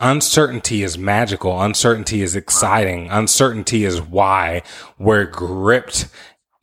uncertainty 0.00 0.82
is 0.82 0.96
magical. 0.98 1.60
Uncertainty 1.60 2.22
is 2.22 2.36
exciting. 2.36 3.08
Uncertainty 3.10 3.84
is 3.84 4.00
why 4.00 4.62
we're 4.98 5.24
gripped 5.24 6.08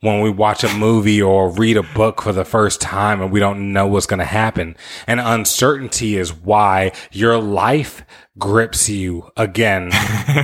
when 0.00 0.20
we 0.20 0.30
watch 0.30 0.62
a 0.62 0.74
movie 0.74 1.20
or 1.20 1.50
read 1.50 1.76
a 1.76 1.82
book 1.82 2.22
for 2.22 2.32
the 2.32 2.44
first 2.44 2.80
time 2.80 3.20
and 3.20 3.32
we 3.32 3.40
don't 3.40 3.72
know 3.72 3.86
what's 3.86 4.06
going 4.06 4.18
to 4.18 4.24
happen. 4.24 4.76
And 5.06 5.20
uncertainty 5.20 6.16
is 6.16 6.32
why 6.32 6.92
your 7.12 7.38
life 7.38 8.04
grips 8.38 8.88
you 8.88 9.30
again 9.36 9.90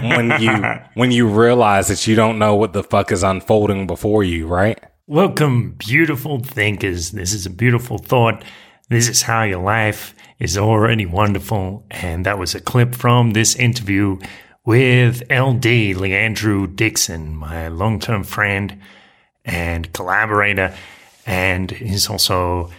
when 0.02 0.40
you, 0.40 0.64
when 0.94 1.10
you 1.12 1.28
realize 1.28 1.88
that 1.88 2.06
you 2.06 2.16
don't 2.16 2.38
know 2.38 2.54
what 2.54 2.72
the 2.72 2.82
fuck 2.82 3.12
is 3.12 3.22
unfolding 3.22 3.86
before 3.86 4.24
you, 4.24 4.46
right? 4.46 4.82
Welcome, 5.06 5.72
beautiful 5.72 6.40
thinkers. 6.40 7.10
This 7.10 7.32
is 7.34 7.44
a 7.44 7.50
beautiful 7.50 7.98
thought. 7.98 8.42
This 8.92 9.08
is 9.08 9.22
how 9.22 9.44
your 9.44 9.62
life 9.62 10.14
is 10.38 10.58
already 10.58 11.06
wonderful. 11.06 11.82
And 11.90 12.26
that 12.26 12.38
was 12.38 12.54
a 12.54 12.60
clip 12.60 12.94
from 12.94 13.30
this 13.30 13.56
interview 13.56 14.18
with 14.66 15.22
LD, 15.30 15.96
Leandrew 15.96 16.76
Dixon, 16.76 17.34
my 17.34 17.68
long 17.68 18.00
term 18.00 18.22
friend 18.22 18.78
and 19.46 19.90
collaborator. 19.94 20.74
And 21.24 21.70
he's 21.70 22.10
also 22.10 22.70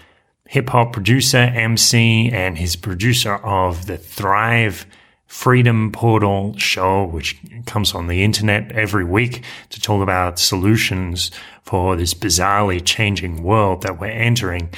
hip 0.45 0.69
hop 0.69 0.93
producer, 0.93 1.37
MC, 1.37 2.29
and 2.31 2.59
he's 2.59 2.75
producer 2.75 3.37
of 3.37 3.87
the 3.87 3.97
Thrive 3.97 4.85
Freedom 5.25 5.91
Portal 5.91 6.55
show, 6.59 7.05
which 7.05 7.41
comes 7.65 7.95
on 7.95 8.05
the 8.05 8.23
internet 8.23 8.71
every 8.73 9.03
week 9.03 9.43
to 9.71 9.81
talk 9.81 10.03
about 10.03 10.37
solutions 10.37 11.31
for 11.63 11.95
this 11.95 12.13
bizarrely 12.13 12.85
changing 12.85 13.41
world 13.41 13.81
that 13.81 13.99
we're 13.99 14.11
entering. 14.11 14.69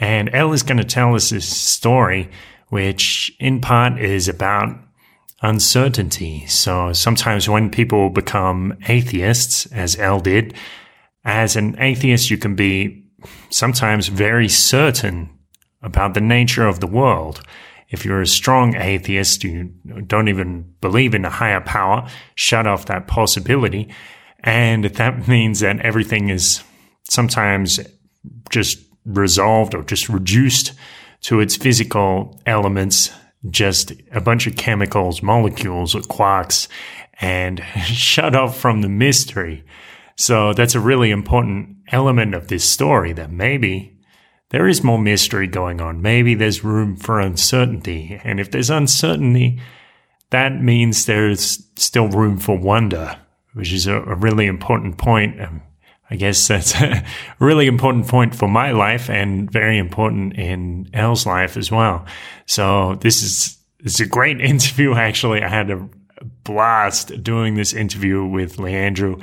And 0.00 0.30
L 0.32 0.54
is 0.54 0.62
going 0.62 0.78
to 0.78 0.84
tell 0.84 1.14
us 1.14 1.28
this 1.28 1.46
story, 1.46 2.30
which 2.68 3.30
in 3.38 3.60
part 3.60 4.00
is 4.00 4.28
about 4.28 4.74
uncertainty. 5.42 6.46
So 6.46 6.94
sometimes 6.94 7.48
when 7.48 7.70
people 7.70 8.08
become 8.08 8.76
atheists, 8.88 9.66
as 9.66 9.98
L 9.98 10.18
did, 10.18 10.54
as 11.24 11.54
an 11.54 11.76
atheist, 11.78 12.30
you 12.30 12.38
can 12.38 12.54
be 12.56 13.04
sometimes 13.50 14.08
very 14.08 14.48
certain 14.48 15.28
about 15.82 16.14
the 16.14 16.20
nature 16.22 16.66
of 16.66 16.80
the 16.80 16.86
world. 16.86 17.42
If 17.90 18.04
you're 18.04 18.22
a 18.22 18.26
strong 18.26 18.76
atheist, 18.76 19.44
you 19.44 19.64
don't 20.06 20.28
even 20.28 20.74
believe 20.80 21.14
in 21.14 21.26
a 21.26 21.30
higher 21.30 21.60
power, 21.60 22.08
shut 22.36 22.66
off 22.66 22.86
that 22.86 23.06
possibility. 23.06 23.92
And 24.40 24.84
that 24.86 25.28
means 25.28 25.60
that 25.60 25.80
everything 25.80 26.30
is 26.30 26.62
sometimes 27.04 27.80
just 28.48 28.78
resolved 29.04 29.74
or 29.74 29.82
just 29.82 30.08
reduced 30.08 30.72
to 31.22 31.40
its 31.40 31.56
physical 31.56 32.40
elements, 32.46 33.10
just 33.50 33.92
a 34.12 34.20
bunch 34.20 34.46
of 34.46 34.56
chemicals, 34.56 35.22
molecules, 35.22 35.94
or 35.94 36.00
quarks, 36.00 36.68
and 37.20 37.60
shut 37.84 38.34
off 38.34 38.58
from 38.58 38.82
the 38.82 38.88
mystery. 38.88 39.64
So 40.16 40.52
that's 40.52 40.74
a 40.74 40.80
really 40.80 41.10
important 41.10 41.76
element 41.92 42.34
of 42.34 42.48
this 42.48 42.68
story 42.68 43.12
that 43.14 43.30
maybe 43.30 43.98
there 44.50 44.66
is 44.66 44.82
more 44.84 44.98
mystery 44.98 45.46
going 45.46 45.80
on. 45.80 46.02
Maybe 46.02 46.34
there's 46.34 46.64
room 46.64 46.96
for 46.96 47.20
uncertainty. 47.20 48.20
And 48.24 48.40
if 48.40 48.50
there's 48.50 48.70
uncertainty, 48.70 49.60
that 50.30 50.60
means 50.60 51.06
there's 51.06 51.64
still 51.76 52.08
room 52.08 52.36
for 52.38 52.58
wonder, 52.58 53.18
which 53.54 53.72
is 53.72 53.86
a, 53.86 53.96
a 53.96 54.14
really 54.14 54.46
important 54.46 54.98
point. 54.98 55.40
Um, 55.40 55.62
I 56.10 56.16
guess 56.16 56.48
that's 56.48 56.74
a 56.74 57.04
really 57.38 57.66
important 57.66 58.08
point 58.08 58.34
for 58.34 58.48
my 58.48 58.72
life 58.72 59.08
and 59.08 59.50
very 59.50 59.78
important 59.78 60.34
in 60.34 60.90
L's 60.92 61.24
life 61.24 61.56
as 61.56 61.70
well. 61.70 62.04
So 62.46 62.96
this 62.96 63.22
is, 63.22 63.58
it's 63.80 64.00
a 64.00 64.06
great 64.06 64.40
interview. 64.40 64.94
Actually, 64.94 65.42
I 65.42 65.48
had 65.48 65.70
a 65.70 65.88
blast 66.44 67.22
doing 67.22 67.54
this 67.54 67.72
interview 67.72 68.24
with 68.24 68.56
Leandrew. 68.56 69.22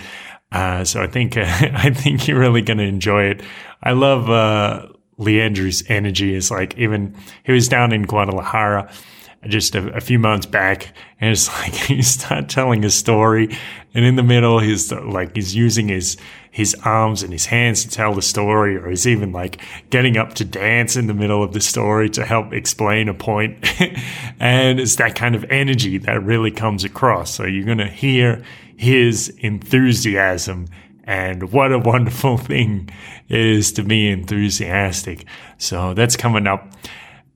Uh, 0.52 0.86
so 0.86 1.02
I 1.02 1.08
think 1.08 1.36
uh, 1.36 1.44
I 1.46 1.90
think 1.90 2.28
you're 2.28 2.40
really 2.40 2.62
going 2.62 2.78
to 2.78 2.86
enjoy 2.86 3.26
it. 3.26 3.42
I 3.84 3.92
love 3.92 4.30
uh, 4.30 4.88
Leandrew's 5.20 5.84
energy. 5.90 6.36
It's 6.36 6.50
like 6.50 6.78
even 6.78 7.16
he 7.44 7.52
was 7.52 7.68
down 7.68 7.92
in 7.92 8.04
Guadalajara 8.04 8.90
just 9.50 9.76
a, 9.76 9.94
a, 9.94 10.02
few 10.02 10.20
months 10.20 10.46
back, 10.46 10.94
and 11.20 11.32
it's 11.32 11.48
like 11.62 11.74
he 11.74 12.02
start 12.02 12.50
telling 12.50 12.86
a 12.86 12.90
story, 12.90 13.58
and 13.94 14.06
in 14.06 14.16
the 14.16 14.24
middle 14.24 14.60
he's 14.60 14.92
like 14.92 15.36
he's 15.36 15.56
using 15.56 15.88
his 15.88 16.18
his 16.52 16.76
arms 16.84 17.22
and 17.22 17.32
his 17.32 17.46
hands 17.46 17.84
to 17.84 17.90
tell 17.90 18.14
the 18.14 18.22
story, 18.22 18.78
or 18.78 18.90
he's 18.90 19.08
even 19.08 19.32
like 19.32 19.62
getting 19.90 20.18
up 20.18 20.34
to 20.34 20.46
dance 20.46 20.96
in 20.96 21.08
the 21.08 21.14
middle 21.14 21.44
of 21.44 21.54
the 21.54 21.62
story 21.62 22.10
to 22.10 22.26
help 22.26 22.54
explain 22.54 23.10
a 23.10 23.14
and 24.40 24.80
it's 24.80 24.96
that 24.96 25.16
kind 25.16 25.36
of 25.36 25.46
energy 25.50 25.98
that 25.98 26.24
really 26.24 26.52
comes 26.52 26.84
across. 26.84 27.34
So 27.34 27.46
you're 27.46 27.66
gonna 27.66 27.90
hear 27.90 28.44
his 28.78 29.30
enthusiasm. 29.40 30.68
And 31.04 31.52
what 31.52 31.72
a 31.72 31.80
wonderful 31.94 32.38
thing 32.38 32.90
it 33.28 33.40
is 33.40 33.72
to 33.74 33.84
be 33.84 34.10
enthusiastic. 34.10 35.26
So 35.58 35.94
that's 35.94 36.16
coming 36.16 36.48
up. 36.48 36.74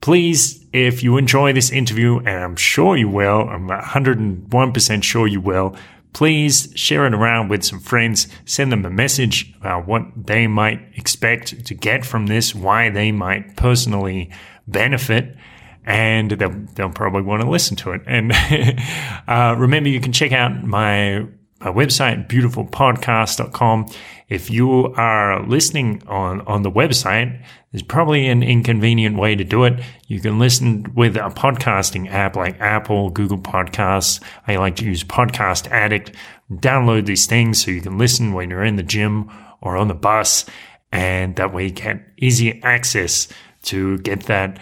Please, 0.01 0.65
if 0.73 1.03
you 1.03 1.17
enjoy 1.17 1.53
this 1.53 1.71
interview, 1.71 2.17
and 2.17 2.29
I'm 2.29 2.55
sure 2.55 2.97
you 2.97 3.07
will, 3.07 3.47
I'm 3.47 3.69
101% 3.69 5.03
sure 5.03 5.27
you 5.27 5.39
will, 5.39 5.75
please 6.13 6.73
share 6.75 7.05
it 7.05 7.13
around 7.13 7.49
with 7.49 7.63
some 7.63 7.79
friends. 7.79 8.27
Send 8.45 8.71
them 8.71 8.83
a 8.83 8.89
message 8.89 9.53
about 9.59 9.87
what 9.87 10.03
they 10.15 10.47
might 10.47 10.81
expect 10.95 11.65
to 11.65 11.75
get 11.75 12.03
from 12.05 12.27
this, 12.27 12.55
why 12.55 12.89
they 12.89 13.11
might 13.11 13.55
personally 13.55 14.31
benefit 14.67 15.37
and 15.85 16.31
they'll, 16.31 16.65
they'll 16.75 16.91
probably 16.91 17.21
want 17.21 17.41
to 17.41 17.49
listen 17.49 17.75
to 17.77 17.91
it. 17.91 18.01
And 18.05 18.31
uh, 19.27 19.55
remember, 19.57 19.89
you 19.89 19.99
can 19.99 20.11
check 20.11 20.31
out 20.31 20.63
my, 20.63 21.27
my 21.61 21.71
website, 21.71 22.27
beautifulpodcast.com. 22.27 23.85
If 24.29 24.49
you 24.49 24.93
are 24.95 25.45
listening 25.45 26.01
on, 26.07 26.41
on 26.41 26.63
the 26.63 26.71
website, 26.71 27.43
there's 27.71 27.83
probably 27.83 28.27
an 28.27 28.43
inconvenient 28.43 29.17
way 29.17 29.35
to 29.35 29.43
do 29.43 29.63
it. 29.65 29.81
You 30.07 30.19
can 30.19 30.39
listen 30.39 30.91
with 30.95 31.15
a 31.15 31.29
podcasting 31.29 32.09
app 32.09 32.35
like 32.35 32.59
Apple, 32.59 33.11
Google 33.11 33.37
Podcasts. 33.37 34.21
I 34.47 34.55
like 34.55 34.75
to 34.77 34.85
use 34.85 35.03
Podcast 35.03 35.69
Addict. 35.69 36.11
Download 36.51 37.05
these 37.05 37.27
things 37.27 37.63
so 37.63 37.71
you 37.71 37.81
can 37.81 37.97
listen 37.97 38.33
when 38.33 38.49
you're 38.49 38.63
in 38.63 38.75
the 38.75 38.83
gym 38.83 39.29
or 39.61 39.77
on 39.77 39.87
the 39.87 39.93
bus. 39.93 40.45
And 40.91 41.35
that 41.35 41.53
way 41.53 41.65
you 41.65 41.71
get 41.71 42.01
easy 42.17 42.61
access 42.63 43.27
to 43.63 43.99
get 43.99 44.23
that 44.23 44.59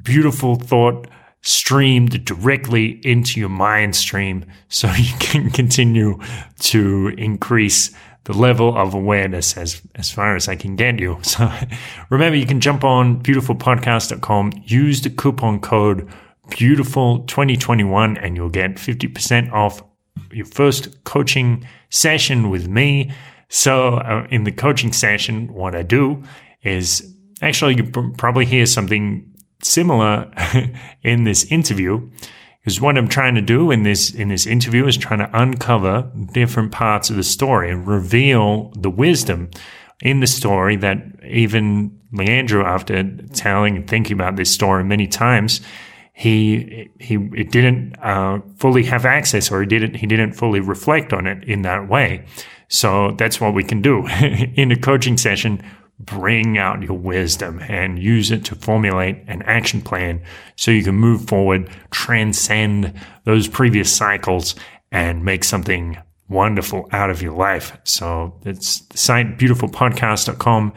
beautiful 0.00 0.56
thought 0.56 1.08
streamed 1.42 2.24
directly 2.24 3.00
into 3.04 3.38
your 3.40 3.48
mind 3.48 3.94
stream 3.96 4.44
so 4.68 4.90
you 4.96 5.12
can 5.18 5.50
continue 5.50 6.18
to 6.60 7.08
increase 7.18 7.90
the 8.24 8.32
level 8.32 8.76
of 8.78 8.94
awareness 8.94 9.56
as, 9.56 9.82
as 9.96 10.10
far 10.10 10.36
as 10.36 10.48
I 10.48 10.56
can 10.56 10.76
get 10.76 10.98
you. 11.00 11.18
So 11.24 11.50
remember, 12.08 12.36
you 12.36 12.46
can 12.46 12.60
jump 12.60 12.84
on 12.84 13.22
beautifulpodcast.com, 13.22 14.52
use 14.64 15.02
the 15.02 15.10
coupon 15.10 15.60
code 15.60 16.08
beautiful2021 16.48 18.22
and 18.22 18.36
you'll 18.36 18.48
get 18.48 18.74
50% 18.74 19.52
off 19.52 19.82
your 20.30 20.46
first 20.46 21.02
coaching 21.04 21.66
session 21.90 22.50
with 22.50 22.68
me. 22.68 23.12
So 23.48 23.96
uh, 23.96 24.26
in 24.30 24.44
the 24.44 24.52
coaching 24.52 24.92
session, 24.92 25.52
what 25.52 25.74
I 25.74 25.82
do 25.82 26.22
is 26.62 27.14
actually 27.40 27.76
you 27.76 27.84
probably 28.16 28.44
hear 28.44 28.66
something 28.66 29.31
similar 29.62 30.30
in 31.02 31.24
this 31.24 31.44
interview 31.44 32.10
because 32.62 32.80
what 32.80 32.96
I'm 32.96 33.08
trying 33.08 33.34
to 33.34 33.42
do 33.42 33.72
in 33.72 33.82
this 33.82 34.14
in 34.14 34.28
this 34.28 34.46
interview 34.46 34.86
is 34.86 34.96
trying 34.96 35.18
to 35.18 35.30
uncover 35.32 36.10
different 36.32 36.70
parts 36.70 37.10
of 37.10 37.16
the 37.16 37.24
story 37.24 37.70
and 37.70 37.86
reveal 37.86 38.70
the 38.76 38.90
wisdom 38.90 39.50
in 40.00 40.20
the 40.20 40.26
story 40.26 40.76
that 40.76 40.98
even 41.24 41.98
Leandrew, 42.12 42.64
after 42.64 43.02
telling 43.28 43.76
and 43.76 43.88
thinking 43.88 44.14
about 44.14 44.36
this 44.36 44.50
story 44.50 44.84
many 44.84 45.08
times, 45.08 45.60
he 46.12 46.90
he 47.00 47.14
it 47.34 47.50
didn't 47.50 47.96
uh, 48.00 48.40
fully 48.56 48.84
have 48.84 49.04
access, 49.06 49.50
or 49.50 49.60
he 49.62 49.66
didn't 49.66 49.94
he 49.94 50.06
didn't 50.06 50.32
fully 50.32 50.60
reflect 50.60 51.12
on 51.12 51.26
it 51.26 51.42
in 51.44 51.62
that 51.62 51.88
way. 51.88 52.24
So 52.68 53.12
that's 53.18 53.40
what 53.40 53.54
we 53.54 53.64
can 53.64 53.82
do 53.82 54.06
in 54.54 54.70
a 54.70 54.76
coaching 54.76 55.16
session 55.16 55.62
bring 56.04 56.58
out 56.58 56.82
your 56.82 56.98
wisdom 56.98 57.60
and 57.60 57.98
use 57.98 58.30
it 58.30 58.44
to 58.46 58.54
formulate 58.54 59.22
an 59.28 59.42
action 59.42 59.80
plan 59.80 60.20
so 60.56 60.70
you 60.70 60.82
can 60.82 60.94
move 60.94 61.26
forward, 61.26 61.70
transcend 61.90 62.92
those 63.24 63.48
previous 63.48 63.94
cycles 63.94 64.54
and 64.90 65.24
make 65.24 65.44
something 65.44 65.96
wonderful 66.28 66.88
out 66.92 67.10
of 67.10 67.22
your 67.22 67.32
life. 67.32 67.78
So 67.84 68.38
it's 68.44 68.80
the 68.80 68.98
site 68.98 69.38
beautifulpodcast.com. 69.38 70.72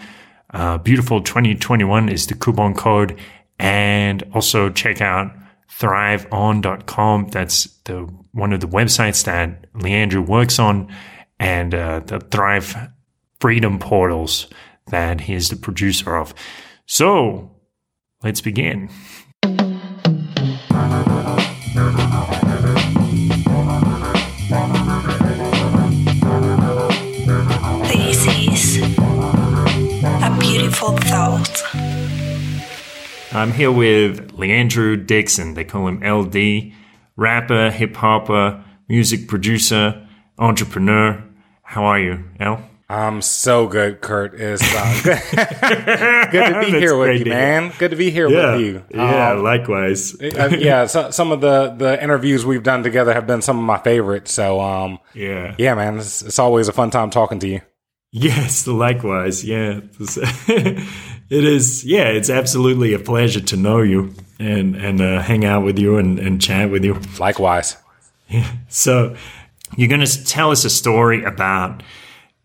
Uh, 0.51 0.77
beautiful 0.77 1.22
2021 1.22 2.10
is 2.10 2.28
the 2.28 2.36
coupon 2.36 2.75
code 2.75 3.19
and 3.60 4.24
also 4.33 4.69
check 4.69 5.01
out 5.01 5.31
thriveon.com. 5.80 7.30
That's 7.30 7.66
the 7.86 8.01
one 8.31 8.54
of 8.54 8.60
the 8.60 8.68
websites 8.68 9.24
that 9.25 9.71
Leandrew 9.74 10.25
works 10.25 10.60
on 10.60 10.94
and 11.39 11.74
uh, 11.74 12.01
the 12.01 12.19
Thrive 12.19 12.89
Freedom 13.39 13.80
Portals 13.80 14.48
that 14.87 15.21
he 15.21 15.33
is 15.33 15.49
the 15.49 15.55
producer 15.55 16.15
of. 16.15 16.33
So 16.85 17.51
let's 18.23 18.41
begin. 18.41 18.89
This 27.87 28.27
is 28.27 28.77
a 30.23 30.37
beautiful 30.39 30.97
thought. 30.97 31.63
I'm 33.33 33.51
here 33.51 33.71
with 33.71 34.31
Leandrew 34.37 35.05
Dixon. 35.05 35.55
They 35.55 35.65
call 35.65 35.87
him 35.87 36.01
LD, 36.01 36.71
rapper, 37.17 37.69
hip 37.71 37.95
hopper, 37.95 38.63
music 38.87 39.27
producer, 39.27 40.07
entrepreneur. 40.37 41.23
How 41.63 41.83
are 41.83 41.99
you, 41.99 42.23
L? 42.39 42.63
I'm 42.87 43.23
so 43.23 43.65
good, 43.67 43.99
Kurt. 43.99 44.35
It's 44.35 44.61
uh, 44.63 45.01
good, 45.03 46.31
good 46.31 46.53
to 46.53 46.59
be 46.59 46.79
here 46.79 46.95
with 46.95 47.19
you, 47.19 47.25
man. 47.25 47.73
Good 47.79 47.91
to 47.91 47.97
be 47.97 48.11
here 48.11 48.27
with 48.29 48.61
you. 48.61 48.83
Yeah, 48.91 49.31
um, 49.31 49.43
likewise. 49.43 50.13
uh, 50.21 50.55
yeah, 50.59 50.85
so, 50.85 51.09
some 51.09 51.31
of 51.31 51.41
the 51.41 51.69
the 51.69 52.01
interviews 52.01 52.45
we've 52.45 52.61
done 52.61 52.83
together 52.83 53.13
have 53.13 53.25
been 53.25 53.41
some 53.41 53.57
of 53.57 53.65
my 53.65 53.79
favorites. 53.79 54.33
So, 54.33 54.61
um, 54.61 54.99
yeah, 55.15 55.55
yeah, 55.57 55.73
man, 55.73 55.97
it's, 55.97 56.21
it's 56.21 56.37
always 56.37 56.67
a 56.67 56.73
fun 56.73 56.91
time 56.91 57.09
talking 57.09 57.39
to 57.39 57.47
you. 57.47 57.61
Yes, 58.11 58.67
likewise. 58.67 59.43
Yeah, 59.43 59.79
it 59.99 60.85
is. 61.29 61.83
Yeah, 61.83 62.09
it's 62.09 62.29
absolutely 62.29 62.93
a 62.93 62.99
pleasure 62.99 63.41
to 63.41 63.57
know 63.57 63.81
you 63.81 64.13
and 64.37 64.75
and 64.75 65.01
uh, 65.01 65.21
hang 65.23 65.43
out 65.43 65.63
with 65.63 65.79
you 65.79 65.97
and, 65.97 66.19
and 66.19 66.39
chat 66.39 66.69
with 66.69 66.85
you. 66.85 67.01
Likewise. 67.19 67.77
Yeah. 68.29 68.51
So, 68.69 69.15
you're 69.75 69.89
going 69.89 70.05
to 70.05 70.23
tell 70.25 70.51
us 70.51 70.65
a 70.65 70.69
story 70.69 71.23
about 71.23 71.81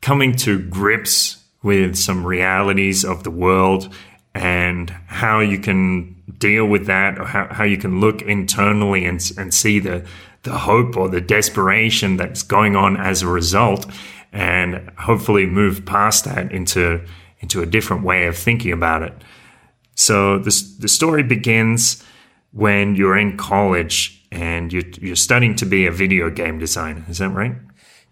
coming 0.01 0.35
to 0.35 0.59
grips 0.59 1.43
with 1.63 1.97
some 1.97 2.27
realities 2.27 3.05
of 3.05 3.23
the 3.25 3.31
world 3.31 3.95
and 4.35 4.91
how 5.07 5.41
you 5.41 5.59
can 5.59 6.17
deal 6.39 6.65
with 6.65 6.87
that 6.87 7.19
or 7.19 7.25
how, 7.25 7.47
how 7.51 7.65
you 7.65 7.77
can 7.77 8.01
look 8.01 8.23
internally 8.23 9.05
and, 9.05 9.31
and 9.37 9.53
see 9.53 9.79
the, 9.79 10.07
the 10.43 10.57
hope 10.59 10.97
or 10.97 11.09
the 11.09 11.21
desperation 11.21 12.17
that's 12.17 12.43
going 12.43 12.77
on 12.77 12.97
as 12.97 13.23
a 13.23 13.27
result 13.27 13.87
and 14.33 14.91
hopefully 14.99 15.47
move 15.47 15.85
past 15.85 16.25
that 16.25 16.53
into 16.53 17.05
into 17.41 17.63
a 17.63 17.67
different 17.67 18.05
way 18.05 18.27
of 18.27 18.37
thinking 18.37 18.71
about 18.71 19.03
it. 19.03 19.13
So 19.95 20.39
the 20.39 20.53
the 20.79 20.89
story 20.89 21.23
begins 21.23 22.05
when 22.53 22.97
you're 22.97 23.17
in 23.17 23.37
college 23.37 24.25
and 24.31 24.73
you're, 24.73 24.89
you're 25.01 25.17
studying 25.17 25.57
to 25.57 25.67
be 25.67 25.87
a 25.87 25.91
video 25.91 26.31
game 26.31 26.59
designer. 26.59 27.05
Is 27.09 27.19
that 27.19 27.31
right? 27.31 27.55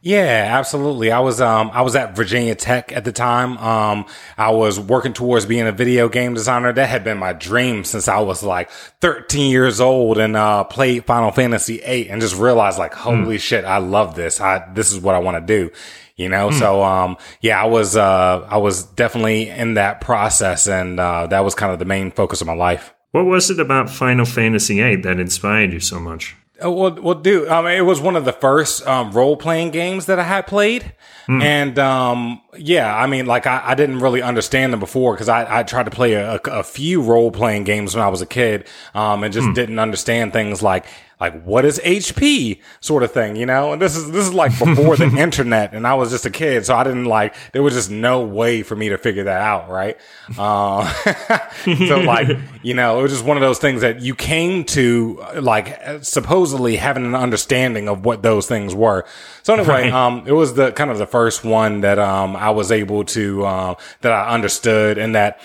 Yeah, 0.00 0.46
absolutely. 0.56 1.10
I 1.10 1.18
was 1.18 1.40
um 1.40 1.70
I 1.72 1.82
was 1.82 1.96
at 1.96 2.14
Virginia 2.14 2.54
Tech 2.54 2.92
at 2.92 3.04
the 3.04 3.10
time. 3.10 3.58
Um 3.58 4.06
I 4.36 4.50
was 4.50 4.78
working 4.78 5.12
towards 5.12 5.44
being 5.44 5.66
a 5.66 5.72
video 5.72 6.08
game 6.08 6.34
designer. 6.34 6.72
That 6.72 6.88
had 6.88 7.02
been 7.02 7.18
my 7.18 7.32
dream 7.32 7.82
since 7.82 8.06
I 8.06 8.20
was 8.20 8.44
like 8.44 8.70
13 9.00 9.50
years 9.50 9.80
old 9.80 10.18
and 10.18 10.36
uh 10.36 10.64
played 10.64 11.04
Final 11.04 11.32
Fantasy 11.32 11.80
8 11.80 12.10
and 12.10 12.20
just 12.20 12.36
realized 12.36 12.78
like 12.78 12.94
holy 12.94 13.36
mm. 13.36 13.40
shit, 13.40 13.64
I 13.64 13.78
love 13.78 14.14
this. 14.14 14.40
I 14.40 14.70
this 14.72 14.92
is 14.92 15.00
what 15.00 15.16
I 15.16 15.18
want 15.18 15.36
to 15.36 15.40
do. 15.40 15.72
You 16.14 16.28
know, 16.28 16.50
mm. 16.50 16.58
so 16.58 16.84
um 16.84 17.16
yeah, 17.40 17.60
I 17.60 17.66
was 17.66 17.96
uh 17.96 18.46
I 18.48 18.58
was 18.58 18.84
definitely 18.84 19.48
in 19.48 19.74
that 19.74 20.00
process 20.00 20.68
and 20.68 21.00
uh 21.00 21.26
that 21.26 21.40
was 21.40 21.56
kind 21.56 21.72
of 21.72 21.80
the 21.80 21.84
main 21.84 22.12
focus 22.12 22.40
of 22.40 22.46
my 22.46 22.54
life. 22.54 22.94
What 23.10 23.26
was 23.26 23.50
it 23.50 23.58
about 23.58 23.90
Final 23.90 24.26
Fantasy 24.26 24.80
VIII 24.80 24.96
that 25.02 25.18
inspired 25.18 25.72
you 25.72 25.80
so 25.80 25.98
much? 25.98 26.36
Uh, 26.62 26.70
well, 26.70 26.92
well, 27.00 27.14
dude, 27.14 27.48
I 27.48 27.62
mean, 27.62 27.72
it 27.72 27.82
was 27.82 28.00
one 28.00 28.16
of 28.16 28.24
the 28.24 28.32
first 28.32 28.86
um, 28.86 29.12
role 29.12 29.36
playing 29.36 29.70
games 29.70 30.06
that 30.06 30.18
I 30.18 30.24
had 30.24 30.46
played, 30.46 30.92
mm. 31.28 31.42
and 31.42 31.78
um, 31.78 32.40
yeah, 32.58 32.94
I 32.94 33.06
mean, 33.06 33.26
like 33.26 33.46
I, 33.46 33.62
I, 33.64 33.74
didn't 33.74 34.00
really 34.00 34.22
understand 34.22 34.72
them 34.72 34.80
before 34.80 35.14
because 35.14 35.28
I, 35.28 35.60
I 35.60 35.62
tried 35.62 35.84
to 35.84 35.90
play 35.90 36.14
a, 36.14 36.36
a, 36.44 36.62
few 36.62 37.02
role 37.02 37.30
playing 37.30 37.64
games 37.64 37.94
when 37.94 38.04
I 38.04 38.08
was 38.08 38.20
a 38.20 38.26
kid, 38.26 38.66
um, 38.94 39.24
and 39.24 39.32
just 39.32 39.48
mm. 39.48 39.54
didn't 39.54 39.78
understand 39.78 40.32
things 40.32 40.62
like 40.62 40.86
like 41.20 41.42
what 41.42 41.64
is 41.64 41.80
HP 41.80 42.60
sort 42.80 43.02
of 43.02 43.10
thing, 43.10 43.34
you 43.34 43.44
know? 43.44 43.72
And 43.72 43.82
this 43.82 43.96
is 43.96 44.10
this 44.12 44.26
is 44.26 44.32
like 44.32 44.56
before 44.56 44.96
the 44.96 45.04
internet, 45.18 45.74
and 45.74 45.86
I 45.86 45.94
was 45.94 46.10
just 46.10 46.26
a 46.26 46.30
kid, 46.30 46.64
so 46.64 46.76
I 46.76 46.84
didn't 46.84 47.06
like 47.06 47.34
there 47.52 47.62
was 47.62 47.74
just 47.74 47.90
no 47.90 48.22
way 48.22 48.62
for 48.62 48.76
me 48.76 48.90
to 48.90 48.98
figure 48.98 49.24
that 49.24 49.40
out, 49.40 49.68
right? 49.68 49.98
Uh, 50.36 50.88
so 51.64 51.98
like 51.98 52.38
you 52.62 52.74
know, 52.74 53.00
it 53.00 53.02
was 53.02 53.12
just 53.12 53.24
one 53.24 53.36
of 53.36 53.40
those 53.40 53.58
things 53.58 53.80
that 53.80 54.00
you 54.00 54.14
came 54.14 54.64
to 54.66 55.20
like 55.34 55.76
supposedly 56.02 56.76
having 56.76 57.04
an 57.04 57.16
understanding 57.16 57.88
of 57.88 58.04
what 58.04 58.22
those 58.22 58.46
things 58.46 58.74
were. 58.74 59.04
So 59.42 59.54
anyway, 59.54 59.90
right. 59.90 59.92
um, 59.92 60.22
it 60.26 60.32
was 60.32 60.54
the 60.54 60.70
kind 60.72 60.90
of 60.90 60.98
the 60.98 61.06
first 61.06 61.42
one 61.42 61.80
that 61.80 61.98
um 61.98 62.36
I 62.36 62.47
was 62.50 62.72
able 62.72 63.04
to 63.04 63.44
uh, 63.44 63.74
that 64.00 64.12
I 64.12 64.28
understood 64.30 64.98
and 64.98 65.14
that 65.14 65.40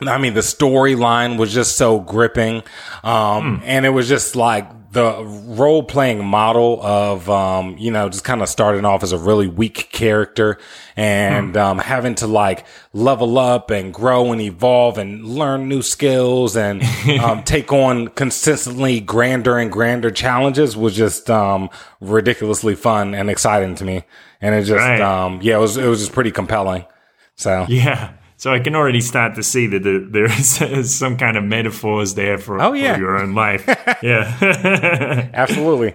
I 0.00 0.18
mean, 0.18 0.34
the 0.34 0.40
storyline 0.40 1.38
was 1.38 1.54
just 1.54 1.76
so 1.76 2.00
gripping. 2.00 2.56
Um, 3.02 3.60
mm. 3.60 3.62
and 3.64 3.86
it 3.86 3.90
was 3.90 4.08
just 4.08 4.36
like 4.36 4.68
the 4.94 5.24
role 5.46 5.82
playing 5.82 6.24
model 6.24 6.80
of, 6.80 7.28
um, 7.28 7.76
you 7.78 7.90
know, 7.90 8.08
just 8.08 8.22
kind 8.22 8.40
of 8.40 8.48
starting 8.48 8.84
off 8.84 9.02
as 9.02 9.10
a 9.10 9.18
really 9.18 9.48
weak 9.48 9.88
character 9.90 10.56
and, 10.96 11.54
mm. 11.54 11.60
um, 11.60 11.78
having 11.78 12.14
to 12.14 12.28
like 12.28 12.64
level 12.92 13.36
up 13.36 13.70
and 13.70 13.92
grow 13.92 14.30
and 14.30 14.40
evolve 14.40 14.96
and 14.96 15.24
learn 15.26 15.68
new 15.68 15.82
skills 15.82 16.56
and, 16.56 16.82
um, 17.20 17.42
take 17.42 17.72
on 17.72 18.06
consistently 18.08 19.00
grander 19.00 19.58
and 19.58 19.72
grander 19.72 20.12
challenges 20.12 20.76
was 20.76 20.94
just, 20.94 21.28
um, 21.28 21.68
ridiculously 22.00 22.76
fun 22.76 23.14
and 23.14 23.28
exciting 23.28 23.74
to 23.74 23.84
me. 23.84 24.04
And 24.40 24.54
it 24.54 24.62
just, 24.62 24.78
right. 24.78 25.00
um, 25.00 25.40
yeah, 25.42 25.56
it 25.56 25.60
was, 25.60 25.76
it 25.76 25.88
was 25.88 26.00
just 26.00 26.12
pretty 26.12 26.30
compelling. 26.30 26.86
So, 27.34 27.66
yeah. 27.68 28.14
So 28.36 28.52
I 28.52 28.58
can 28.58 28.74
already 28.74 29.00
start 29.00 29.36
to 29.36 29.42
see 29.42 29.66
that 29.68 29.82
there 29.82 30.24
is 30.78 30.94
some 30.94 31.16
kind 31.16 31.36
of 31.36 31.44
metaphors 31.44 32.14
there 32.14 32.38
for, 32.38 32.60
oh, 32.60 32.72
yeah. 32.72 32.94
for 32.94 33.00
your 33.00 33.18
own 33.18 33.34
life. 33.34 33.64
yeah. 34.02 35.30
Absolutely. 35.34 35.94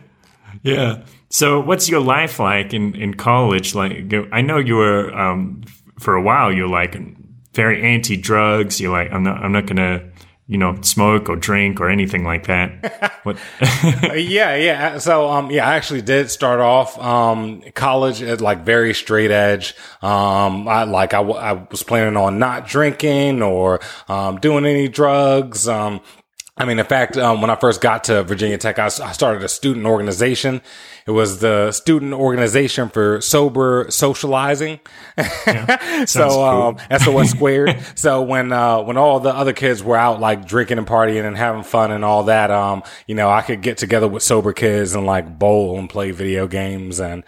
Yeah. 0.64 1.04
So 1.30 1.60
what's 1.60 1.90
your 1.90 2.02
life 2.02 2.40
like 2.40 2.74
in, 2.74 2.96
in 2.96 3.14
college? 3.14 3.76
Like, 3.76 4.14
I 4.32 4.42
know 4.42 4.58
you 4.58 4.76
were, 4.76 5.14
um, 5.14 5.64
for 6.00 6.16
a 6.16 6.22
while, 6.22 6.52
you're 6.52 6.70
like 6.70 6.98
very 7.54 7.84
anti 7.84 8.18
drugs. 8.18 8.80
You're 8.80 8.92
like, 8.92 9.12
I'm 9.12 9.24
not, 9.24 9.44
I'm 9.44 9.52
not 9.52 9.66
going 9.66 9.78
to 9.78 10.10
you 10.50 10.58
know, 10.58 10.76
smoke 10.82 11.30
or 11.30 11.36
drink 11.36 11.80
or 11.80 11.90
anything 11.90 12.24
like 12.26 12.48
that? 12.48 13.14
What? 13.24 13.38
yeah, 14.18 14.56
yeah. 14.56 14.98
So, 14.98 15.30
um, 15.30 15.52
yeah, 15.52 15.68
I 15.68 15.76
actually 15.76 16.02
did 16.02 16.32
start 16.32 16.62
off, 16.62 16.98
um, 16.98 17.62
college 17.76 18.24
at 18.24 18.40
like 18.40 18.64
very 18.64 18.94
straight 18.94 19.30
edge. 19.30 19.76
Um, 20.02 20.66
I 20.68 20.86
like, 20.86 21.14
I, 21.14 21.18
w- 21.18 21.38
I 21.38 21.52
was 21.70 21.84
planning 21.84 22.16
on 22.16 22.40
not 22.40 22.66
drinking 22.66 23.42
or, 23.42 23.82
um, 24.08 24.40
doing 24.40 24.66
any 24.66 24.88
drugs. 24.88 25.68
Um, 25.68 26.00
I 26.60 26.66
mean, 26.66 26.78
in 26.78 26.86
fact, 26.86 27.16
um, 27.16 27.40
when 27.40 27.50
I 27.50 27.56
first 27.56 27.80
got 27.80 28.04
to 28.06 28.22
Virginia 28.24 28.58
Tech, 28.58 28.78
I, 28.78 28.86
I, 28.86 29.14
started 29.14 29.42
a 29.44 29.48
student 29.48 29.86
organization. 29.86 30.62
It 31.06 31.12
was 31.12 31.40
the 31.40 31.72
Student 31.72 32.12
Organization 32.12 32.90
for 32.90 33.22
Sober 33.22 33.86
Socializing. 33.90 34.82
Yeah, 35.18 36.06
so, 36.06 36.44
um, 36.44 36.78
SOS 37.00 37.32
squared. 37.32 37.78
so 37.96 38.22
when, 38.22 38.52
uh, 38.52 38.82
when 38.82 38.98
all 38.98 39.22
the 39.22 39.34
other 39.34 39.54
kids 39.54 39.82
were 39.82 39.96
out 39.96 40.20
like 40.20 40.46
drinking 40.46 40.78
and 40.78 40.86
partying 40.86 41.26
and 41.26 41.38
having 41.38 41.64
fun 41.64 41.92
and 41.92 42.04
all 42.04 42.24
that, 42.26 42.52
um, 42.52 42.84
you 43.08 43.16
know, 43.16 43.30
I 43.30 43.42
could 43.42 43.62
get 43.62 43.78
together 43.78 44.10
with 44.10 44.22
sober 44.22 44.52
kids 44.52 44.96
and 44.96 45.06
like 45.06 45.40
bowl 45.40 45.80
and 45.80 45.90
play 45.90 46.12
video 46.12 46.46
games. 46.46 47.00
And, 47.00 47.24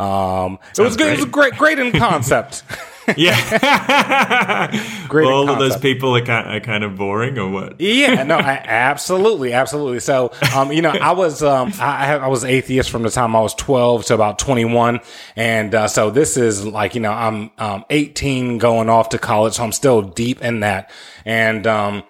um, 0.00 0.58
it 0.78 0.82
was 0.82 0.96
good. 0.96 1.12
It 1.12 1.16
was 1.16 1.26
great, 1.26 1.54
great 1.54 1.78
in 1.78 1.92
concept. 1.92 2.62
Yeah. 3.16 4.70
Great. 5.08 5.26
Well, 5.26 5.34
all 5.34 5.50
of 5.50 5.58
those 5.58 5.76
people 5.76 6.16
are 6.16 6.24
kind, 6.24 6.48
are 6.48 6.60
kind 6.60 6.84
of 6.84 6.96
boring, 6.96 7.38
or 7.38 7.48
what? 7.48 7.80
yeah. 7.80 8.22
No. 8.22 8.36
I, 8.36 8.52
absolutely. 8.64 9.52
Absolutely. 9.52 10.00
So, 10.00 10.32
um, 10.54 10.70
you 10.72 10.82
know, 10.82 10.90
I 10.90 11.12
was, 11.12 11.42
um, 11.42 11.72
I, 11.80 12.14
I 12.16 12.28
was 12.28 12.44
atheist 12.44 12.90
from 12.90 13.02
the 13.02 13.10
time 13.10 13.34
I 13.34 13.40
was 13.40 13.54
12 13.54 14.06
to 14.06 14.14
about 14.14 14.38
21. 14.38 15.00
And, 15.34 15.74
uh, 15.74 15.88
so 15.88 16.10
this 16.10 16.36
is 16.36 16.64
like, 16.64 16.94
you 16.94 17.00
know, 17.00 17.12
I'm, 17.12 17.50
um, 17.58 17.84
18 17.90 18.58
going 18.58 18.88
off 18.88 19.08
to 19.10 19.18
college. 19.18 19.54
So 19.54 19.64
I'm 19.64 19.72
still 19.72 20.02
deep 20.02 20.42
in 20.42 20.60
that. 20.60 20.90
And, 21.24 21.66
um, 21.66 22.04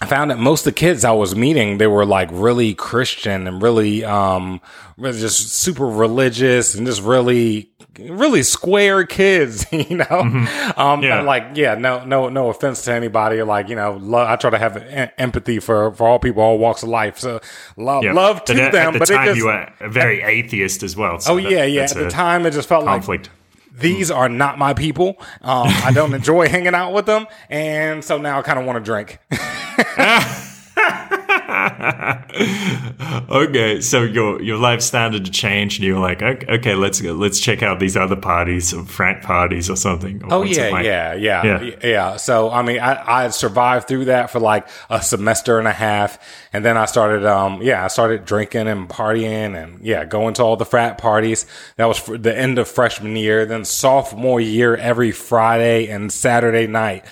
I 0.00 0.06
found 0.06 0.30
that 0.30 0.38
most 0.38 0.60
of 0.60 0.74
the 0.74 0.78
kids 0.78 1.04
I 1.04 1.10
was 1.10 1.34
meeting, 1.34 1.78
they 1.78 1.88
were 1.88 2.06
like 2.06 2.28
really 2.30 2.72
Christian 2.72 3.48
and 3.48 3.60
really, 3.60 4.04
um, 4.04 4.60
just 5.00 5.48
super 5.54 5.86
religious 5.86 6.76
and 6.76 6.86
just 6.86 7.02
really, 7.02 7.72
really 7.98 8.44
square 8.44 9.04
kids, 9.04 9.66
you 9.72 9.96
know? 9.96 10.04
Mm-hmm. 10.04 10.80
Um, 10.80 11.02
yeah. 11.02 11.22
like, 11.22 11.56
yeah, 11.56 11.74
no, 11.74 12.04
no, 12.04 12.28
no 12.28 12.48
offense 12.48 12.82
to 12.84 12.92
anybody. 12.92 13.42
Like, 13.42 13.68
you 13.68 13.74
know, 13.74 14.00
I 14.14 14.36
try 14.36 14.50
to 14.50 14.58
have 14.58 14.76
empathy 15.18 15.58
for, 15.58 15.92
for 15.92 16.06
all 16.06 16.20
people, 16.20 16.42
all 16.44 16.58
walks 16.58 16.84
of 16.84 16.90
life. 16.90 17.18
So 17.18 17.40
love, 17.76 18.04
yeah. 18.04 18.12
love 18.12 18.44
to 18.44 18.54
them. 18.54 18.70
but 18.70 18.72
them. 18.72 18.86
At 18.86 18.92
the 18.92 18.98
but 19.00 19.08
time, 19.08 19.26
just, 19.26 19.38
you 19.38 19.46
were 19.46 19.68
very 19.88 20.22
atheist 20.22 20.84
as 20.84 20.96
well. 20.96 21.18
So 21.18 21.32
oh, 21.32 21.36
that, 21.40 21.50
yeah, 21.50 21.64
yeah. 21.64 21.82
At 21.82 21.94
the 21.94 22.08
time, 22.08 22.46
it 22.46 22.52
just 22.52 22.68
felt 22.68 22.84
like 22.84 23.00
conflict. 23.00 23.26
like 23.26 23.37
these 23.78 24.10
are 24.10 24.28
not 24.28 24.58
my 24.58 24.74
people. 24.74 25.16
Um, 25.42 25.68
I 25.68 25.92
don't 25.92 26.14
enjoy 26.14 26.48
hanging 26.48 26.74
out 26.74 26.92
with 26.92 27.06
them. 27.06 27.26
And 27.48 28.04
so 28.04 28.18
now 28.18 28.38
I 28.38 28.42
kind 28.42 28.58
of 28.58 28.64
want 28.64 28.76
to 28.76 28.84
drink. 28.84 29.18
okay, 33.30 33.80
so 33.80 34.02
your 34.02 34.40
your 34.42 34.58
life 34.58 34.82
started 34.82 35.24
to 35.24 35.30
change, 35.30 35.78
and 35.78 35.84
you 35.84 35.94
were 35.94 36.00
like, 36.00 36.22
okay, 36.22 36.46
okay, 36.54 36.74
let's 36.74 37.00
go, 37.00 37.12
let's 37.12 37.40
check 37.40 37.62
out 37.62 37.80
these 37.80 37.96
other 37.96 38.16
parties, 38.16 38.68
some 38.68 38.86
frat 38.86 39.22
parties 39.22 39.68
or 39.70 39.76
something. 39.76 40.22
Or 40.24 40.34
oh 40.34 40.42
yeah, 40.42 40.68
like. 40.68 40.84
yeah, 40.84 41.14
yeah, 41.14 41.62
yeah, 41.62 41.74
yeah. 41.82 42.16
So 42.16 42.50
I 42.50 42.62
mean, 42.62 42.78
I, 42.80 43.24
I 43.24 43.28
survived 43.30 43.88
through 43.88 44.06
that 44.06 44.30
for 44.30 44.38
like 44.40 44.68
a 44.90 45.02
semester 45.02 45.58
and 45.58 45.66
a 45.66 45.72
half, 45.72 46.18
and 46.52 46.64
then 46.64 46.76
I 46.76 46.84
started, 46.84 47.26
um, 47.26 47.62
yeah, 47.62 47.84
I 47.84 47.88
started 47.88 48.24
drinking 48.24 48.68
and 48.68 48.88
partying, 48.88 49.60
and 49.60 49.80
yeah, 49.84 50.04
going 50.04 50.34
to 50.34 50.44
all 50.44 50.56
the 50.56 50.66
frat 50.66 50.98
parties. 50.98 51.46
That 51.76 51.86
was 51.86 52.04
the 52.04 52.36
end 52.36 52.58
of 52.58 52.68
freshman 52.68 53.16
year. 53.16 53.46
Then 53.46 53.64
sophomore 53.64 54.40
year, 54.40 54.76
every 54.76 55.12
Friday 55.12 55.88
and 55.88 56.12
Saturday 56.12 56.66
night 56.66 57.04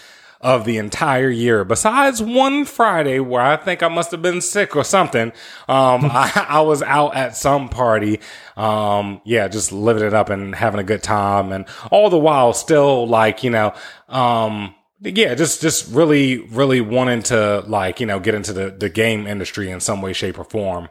of 0.46 0.64
the 0.64 0.76
entire 0.76 1.28
year, 1.28 1.64
besides 1.64 2.22
one 2.22 2.64
Friday 2.64 3.18
where 3.18 3.42
I 3.42 3.56
think 3.56 3.82
I 3.82 3.88
must 3.88 4.12
have 4.12 4.22
been 4.22 4.40
sick 4.40 4.76
or 4.76 4.84
something. 4.84 5.32
Um, 5.68 6.04
I, 6.12 6.46
I, 6.48 6.60
was 6.60 6.82
out 6.82 7.16
at 7.16 7.36
some 7.36 7.68
party. 7.68 8.20
Um, 8.56 9.20
yeah, 9.24 9.48
just 9.48 9.72
living 9.72 10.04
it 10.04 10.14
up 10.14 10.30
and 10.30 10.54
having 10.54 10.78
a 10.78 10.84
good 10.84 11.02
time 11.02 11.50
and 11.50 11.66
all 11.90 12.10
the 12.10 12.18
while 12.18 12.52
still 12.52 13.08
like, 13.08 13.42
you 13.42 13.50
know, 13.50 13.74
um, 14.08 14.72
yeah, 15.00 15.34
just, 15.34 15.62
just 15.62 15.92
really, 15.92 16.38
really 16.38 16.80
wanting 16.80 17.24
to 17.24 17.64
like, 17.66 17.98
you 17.98 18.06
know, 18.06 18.20
get 18.20 18.36
into 18.36 18.52
the, 18.52 18.70
the 18.70 18.88
game 18.88 19.26
industry 19.26 19.68
in 19.68 19.80
some 19.80 20.00
way, 20.00 20.12
shape 20.12 20.38
or 20.38 20.44
form. 20.44 20.88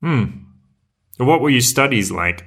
Hmm. 0.00 0.24
What 1.18 1.40
were 1.40 1.50
your 1.50 1.60
studies 1.60 2.10
like? 2.10 2.44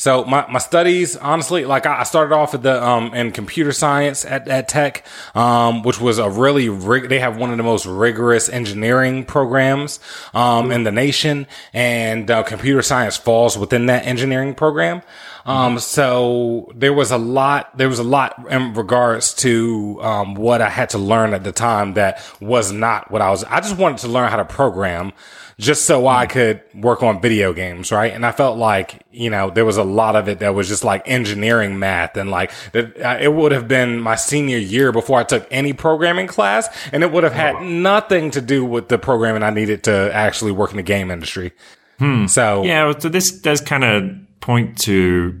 So 0.00 0.24
my, 0.24 0.50
my 0.50 0.60
studies, 0.60 1.14
honestly, 1.14 1.66
like 1.66 1.84
I 1.84 2.04
started 2.04 2.34
off 2.34 2.54
at 2.54 2.62
the 2.62 2.82
um 2.82 3.12
in 3.12 3.32
computer 3.32 3.70
science 3.70 4.24
at, 4.24 4.48
at 4.48 4.66
Tech, 4.66 5.04
um, 5.34 5.82
which 5.82 6.00
was 6.00 6.16
a 6.16 6.30
really 6.30 6.70
rig- 6.70 7.10
they 7.10 7.18
have 7.18 7.36
one 7.36 7.50
of 7.50 7.58
the 7.58 7.62
most 7.62 7.84
rigorous 7.84 8.48
engineering 8.48 9.26
programs 9.26 10.00
um 10.32 10.72
in 10.72 10.84
the 10.84 10.90
nation, 10.90 11.46
and 11.74 12.30
uh, 12.30 12.42
computer 12.44 12.80
science 12.80 13.18
falls 13.18 13.58
within 13.58 13.84
that 13.86 14.06
engineering 14.06 14.54
program. 14.54 15.02
Um, 15.44 15.78
so 15.78 16.70
there 16.74 16.94
was 16.94 17.10
a 17.10 17.18
lot, 17.18 17.76
there 17.76 17.88
was 17.88 17.98
a 17.98 18.04
lot 18.04 18.46
in 18.50 18.72
regards 18.72 19.34
to, 19.34 19.98
um, 20.02 20.34
what 20.34 20.60
I 20.60 20.68
had 20.68 20.90
to 20.90 20.98
learn 20.98 21.32
at 21.32 21.44
the 21.44 21.52
time 21.52 21.94
that 21.94 22.22
was 22.40 22.72
not 22.72 23.10
what 23.10 23.22
I 23.22 23.30
was, 23.30 23.42
I 23.44 23.60
just 23.60 23.76
wanted 23.76 23.98
to 23.98 24.08
learn 24.08 24.30
how 24.30 24.36
to 24.36 24.44
program 24.44 25.12
just 25.60 25.84
so 25.84 26.06
I 26.06 26.26
could 26.26 26.62
work 26.74 27.02
on 27.02 27.20
video 27.20 27.52
games, 27.52 27.92
right? 27.92 28.12
And 28.12 28.24
I 28.24 28.32
felt 28.32 28.56
like, 28.56 29.02
you 29.10 29.28
know, 29.28 29.50
there 29.50 29.66
was 29.66 29.76
a 29.76 29.84
lot 29.84 30.16
of 30.16 30.26
it 30.26 30.38
that 30.38 30.54
was 30.54 30.68
just 30.68 30.84
like 30.84 31.06
engineering 31.06 31.78
math 31.78 32.16
and 32.16 32.30
like 32.30 32.50
that 32.72 32.98
uh, 32.98 33.18
it 33.20 33.32
would 33.34 33.52
have 33.52 33.68
been 33.68 34.00
my 34.00 34.16
senior 34.16 34.56
year 34.56 34.90
before 34.90 35.20
I 35.20 35.24
took 35.24 35.46
any 35.50 35.74
programming 35.74 36.26
class 36.26 36.68
and 36.92 37.02
it 37.02 37.12
would 37.12 37.24
have 37.24 37.34
had 37.34 37.62
nothing 37.62 38.30
to 38.30 38.40
do 38.40 38.64
with 38.64 38.88
the 38.88 38.98
programming 38.98 39.42
I 39.42 39.50
needed 39.50 39.84
to 39.84 40.10
actually 40.14 40.52
work 40.52 40.70
in 40.70 40.78
the 40.78 40.82
game 40.82 41.10
industry. 41.10 41.52
Hmm. 41.98 42.26
So 42.26 42.64
yeah, 42.64 42.92
so 42.98 43.10
this 43.10 43.30
does 43.30 43.60
kind 43.60 43.84
of 43.84 44.10
point 44.40 44.78
to 44.78 45.38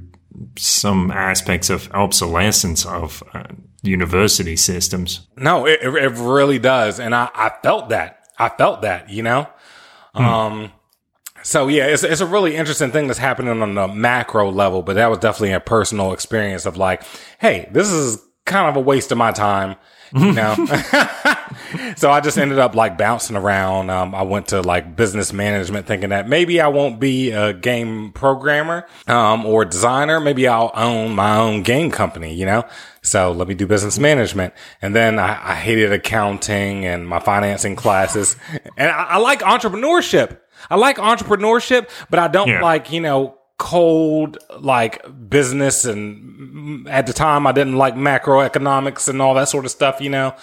some 0.58 1.10
aspects 1.10 1.70
of 1.70 1.90
obsolescence 1.92 2.84
of 2.84 3.22
uh, 3.32 3.44
university 3.82 4.56
systems. 4.56 5.26
No, 5.36 5.66
it, 5.66 5.80
it 5.82 6.12
really 6.12 6.58
does. 6.58 7.00
And 7.00 7.14
I, 7.14 7.30
I 7.34 7.50
felt 7.62 7.88
that. 7.88 8.18
I 8.38 8.48
felt 8.48 8.82
that, 8.82 9.10
you 9.10 9.22
know? 9.22 9.48
Hmm. 10.14 10.24
Um, 10.24 10.72
so 11.42 11.68
yeah, 11.68 11.86
it's, 11.86 12.02
it's 12.02 12.20
a 12.20 12.26
really 12.26 12.56
interesting 12.56 12.90
thing 12.90 13.06
that's 13.06 13.18
happening 13.18 13.62
on 13.62 13.74
the 13.74 13.88
macro 13.88 14.50
level, 14.50 14.82
but 14.82 14.94
that 14.94 15.08
was 15.08 15.18
definitely 15.18 15.52
a 15.52 15.60
personal 15.60 16.12
experience 16.12 16.66
of 16.66 16.76
like, 16.76 17.02
hey, 17.38 17.68
this 17.72 17.90
is 17.90 18.22
kind 18.44 18.68
of 18.68 18.76
a 18.76 18.80
waste 18.80 19.12
of 19.12 19.18
my 19.18 19.32
time. 19.32 19.76
You 20.12 20.32
know, 20.32 20.54
so 21.96 22.10
I 22.10 22.20
just 22.20 22.36
ended 22.36 22.58
up 22.58 22.74
like 22.74 22.98
bouncing 22.98 23.36
around. 23.36 23.90
Um, 23.90 24.12
I 24.12 24.22
went 24.22 24.48
to 24.48 24.60
like 24.60 24.96
business 24.96 25.32
management 25.32 25.86
thinking 25.86 26.08
that 26.08 26.28
maybe 26.28 26.60
I 26.60 26.66
won't 26.66 26.98
be 26.98 27.30
a 27.30 27.52
game 27.52 28.10
programmer, 28.10 28.88
um, 29.06 29.46
or 29.46 29.64
designer. 29.64 30.18
Maybe 30.18 30.48
I'll 30.48 30.72
own 30.74 31.14
my 31.14 31.36
own 31.36 31.62
game 31.62 31.92
company, 31.92 32.34
you 32.34 32.44
know? 32.44 32.64
So 33.02 33.32
let 33.32 33.48
me 33.48 33.54
do 33.54 33.66
business 33.66 33.98
management. 33.98 34.52
And 34.82 34.94
then 34.94 35.18
I, 35.18 35.52
I 35.52 35.54
hated 35.54 35.92
accounting 35.92 36.84
and 36.84 37.08
my 37.08 37.18
financing 37.18 37.76
classes. 37.76 38.36
And 38.76 38.90
I, 38.90 39.04
I, 39.04 39.16
like 39.18 39.40
entrepreneurship. 39.40 40.38
I 40.68 40.76
like 40.76 40.96
entrepreneurship, 40.98 41.88
but 42.10 42.18
I 42.18 42.28
don't 42.28 42.48
yeah. 42.48 42.60
like, 42.62 42.92
you 42.92 43.00
know, 43.00 43.38
cold 43.58 44.38
like 44.58 45.04
business 45.28 45.84
and 45.84 46.88
at 46.88 47.06
the 47.06 47.12
time 47.12 47.46
I 47.46 47.52
didn't 47.52 47.76
like 47.76 47.94
macroeconomics 47.94 49.08
and 49.08 49.20
all 49.20 49.34
that 49.34 49.48
sort 49.48 49.66
of 49.66 49.70
stuff, 49.70 50.00
you 50.00 50.08
know. 50.08 50.34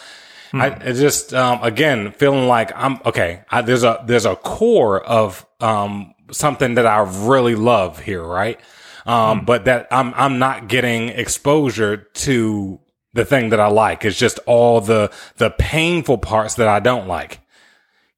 Hmm. 0.51 0.61
I, 0.61 0.77
I, 0.89 0.93
just 0.93 1.33
um, 1.33 1.59
again 1.61 2.11
feeling 2.11 2.47
like 2.47 2.71
I'm 2.75 2.99
okay. 3.05 3.43
I, 3.49 3.61
there's 3.63 3.83
a 3.83 4.03
there's 4.05 4.25
a 4.25 4.35
core 4.35 5.03
of 5.03 5.45
um, 5.59 6.13
something 6.31 6.75
that 6.75 6.85
I 6.85 6.99
really 7.27 7.55
love 7.55 7.99
here, 7.99 8.23
right? 8.23 8.59
Um, 9.07 9.39
hmm. 9.39 9.45
But 9.45 9.65
that 9.65 9.87
I'm 9.89 10.13
I'm 10.13 10.37
not 10.37 10.67
getting 10.67 11.09
exposure 11.09 11.97
to 11.97 12.79
the 13.13 13.25
thing 13.25 13.49
that 13.49 13.59
I 13.59 13.67
like. 13.67 14.05
It's 14.05 14.19
just 14.19 14.39
all 14.45 14.81
the 14.81 15.11
the 15.37 15.49
painful 15.49 16.19
parts 16.19 16.55
that 16.55 16.67
I 16.67 16.79
don't 16.79 17.07
like. 17.07 17.39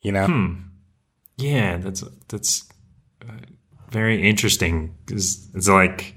You 0.01 0.11
know. 0.11 0.25
Hmm. 0.25 0.53
Yeah, 1.37 1.77
that's 1.77 2.03
that's 2.27 2.67
very 3.91 4.27
interesting 4.27 4.95
because 5.05 5.49
it's 5.55 5.69
like 5.69 6.15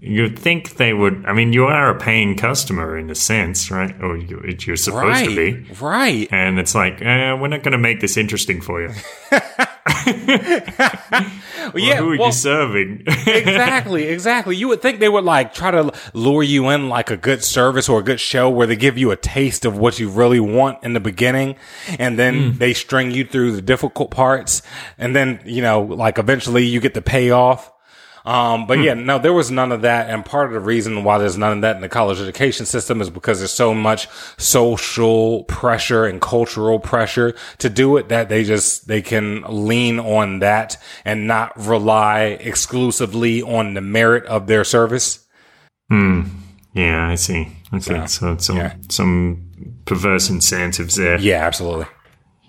you'd 0.00 0.38
think 0.38 0.76
they 0.76 0.92
would. 0.92 1.24
I 1.26 1.32
mean, 1.32 1.52
you 1.52 1.66
are 1.66 1.90
a 1.90 1.98
paying 1.98 2.36
customer 2.36 2.98
in 2.98 3.10
a 3.10 3.14
sense, 3.14 3.70
right? 3.70 3.94
Or 4.02 4.16
you're 4.16 4.76
supposed 4.76 5.04
right, 5.04 5.28
to 5.28 5.36
be, 5.36 5.72
right? 5.80 6.28
And 6.30 6.58
it's 6.58 6.74
like 6.74 7.00
eh, 7.02 7.32
we're 7.34 7.48
not 7.48 7.62
going 7.62 7.72
to 7.72 7.78
make 7.78 8.00
this 8.00 8.16
interesting 8.16 8.60
for 8.60 8.82
you. 8.82 8.90
well, 10.06 10.14
yeah, 11.74 11.96
who 11.96 12.12
are 12.12 12.18
well, 12.18 12.26
you 12.26 12.32
serving? 12.32 13.02
exactly, 13.06 14.04
exactly. 14.04 14.56
You 14.56 14.68
would 14.68 14.82
think 14.82 15.00
they 15.00 15.08
would 15.08 15.24
like 15.24 15.52
try 15.52 15.70
to 15.70 15.92
lure 16.14 16.42
you 16.42 16.68
in 16.70 16.88
like 16.88 17.10
a 17.10 17.16
good 17.16 17.44
service 17.44 17.88
or 17.88 18.00
a 18.00 18.02
good 18.02 18.20
show 18.20 18.48
where 18.48 18.66
they 18.66 18.76
give 18.76 18.96
you 18.96 19.10
a 19.10 19.16
taste 19.16 19.64
of 19.64 19.78
what 19.78 19.98
you 19.98 20.08
really 20.08 20.40
want 20.40 20.82
in 20.82 20.92
the 20.92 21.00
beginning, 21.00 21.56
and 21.98 22.18
then 22.18 22.34
mm. 22.34 22.58
they 22.58 22.72
string 22.72 23.10
you 23.10 23.24
through 23.24 23.52
the 23.52 23.62
difficult 23.62 24.10
parts, 24.10 24.62
and 24.98 25.14
then 25.14 25.40
you 25.44 25.62
know, 25.62 25.82
like 25.82 26.18
eventually 26.18 26.64
you 26.64 26.80
get 26.80 26.94
the 26.94 27.02
payoff. 27.02 27.72
Um, 28.24 28.66
but 28.66 28.78
hmm. 28.78 28.84
yeah, 28.84 28.94
no, 28.94 29.18
there 29.18 29.32
was 29.32 29.50
none 29.50 29.72
of 29.72 29.82
that. 29.82 30.10
And 30.10 30.24
part 30.24 30.46
of 30.46 30.52
the 30.52 30.60
reason 30.60 31.04
why 31.04 31.18
there's 31.18 31.38
none 31.38 31.52
of 31.52 31.60
that 31.62 31.76
in 31.76 31.82
the 31.82 31.88
college 31.88 32.20
education 32.20 32.66
system 32.66 33.00
is 33.00 33.10
because 33.10 33.38
there's 33.38 33.52
so 33.52 33.74
much 33.74 34.08
social 34.36 35.44
pressure 35.44 36.04
and 36.04 36.20
cultural 36.20 36.78
pressure 36.78 37.34
to 37.58 37.70
do 37.70 37.96
it 37.96 38.08
that 38.08 38.28
they 38.28 38.44
just, 38.44 38.88
they 38.88 39.02
can 39.02 39.42
lean 39.48 39.98
on 39.98 40.40
that 40.40 40.76
and 41.04 41.26
not 41.26 41.52
rely 41.58 42.22
exclusively 42.40 43.42
on 43.42 43.74
the 43.74 43.80
merit 43.80 44.24
of 44.26 44.46
their 44.46 44.64
service. 44.64 45.26
Hmm. 45.88 46.22
Yeah, 46.72 47.08
I 47.08 47.16
see. 47.16 47.48
Okay. 47.72 48.06
So, 48.06 48.06
so 48.06 48.36
some, 48.36 48.56
yeah. 48.56 48.74
some 48.88 49.74
perverse 49.84 50.30
incentives 50.30 50.96
there. 50.96 51.18
Yeah, 51.18 51.44
absolutely. 51.44 51.86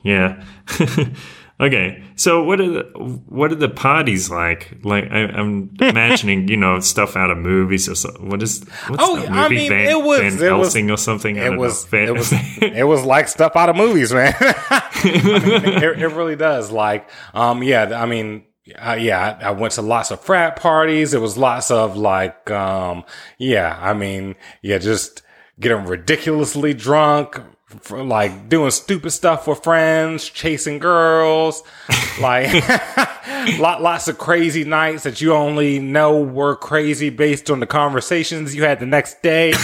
Yeah. 0.04 0.44
Okay, 1.62 2.02
so 2.16 2.44
what 2.44 2.60
are 2.60 2.70
the 2.70 2.82
what 3.28 3.52
are 3.52 3.56
the 3.56 3.70
parties 3.70 4.32
like? 4.32 4.80
Like 4.84 5.12
I, 5.12 5.20
am 5.20 5.70
I'm 5.80 5.80
imagining, 5.90 6.48
you 6.48 6.58
know, 6.58 6.80
stuff 6.80 7.16
out 7.16 7.30
of 7.30 7.38
movies 7.38 7.88
or 7.88 7.94
so. 7.94 8.10
What 8.20 8.42
is 8.42 8.64
what's 8.88 9.04
oh, 9.04 9.24
I 9.28 9.48
mean, 9.48 9.70
Van, 9.70 9.88
it 9.88 10.02
was 10.02 10.20
Van 10.22 10.34
it 10.34 10.40
Helsing 10.40 10.88
was, 10.88 11.00
or 11.00 11.04
something. 11.04 11.36
It 11.36 11.56
was 11.56 11.86
Van, 11.86 12.08
it 12.08 12.14
was 12.16 12.32
it 12.62 12.88
was 12.88 13.04
like 13.04 13.28
stuff 13.28 13.56
out 13.56 13.70
of 13.70 13.76
movies, 13.76 14.12
man. 14.12 14.34
I 14.40 15.02
mean, 15.06 15.84
it, 15.84 16.00
it, 16.00 16.08
really 16.08 16.36
does. 16.36 16.72
Like, 16.72 17.08
um, 17.34 17.62
yeah, 17.62 18.02
I 18.02 18.08
mean. 18.08 18.46
Uh, 18.78 18.96
yeah, 18.98 19.38
I, 19.42 19.48
I 19.48 19.52
went 19.52 19.74
to 19.74 19.82
lots 19.82 20.12
of 20.12 20.22
frat 20.22 20.56
parties. 20.56 21.16
It 21.16 21.20
was 21.20 21.36
lots 21.36 21.72
of 21.72 21.98
like, 21.98 22.50
um, 22.52 23.04
yeah, 23.38 23.78
I 23.82 23.94
mean, 23.94 24.36
yeah, 24.62 24.78
just 24.78 25.24
getting 25.60 25.86
ridiculously 25.86 26.74
drunk, 26.74 27.42
for 27.82 28.04
like 28.04 28.50
doing 28.50 28.72
stupid 28.72 29.12
stuff 29.12 29.48
with 29.48 29.64
friends, 29.64 30.28
chasing 30.30 30.80
girls, 30.80 31.64
like 32.22 32.52
lot, 33.60 33.82
lots 33.82 34.08
of 34.08 34.18
crazy 34.18 34.64
nights 34.64 35.04
that 35.04 35.22
you 35.22 35.34
only 35.34 35.80
know 35.80 36.22
were 36.22 36.56
crazy 36.56 37.10
based 37.10 37.50
on 37.50 37.60
the 37.60 37.66
conversations 37.66 38.56
you 38.56 38.64
had 38.64 38.80
the 38.80 38.86
next 38.86 39.22
day. 39.22 39.54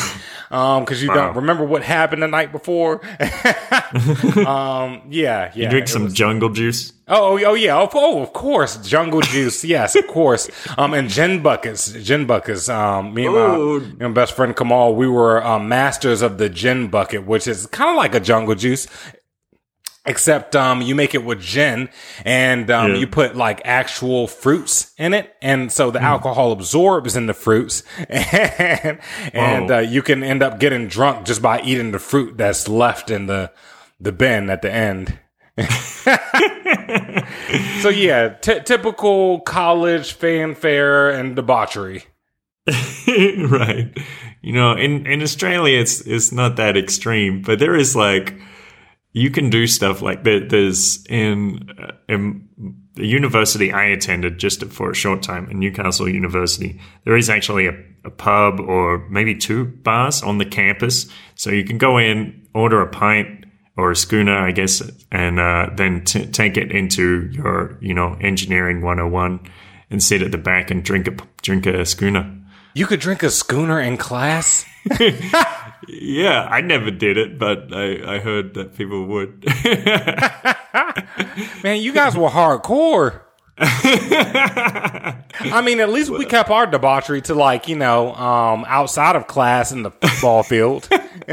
Um, 0.49 0.85
cause 0.85 1.01
you 1.01 1.09
wow. 1.09 1.15
don't 1.15 1.35
remember 1.37 1.65
what 1.65 1.83
happened 1.83 2.23
the 2.23 2.27
night 2.27 2.51
before. 2.51 3.01
um, 4.45 5.01
yeah, 5.09 5.51
yeah. 5.51 5.51
You 5.53 5.69
drink 5.69 5.87
some 5.87 6.05
was, 6.05 6.13
jungle 6.13 6.49
juice? 6.49 6.93
Oh, 7.07 7.37
oh, 7.37 7.43
oh 7.45 7.53
yeah. 7.53 7.79
Oh, 7.79 7.89
oh, 7.93 8.21
of 8.21 8.33
course. 8.33 8.77
Jungle 8.77 9.21
juice. 9.21 9.63
Yes, 9.63 9.95
of 9.95 10.07
course. 10.07 10.49
Um, 10.77 10.93
and 10.93 11.09
gin 11.09 11.41
buckets, 11.41 11.91
gin 11.91 12.27
buckets. 12.27 12.69
Um, 12.69 13.13
me 13.13 13.25
and 13.25 13.33
my, 13.33 14.07
my 14.07 14.13
best 14.13 14.35
friend 14.35 14.55
Kamal, 14.55 14.95
we 14.95 15.07
were, 15.07 15.43
um, 15.43 15.67
masters 15.69 16.21
of 16.21 16.37
the 16.37 16.49
gin 16.49 16.89
bucket, 16.89 17.25
which 17.25 17.47
is 17.47 17.65
kind 17.67 17.89
of 17.89 17.95
like 17.95 18.13
a 18.13 18.19
jungle 18.19 18.53
juice 18.53 18.85
except 20.07 20.55
um, 20.55 20.81
you 20.81 20.95
make 20.95 21.13
it 21.13 21.23
with 21.23 21.41
gin 21.41 21.89
and 22.25 22.71
um, 22.71 22.91
yeah. 22.91 22.97
you 22.97 23.07
put 23.07 23.35
like 23.35 23.61
actual 23.65 24.27
fruits 24.27 24.93
in 24.97 25.13
it. 25.13 25.35
And 25.41 25.71
so 25.71 25.91
the 25.91 25.99
mm. 25.99 26.03
alcohol 26.03 26.51
absorbs 26.51 27.15
in 27.15 27.27
the 27.27 27.33
fruits. 27.33 27.83
And, 28.17 28.99
and 29.33 29.71
uh, 29.71 29.79
you 29.79 30.01
can 30.01 30.23
end 30.23 30.41
up 30.41 30.59
getting 30.59 30.87
drunk 30.87 31.25
just 31.25 31.41
by 31.41 31.61
eating 31.61 31.91
the 31.91 31.99
fruit 31.99 32.37
that's 32.37 32.67
left 32.67 33.09
in 33.09 33.27
the 33.27 33.51
the 33.99 34.11
bin 34.11 34.49
at 34.49 34.61
the 34.61 34.71
end. 34.71 35.19
So 37.81 37.89
yeah 37.89 38.29
t- 38.29 38.61
typical 38.61 39.41
college 39.41 40.13
fanfare 40.13 41.09
and 41.09 41.35
debauchery. 41.35 42.05
Right. 42.67 43.97
You 44.41 44.53
know 44.53 44.73
in 44.73 45.07
in 45.07 45.21
australia 45.21 45.79
it's 45.79 46.01
it's 46.01 46.31
not 46.31 46.57
that 46.57 46.77
extreme 46.77 47.41
but 47.41 47.59
there 47.59 47.75
is 47.75 47.95
like 47.95 48.39
you 49.13 49.31
can 49.31 49.49
do 49.49 49.67
stuff 49.67 50.01
like 50.01 50.23
that. 50.23 50.49
There's 50.49 51.05
in, 51.07 51.69
uh, 51.77 51.93
in 52.07 52.47
the 52.93 53.05
university 53.05 53.71
I 53.71 53.85
attended 53.85 54.37
just 54.37 54.63
for 54.65 54.91
a 54.91 54.95
short 54.95 55.23
time 55.23 55.49
in 55.49 55.59
Newcastle 55.59 56.09
University, 56.09 56.79
there 57.03 57.15
is 57.15 57.29
actually 57.29 57.67
a, 57.67 57.73
a 58.03 58.09
pub 58.09 58.59
or 58.59 59.07
maybe 59.09 59.35
two 59.35 59.65
bars 59.65 60.21
on 60.21 60.37
the 60.37 60.45
campus. 60.45 61.09
So 61.35 61.49
you 61.51 61.63
can 61.63 61.77
go 61.77 61.97
in, 61.97 62.47
order 62.53 62.81
a 62.81 62.87
pint 62.87 63.45
or 63.77 63.91
a 63.91 63.95
schooner, 63.95 64.35
I 64.35 64.51
guess, 64.51 64.81
and 65.11 65.39
uh, 65.39 65.69
then 65.75 66.03
t- 66.03 66.25
take 66.25 66.57
it 66.57 66.71
into 66.71 67.29
your, 67.31 67.77
you 67.79 67.93
know, 67.93 68.17
engineering 68.19 68.81
101 68.81 69.39
and 69.89 70.01
sit 70.01 70.21
at 70.21 70.31
the 70.31 70.37
back 70.37 70.71
and 70.71 70.83
drink 70.83 71.07
a, 71.07 71.15
drink 71.41 71.65
a 71.67 71.85
schooner. 71.85 72.33
You 72.73 72.87
could 72.87 72.99
drink 72.99 73.23
a 73.23 73.29
schooner 73.29 73.79
in 73.79 73.97
class? 73.97 74.65
yeah, 75.87 76.47
I 76.49 76.61
never 76.61 76.91
did 76.91 77.17
it, 77.17 77.39
but 77.39 77.73
I, 77.73 78.15
I 78.15 78.19
heard 78.19 78.53
that 78.55 78.75
people 78.77 79.05
would. 79.07 79.43
Man, 81.63 81.81
you 81.81 81.93
guys 81.93 82.15
were 82.15 82.29
hardcore. 82.29 83.21
I 83.59 85.61
mean, 85.63 85.79
at 85.79 85.89
least 85.89 86.09
we 86.09 86.25
kept 86.25 86.49
our 86.49 86.65
debauchery 86.67 87.21
to 87.23 87.33
like, 87.35 87.67
you 87.67 87.75
know, 87.75 88.13
um, 88.15 88.65
outside 88.67 89.15
of 89.15 89.27
class 89.27 89.71
in 89.71 89.83
the 89.83 89.91
football 89.91 90.43
field. 90.43 90.87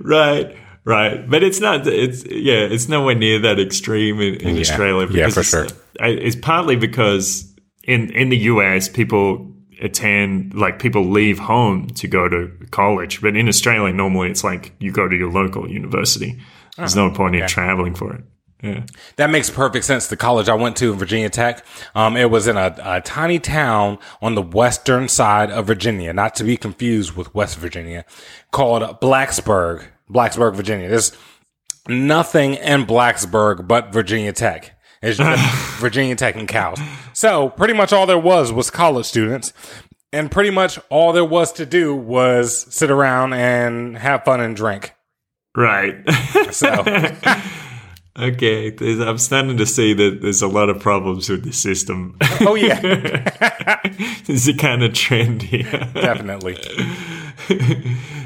right, 0.00 0.56
right. 0.84 1.28
But 1.30 1.42
it's 1.42 1.60
not, 1.60 1.86
it's, 1.86 2.24
yeah, 2.24 2.66
it's 2.70 2.88
nowhere 2.88 3.14
near 3.14 3.38
that 3.40 3.60
extreme 3.60 4.20
in, 4.20 4.34
in 4.36 4.54
Yeah. 4.56 4.60
Australia. 4.60 5.08
Yeah, 5.10 5.28
for 5.28 5.40
it's, 5.40 5.48
sure. 5.50 5.66
I- 6.00 6.08
It's 6.08 6.36
partly 6.36 6.76
because 6.76 7.54
in, 7.84 8.10
in 8.12 8.28
the 8.30 8.38
US, 8.38 8.88
people 8.88 9.49
attend, 9.80 10.54
like, 10.54 10.78
people 10.78 11.08
leave 11.08 11.38
home 11.38 11.88
to 11.88 12.08
go 12.08 12.28
to 12.28 12.50
college. 12.70 13.20
But 13.20 13.36
in 13.36 13.48
Australia, 13.48 13.92
normally 13.92 14.30
it's 14.30 14.44
like 14.44 14.72
you 14.78 14.92
go 14.92 15.08
to 15.08 15.16
your 15.16 15.30
local 15.30 15.70
university. 15.70 16.40
There's 16.76 16.96
no 16.96 17.10
point 17.10 17.36
in 17.36 17.46
traveling 17.46 17.94
for 17.94 18.14
it. 18.14 18.24
Yeah. 18.62 18.84
That 19.16 19.30
makes 19.30 19.48
perfect 19.48 19.86
sense. 19.86 20.08
The 20.08 20.18
college 20.18 20.48
I 20.50 20.54
went 20.54 20.76
to, 20.76 20.92
in 20.92 20.98
Virginia 20.98 21.30
Tech, 21.30 21.64
um, 21.94 22.14
it 22.16 22.30
was 22.30 22.46
in 22.46 22.58
a, 22.58 22.76
a 22.82 23.00
tiny 23.00 23.38
town 23.38 23.98
on 24.20 24.34
the 24.34 24.42
western 24.42 25.08
side 25.08 25.50
of 25.50 25.66
Virginia, 25.66 26.12
not 26.12 26.34
to 26.34 26.44
be 26.44 26.58
confused 26.58 27.16
with 27.16 27.34
West 27.34 27.56
Virginia, 27.56 28.04
called 28.50 28.82
Blacksburg, 29.00 29.86
Blacksburg, 30.10 30.54
Virginia. 30.54 30.90
There's 30.90 31.16
nothing 31.88 32.54
in 32.54 32.84
Blacksburg 32.84 33.66
but 33.66 33.94
Virginia 33.94 34.32
Tech. 34.32 34.78
It's 35.02 35.18
Virginia 35.80 36.14
Tech 36.16 36.36
and 36.36 36.48
cows. 36.48 36.78
So 37.12 37.48
pretty 37.50 37.74
much 37.74 37.92
all 37.92 38.06
there 38.06 38.18
was 38.18 38.52
was 38.52 38.70
college 38.70 39.06
students. 39.06 39.52
And 40.12 40.28
pretty 40.30 40.50
much 40.50 40.78
all 40.90 41.12
there 41.12 41.24
was 41.24 41.52
to 41.52 41.64
do 41.64 41.94
was 41.94 42.66
sit 42.74 42.90
around 42.90 43.32
and 43.32 43.96
have 43.96 44.24
fun 44.24 44.40
and 44.40 44.56
drink. 44.56 44.94
Right. 45.56 45.94
So 46.50 46.68
okay. 48.18 48.76
I'm 48.80 49.18
starting 49.18 49.56
to 49.56 49.66
see 49.66 49.94
that 49.94 50.18
there's 50.20 50.42
a 50.42 50.48
lot 50.48 50.68
of 50.68 50.80
problems 50.80 51.28
with 51.28 51.44
the 51.44 51.52
system. 51.52 52.16
Oh 52.40 52.56
yeah, 52.56 52.80
There's 54.26 54.48
a 54.48 54.54
kind 54.54 54.82
of 54.82 54.94
trend 54.94 55.42
here. 55.42 55.70
definitely. 55.94 56.56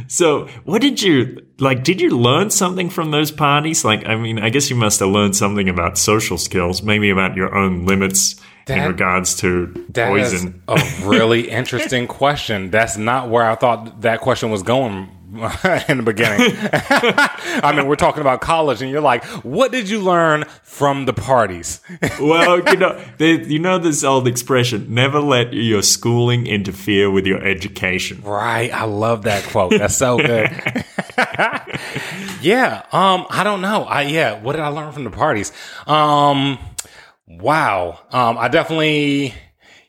So, 0.09 0.49
what 0.65 0.83
did 0.83 1.01
you 1.03 1.47
like? 1.59 1.83
Did 1.83 2.01
you 2.01 2.11
learn 2.11 2.51
something 2.51 2.91
from 2.91 3.11
those 3.11 3.31
parties? 3.31 3.85
Like, 3.85 4.07
I 4.07 4.17
mean, 4.17 4.39
I 4.39 4.51
guess 4.51 4.69
you 4.69 4.77
must 4.77 5.01
have 5.01 5.09
learned 5.09 5.35
something 5.35 5.69
about 5.69 5.97
social 5.97 6.37
skills, 6.37 6.83
maybe 6.83 7.11
about 7.11 7.37
your 7.37 7.55
own 7.55 7.87
limits 7.87 8.41
in 8.69 8.87
regards 8.87 9.37
to 9.37 9.67
That 9.91 10.13
is 10.17 10.33
poison. 10.33 10.63
a 10.69 10.83
really 11.05 11.49
interesting 11.61 12.07
question. 12.07 12.71
That's 12.71 12.97
not 12.97 13.31
where 13.31 13.45
I 13.51 13.55
thought 13.55 14.03
that 14.03 14.21
question 14.21 14.51
was 14.51 14.63
going 14.63 15.09
in 15.89 15.99
the 15.99 16.03
beginning. 16.05 16.57
I 17.63 17.73
mean, 17.77 17.87
we're 17.87 17.97
talking 17.97 18.21
about 18.21 18.41
college, 18.41 18.83
and 18.83 18.91
you're 18.91 19.01
like, 19.01 19.25
"What 19.45 19.73
did 19.73 19.89
you 19.89 20.01
learn 20.01 20.45
from 20.63 21.07
the 21.07 21.13
parties?" 21.13 21.81
well, 22.21 22.61
you 22.69 22.77
know, 22.77 23.01
there, 23.19 23.41
you 23.41 23.59
know 23.59 23.79
this 23.79 24.05
old 24.05 24.29
expression: 24.29 24.93
"Never 24.95 25.21
let 25.21 25.53
your 25.53 25.83
schooling 25.83 26.47
interfere 26.47 27.11
with 27.11 27.27
your 27.27 27.43
education." 27.43 28.23
right. 28.23 28.73
I 28.73 28.85
love 28.85 29.23
that 29.23 29.45
quote. 29.45 29.73
That's 29.73 29.97
so 29.97 30.17
good. 30.19 30.51
yeah. 32.41 32.83
Um. 32.93 33.27
I 33.31 33.43
don't 33.45 33.61
know. 33.61 33.85
I 33.85 34.03
yeah. 34.03 34.41
What 34.41 34.53
did 34.53 34.63
I 34.63 34.69
learn 34.69 34.93
from 34.93 35.05
the 35.05 35.11
parties? 35.11 35.53
Um. 35.87 36.59
Wow. 37.27 38.01
Um. 38.11 38.39
I 38.39 38.49
definitely. 38.49 39.35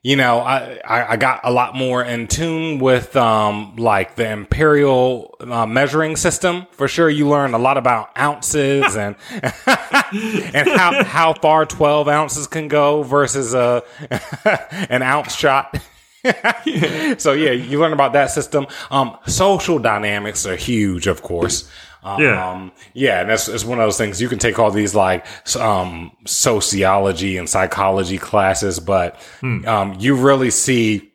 You 0.06 0.16
know, 0.18 0.38
I, 0.38 1.14
I, 1.14 1.18
got 1.18 1.40
a 1.44 1.52
lot 1.52 1.74
more 1.74 2.04
in 2.04 2.28
tune 2.28 2.78
with, 2.78 3.16
um, 3.16 3.76
like 3.76 4.14
the 4.14 4.30
imperial 4.30 5.36
uh, 5.40 5.66
measuring 5.66 6.16
system. 6.16 6.68
For 6.74 6.88
sure, 6.88 7.10
you 7.10 7.28
learn 7.28 7.56
a 7.56 7.58
lot 7.58 7.76
about 7.76 8.16
ounces 8.16 8.96
and, 8.96 9.16
and 9.32 10.70
how, 10.70 11.04
how 11.04 11.34
far 11.34 11.66
12 11.66 12.08
ounces 12.08 12.46
can 12.46 12.68
go 12.68 13.02
versus 13.02 13.56
a, 13.56 13.82
an 14.92 15.02
ounce 15.02 15.36
shot. 15.36 15.76
so 17.18 17.34
yeah, 17.34 17.50
you 17.50 17.80
learn 17.80 17.92
about 17.92 18.14
that 18.14 18.30
system. 18.30 18.68
Um, 18.92 19.18
social 19.26 19.80
dynamics 19.80 20.46
are 20.46 20.56
huge, 20.56 21.08
of 21.08 21.24
course. 21.24 21.68
Um, 22.06 22.22
Yeah. 22.22 22.70
yeah, 22.94 23.22
and 23.22 23.30
that's 23.30 23.48
it's 23.48 23.66
one 23.66 23.80
of 23.80 23.86
those 23.86 23.98
things 23.98 24.22
you 24.22 24.30
can 24.30 24.38
take 24.40 24.60
all 24.60 24.70
these 24.72 24.94
like 24.94 25.26
um, 25.60 26.12
sociology 26.26 27.38
and 27.38 27.50
psychology 27.50 28.18
classes, 28.20 28.80
but 28.80 29.20
um, 29.44 29.96
you 30.00 30.16
really 30.16 30.52
see 30.52 31.12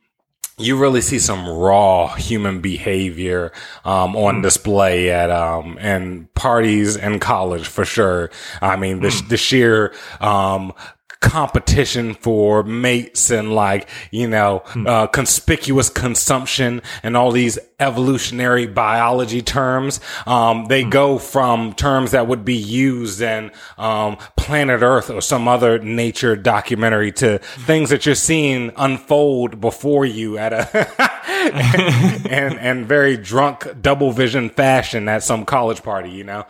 you 0.59 0.77
really 0.77 1.01
see 1.01 1.19
some 1.19 1.49
raw 1.49 2.09
human 2.09 2.61
behavior 2.61 3.51
um, 3.87 4.15
on 4.15 4.43
display 4.43 5.11
at 5.11 5.31
um, 5.31 5.79
in 5.79 6.29
parties 6.35 6.99
and 6.99 7.19
college 7.21 7.67
for 7.67 7.87
sure. 7.87 8.31
I 8.61 8.77
mean, 8.77 9.01
the, 9.01 9.23
the 9.31 9.37
sheer 9.39 9.95
um, 10.21 10.75
competition 11.21 12.15
for 12.15 12.63
mates 12.63 13.31
and 13.31 13.55
like 13.55 13.89
you 14.11 14.27
know 14.27 14.63
uh, 14.87 15.07
conspicuous 15.07 15.89
consumption 15.91 16.81
and 17.03 17.17
all 17.17 17.31
these 17.31 17.59
evolutionary 17.79 18.67
biology 18.67 19.43
terms. 19.43 20.01
Um, 20.27 20.67
they 20.67 20.83
go 20.83 21.19
from 21.19 21.75
terms 21.75 22.13
that 22.13 22.27
would 22.27 22.45
be 22.45 22.57
used 22.57 23.21
in 23.21 23.51
um, 23.79 24.17
planet 24.37 24.83
earth 24.83 25.11
or 25.11 25.21
some 25.21 25.47
other 25.47 25.79
nature 25.79 26.37
documentary 26.37 27.13
to 27.13 27.39
things 27.39 27.91
that 27.91 28.07
you're 28.07 28.15
seeing 28.15 28.73
unfold 28.77 29.61
before 29.61 30.05
you 30.05 30.39
at 30.39 30.53
a 30.53 31.11
and 31.41 32.59
and 32.59 32.87
very 32.87 33.17
drunk 33.17 33.67
double 33.81 34.13
vision 34.13 34.51
fashion 34.51 35.09
at 35.09 35.23
some 35.23 35.45
college 35.45 35.83
party 35.83 36.11
you 36.11 36.25
know 36.25 36.45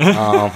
um, 0.00 0.50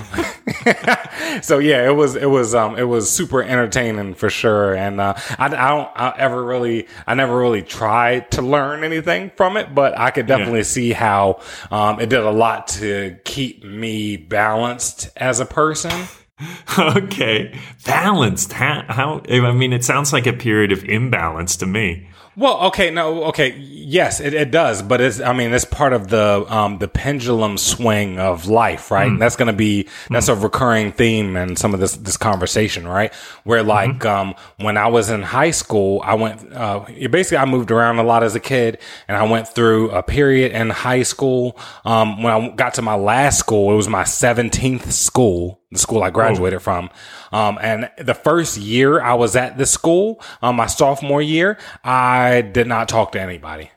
so 1.42 1.58
yeah, 1.58 1.86
it 1.88 1.94
was 1.94 2.16
it 2.16 2.28
was 2.28 2.54
um 2.54 2.78
it 2.78 2.84
was 2.84 3.10
super 3.10 3.42
entertaining 3.42 4.14
for 4.14 4.30
sure, 4.30 4.74
and 4.74 5.00
uh, 5.00 5.14
I, 5.38 5.46
I 5.46 5.48
don't 5.48 5.90
I 5.94 6.14
ever 6.18 6.42
really 6.42 6.88
I 7.06 7.14
never 7.14 7.36
really 7.36 7.62
tried 7.62 8.30
to 8.32 8.42
learn 8.42 8.84
anything 8.84 9.30
from 9.36 9.56
it, 9.56 9.74
but 9.74 9.98
I 9.98 10.10
could 10.10 10.26
definitely 10.26 10.64
see 10.64 10.92
how 10.92 11.40
um 11.70 12.00
it 12.00 12.08
did 12.08 12.20
a 12.20 12.30
lot 12.30 12.68
to 12.68 13.16
keep 13.24 13.64
me 13.64 14.16
balanced 14.16 15.10
as 15.16 15.40
a 15.40 15.46
person. 15.46 15.92
okay, 16.78 17.56
balanced. 17.86 18.52
How, 18.52 18.84
how? 18.88 19.22
I 19.28 19.52
mean, 19.52 19.72
it 19.72 19.84
sounds 19.84 20.12
like 20.12 20.26
a 20.26 20.32
period 20.32 20.72
of 20.72 20.84
imbalance 20.84 21.56
to 21.58 21.66
me. 21.66 22.08
Well, 22.36 22.62
okay, 22.66 22.90
no, 22.90 23.24
okay, 23.24 23.56
yes, 23.58 24.18
it, 24.18 24.34
it 24.34 24.50
does, 24.50 24.82
but 24.82 25.00
it's, 25.00 25.20
I 25.20 25.32
mean, 25.32 25.52
it's 25.52 25.64
part 25.64 25.92
of 25.92 26.08
the, 26.08 26.44
um, 26.48 26.78
the 26.78 26.88
pendulum 26.88 27.56
swing 27.58 28.18
of 28.18 28.46
life, 28.46 28.90
right? 28.90 29.06
And 29.06 29.22
that's 29.22 29.36
going 29.36 29.46
to 29.46 29.52
be, 29.52 29.88
that's 30.10 30.28
a 30.28 30.34
recurring 30.34 30.90
theme 30.90 31.36
in 31.36 31.54
some 31.54 31.74
of 31.74 31.80
this, 31.80 31.96
this 31.96 32.16
conversation, 32.16 32.88
right? 32.88 33.14
Where 33.44 33.62
like, 33.62 34.04
um, 34.04 34.34
when 34.56 34.76
I 34.76 34.88
was 34.88 35.10
in 35.10 35.22
high 35.22 35.52
school, 35.52 36.02
I 36.04 36.14
went, 36.14 36.52
uh, 36.52 36.84
basically 37.08 37.38
I 37.38 37.44
moved 37.44 37.70
around 37.70 37.98
a 37.98 38.02
lot 38.02 38.24
as 38.24 38.34
a 38.34 38.40
kid 38.40 38.78
and 39.06 39.16
I 39.16 39.22
went 39.24 39.46
through 39.46 39.90
a 39.90 40.02
period 40.02 40.50
in 40.52 40.70
high 40.70 41.04
school. 41.04 41.56
Um, 41.84 42.20
when 42.22 42.32
I 42.32 42.48
got 42.48 42.74
to 42.74 42.82
my 42.82 42.96
last 42.96 43.38
school, 43.38 43.72
it 43.72 43.76
was 43.76 43.88
my 43.88 44.02
17th 44.02 44.90
school, 44.90 45.60
the 45.74 45.78
school 45.78 46.02
I 46.02 46.10
graduated 46.10 46.62
from. 46.62 46.90
Um, 47.32 47.58
and 47.60 47.90
the 47.98 48.14
first 48.14 48.56
year 48.56 49.00
I 49.00 49.14
was 49.14 49.36
at 49.36 49.58
this 49.58 49.70
school, 49.70 50.22
um, 50.40 50.56
my 50.56 50.66
sophomore 50.66 51.20
year, 51.20 51.58
I 51.84 52.40
did 52.40 52.66
not 52.66 52.88
talk 52.88 53.12
to 53.12 53.20
anybody. 53.20 53.70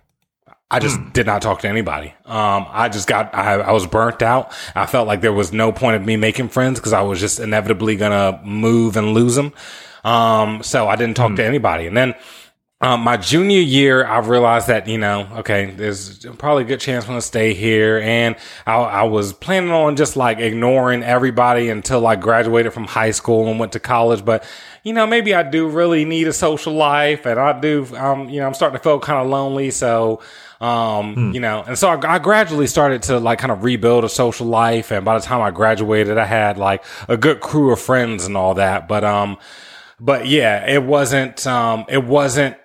I 0.70 0.80
just 0.80 1.00
did 1.14 1.26
not 1.26 1.42
talk 1.42 1.62
to 1.62 1.70
anybody. 1.70 2.14
Um, 2.26 2.66
I 2.70 2.90
just 2.90 3.08
got, 3.08 3.34
I, 3.34 3.54
I 3.54 3.72
was 3.72 3.88
burnt 3.88 4.22
out. 4.22 4.52
I 4.76 4.86
felt 4.86 5.08
like 5.08 5.22
there 5.22 5.32
was 5.32 5.54
no 5.54 5.72
point 5.72 5.96
of 5.96 6.06
me 6.06 6.18
making 6.18 6.50
friends 6.50 6.78
because 6.78 6.92
I 6.92 7.04
was 7.04 7.22
just 7.22 7.40
inevitably 7.40 7.96
gonna 7.96 8.42
move 8.44 8.98
and 8.98 9.14
lose 9.14 9.36
them. 9.36 9.54
Um, 10.04 10.64
so 10.64 10.88
I 10.90 10.98
didn't 10.98 11.16
talk 11.16 11.36
to 11.38 11.46
anybody. 11.46 11.88
And 11.88 11.96
then 11.96 12.16
um, 12.80 13.02
my 13.02 13.18
junior 13.18 13.60
year, 13.60 14.06
I 14.06 14.20
realized 14.20 14.68
that, 14.68 14.88
you 14.88 15.00
know, 15.00 15.28
okay, 15.38 15.72
there's 15.72 16.24
probably 16.38 16.64
a 16.64 16.68
good 16.68 16.80
chance 16.80 17.06
I'm 17.06 17.10
going 17.10 17.18
to 17.20 17.26
stay 17.26 17.56
here. 17.56 17.98
And 17.98 18.36
I, 18.68 18.76
I, 18.76 19.04
was 19.04 19.34
planning 19.34 19.72
on 19.72 19.96
just 19.96 20.16
like 20.16 20.38
ignoring 20.38 21.02
everybody 21.02 21.70
until 21.70 22.06
I 22.06 22.16
graduated 22.18 22.74
from 22.74 22.84
high 22.84 23.10
school 23.10 23.48
and 23.48 23.60
went 23.60 23.72
to 23.72 23.80
college. 23.80 24.24
But, 24.24 24.48
you 24.84 24.94
know, 24.94 25.08
maybe 25.08 25.34
I 25.34 25.42
do 25.42 25.68
really 25.68 26.06
need 26.06 26.28
a 26.28 26.34
social 26.34 26.72
life 26.74 27.26
and 27.26 27.40
I 27.40 27.60
do, 27.60 27.88
um, 27.96 28.30
you 28.30 28.42
know, 28.42 28.46
I'm 28.46 28.54
starting 28.54 28.78
to 28.78 28.84
feel 28.84 29.00
kind 29.00 29.22
of 29.22 29.28
lonely. 29.28 29.72
So, 29.72 30.22
um, 30.62 31.16
hmm. 31.16 31.32
you 31.32 31.40
know, 31.40 31.64
and 31.66 31.80
so 31.80 31.90
I, 31.90 32.16
I 32.16 32.20
gradually 32.20 32.68
started 32.68 33.02
to 33.04 33.20
like 33.20 33.40
kind 33.40 33.52
of 33.52 33.64
rebuild 33.64 34.04
a 34.04 34.10
social 34.10 34.46
life. 34.46 34.92
And 34.92 35.04
by 35.04 35.18
the 35.18 35.26
time 35.26 35.42
I 35.42 35.50
graduated, 35.50 36.20
I 36.20 36.26
had 36.26 36.60
like 36.60 36.84
a 37.08 37.18
good 37.18 37.40
crew 37.40 37.72
of 37.72 37.80
friends 37.80 38.28
and 38.28 38.38
all 38.38 38.54
that. 38.54 38.88
But, 38.88 39.04
um, 39.04 39.40
but 40.00 40.28
yeah, 40.28 40.70
it 40.70 40.84
wasn't, 40.84 41.48
um, 41.48 41.84
it 41.90 42.04
wasn't, 42.04 42.56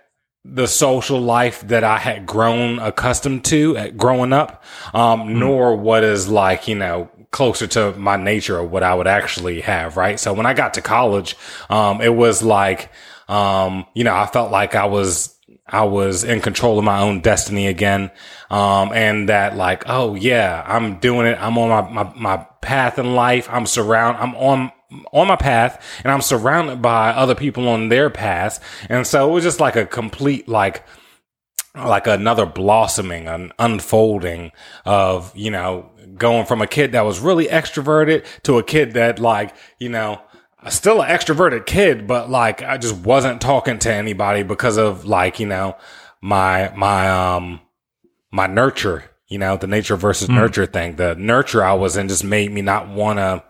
the 0.44 0.66
social 0.66 1.20
life 1.20 1.66
that 1.68 1.84
I 1.84 1.98
had 1.98 2.26
grown 2.26 2.78
accustomed 2.80 3.44
to 3.46 3.76
at 3.76 3.96
growing 3.96 4.32
up, 4.32 4.64
um, 4.92 5.28
mm 5.28 5.32
nor 5.42 5.76
what 5.76 6.04
is 6.04 6.28
like, 6.28 6.68
you 6.68 6.74
know, 6.74 7.10
closer 7.30 7.66
to 7.66 7.92
my 7.94 8.16
nature 8.16 8.58
or 8.58 8.64
what 8.64 8.82
I 8.82 8.94
would 8.94 9.06
actually 9.06 9.60
have. 9.62 9.96
Right. 9.96 10.20
So 10.20 10.32
when 10.32 10.46
I 10.46 10.54
got 10.54 10.74
to 10.74 10.82
college, 10.82 11.36
um, 11.70 12.00
it 12.00 12.14
was 12.14 12.42
like, 12.42 12.90
um, 13.28 13.86
you 13.94 14.04
know, 14.04 14.14
I 14.14 14.26
felt 14.26 14.50
like 14.50 14.74
I 14.74 14.84
was, 14.84 15.36
I 15.66 15.84
was 15.84 16.22
in 16.22 16.40
control 16.40 16.78
of 16.78 16.84
my 16.84 17.00
own 17.00 17.20
destiny 17.20 17.66
again. 17.66 18.10
Um, 18.50 18.92
and 18.92 19.28
that 19.30 19.56
like, 19.56 19.84
oh 19.86 20.14
yeah, 20.14 20.62
I'm 20.66 20.98
doing 20.98 21.26
it. 21.26 21.38
I'm 21.40 21.56
on 21.56 21.68
my, 21.70 22.04
my, 22.04 22.12
my 22.14 22.46
path 22.60 22.98
in 22.98 23.14
life. 23.14 23.48
I'm 23.50 23.66
surround, 23.66 24.18
I'm 24.18 24.34
on 24.34 24.70
on 25.12 25.28
my 25.28 25.36
path 25.36 25.84
and 26.02 26.12
I'm 26.12 26.20
surrounded 26.20 26.82
by 26.82 27.10
other 27.10 27.34
people 27.34 27.68
on 27.68 27.88
their 27.88 28.10
path. 28.10 28.60
And 28.88 29.06
so 29.06 29.28
it 29.28 29.32
was 29.32 29.44
just 29.44 29.60
like 29.60 29.76
a 29.76 29.86
complete, 29.86 30.48
like, 30.48 30.84
like 31.74 32.06
another 32.06 32.44
blossoming, 32.44 33.28
an 33.28 33.52
unfolding 33.58 34.52
of, 34.84 35.34
you 35.34 35.50
know, 35.50 35.90
going 36.16 36.44
from 36.44 36.60
a 36.60 36.66
kid 36.66 36.92
that 36.92 37.04
was 37.04 37.20
really 37.20 37.46
extroverted 37.46 38.26
to 38.42 38.58
a 38.58 38.62
kid 38.62 38.92
that 38.92 39.18
like, 39.18 39.54
you 39.78 39.88
know, 39.88 40.20
still 40.68 41.00
an 41.02 41.08
extroverted 41.08 41.64
kid, 41.64 42.06
but 42.06 42.28
like 42.28 42.62
I 42.62 42.76
just 42.76 42.96
wasn't 42.96 43.40
talking 43.40 43.78
to 43.80 43.92
anybody 43.92 44.42
because 44.42 44.76
of 44.76 45.06
like, 45.06 45.40
you 45.40 45.46
know, 45.46 45.76
my, 46.20 46.72
my, 46.76 47.08
um, 47.08 47.60
my 48.30 48.46
nurture, 48.46 49.04
you 49.28 49.38
know, 49.38 49.56
the 49.56 49.66
nature 49.66 49.96
versus 49.96 50.28
mm. 50.28 50.34
nurture 50.34 50.66
thing. 50.66 50.96
The 50.96 51.14
nurture 51.14 51.64
I 51.64 51.72
was 51.72 51.96
in 51.96 52.08
just 52.08 52.22
made 52.24 52.52
me 52.52 52.60
not 52.60 52.88
want 52.88 53.18
to, 53.18 53.42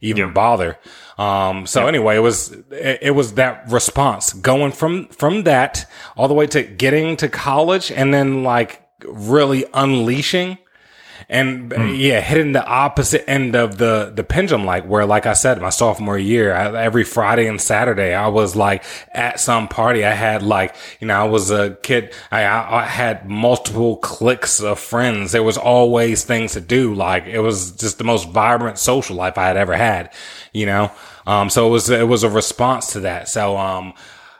even 0.00 0.26
yeah. 0.26 0.32
bother. 0.32 0.78
Um, 1.18 1.66
so 1.66 1.82
yeah. 1.82 1.88
anyway, 1.88 2.16
it 2.16 2.20
was, 2.20 2.52
it, 2.70 2.98
it, 3.02 3.10
was 3.12 3.34
that 3.34 3.70
response 3.70 4.32
going 4.32 4.72
from, 4.72 5.08
from 5.08 5.44
that 5.44 5.90
all 6.16 6.28
the 6.28 6.34
way 6.34 6.46
to 6.48 6.62
getting 6.62 7.16
to 7.16 7.28
college 7.28 7.90
and 7.90 8.12
then 8.12 8.42
like 8.42 8.86
really 9.04 9.64
unleashing 9.72 10.58
and 11.28 11.70
mm. 11.70 11.98
yeah, 11.98 12.20
hitting 12.20 12.52
the 12.52 12.64
opposite 12.64 13.28
end 13.28 13.54
of 13.54 13.78
the, 13.78 14.12
the 14.14 14.24
pendulum, 14.24 14.64
like 14.64 14.84
where, 14.84 15.06
like 15.06 15.26
I 15.26 15.32
said, 15.32 15.60
my 15.60 15.70
sophomore 15.70 16.18
year, 16.18 16.54
I, 16.54 16.84
every 16.84 17.04
Friday 17.04 17.46
and 17.46 17.60
Saturday, 17.60 18.14
I 18.14 18.28
was 18.28 18.56
like 18.56 18.84
at 19.12 19.40
some 19.40 19.68
party. 19.68 20.04
I 20.04 20.12
had 20.12 20.42
like, 20.42 20.74
you 21.00 21.06
know, 21.06 21.20
I 21.20 21.24
was 21.24 21.50
a 21.50 21.76
kid. 21.82 22.12
I, 22.30 22.42
I, 22.42 22.82
I 22.82 22.84
had 22.84 23.28
multiple 23.28 23.96
cliques 23.98 24.60
of 24.60 24.78
friends. 24.78 25.32
There 25.32 25.42
was 25.42 25.58
always 25.58 26.24
things 26.24 26.52
to 26.52 26.60
do. 26.60 26.94
Like 26.94 27.26
it 27.26 27.40
was 27.40 27.72
just 27.72 27.98
the 27.98 28.04
most 28.04 28.28
vibrant 28.30 28.78
social 28.78 29.16
life 29.16 29.38
I 29.38 29.46
had 29.46 29.56
ever 29.56 29.76
had, 29.76 30.12
you 30.52 30.66
know? 30.66 30.92
Um, 31.26 31.50
so 31.50 31.66
it 31.66 31.70
was, 31.70 31.90
it 31.90 32.06
was 32.06 32.22
a 32.22 32.30
response 32.30 32.92
to 32.92 33.00
that. 33.00 33.28
So, 33.28 33.56
um, 33.56 33.94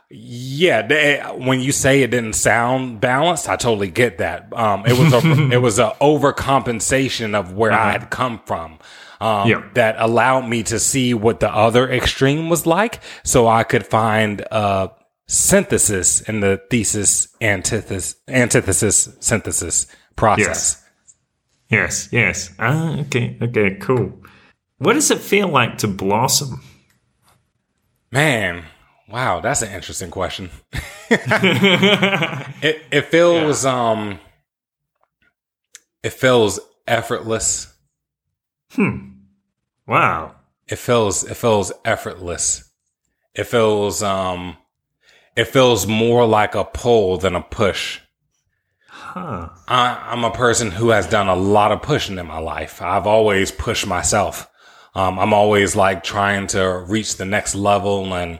yeah, 0.09 0.87
they, 0.87 1.21
when 1.37 1.59
you 1.59 1.71
say 1.71 2.01
it 2.01 2.11
didn't 2.11 2.33
sound 2.33 3.01
balanced, 3.01 3.49
I 3.49 3.57
totally 3.57 3.89
get 3.89 4.19
that. 4.19 4.51
Um, 4.53 4.85
it 4.85 4.97
was 4.97 5.13
a, 5.13 5.51
it 5.53 5.61
was 5.61 5.79
an 5.79 5.91
overcompensation 6.01 7.35
of 7.35 7.53
where 7.53 7.71
uh-huh. 7.71 7.83
I 7.83 7.91
had 7.91 8.09
come 8.09 8.39
from. 8.45 8.79
Um, 9.19 9.49
yeah. 9.49 9.63
that 9.73 9.95
allowed 9.97 10.47
me 10.47 10.61
to 10.63 10.77
see 10.77 11.15
what 11.15 11.39
the 11.39 11.51
other 11.51 11.89
extreme 11.89 12.49
was 12.49 12.67
like, 12.67 13.01
so 13.23 13.47
I 13.47 13.63
could 13.63 13.85
find 13.85 14.41
a 14.51 14.91
synthesis 15.27 16.21
in 16.21 16.39
the 16.39 16.61
thesis 16.69 17.27
antithesis 17.41 18.15
antithesis 18.27 19.09
synthesis 19.19 19.87
process. 20.15 20.83
Yes, 21.69 22.09
yes, 22.11 22.49
yes. 22.49 22.55
Ah, 22.59 22.99
okay, 22.99 23.37
okay, 23.41 23.77
cool. 23.81 24.21
What 24.77 24.93
does 24.93 25.09
it 25.09 25.19
feel 25.19 25.47
like 25.47 25.79
to 25.79 25.87
blossom? 25.87 26.61
Man, 28.11 28.65
Wow, 29.09 29.39
that's 29.39 29.61
an 29.61 29.71
interesting 29.71 30.11
question. 30.11 30.49
it 31.09 32.81
it 32.91 33.05
feels 33.05 33.63
yeah. 33.63 33.91
um 33.91 34.19
it 36.03 36.11
feels 36.11 36.59
effortless. 36.85 37.73
Hmm. 38.71 39.11
Wow. 39.87 40.35
It 40.67 40.77
feels 40.77 41.23
it 41.23 41.37
feels 41.37 41.71
effortless. 41.85 42.69
It 43.33 43.45
feels 43.45 44.03
um 44.03 44.57
it 45.37 45.45
feels 45.45 45.87
more 45.87 46.25
like 46.25 46.55
a 46.55 46.65
pull 46.65 47.17
than 47.17 47.35
a 47.35 47.41
push. 47.41 48.01
Huh. 48.89 49.49
I, 49.67 50.09
I'm 50.11 50.25
a 50.25 50.31
person 50.31 50.71
who 50.71 50.89
has 50.89 51.07
done 51.07 51.27
a 51.27 51.35
lot 51.35 51.71
of 51.71 51.81
pushing 51.81 52.17
in 52.17 52.25
my 52.27 52.39
life. 52.39 52.81
I've 52.81 53.07
always 53.07 53.51
pushed 53.51 53.87
myself. 53.87 54.49
Um, 54.95 55.19
I'm 55.19 55.33
always 55.33 55.75
like 55.75 56.03
trying 56.03 56.47
to 56.47 56.83
reach 56.87 57.17
the 57.17 57.25
next 57.25 57.53
level 57.53 58.13
and 58.15 58.39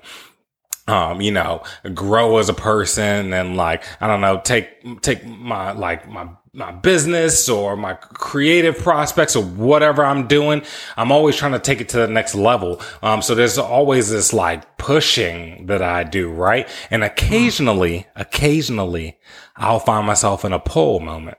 um, 0.88 1.21
you 1.21 1.32
know, 1.32 1.63
grow 1.93 2.38
as 2.38 2.50
a 2.50 2.54
person 2.54 3.34
and 3.34 3.58
like, 3.58 3.84
I 4.02 4.08
don't 4.08 4.21
know, 4.21 4.39
take, 4.43 5.02
take 5.02 5.26
my, 5.26 5.71
like 5.71 6.10
my, 6.10 6.30
my 6.54 6.71
business 6.71 7.50
or 7.50 7.76
my 7.76 7.93
creative 7.93 8.78
prospects 8.80 9.36
or 9.36 9.43
whatever 9.43 10.04
I'm 10.04 10.28
doing. 10.28 10.63
I'm 10.95 11.12
always 11.12 11.36
trying 11.36 11.52
to 11.52 11.60
take 11.60 11.82
it 11.82 11.89
to 11.89 11.97
the 11.97 12.08
next 12.08 12.36
level. 12.36 12.82
Um, 13.04 13.21
so 13.21 13.36
there's 13.36 13.58
always 13.58 14.10
this 14.10 14.34
like 14.34 14.78
pushing 14.78 15.67
that 15.67 15.82
I 15.82 16.04
do, 16.04 16.32
right? 16.32 16.67
And 16.89 17.04
occasionally, 17.04 18.08
occasionally 18.15 19.19
I'll 19.56 19.80
find 19.80 20.08
myself 20.08 20.45
in 20.45 20.54
a 20.54 20.60
pull 20.60 21.00
moment 21.00 21.38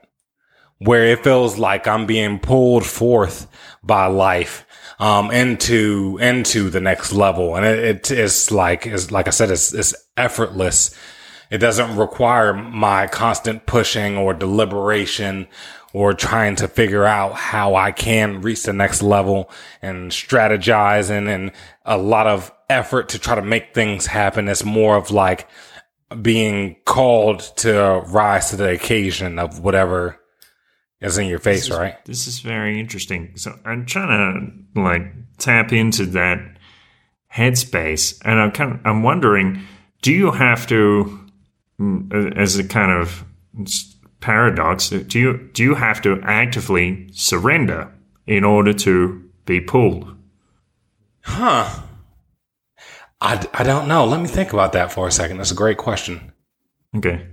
where 0.77 1.07
it 1.07 1.23
feels 1.23 1.57
like 1.57 1.87
I'm 1.87 2.05
being 2.05 2.39
pulled 2.39 2.85
forth 2.85 3.47
by 3.83 4.05
life 4.05 4.65
um, 4.99 5.31
into 5.31 6.17
into 6.21 6.69
the 6.69 6.81
next 6.81 7.13
level. 7.13 7.55
And 7.55 7.65
it, 7.65 7.79
it 7.79 8.11
is 8.11 8.51
like 8.51 8.85
is 8.85 9.11
like 9.11 9.27
I 9.27 9.31
said, 9.31 9.51
it's, 9.51 9.73
it's 9.73 9.95
effortless. 10.17 10.95
It 11.49 11.57
doesn't 11.57 11.97
require 11.97 12.53
my 12.53 13.07
constant 13.07 13.65
pushing 13.65 14.17
or 14.17 14.33
deliberation 14.33 15.47
or 15.93 16.13
trying 16.13 16.55
to 16.57 16.67
figure 16.67 17.05
out 17.05 17.33
how 17.33 17.73
I 17.75 17.91
can 17.91 18.41
reach 18.41 18.63
the 18.63 18.73
next 18.73 19.01
level 19.01 19.49
and 19.81 20.11
strategizing 20.11 21.27
and 21.27 21.51
a 21.83 21.97
lot 21.97 22.27
of 22.27 22.51
effort 22.69 23.09
to 23.09 23.19
try 23.19 23.33
to 23.33 23.41
make 23.41 23.73
things 23.73 24.05
happen. 24.05 24.47
It's 24.47 24.63
more 24.63 24.95
of 24.95 25.09
like 25.09 25.49
being 26.21 26.75
called 26.85 27.39
to 27.57 28.03
rise 28.07 28.51
to 28.51 28.55
the 28.55 28.69
occasion 28.69 29.39
of 29.39 29.59
whatever 29.59 30.18
is 31.01 31.17
in 31.17 31.27
your 31.27 31.39
face, 31.39 31.61
this 31.61 31.69
is, 31.69 31.77
right? 31.77 32.05
This 32.05 32.27
is 32.27 32.39
very 32.39 32.79
interesting. 32.79 33.33
So 33.35 33.57
I'm 33.65 33.85
trying 33.85 34.65
to 34.75 34.81
like 34.81 35.13
tap 35.37 35.71
into 35.71 36.05
that 36.07 36.57
headspace, 37.33 38.19
and 38.25 38.39
I'm 38.39 38.51
kind 38.51 38.73
of 38.73 38.79
I'm 38.85 39.03
wondering, 39.03 39.61
do 40.01 40.11
you 40.11 40.31
have 40.31 40.67
to, 40.67 41.29
mm, 41.79 42.37
as 42.37 42.57
a 42.57 42.67
kind 42.67 42.91
of 42.91 43.23
paradox, 44.19 44.89
do 44.89 45.19
you 45.19 45.49
do 45.53 45.63
you 45.63 45.75
have 45.75 46.01
to 46.01 46.19
actively 46.23 47.09
surrender 47.13 47.93
in 48.27 48.43
order 48.43 48.73
to 48.73 49.29
be 49.45 49.61
pulled? 49.61 50.15
Huh. 51.21 51.83
I, 53.21 53.45
I 53.53 53.63
don't 53.63 53.87
know. 53.87 54.05
Let 54.05 54.21
me 54.21 54.27
think 54.27 54.53
about 54.53 54.73
that 54.73 54.91
for 54.93 55.07
a 55.07 55.11
second. 55.11 55.37
That's 55.37 55.51
a 55.51 55.55
great 55.55 55.77
question. 55.77 56.31
Okay. 56.95 57.27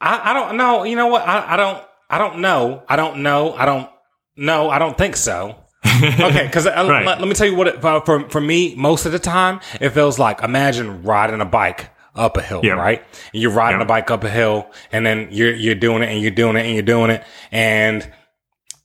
I, 0.00 0.30
I 0.30 0.32
don't 0.32 0.56
know. 0.56 0.84
You 0.84 0.96
know 0.96 1.08
what? 1.08 1.26
I, 1.26 1.54
I 1.54 1.56
don't. 1.56 1.84
I 2.08 2.18
don't 2.18 2.40
know. 2.40 2.82
I 2.88 2.96
don't 2.96 3.22
know. 3.22 3.52
I 3.52 3.66
don't 3.66 3.88
know. 4.36 4.70
I 4.70 4.78
don't 4.78 4.98
think 4.98 5.16
so. 5.16 5.56
okay, 5.86 6.44
because 6.44 6.66
uh, 6.66 6.70
right. 6.88 7.06
let, 7.06 7.20
let, 7.20 7.28
me 7.28 7.34
tell 7.34 7.46
you 7.46 7.54
what. 7.54 7.68
It, 7.68 7.80
for 7.80 8.28
for 8.28 8.40
me, 8.40 8.74
most 8.74 9.06
of 9.06 9.12
the 9.12 9.18
time, 9.18 9.60
it 9.80 9.90
feels 9.90 10.18
like 10.18 10.42
imagine 10.42 11.02
riding 11.02 11.40
a 11.40 11.44
bike 11.44 11.90
up 12.14 12.36
a 12.36 12.42
hill, 12.42 12.62
right? 12.62 13.04
You're 13.32 13.52
riding 13.52 13.80
a 13.80 13.84
bike 13.84 14.10
up 14.10 14.24
a 14.24 14.30
hill, 14.30 14.70
and 14.92 15.06
then 15.06 15.28
you're 15.30 15.54
you're 15.54 15.74
doing 15.74 16.02
it, 16.02 16.10
and 16.10 16.20
you're 16.20 16.30
doing 16.30 16.56
it, 16.56 16.66
and 16.66 16.74
you're 16.74 16.82
doing 16.82 17.10
it, 17.10 17.24
and 17.50 18.10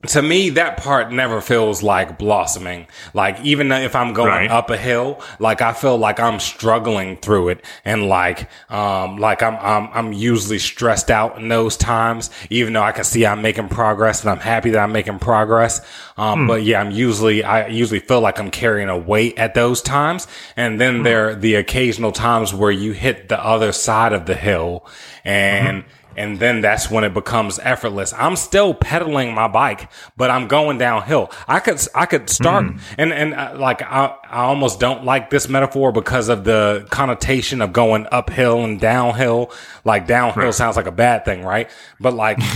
to 0.09 0.21
me, 0.21 0.49
that 0.51 0.77
part 0.77 1.11
never 1.11 1.41
feels 1.41 1.83
like 1.83 2.17
blossoming. 2.17 2.87
Like 3.13 3.39
even 3.41 3.71
if 3.71 3.95
I'm 3.95 4.13
going 4.13 4.27
Right. 4.29 4.49
up 4.49 4.69
a 4.69 4.77
hill, 4.77 5.21
like 5.39 5.61
I 5.61 5.73
feel 5.73 5.97
like 5.97 6.19
I'm 6.19 6.39
struggling 6.39 7.17
through 7.17 7.49
it, 7.49 7.65
and 7.83 8.07
like, 8.07 8.49
um, 8.71 9.17
like 9.17 9.43
I'm, 9.43 9.55
I'm, 9.55 9.89
I'm 9.93 10.13
usually 10.13 10.59
stressed 10.59 11.11
out 11.11 11.37
in 11.37 11.47
those 11.47 11.77
times. 11.77 12.29
Even 12.49 12.73
though 12.73 12.83
I 12.83 12.91
can 12.91 13.03
see 13.03 13.25
I'm 13.25 13.41
making 13.41 13.69
progress, 13.69 14.21
and 14.21 14.29
I'm 14.29 14.39
happy 14.39 14.71
that 14.71 14.79
I'm 14.79 14.91
making 14.91 15.19
progress. 15.19 15.81
Um, 16.17 16.47
but 16.47 16.63
yeah, 16.63 16.79
I'm 16.79 16.91
usually, 16.91 17.43
I 17.43 17.67
usually 17.67 17.99
feel 17.99 18.21
like 18.21 18.39
I'm 18.39 18.49
carrying 18.51 18.89
a 18.89 18.97
weight 18.97 19.37
at 19.37 19.53
those 19.53 19.81
times, 19.81 20.27
and 20.55 20.79
then 20.79 21.03
there 21.03 21.29
are 21.29 21.35
the 21.35 21.55
occasional 21.55 22.11
times 22.11 22.53
where 22.53 22.71
you 22.71 22.93
hit 22.93 23.27
the 23.29 23.43
other 23.43 23.71
side 23.71 24.13
of 24.13 24.25
the 24.25 24.35
hill, 24.35 24.85
and 25.25 25.83
and 26.17 26.39
then 26.39 26.61
that's 26.61 26.89
when 26.89 27.03
it 27.03 27.13
becomes 27.13 27.59
effortless. 27.59 28.13
I'm 28.13 28.35
still 28.35 28.73
pedaling 28.73 29.33
my 29.33 29.47
bike, 29.47 29.89
but 30.17 30.29
I'm 30.31 30.47
going 30.47 30.77
downhill. 30.77 31.31
I 31.47 31.59
could, 31.59 31.79
I 31.93 32.05
could 32.05 32.29
start 32.29 32.65
and, 32.97 33.11
and 33.13 33.33
uh, 33.33 33.55
like, 33.57 33.81
I, 33.81 34.15
I 34.23 34.43
almost 34.43 34.79
don't 34.79 35.03
like 35.05 35.29
this 35.29 35.47
metaphor 35.49 35.91
because 35.91 36.29
of 36.29 36.43
the 36.43 36.87
connotation 36.89 37.61
of 37.61 37.73
going 37.73 38.07
uphill 38.11 38.63
and 38.63 38.79
downhill. 38.79 39.51
Like 39.83 40.07
downhill 40.07 40.51
sounds 40.53 40.75
like 40.77 40.87
a 40.87 40.91
bad 40.91 41.25
thing, 41.25 41.43
right? 41.43 41.69
But 41.99 42.13
like, 42.13 42.37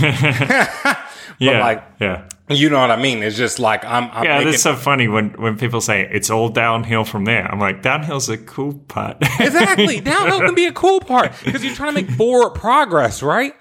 yeah, 1.38 1.60
like- 1.60 1.84
yeah, 2.00 2.24
you 2.50 2.68
know 2.68 2.80
what 2.80 2.90
I 2.90 2.96
mean? 2.96 3.22
It's 3.22 3.36
just 3.36 3.58
like, 3.58 3.84
I'm, 3.84 4.10
I'm 4.12 4.24
yeah. 4.24 4.38
making, 4.38 4.52
That's 4.52 4.62
so 4.62 4.76
funny 4.76 5.08
when 5.08 5.30
when 5.30 5.56
people 5.56 5.80
say 5.80 6.08
it's 6.10 6.30
all 6.30 6.48
downhill 6.48 7.04
from 7.04 7.24
there. 7.24 7.50
I'm 7.50 7.60
like, 7.60 7.82
downhill's 7.82 8.28
a 8.28 8.38
cool 8.38 8.74
part. 8.74 9.18
Exactly. 9.40 10.00
Downhill 10.00 10.40
can 10.40 10.54
be 10.54 10.66
a 10.66 10.72
cool 10.72 11.00
part 11.00 11.32
because 11.44 11.64
you're 11.64 11.74
trying 11.74 11.94
to 11.94 12.02
make 12.02 12.10
forward 12.10 12.50
progress, 12.50 13.22
right? 13.22 13.54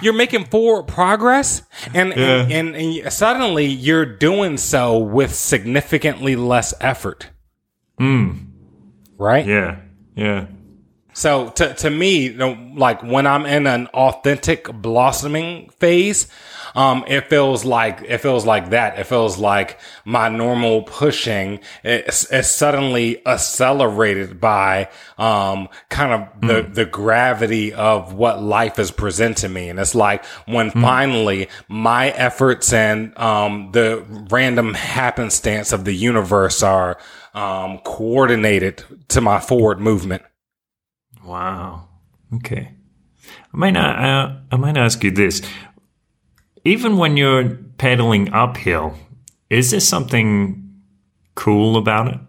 You're 0.00 0.12
making 0.12 0.44
forward 0.44 0.84
progress, 0.84 1.62
and, 1.92 2.12
and, 2.12 2.52
and 2.52 2.76
and 2.76 3.12
suddenly 3.12 3.66
you're 3.66 4.06
doing 4.06 4.56
so 4.56 4.98
with 4.98 5.34
significantly 5.34 6.36
less 6.36 6.72
effort. 6.80 7.30
Hmm. 7.98 8.32
Right. 9.18 9.46
yeah, 9.46 9.80
yeah, 10.14 10.46
So 11.14 11.50
to 11.50 11.74
to 11.74 11.90
me, 11.90 12.28
you 12.28 12.36
know, 12.36 12.56
like 12.74 13.02
when 13.02 13.26
I'm 13.26 13.44
in 13.44 13.66
an 13.66 13.86
authentic 13.88 14.72
blossoming 14.72 15.68
phase, 15.78 16.26
um, 16.74 17.04
it 17.06 17.28
feels 17.28 17.64
like 17.64 18.02
it 18.06 18.18
feels 18.18 18.46
like 18.46 18.70
that. 18.70 18.98
It 18.98 19.04
feels 19.04 19.36
like 19.36 19.78
my 20.06 20.30
normal 20.30 20.82
pushing 20.82 21.60
is, 21.84 22.24
is 22.30 22.50
suddenly 22.50 23.24
accelerated 23.26 24.40
by 24.40 24.88
um, 25.18 25.68
kind 25.90 26.12
of 26.12 26.40
the 26.40 26.62
the 26.62 26.86
gravity 26.86 27.74
of 27.74 28.14
what 28.14 28.42
life 28.42 28.78
is 28.78 28.90
presenting 28.90 29.52
me, 29.52 29.68
and 29.68 29.78
it's 29.78 29.94
like 29.94 30.24
when 30.46 30.70
finally 30.70 31.48
my 31.68 32.08
efforts 32.10 32.72
and 32.72 33.16
um, 33.18 33.70
the 33.72 34.02
random 34.30 34.72
happenstance 34.72 35.72
of 35.72 35.84
the 35.84 35.92
universe 35.92 36.62
are 36.62 36.98
um, 37.34 37.78
coordinated 37.84 38.82
to 39.08 39.20
my 39.20 39.40
forward 39.40 39.78
movement. 39.78 40.22
Wow. 41.24 41.88
Okay. 42.36 42.70
I 43.52 43.56
might 43.56 43.70
not, 43.72 43.98
uh, 43.98 44.36
I 44.50 44.56
might 44.56 44.76
ask 44.76 45.02
you 45.04 45.10
this. 45.10 45.42
Even 46.64 46.96
when 46.96 47.16
you're 47.16 47.48
pedaling 47.78 48.32
uphill, 48.32 48.94
is 49.50 49.70
there 49.70 49.80
something 49.80 50.58
cool 51.34 51.76
about 51.76 52.08
it? 52.08 52.20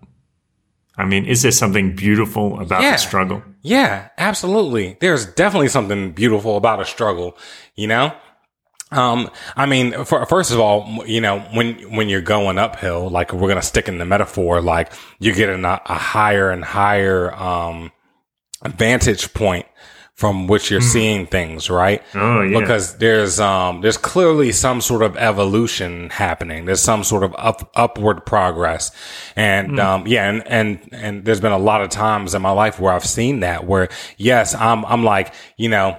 I 0.97 1.05
mean, 1.05 1.25
is 1.25 1.41
there 1.41 1.51
something 1.51 1.95
beautiful 1.95 2.59
about 2.59 2.81
Yeah. 2.83 2.91
the 2.91 2.97
struggle? 2.97 3.41
Yeah, 3.63 4.09
absolutely. 4.17 4.97
There's 4.99 5.25
definitely 5.25 5.69
something 5.69 6.11
beautiful 6.11 6.57
about 6.57 6.79
a 6.81 6.85
struggle, 6.85 7.37
you 7.75 7.87
know? 7.87 8.13
Um, 8.91 9.31
I 9.55 9.65
mean, 9.65 10.03
for, 10.05 10.23
first 10.27 10.51
of 10.51 10.59
all, 10.59 11.03
you 11.07 11.19
know, 11.19 11.39
when, 11.53 11.73
when 11.95 12.09
you're 12.09 12.21
going 12.21 12.59
uphill, 12.59 13.09
like 13.09 13.33
we're 13.33 13.47
going 13.47 13.55
to 13.55 13.65
stick 13.65 13.87
in 13.87 13.97
the 13.97 14.05
metaphor, 14.05 14.61
like 14.61 14.91
you're 15.19 15.33
getting 15.33 15.65
a, 15.65 15.81
a 15.85 15.95
higher 15.95 16.51
and 16.51 16.63
higher, 16.63 17.33
um, 17.33 17.91
vantage 18.69 19.33
point 19.33 19.65
from 20.15 20.45
which 20.45 20.69
you're 20.69 20.79
seeing 20.79 21.25
things, 21.25 21.71
right? 21.71 22.03
Oh, 22.13 22.43
yeah. 22.43 22.59
Because 22.59 22.97
there's, 22.97 23.39
um, 23.39 23.81
there's 23.81 23.97
clearly 23.97 24.51
some 24.51 24.79
sort 24.79 25.01
of 25.01 25.17
evolution 25.17 26.11
happening. 26.11 26.65
There's 26.65 26.81
some 26.81 27.03
sort 27.03 27.23
of 27.23 27.33
up, 27.37 27.71
upward 27.75 28.23
progress. 28.23 28.91
And, 29.35 29.79
um, 29.79 30.05
yeah, 30.05 30.29
and, 30.29 30.47
and, 30.47 30.89
and 30.91 31.25
there's 31.25 31.41
been 31.41 31.51
a 31.51 31.57
lot 31.57 31.81
of 31.81 31.89
times 31.89 32.35
in 32.35 32.43
my 32.43 32.51
life 32.51 32.79
where 32.79 32.93
I've 32.93 33.05
seen 33.05 33.39
that 33.39 33.65
where, 33.65 33.89
yes, 34.17 34.53
I'm, 34.53 34.85
I'm 34.85 35.03
like, 35.03 35.33
you 35.57 35.69
know, 35.69 35.97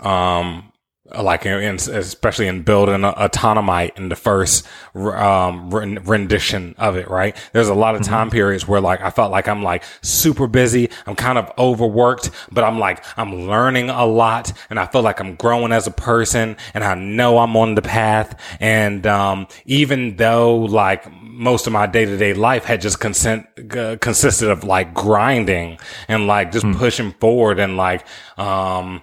um, 0.00 0.71
like 1.20 1.46
in, 1.46 1.76
especially 1.76 2.46
in 2.46 2.62
building 2.62 3.04
a 3.04 3.12
autonomite 3.12 3.96
in 3.96 4.08
the 4.08 4.16
first 4.16 4.66
um, 4.94 5.70
rendition 5.70 6.74
of 6.78 6.96
it, 6.96 7.08
right? 7.10 7.36
There's 7.52 7.68
a 7.68 7.74
lot 7.74 7.94
of 7.94 8.02
time 8.02 8.30
periods 8.30 8.66
where 8.66 8.80
like 8.80 9.00
I 9.00 9.10
felt 9.10 9.30
like 9.30 9.48
I'm 9.48 9.62
like 9.62 9.84
super 10.02 10.46
busy, 10.46 10.90
I'm 11.06 11.16
kind 11.16 11.38
of 11.38 11.50
overworked, 11.58 12.30
but 12.50 12.64
I'm 12.64 12.78
like 12.78 13.04
I'm 13.16 13.46
learning 13.46 13.90
a 13.90 14.06
lot, 14.06 14.52
and 14.70 14.78
I 14.78 14.86
feel 14.86 15.02
like 15.02 15.20
I'm 15.20 15.34
growing 15.36 15.72
as 15.72 15.86
a 15.86 15.90
person, 15.90 16.56
and 16.74 16.84
I 16.84 16.94
know 16.94 17.38
I'm 17.38 17.56
on 17.56 17.74
the 17.74 17.82
path. 17.82 18.38
And 18.60 19.06
um, 19.06 19.46
even 19.64 20.16
though 20.16 20.56
like 20.56 21.10
most 21.32 21.66
of 21.66 21.72
my 21.72 21.86
day 21.86 22.04
to 22.04 22.16
day 22.16 22.34
life 22.34 22.64
had 22.64 22.80
just 22.80 23.00
consent 23.00 23.46
uh, 23.76 23.96
consisted 24.00 24.50
of 24.50 24.64
like 24.64 24.94
grinding 24.94 25.78
and 26.08 26.26
like 26.26 26.52
just 26.52 26.66
pushing 26.72 27.12
forward 27.12 27.58
and 27.58 27.76
like 27.76 28.06
um 28.38 29.02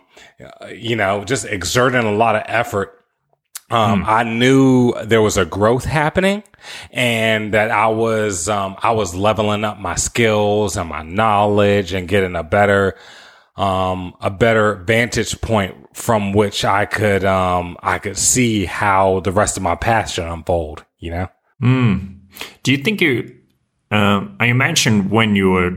you 0.71 0.95
know, 0.95 1.23
just 1.23 1.45
exerting 1.45 2.04
a 2.06 2.12
lot 2.12 2.36
of 2.36 2.43
effort. 2.45 2.95
Um, 3.71 4.04
I 4.08 4.23
knew 4.23 4.93
there 5.04 5.21
was 5.21 5.38
a 5.38 5.45
growth 5.45 5.86
happening 5.86 6.41
and 6.89 7.54
that 7.54 7.69
I 7.69 7.88
was, 7.88 8.49
um, 8.49 8.75
I 8.82 8.91
was 8.91 9.13
leveling 9.13 9.63
up 9.63 9.80
my 9.80 9.93
skills 9.93 10.75
and 10.75 10.89
my 10.89 11.04
knowledge 11.04 11.93
and 11.93 12.08
getting 12.08 12.36
a 12.36 12.43
better, 12.43 12.97
um, 13.58 14.15
a 14.21 14.32
better 14.32 14.73
vantage 14.75 15.39
point 15.41 15.75
from 15.95 16.34
which 16.34 16.65
I 16.65 16.86
could, 16.86 17.23
um, 17.25 17.78
I 17.84 17.99
could 17.99 18.17
see 18.17 18.65
how 18.65 19.19
the 19.19 19.32
rest 19.32 19.56
of 19.56 19.62
my 19.62 19.75
path 19.75 20.10
should 20.10 20.28
unfold, 20.28 20.84
you 20.97 21.12
know? 21.12 21.28
Do 22.63 22.71
you 22.71 22.80
think 22.80 23.02
you, 23.02 23.36
um, 23.91 24.36
I 24.39 24.47
imagine 24.47 25.12
when 25.12 25.36
you 25.36 25.52
were 25.52 25.73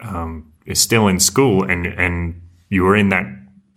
um, 0.00 0.52
still 0.72 1.06
in 1.06 1.20
school 1.20 1.62
and, 1.62 1.86
and 1.86 2.42
you 2.68 2.82
were 2.82 2.96
in 2.96 3.10
that 3.10 3.26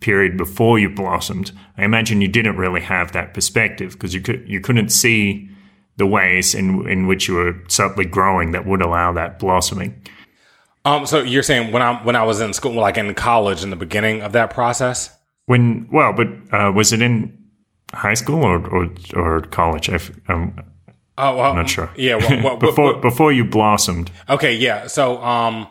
period 0.00 0.36
before 0.36 0.78
you 0.78 0.88
blossomed, 0.88 1.52
I 1.76 1.84
imagine 1.84 2.20
you 2.20 2.28
didn't 2.28 2.56
really 2.56 2.80
have 2.80 3.12
that 3.12 3.34
perspective 3.34 3.92
because 3.92 4.14
you 4.14 4.20
could, 4.20 4.48
you 4.48 4.60
couldn't 4.60 4.90
see 4.90 5.48
the 5.96 6.06
ways 6.06 6.54
in, 6.54 6.88
in 6.88 7.06
which 7.06 7.28
you 7.28 7.34
were 7.34 7.62
subtly 7.68 8.06
growing 8.06 8.52
that 8.52 8.66
would 8.66 8.82
allow 8.82 9.12
that 9.12 9.38
blossoming. 9.38 10.02
Um, 10.84 11.04
so 11.04 11.22
you're 11.22 11.42
saying 11.42 11.72
when 11.72 11.82
I, 11.82 12.02
when 12.02 12.16
I 12.16 12.22
was 12.22 12.40
in 12.40 12.54
school, 12.54 12.72
like 12.72 12.96
in 12.96 13.14
college 13.14 13.62
in 13.62 13.70
the 13.70 13.76
beginning 13.76 14.22
of 14.22 14.32
that 14.32 14.50
process? 14.50 15.14
When, 15.46 15.88
well, 15.92 16.12
but 16.12 16.28
uh, 16.52 16.72
was 16.72 16.92
it 16.92 17.02
in 17.02 17.36
high 17.92 18.14
school 18.14 18.42
or, 18.44 18.66
or, 18.68 18.90
or 19.14 19.40
college? 19.42 19.90
I've, 19.90 20.18
um, 20.28 20.56
Oh, 21.18 21.36
well, 21.36 21.54
not 21.54 21.68
sure. 21.68 21.90
Yeah. 21.96 22.16
Well, 22.16 22.42
well, 22.44 22.56
before, 22.56 22.96
before 22.98 23.30
you 23.30 23.44
blossomed. 23.44 24.10
Okay, 24.30 24.54
yeah. 24.56 24.86
So, 24.86 25.22
um, 25.22 25.68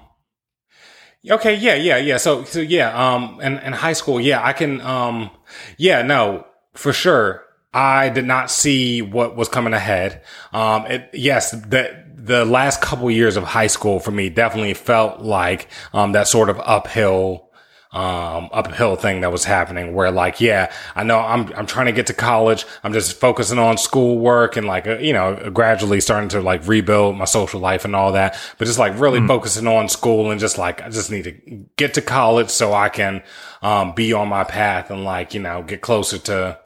okay, 1.28 1.56
yeah, 1.56 1.76
yeah, 1.76 1.98
yeah. 1.98 2.18
So, 2.18 2.44
so 2.44 2.60
yeah, 2.60 3.14
um, 3.14 3.40
in, 3.42 3.58
in 3.60 3.74
high 3.74 3.94
school, 3.94 4.20
yeah, 4.20 4.46
I 4.46 4.54
can, 4.54 4.82
um, 4.82 5.30
yeah, 5.78 6.02
no, 6.02 6.46
for 6.74 6.94
sure. 6.94 7.44
I 7.72 8.10
did 8.10 8.26
not 8.26 8.50
see 8.50 9.02
what 9.02 9.36
was 9.36 9.48
coming 9.48 9.74
ahead. 9.74 10.24
Um, 10.54 10.86
it, 10.88 11.10
yes, 11.14 11.52
the, 11.52 12.04
the 12.16 12.44
last 12.44 12.82
couple 12.82 13.12
years 13.12 13.38
of 13.38 13.44
high 13.44 13.68
school 13.68 14.00
for 14.00 14.12
me 14.12 14.30
definitely 14.30 14.74
felt 14.74 15.22
like, 15.22 15.68
um, 15.94 16.14
that 16.14 16.28
sort 16.28 16.50
of 16.50 16.60
uphill, 16.60 17.49
um, 17.92 18.50
uphill 18.52 18.96
thing 18.96 19.22
that 19.22 19.32
was 19.32 19.46
happening 19.46 19.96
where 19.96 20.12
like, 20.12 20.40
yeah, 20.40 20.72
I 20.96 21.04
know 21.04 21.20
I'm, 21.20 21.52
I'm 21.54 21.66
trying 21.66 21.88
to 21.88 21.92
get 21.92 22.06
to 22.08 22.14
college. 22.14 22.66
I'm 22.84 22.94
just 22.94 23.20
focusing 23.20 23.58
on 23.58 23.78
schoolwork 23.78 24.58
and 24.58 24.68
like, 24.68 24.86
uh, 24.86 25.00
you 25.00 25.12
know, 25.12 25.50
gradually 25.52 26.00
starting 26.00 26.30
to 26.30 26.42
like 26.42 26.68
rebuild 26.68 27.18
my 27.18 27.26
social 27.26 27.60
life 27.60 27.86
and 27.86 27.96
all 27.96 28.12
that, 28.12 28.38
but 28.60 28.66
just 28.66 28.78
like 28.78 29.00
really 29.00 29.26
focusing 29.28 29.66
on 29.66 29.90
school 29.90 30.30
and 30.30 30.40
just 30.40 30.60
like, 30.60 30.84
I 30.84 30.90
just 30.90 31.10
need 31.10 31.24
to 31.24 31.32
get 31.78 31.96
to 31.96 32.02
college 32.02 32.50
so 32.50 32.74
I 32.74 32.90
can, 32.90 33.24
um, 33.64 33.96
be 33.96 34.14
on 34.14 34.28
my 34.28 34.44
path 34.44 34.92
and 34.92 35.04
like, 35.04 35.34
you 35.34 35.40
know, 35.40 35.64
get 35.64 35.82
closer 35.82 36.20
to 36.20 36.60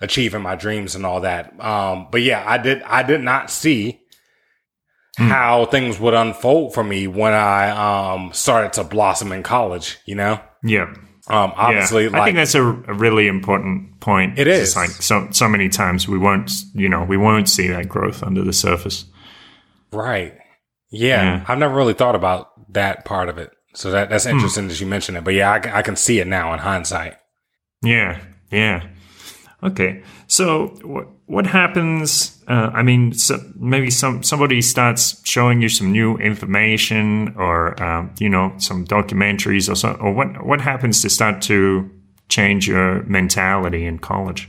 achieving 0.00 0.42
my 0.42 0.54
dreams 0.54 0.94
and 0.94 1.04
all 1.04 1.22
that. 1.22 1.58
Um, 1.60 2.06
but 2.12 2.22
yeah, 2.22 2.44
I 2.46 2.58
did, 2.58 2.82
I 2.82 3.02
did 3.02 3.22
not 3.22 3.50
see, 3.50 4.00
how 5.18 5.66
things 5.66 5.98
would 5.98 6.14
unfold 6.14 6.72
for 6.72 6.82
me 6.82 7.06
when 7.06 7.34
I 7.34 8.14
um 8.14 8.32
started 8.32 8.72
to 8.74 8.84
blossom 8.84 9.32
in 9.32 9.42
college, 9.42 9.98
you 10.06 10.14
know? 10.14 10.40
Yeah. 10.62 10.92
Um 11.28 11.52
obviously 11.56 12.04
yeah. 12.04 12.10
I 12.10 12.18
like 12.18 12.24
think 12.26 12.36
that's 12.36 12.54
a, 12.54 12.62
a 12.62 12.94
really 12.94 13.28
important 13.28 14.00
point. 14.00 14.38
It's 14.38 14.74
like 14.76 14.90
so 14.90 15.28
so 15.30 15.48
many 15.48 15.68
times 15.68 16.08
we 16.08 16.18
won't 16.18 16.50
you 16.74 16.88
know 16.88 17.04
we 17.04 17.16
won't 17.16 17.48
see 17.48 17.68
that 17.68 17.88
growth 17.88 18.22
under 18.22 18.42
the 18.42 18.52
surface. 18.52 19.04
right. 19.92 20.34
Yeah, 20.92 21.22
Yeah. 21.22 21.44
I've 21.46 21.58
never 21.58 21.74
really 21.74 21.94
thought 21.94 22.16
about 22.16 22.48
that 22.72 23.04
part 23.04 23.28
of 23.28 23.38
it. 23.38 23.50
So 23.74 23.92
that 23.92 24.10
that's 24.10 24.26
interesting 24.26 24.66
that 24.68 24.80
you 24.80 24.86
mentioned 24.88 25.16
it. 25.18 25.22
But 25.24 25.34
yeah, 25.34 25.52
I, 25.52 25.58
can- 25.60 25.72
I 25.72 25.82
can 25.82 25.94
see 25.94 26.18
it 26.18 26.26
now 26.26 26.52
in 26.52 26.58
hindsight. 26.58 27.14
Yeah, 27.82 28.20
yeah. 28.50 28.88
Okay, 29.62 30.02
so 30.26 30.74
what 31.30 31.46
happens? 31.46 32.42
Uh, 32.48 32.70
I 32.74 32.82
mean, 32.82 33.12
so 33.12 33.38
maybe 33.54 33.88
some 33.88 34.24
somebody 34.24 34.60
starts 34.60 35.22
showing 35.24 35.62
you 35.62 35.68
some 35.68 35.92
new 35.92 36.16
information, 36.16 37.32
or 37.36 37.80
um, 37.80 38.12
you 38.18 38.28
know, 38.28 38.52
some 38.58 38.84
documentaries, 38.84 39.70
or 39.70 39.76
so, 39.76 39.92
or 39.92 40.12
what 40.12 40.44
what 40.44 40.60
happens 40.60 41.00
to 41.02 41.08
start 41.08 41.40
to 41.42 41.88
change 42.28 42.66
your 42.66 43.04
mentality 43.04 43.86
in 43.86 44.00
college? 44.00 44.48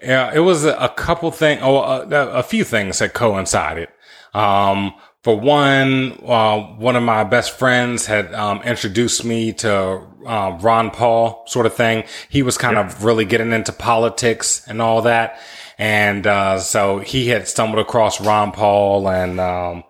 Yeah, 0.00 0.30
it 0.32 0.40
was 0.40 0.64
a, 0.64 0.92
couple 0.96 1.30
things, 1.32 1.60
oh, 1.64 1.78
a, 1.78 2.06
a, 2.08 2.42
few 2.42 2.62
things 2.64 2.98
that 2.98 3.14
coincided. 3.14 3.88
Um, 4.34 4.92
for 5.22 5.40
one, 5.40 6.20
uh, 6.24 6.60
one 6.76 6.94
of 6.94 7.02
my 7.02 7.24
best 7.24 7.58
friends 7.58 8.06
had 8.06 8.32
um, 8.34 8.62
introduced 8.62 9.24
me 9.24 9.52
to 9.54 10.06
uh, 10.26 10.58
Ron 10.60 10.90
Paul, 10.90 11.42
sort 11.46 11.66
of 11.66 11.74
thing. 11.74 12.04
He 12.28 12.42
was 12.42 12.56
kind 12.58 12.76
of 12.76 13.04
really 13.04 13.24
getting 13.24 13.52
into 13.52 13.72
politics 13.72 14.62
and 14.68 14.80
all 14.80 15.02
that, 15.02 15.40
and 15.78 16.26
uh, 16.26 16.58
so 16.58 16.98
he 16.98 17.28
had 17.28 17.48
stumbled 17.48 17.78
across 17.80 18.20
Ron 18.20 18.52
Paul 18.52 19.08
and 19.08 19.40
um, 19.40 19.84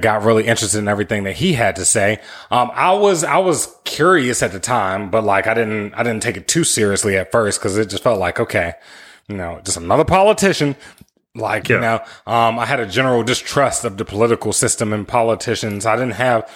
got 0.00 0.22
really 0.22 0.46
interested 0.46 0.78
in 0.78 0.88
everything 0.88 1.24
that 1.24 1.36
he 1.36 1.52
had 1.54 1.76
to 1.76 1.84
say. 1.84 2.20
Um, 2.50 2.70
I 2.74 2.92
was 2.94 3.24
I 3.24 3.38
was 3.38 3.74
curious 3.84 4.42
at 4.42 4.52
the 4.52 4.60
time, 4.60 5.10
but 5.10 5.24
like 5.24 5.46
I 5.46 5.54
didn't 5.54 5.94
I 5.94 6.02
didn't 6.02 6.22
take 6.22 6.36
it 6.36 6.48
too 6.48 6.64
seriously 6.64 7.16
at 7.16 7.32
first 7.32 7.60
because 7.60 7.76
it 7.78 7.88
just 7.88 8.02
felt 8.02 8.18
like 8.18 8.40
okay, 8.40 8.74
you 9.28 9.36
know, 9.36 9.60
just 9.64 9.76
another 9.76 10.04
politician 10.04 10.76
like, 11.34 11.68
yeah. 11.68 11.76
you 11.76 11.80
know, 11.80 11.94
um, 12.26 12.58
I 12.58 12.66
had 12.66 12.80
a 12.80 12.86
general 12.86 13.22
distrust 13.22 13.84
of 13.84 13.96
the 13.96 14.04
political 14.04 14.52
system 14.52 14.92
and 14.92 15.06
politicians. 15.06 15.86
I 15.86 15.94
didn't 15.94 16.14
have 16.14 16.50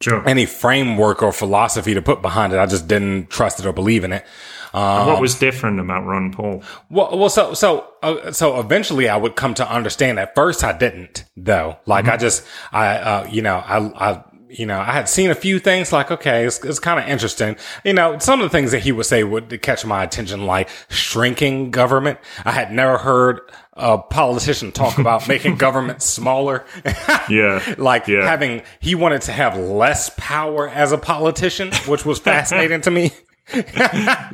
sure. 0.00 0.26
any 0.28 0.44
framework 0.44 1.22
or 1.22 1.32
philosophy 1.32 1.94
to 1.94 2.02
put 2.02 2.20
behind 2.20 2.52
it. 2.52 2.58
I 2.58 2.66
just 2.66 2.86
didn't 2.86 3.30
trust 3.30 3.58
it 3.58 3.66
or 3.66 3.72
believe 3.72 4.04
in 4.04 4.12
it. 4.12 4.26
Um, 4.74 5.06
what 5.06 5.20
was 5.20 5.34
different 5.34 5.80
about 5.80 6.04
Ron 6.06 6.32
Paul? 6.32 6.62
Well, 6.88 7.18
well, 7.18 7.28
so, 7.28 7.54
so, 7.54 7.86
uh, 8.02 8.32
so 8.32 8.58
eventually 8.58 9.08
I 9.08 9.16
would 9.16 9.36
come 9.36 9.54
to 9.54 9.70
understand. 9.70 10.18
At 10.18 10.34
first 10.34 10.64
I 10.64 10.76
didn't 10.76 11.24
though. 11.36 11.76
Like 11.86 12.04
mm-hmm. 12.04 12.14
I 12.14 12.16
just, 12.16 12.46
I, 12.72 12.86
uh, 12.96 13.28
you 13.30 13.42
know, 13.42 13.56
I, 13.56 14.10
I, 14.10 14.24
you 14.52 14.66
know, 14.66 14.78
I 14.78 14.92
had 14.92 15.08
seen 15.08 15.30
a 15.30 15.34
few 15.34 15.58
things 15.58 15.92
like, 15.92 16.10
okay, 16.10 16.44
it's, 16.44 16.62
it's 16.62 16.78
kind 16.78 17.00
of 17.00 17.08
interesting. 17.08 17.56
You 17.84 17.94
know, 17.94 18.18
some 18.18 18.40
of 18.40 18.44
the 18.44 18.50
things 18.50 18.72
that 18.72 18.80
he 18.80 18.92
would 18.92 19.06
say 19.06 19.24
would 19.24 19.62
catch 19.62 19.84
my 19.86 20.04
attention, 20.04 20.44
like 20.46 20.68
shrinking 20.88 21.70
government. 21.70 22.18
I 22.44 22.52
had 22.52 22.70
never 22.70 22.98
heard 22.98 23.40
a 23.72 23.96
politician 23.96 24.70
talk 24.70 24.98
about 24.98 25.26
making 25.28 25.56
government 25.56 26.02
smaller. 26.02 26.66
yeah. 27.30 27.74
like 27.78 28.06
yeah. 28.08 28.26
having, 28.26 28.62
he 28.80 28.94
wanted 28.94 29.22
to 29.22 29.32
have 29.32 29.56
less 29.56 30.10
power 30.18 30.68
as 30.68 30.92
a 30.92 30.98
politician, 30.98 31.72
which 31.86 32.04
was 32.04 32.18
fascinating 32.20 32.82
to 32.82 32.90
me. 32.90 33.10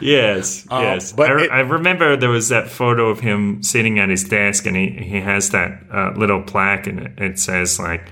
Yes, 0.01 0.67
um, 0.71 0.83
yes. 0.83 1.13
But 1.13 1.31
I, 1.31 1.45
it, 1.45 1.51
I, 1.51 1.61
remember 1.61 2.17
there 2.17 2.31
was 2.31 2.49
that 2.49 2.69
photo 2.69 3.09
of 3.09 3.21
him 3.21 3.63
sitting 3.63 3.99
at 3.99 4.09
his 4.09 4.25
desk, 4.25 4.67
and 4.67 4.77
he 4.77 4.91
he 4.91 5.21
has 5.21 5.51
that 5.51 5.83
uh, 5.93 6.13
little 6.17 6.43
plaque, 6.43 6.87
and 6.87 7.01
it, 7.01 7.19
it 7.19 7.39
says 7.39 7.79
like 7.79 8.11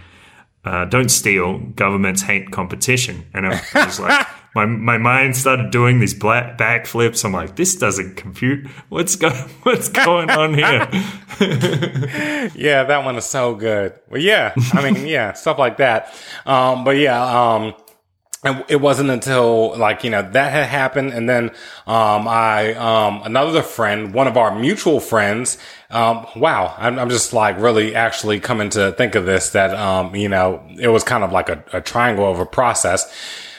uh, 0.67 0.85
don't 0.85 1.09
steal. 1.09 1.59
Governments 1.59 2.23
hate 2.23 2.51
competition. 2.51 3.25
And 3.33 3.47
I 3.47 3.63
was 3.73 4.01
like, 4.01 4.27
my, 4.57 4.67
my 4.67 4.99
mind 4.99 5.37
started 5.37 5.71
doing 5.71 6.01
these 6.01 6.13
black 6.13 6.59
backflips. 6.59 7.25
I'm 7.25 7.33
like, 7.33 7.55
this 7.55 7.77
doesn't 7.77 8.17
compute. 8.17 8.67
What's 8.89 9.15
going 9.15 9.35
What's 9.63 9.89
going 9.89 10.29
on 10.29 10.55
here? 10.55 10.89
yeah, 12.57 12.83
that 12.83 13.05
one 13.05 13.15
is 13.17 13.25
so 13.25 13.55
good. 13.55 13.95
Well, 14.11 14.21
yeah, 14.21 14.55
I 14.73 14.91
mean, 14.91 15.07
yeah, 15.07 15.35
stuff 15.35 15.59
like 15.59 15.77
that. 15.77 16.13
Um, 16.45 16.83
but 16.83 16.97
yeah, 16.97 17.23
um, 17.25 17.75
and 18.47 18.65
it 18.69 18.81
wasn't 18.81 19.11
until 19.11 19.77
like 19.77 20.05
you 20.05 20.11
know 20.11 20.23
that 20.23 20.53
had 20.53 20.67
happened. 20.67 21.13
And 21.13 21.29
then 21.29 21.51
um 21.87 22.29
i 22.29 22.75
um 22.75 23.23
another 23.25 23.63
friend 23.63 24.13
one 24.15 24.27
of 24.27 24.37
our 24.37 24.59
mutual 24.59 25.01
friends 25.01 25.59
um 25.91 26.27
wow 26.37 26.75
i'm, 26.79 26.99
I'm 26.99 27.11
just 27.11 27.33
like 27.33 27.59
really 27.61 27.95
actually 27.95 28.41
coming 28.41 28.71
to 28.71 28.93
think 28.93 29.15
of 29.15 29.25
this 29.27 29.51
that 29.51 29.75
um 29.75 30.15
you 30.15 30.29
know 30.29 30.67
it 30.79 30.89
was 30.89 31.05
kind 31.05 31.23
of 31.25 31.33
like 31.33 31.49
a, 31.49 31.65
a 31.73 31.81
triangle 31.81 32.31
of 32.31 32.39
a 32.39 32.47
process. 32.47 33.13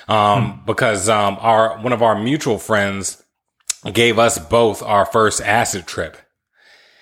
Um 0.08 0.52
hmm. 0.52 0.66
because 0.66 1.10
um 1.10 1.38
our 1.40 1.78
one 1.80 1.94
of 1.94 2.02
our 2.02 2.18
mutual 2.18 2.58
friends 2.58 3.24
gave 3.94 4.20
us 4.20 4.40
both 4.40 4.82
our 4.84 5.06
first 5.06 5.42
acid 5.42 5.86
trip 5.86 6.18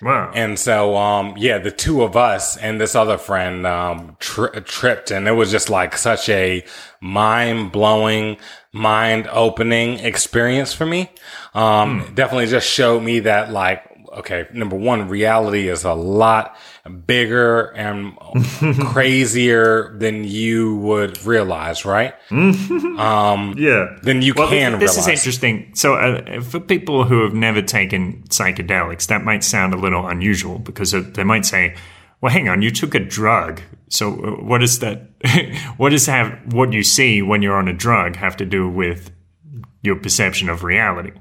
Wow. 0.02 0.30
And 0.34 0.58
so, 0.58 0.96
um, 0.96 1.34
yeah, 1.38 1.58
the 1.58 1.70
two 1.70 2.02
of 2.02 2.16
us 2.16 2.56
and 2.56 2.80
this 2.80 2.94
other 2.94 3.16
friend, 3.16 3.66
um, 3.66 4.16
tri- 4.20 4.60
tripped 4.60 5.10
and 5.10 5.26
it 5.26 5.32
was 5.32 5.50
just 5.50 5.70
like 5.70 5.96
such 5.96 6.28
a 6.28 6.64
mind 7.00 7.72
blowing, 7.72 8.36
mind 8.72 9.26
opening 9.32 9.98
experience 10.00 10.74
for 10.74 10.84
me. 10.84 11.10
Um, 11.54 12.02
mm. 12.02 12.14
definitely 12.14 12.46
just 12.46 12.68
showed 12.68 13.02
me 13.02 13.20
that 13.20 13.50
like, 13.50 13.82
okay, 14.16 14.46
number 14.52 14.76
one, 14.76 15.08
reality 15.08 15.68
is 15.68 15.84
a 15.84 15.92
lot 15.92 16.56
bigger 17.06 17.66
and 17.76 18.16
crazier 18.86 19.96
than 19.98 20.24
you 20.24 20.76
would 20.76 21.24
realize, 21.24 21.84
right? 21.84 22.14
um, 22.30 23.54
yeah. 23.58 23.96
Then 24.02 24.22
you 24.22 24.34
well, 24.36 24.48
can. 24.48 24.78
This, 24.78 24.96
this 24.96 25.06
is 25.06 25.08
interesting. 25.08 25.74
So, 25.74 25.94
uh, 25.94 26.40
for 26.40 26.60
people 26.60 27.04
who 27.04 27.22
have 27.22 27.34
never 27.34 27.62
taken 27.62 28.24
psychedelics, 28.28 29.06
that 29.08 29.22
might 29.22 29.44
sound 29.44 29.74
a 29.74 29.78
little 29.78 30.06
unusual 30.06 30.58
because 30.58 30.92
they 30.92 31.24
might 31.24 31.44
say, 31.44 31.76
"Well, 32.20 32.32
hang 32.32 32.48
on, 32.48 32.62
you 32.62 32.70
took 32.70 32.94
a 32.94 33.00
drug. 33.00 33.60
So, 33.88 34.12
uh, 34.12 34.42
what 34.42 34.58
does 34.58 34.78
that? 34.80 35.10
what 35.76 35.90
does 35.90 36.06
have 36.06 36.52
what 36.52 36.72
you 36.72 36.82
see 36.82 37.22
when 37.22 37.42
you're 37.42 37.56
on 37.56 37.68
a 37.68 37.74
drug 37.74 38.16
have 38.16 38.36
to 38.38 38.46
do 38.46 38.68
with 38.68 39.10
your 39.82 39.96
perception 39.96 40.48
of 40.48 40.64
reality?" 40.64 41.12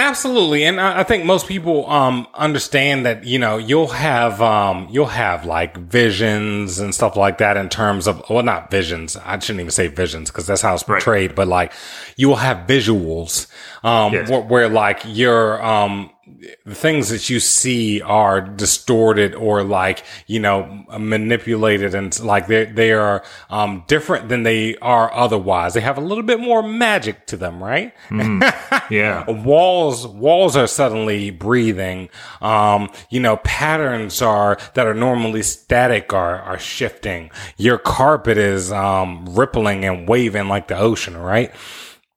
Absolutely, 0.00 0.62
and 0.62 0.80
I 0.80 1.02
think 1.02 1.24
most 1.24 1.48
people 1.48 1.90
um, 1.90 2.28
understand 2.32 3.04
that 3.04 3.24
you 3.24 3.40
know 3.40 3.58
you'll 3.58 3.88
have 3.88 4.40
um, 4.40 4.86
you'll 4.92 5.06
have 5.06 5.44
like 5.44 5.76
visions 5.76 6.78
and 6.78 6.94
stuff 6.94 7.16
like 7.16 7.38
that 7.38 7.56
in 7.56 7.68
terms 7.68 8.06
of 8.06 8.22
well 8.30 8.44
not 8.44 8.70
visions 8.70 9.16
I 9.16 9.40
shouldn't 9.40 9.58
even 9.58 9.72
say 9.72 9.88
visions 9.88 10.30
because 10.30 10.46
that's 10.46 10.62
how 10.62 10.72
it's 10.74 10.84
portrayed 10.84 11.30
right. 11.30 11.36
but 11.36 11.48
like 11.48 11.72
you 12.14 12.28
will 12.28 12.36
have 12.36 12.68
visuals 12.68 13.48
um, 13.82 14.12
yes. 14.12 14.30
where, 14.30 14.40
where, 14.42 14.68
like 14.68 15.00
you're 15.04 15.60
um, 15.64 16.10
the 16.64 16.74
things 16.74 17.08
that 17.08 17.28
you 17.28 17.40
see 17.40 18.00
are 18.02 18.40
distorted 18.40 19.34
or 19.34 19.62
like 19.62 20.04
you 20.26 20.38
know 20.40 20.84
manipulated 20.98 21.94
and 21.94 22.18
like 22.20 22.46
they 22.46 22.64
they 22.66 22.92
are 22.92 23.24
um, 23.50 23.84
different 23.86 24.28
than 24.28 24.42
they 24.42 24.76
are 24.76 25.12
otherwise. 25.12 25.74
They 25.74 25.80
have 25.80 25.98
a 25.98 26.02
little 26.02 26.24
bit 26.24 26.40
more 26.40 26.62
magic 26.62 27.26
to 27.26 27.36
them, 27.36 27.62
right? 27.62 27.94
Mm, 28.08 28.90
yeah. 28.90 29.28
walls 29.44 30.06
walls 30.06 30.56
are 30.56 30.66
suddenly 30.66 31.30
breathing. 31.30 32.08
Um, 32.40 32.90
you 33.10 33.20
know, 33.20 33.38
patterns 33.38 34.22
are 34.22 34.58
that 34.74 34.86
are 34.86 34.94
normally 34.94 35.42
static 35.42 36.12
are 36.12 36.40
are 36.40 36.58
shifting. 36.58 37.30
Your 37.56 37.78
carpet 37.78 38.38
is 38.38 38.72
um, 38.72 39.26
rippling 39.30 39.84
and 39.84 40.08
waving 40.08 40.48
like 40.48 40.68
the 40.68 40.78
ocean, 40.78 41.16
right? 41.16 41.52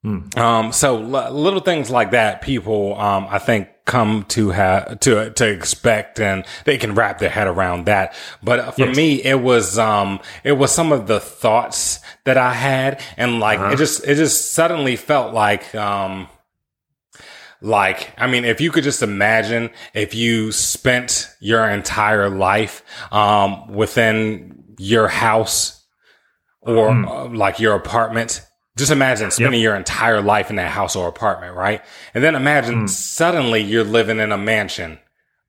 Mm. 0.03 0.35
Um, 0.35 0.71
so 0.71 0.97
l- 0.97 1.31
little 1.31 1.59
things 1.59 1.91
like 1.91 2.11
that, 2.11 2.41
people, 2.41 2.99
um, 2.99 3.27
I 3.29 3.37
think 3.37 3.67
come 3.85 4.25
to 4.29 4.49
have, 4.49 4.99
to, 5.01 5.29
to 5.31 5.47
expect 5.47 6.19
and 6.19 6.43
they 6.65 6.77
can 6.77 6.95
wrap 6.95 7.19
their 7.19 7.29
head 7.29 7.47
around 7.47 7.85
that. 7.85 8.15
But 8.41 8.73
for 8.75 8.87
yes. 8.87 8.97
me, 8.97 9.21
it 9.21 9.41
was, 9.41 9.77
um, 9.77 10.19
it 10.43 10.53
was 10.53 10.71
some 10.71 10.91
of 10.91 11.05
the 11.05 11.19
thoughts 11.19 11.99
that 12.23 12.37
I 12.37 12.53
had 12.53 12.99
and 13.15 13.39
like, 13.39 13.59
uh-huh. 13.59 13.73
it 13.73 13.77
just, 13.77 14.07
it 14.07 14.15
just 14.15 14.53
suddenly 14.53 14.95
felt 14.95 15.33
like, 15.35 15.75
um, 15.75 16.27
like, 17.61 18.11
I 18.17 18.25
mean, 18.25 18.43
if 18.43 18.59
you 18.59 18.71
could 18.71 18.83
just 18.83 19.03
imagine 19.03 19.69
if 19.93 20.15
you 20.15 20.51
spent 20.51 21.29
your 21.39 21.69
entire 21.69 22.27
life, 22.27 22.83
um, 23.11 23.67
within 23.71 24.63
your 24.79 25.07
house 25.07 25.85
or 26.61 26.89
mm. 26.89 27.07
uh, 27.07 27.25
like 27.35 27.59
your 27.59 27.75
apartment 27.75 28.41
just 28.81 28.91
imagine 28.91 29.29
spending 29.29 29.61
yep. 29.61 29.65
your 29.65 29.75
entire 29.75 30.21
life 30.21 30.49
in 30.49 30.55
that 30.55 30.71
house 30.71 30.95
or 30.95 31.07
apartment, 31.07 31.55
right? 31.55 31.83
And 32.13 32.23
then 32.23 32.35
imagine 32.35 32.85
mm. 32.85 32.89
suddenly 32.89 33.61
you're 33.61 33.83
living 33.83 34.19
in 34.19 34.31
a 34.31 34.37
mansion, 34.37 34.97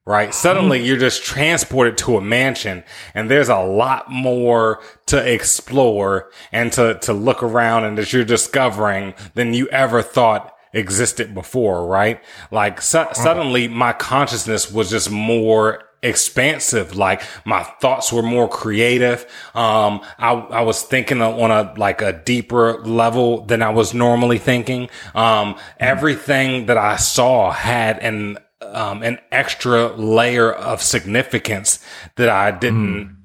right? 0.04 0.34
Suddenly 0.34 0.80
mm. 0.80 0.86
you're 0.86 0.98
just 0.98 1.24
transported 1.24 1.96
to 1.98 2.18
a 2.18 2.20
mansion 2.20 2.84
and 3.14 3.30
there's 3.30 3.48
a 3.48 3.58
lot 3.58 4.10
more 4.10 4.80
to 5.06 5.32
explore 5.32 6.30
and 6.52 6.70
to, 6.74 6.98
to 7.00 7.14
look 7.14 7.42
around 7.42 7.84
and 7.84 7.96
that 7.96 8.12
you're 8.12 8.24
discovering 8.24 9.14
than 9.34 9.54
you 9.54 9.66
ever 9.68 10.02
thought 10.02 10.54
existed 10.72 11.34
before, 11.34 11.86
right? 11.86 12.22
Like 12.50 12.80
su- 12.80 12.98
mm. 12.98 13.14
suddenly 13.14 13.68
my 13.68 13.92
consciousness 13.92 14.70
was 14.70 14.90
just 14.90 15.10
more 15.10 15.84
expansive. 16.02 16.96
Like 16.96 17.22
my 17.44 17.62
thoughts 17.62 18.12
were 18.12 18.22
more 18.22 18.48
creative. 18.48 19.22
Um, 19.54 20.00
I, 20.18 20.32
I 20.32 20.60
was 20.62 20.82
thinking 20.82 21.22
on 21.22 21.50
a, 21.50 21.72
like 21.76 22.02
a 22.02 22.12
deeper 22.12 22.82
level 22.84 23.44
than 23.44 23.62
I 23.62 23.70
was 23.70 23.94
normally 23.94 24.38
thinking. 24.38 24.88
Um, 25.14 25.56
everything 25.78 26.66
that 26.66 26.78
I 26.78 26.96
saw 26.96 27.52
had 27.52 27.98
an, 28.00 28.38
um, 28.60 29.02
an 29.02 29.18
extra 29.30 29.94
layer 29.94 30.52
of 30.52 30.82
significance 30.82 31.84
that 32.16 32.28
I 32.28 32.50
didn't, 32.50 33.04
mm. 33.04 33.16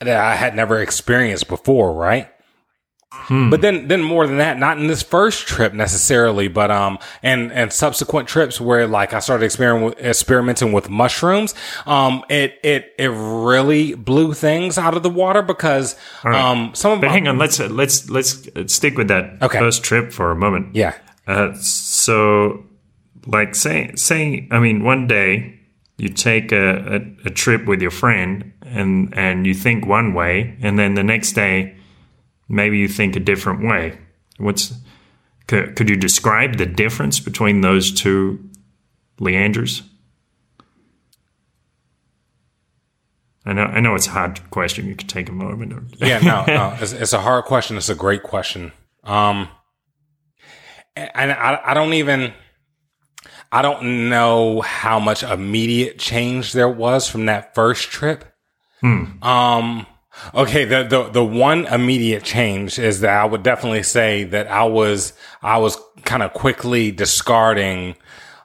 that 0.00 0.16
I 0.16 0.36
had 0.36 0.54
never 0.54 0.80
experienced 0.80 1.48
before. 1.48 1.92
Right. 1.92 2.30
But 3.28 3.60
then, 3.60 3.88
then 3.88 4.02
more 4.02 4.26
than 4.26 4.38
that, 4.38 4.56
not 4.58 4.78
in 4.78 4.86
this 4.86 5.02
first 5.02 5.48
trip 5.48 5.72
necessarily, 5.74 6.46
but, 6.48 6.70
um, 6.70 6.98
and, 7.22 7.50
and 7.52 7.72
subsequent 7.72 8.28
trips 8.28 8.60
where 8.60 8.86
like 8.86 9.12
I 9.14 9.18
started 9.18 9.44
experiment, 9.44 9.98
experimenting 9.98 10.70
with 10.72 10.88
mushrooms, 10.88 11.54
um, 11.86 12.22
it, 12.28 12.54
it, 12.62 12.94
it 12.98 13.08
really 13.08 13.94
blew 13.94 14.32
things 14.32 14.78
out 14.78 14.96
of 14.96 15.02
the 15.02 15.10
water 15.10 15.42
because, 15.42 15.96
um, 16.24 16.70
some 16.74 16.92
of 16.92 17.00
But 17.00 17.08
my- 17.08 17.12
hang 17.14 17.26
on, 17.28 17.36
let's 17.38 17.58
let's 17.58 18.08
let's 18.10 18.48
stick 18.72 18.96
with 18.96 19.08
that 19.08 19.42
Okay. 19.42 19.58
first 19.58 19.82
trip 19.82 20.12
for 20.12 20.30
a 20.30 20.36
moment. 20.36 20.74
yeah. 20.76 20.94
Uh, 21.26 21.52
so, 21.54 22.64
like, 23.26 23.54
say, 23.56 23.90
say, 23.96 24.46
I 24.52 24.60
mean, 24.60 24.84
one 24.84 25.08
day 25.08 25.58
you 25.98 26.08
take 26.08 26.52
a, 26.52 27.00
a, 27.24 27.26
a 27.26 27.30
trip 27.30 27.66
with 27.66 27.80
your 27.82 27.90
friend 27.90 28.52
and 28.64 29.12
and 29.16 29.46
you 29.46 29.54
think 29.54 29.86
one 29.86 30.14
way, 30.14 30.56
and 30.62 30.78
then 30.78 30.94
the 30.94 31.02
next 31.02 31.32
day 31.32 31.75
maybe 32.48 32.78
you 32.78 32.88
think 32.88 33.16
a 33.16 33.20
different 33.20 33.64
way. 33.64 33.98
What's 34.38 34.74
could, 35.46 35.76
could 35.76 35.88
you 35.88 35.96
describe 35.96 36.56
the 36.56 36.66
difference 36.66 37.20
between 37.20 37.60
those 37.60 37.92
two 37.92 38.50
Leandrews? 39.20 39.82
I 43.44 43.52
know, 43.52 43.62
I 43.62 43.78
know 43.78 43.94
it's 43.94 44.08
a 44.08 44.10
hard 44.10 44.50
question. 44.50 44.88
You 44.88 44.96
could 44.96 45.08
take 45.08 45.28
a 45.28 45.32
moment. 45.32 45.72
Or, 45.72 45.84
yeah, 45.98 46.18
no, 46.18 46.44
no, 46.48 46.76
it's, 46.80 46.92
it's 46.92 47.12
a 47.12 47.20
hard 47.20 47.44
question. 47.44 47.76
It's 47.76 47.88
a 47.88 47.94
great 47.94 48.24
question. 48.24 48.72
Um, 49.04 49.48
and 50.96 51.30
I, 51.30 51.60
I 51.64 51.74
don't 51.74 51.92
even, 51.92 52.32
I 53.52 53.62
don't 53.62 54.08
know 54.08 54.62
how 54.62 54.98
much 54.98 55.22
immediate 55.22 55.96
change 55.96 56.54
there 56.54 56.68
was 56.68 57.08
from 57.08 57.26
that 57.26 57.54
first 57.54 57.90
trip. 57.90 58.24
Hmm. 58.80 59.22
Um, 59.22 59.86
okay, 60.34 60.64
the, 60.64 60.84
the 60.84 61.10
the 61.10 61.24
one 61.24 61.66
immediate 61.66 62.24
change 62.24 62.78
is 62.78 63.00
that 63.00 63.10
I 63.10 63.24
would 63.24 63.42
definitely 63.42 63.82
say 63.82 64.24
that 64.24 64.48
I 64.48 64.64
was 64.64 65.12
I 65.42 65.58
was 65.58 65.78
kind 66.04 66.22
of 66.22 66.32
quickly 66.32 66.90
discarding 66.90 67.96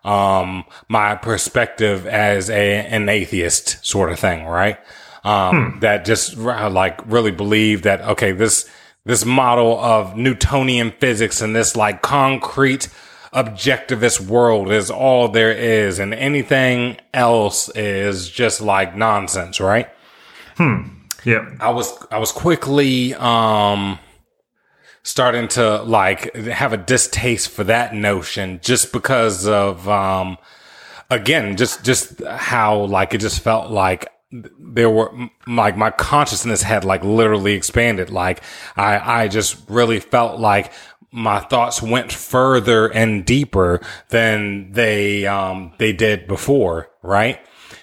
um 0.04 0.64
my 0.88 1.16
perspective 1.16 2.08
as 2.08 2.50
a 2.50 2.86
an 2.88 3.08
atheist 3.10 3.86
sort 3.86 4.12
of 4.12 4.20
thing, 4.20 4.46
right? 4.46 4.80
Um 5.24 5.78
that 5.82 6.06
just 6.06 6.38
like 6.38 7.00
really 7.06 7.32
believed 7.32 7.84
that 7.84 8.02
okay, 8.02 8.32
this 8.32 8.70
this 9.06 9.26
model 9.26 9.80
of 9.80 10.16
Newtonian 10.16 10.92
physics 11.00 11.42
and 11.42 11.56
this 11.56 11.76
like 11.76 12.02
concrete 12.02 12.88
objectivist 13.34 14.20
world 14.28 14.72
is 14.72 14.92
all 14.92 15.30
there 15.30 15.54
is 15.54 16.00
and 16.00 16.14
anything 16.14 16.98
else 17.14 17.70
is 17.76 18.30
just 18.30 18.60
like 18.62 18.96
nonsense, 18.96 19.60
right? 19.60 19.90
Yeah. 21.24 21.50
I 21.60 21.70
was 21.70 21.94
I 22.12 22.18
was 22.20 22.32
quickly 22.32 23.14
um 23.16 24.00
starting 25.04 25.48
to 25.50 25.82
like 25.84 26.36
have 26.36 26.74
a 26.74 26.78
distaste 26.78 27.50
for 27.50 27.64
that 27.64 27.94
notion 27.94 28.60
just 28.62 28.94
because 28.94 29.48
of 29.48 29.88
um 29.90 30.38
again 31.10 31.58
just 31.58 31.84
just 31.84 32.24
how 32.24 32.86
like 32.86 33.14
it 33.14 33.20
just 33.20 33.42
felt 33.42 33.72
like 33.72 34.08
there 34.32 34.90
were 34.90 35.12
like 35.48 35.76
my 35.76 35.92
consciousness 35.92 36.62
had 36.62 36.86
like 36.86 37.04
literally 37.04 37.54
expanded 37.54 38.10
like 38.10 38.42
I 38.78 39.24
I 39.24 39.28
just 39.28 39.58
really 39.70 40.00
felt 40.00 40.40
like 40.40 40.72
my 41.12 41.40
thoughts 41.40 41.82
went 41.82 42.12
further 42.12 42.88
and 42.88 43.26
deeper 43.26 43.82
than 44.10 44.72
they 44.72 45.26
um 45.26 45.74
they 45.78 45.92
did 45.92 46.28
before 46.28 46.90
right 47.02 47.40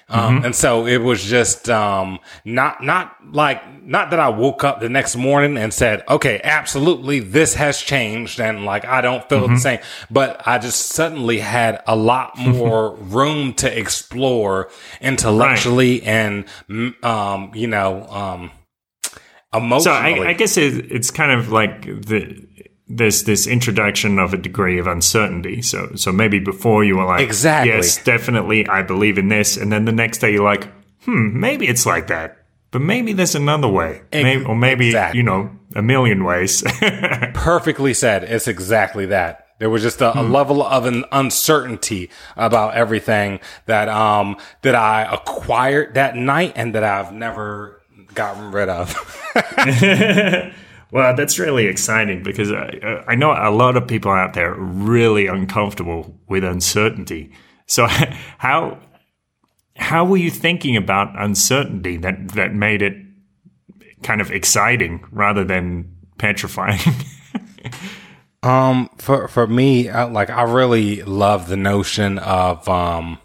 um, 0.09 0.45
and 0.45 0.57
so 0.57 0.87
it 0.87 0.99
was 0.99 1.23
just, 1.23 1.69
um, 1.69 2.19
not, 2.45 2.83
not 2.83 3.17
like, 3.31 3.83
not 3.83 4.11
that 4.11 4.21
I 4.21 4.31
woke 4.31 4.65
up 4.65 4.81
the 4.81 4.89
next 4.89 5.17
morning 5.17 5.59
and 5.59 5.73
said, 5.73 6.03
okay, 6.09 6.41
absolutely, 6.43 7.21
this 7.21 7.55
has 7.55 7.81
changed. 7.81 8.41
And 8.41 8.65
like, 8.65 8.87
I 8.87 9.01
don't 9.03 9.29
feel 9.29 9.49
the 9.49 9.59
same, 9.59 9.81
but 10.11 10.47
I 10.47 10.59
just 10.59 10.87
suddenly 10.87 11.39
had 11.41 11.83
a 11.87 11.95
lot 11.95 12.39
more 12.39 12.95
room 12.95 13.53
to 13.55 13.79
explore 13.79 14.71
intellectually 15.01 16.03
and, 16.03 16.47
mm, 16.69 17.05
um, 17.05 17.53
you 17.55 17.67
know, 17.67 18.07
um, 18.09 18.51
So. 19.81 19.93
I, 19.93 20.29
I 20.29 20.33
guess 20.35 20.57
it, 20.57 20.91
it's 20.91 21.11
kind 21.11 21.33
of 21.33 21.51
like 21.51 21.83
the 21.83 22.48
there's 22.89 23.25
this 23.25 23.47
introduction 23.47 24.19
of 24.19 24.33
a 24.33 24.37
degree 24.39 24.79
of 24.79 24.87
uncertainty. 24.87 25.63
So 25.63 25.93
so 25.95 26.13
maybe 26.13 26.39
before 26.39 26.85
you 26.85 26.97
were 26.97 27.05
like, 27.05 27.21
Exactly. 27.21 27.73
yes, 27.73 28.03
definitely, 28.03 28.67
I 28.67 28.83
believe 28.83 29.19
in 29.19 29.29
this, 29.29 29.57
and 29.57 29.71
then 29.73 29.85
the 29.85 29.93
next 29.93 30.19
day 30.19 30.33
you're 30.33 30.45
like, 30.45 30.69
hmm, 31.05 31.39
maybe 31.39 31.67
it's 31.69 31.87
like 31.87 32.07
that, 32.09 32.39
but 32.71 32.81
maybe 32.81 33.13
there's 33.13 33.35
another 33.35 33.69
way, 33.69 34.03
maybe, 34.13 34.45
or 34.45 34.57
maybe 34.57 34.87
exactly. 34.89 35.19
you 35.19 35.23
know 35.25 35.51
a 35.75 35.83
million 35.83 36.25
ways. 36.25 36.63
perfectly 37.35 37.93
said. 37.95 38.25
It's 38.25 38.49
exactly 38.49 39.07
that. 39.07 39.45
There 39.59 39.69
was 39.69 39.83
just 39.83 40.01
a, 40.01 40.17
a 40.19 40.23
level 40.23 40.63
of 40.63 40.87
an 40.87 41.05
uncertainty 41.11 42.11
about 42.37 42.75
everything 42.75 43.41
that 43.67 43.89
um 43.89 44.37
that 44.63 44.75
I 44.77 45.03
acquired 45.13 45.95
that 45.95 46.15
night 46.17 46.53
and 46.57 46.75
that 46.75 46.85
I've 46.85 47.13
never 47.13 47.83
gotten 48.15 48.53
rid 48.53 48.69
of. 48.69 48.95
Well, 50.91 51.15
that's 51.15 51.39
really 51.39 51.67
exciting 51.67 52.23
because 52.23 52.51
I, 52.51 53.05
I 53.07 53.15
know 53.15 53.33
a 53.33 53.51
lot 53.51 53.77
of 53.77 53.87
people 53.87 54.11
out 54.11 54.33
there 54.33 54.55
are 54.55 54.61
really 54.61 55.27
uncomfortable 55.27 56.19
with 56.29 56.45
uncertainty. 56.45 57.31
So 57.67 57.87
how 58.39 58.79
how 59.77 60.05
were 60.05 60.17
you 60.17 60.31
thinking 60.31 60.77
about 60.77 61.21
uncertainty 61.21 61.97
that 61.99 62.29
that 62.33 62.55
made 62.55 62.83
it 62.83 62.95
kind 64.03 64.21
of 64.21 64.31
exciting 64.31 65.05
rather 65.13 65.45
than 65.45 65.95
petrifying? 66.17 66.81
um, 68.43 68.89
for 68.97 69.29
for 69.29 69.47
me, 69.47 69.91
I, 69.91 70.05
like 70.05 70.31
I 70.31 70.43
really 70.43 71.03
love 71.03 71.49
the 71.49 71.57
notion 71.57 72.19
of 72.19 72.69
um. 72.69 73.19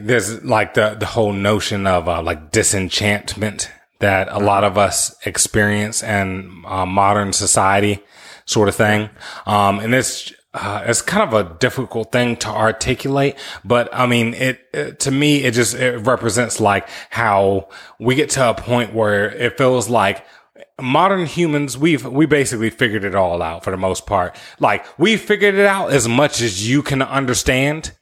There's 0.00 0.44
like 0.44 0.74
the 0.74 0.96
the 0.98 1.06
whole 1.06 1.32
notion 1.32 1.86
of 1.86 2.08
uh, 2.08 2.20
like 2.20 2.50
disenchantment 2.50 3.70
that 3.98 4.28
a 4.30 4.38
lot 4.38 4.64
of 4.64 4.76
us 4.76 5.14
experience 5.24 6.02
in 6.02 6.62
uh, 6.66 6.86
modern 6.86 7.32
society, 7.32 8.02
sort 8.44 8.68
of 8.68 8.74
thing. 8.74 9.10
Um, 9.46 9.78
and 9.80 9.94
it's 9.94 10.32
uh, 10.54 10.84
it's 10.86 11.02
kind 11.02 11.22
of 11.22 11.34
a 11.34 11.54
difficult 11.58 12.12
thing 12.12 12.34
to 12.36 12.48
articulate, 12.48 13.36
but 13.62 13.90
I 13.92 14.06
mean, 14.06 14.32
it, 14.32 14.60
it 14.72 15.00
to 15.00 15.10
me 15.10 15.44
it 15.44 15.52
just 15.52 15.74
it 15.74 15.98
represents 15.98 16.60
like 16.60 16.88
how 17.10 17.68
we 18.00 18.14
get 18.14 18.30
to 18.30 18.50
a 18.50 18.54
point 18.54 18.94
where 18.94 19.30
it 19.30 19.58
feels 19.58 19.90
like 19.90 20.24
modern 20.80 21.26
humans 21.26 21.76
we've 21.76 22.04
we 22.04 22.26
basically 22.26 22.70
figured 22.70 23.04
it 23.04 23.14
all 23.14 23.40
out 23.40 23.64
for 23.64 23.70
the 23.70 23.76
most 23.78 24.04
part 24.06 24.36
like 24.58 24.84
we 24.98 25.16
figured 25.16 25.54
it 25.54 25.64
out 25.64 25.90
as 25.90 26.06
much 26.06 26.42
as 26.42 26.68
you 26.68 26.82
can 26.82 27.00
understand 27.00 27.92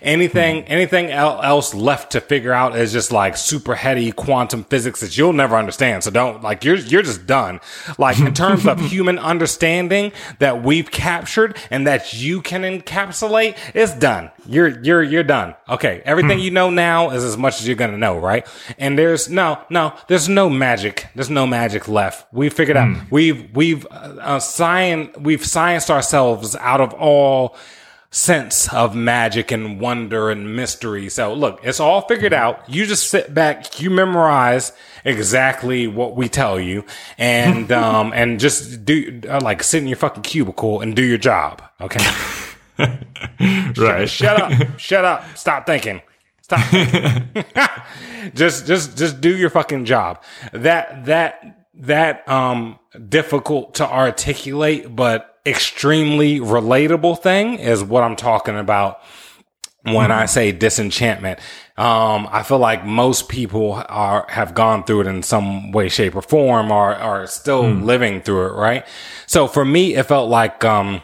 anything 0.00 0.64
anything 0.64 1.10
el- 1.10 1.42
else 1.42 1.74
left 1.74 2.12
to 2.12 2.20
figure 2.20 2.52
out 2.52 2.76
is 2.76 2.92
just 2.92 3.12
like 3.12 3.36
super 3.36 3.74
heady 3.74 4.12
quantum 4.12 4.64
physics 4.64 5.00
that 5.00 5.16
you'll 5.16 5.32
never 5.32 5.56
understand. 5.56 6.04
So 6.04 6.10
don't 6.10 6.42
like 6.42 6.64
you're 6.64 6.76
you're 6.76 7.02
just 7.02 7.26
done. 7.26 7.60
Like 7.98 8.18
in 8.18 8.34
terms 8.34 8.66
of 8.66 8.80
human 8.90 9.18
understanding 9.18 10.12
that 10.38 10.62
we've 10.62 10.90
captured 10.90 11.56
and 11.70 11.86
that 11.86 12.14
you 12.14 12.40
can 12.42 12.62
encapsulate 12.62 13.56
it's 13.74 13.94
done. 13.94 14.30
You're 14.46 14.80
you're 14.82 15.02
you're 15.02 15.22
done. 15.22 15.54
Okay 15.68 16.02
everything 16.04 16.38
you 16.38 16.50
know 16.50 16.70
now 16.70 17.10
is 17.10 17.24
as 17.24 17.36
much 17.36 17.60
as 17.60 17.66
you're 17.66 17.76
gonna 17.76 17.98
know 17.98 18.18
right? 18.18 18.46
And 18.78 18.98
there's 18.98 19.28
no 19.28 19.60
no 19.70 19.94
there's 20.08 20.28
no 20.28 20.48
magic. 20.48 21.08
There's 21.14 21.30
no 21.30 21.46
magic 21.46 21.88
left. 21.88 22.32
We 22.32 22.48
figured 22.48 22.76
out 22.76 22.96
we've 23.10 23.54
we've 23.54 23.86
uh, 23.86 24.16
uh, 24.20 24.38
science 24.38 25.16
we've 25.18 25.42
scienced 25.42 25.90
ourselves 25.90 26.56
out 26.56 26.80
of 26.80 26.92
all 26.94 27.56
sense 28.12 28.70
of 28.74 28.94
magic 28.94 29.50
and 29.50 29.80
wonder 29.80 30.30
and 30.30 30.54
mystery. 30.54 31.08
So 31.08 31.32
look, 31.32 31.60
it's 31.64 31.80
all 31.80 32.02
figured 32.02 32.34
out. 32.34 32.68
You 32.68 32.84
just 32.84 33.08
sit 33.08 33.32
back, 33.32 33.80
you 33.80 33.88
memorize 33.88 34.72
exactly 35.02 35.86
what 35.86 36.14
we 36.14 36.28
tell 36.28 36.60
you 36.60 36.84
and, 37.16 37.72
um, 37.72 38.12
and 38.14 38.38
just 38.38 38.84
do, 38.84 39.22
uh, 39.28 39.40
like 39.42 39.62
sit 39.62 39.82
in 39.82 39.88
your 39.88 39.96
fucking 39.96 40.22
cubicle 40.22 40.82
and 40.82 40.94
do 40.94 41.02
your 41.02 41.18
job. 41.18 41.62
Okay. 41.80 42.04
right. 43.78 44.08
Shut 44.08 44.40
up. 44.40 44.78
Shut 44.78 45.04
up. 45.06 45.24
Stop 45.34 45.64
thinking. 45.64 46.02
Stop. 46.42 46.60
thinking. 46.68 47.44
just, 48.34 48.66
just, 48.66 48.98
just 48.98 49.22
do 49.22 49.34
your 49.34 49.48
fucking 49.48 49.86
job. 49.86 50.22
That, 50.52 51.06
that, 51.06 51.66
that, 51.74 52.28
um, 52.28 52.78
difficult 53.08 53.76
to 53.76 53.88
articulate, 53.88 54.94
but 54.94 55.31
extremely 55.44 56.38
relatable 56.40 57.20
thing 57.20 57.54
is 57.54 57.82
what 57.82 58.02
I'm 58.02 58.16
talking 58.16 58.56
about 58.56 59.00
when 59.84 60.12
I 60.12 60.26
say 60.26 60.52
disenchantment. 60.52 61.40
Um, 61.76 62.28
I 62.30 62.44
feel 62.44 62.58
like 62.58 62.84
most 62.84 63.28
people 63.28 63.82
are, 63.88 64.26
have 64.28 64.54
gone 64.54 64.84
through 64.84 65.02
it 65.02 65.06
in 65.08 65.22
some 65.22 65.72
way, 65.72 65.88
shape 65.88 66.14
or 66.14 66.22
form 66.22 66.70
or 66.70 66.94
are 66.94 67.26
still 67.26 67.68
living 67.68 68.20
through 68.20 68.46
it. 68.46 68.52
Right. 68.52 68.86
So 69.26 69.48
for 69.48 69.64
me, 69.64 69.96
it 69.96 70.04
felt 70.04 70.30
like, 70.30 70.64
um, 70.64 71.02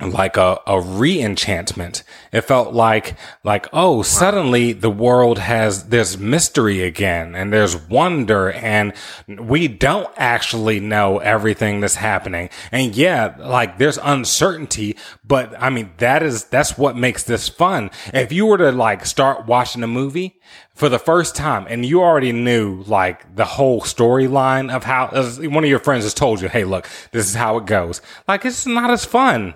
like 0.00 0.36
a, 0.36 0.58
a 0.66 0.80
re-enchantment. 0.80 2.02
It 2.32 2.40
felt 2.40 2.74
like, 2.74 3.16
like, 3.44 3.68
oh, 3.72 4.02
suddenly 4.02 4.72
the 4.72 4.90
world 4.90 5.38
has, 5.38 5.84
this 5.84 6.18
mystery 6.18 6.82
again 6.82 7.36
and 7.36 7.52
there's 7.52 7.76
wonder 7.76 8.50
and 8.50 8.92
we 9.28 9.68
don't 9.68 10.10
actually 10.16 10.80
know 10.80 11.18
everything 11.18 11.78
that's 11.78 11.94
happening. 11.94 12.50
And 12.72 12.96
yeah, 12.96 13.36
like 13.38 13.78
there's 13.78 13.98
uncertainty, 13.98 14.96
but 15.24 15.54
I 15.62 15.70
mean, 15.70 15.92
that 15.98 16.24
is, 16.24 16.46
that's 16.46 16.76
what 16.76 16.96
makes 16.96 17.22
this 17.22 17.48
fun. 17.48 17.92
If 18.12 18.32
you 18.32 18.46
were 18.46 18.58
to 18.58 18.72
like 18.72 19.06
start 19.06 19.46
watching 19.46 19.84
a 19.84 19.88
movie 19.88 20.40
for 20.74 20.88
the 20.88 20.98
first 20.98 21.36
time 21.36 21.66
and 21.68 21.86
you 21.86 22.02
already 22.02 22.32
knew 22.32 22.82
like 22.88 23.36
the 23.36 23.44
whole 23.44 23.80
storyline 23.80 24.74
of 24.74 24.82
how 24.82 25.06
one 25.48 25.62
of 25.62 25.70
your 25.70 25.78
friends 25.78 26.02
has 26.02 26.14
told 26.14 26.40
you, 26.40 26.48
Hey, 26.48 26.64
look, 26.64 26.88
this 27.12 27.28
is 27.28 27.36
how 27.36 27.58
it 27.58 27.66
goes. 27.66 28.00
Like 28.26 28.44
it's 28.44 28.66
not 28.66 28.90
as 28.90 29.04
fun 29.04 29.54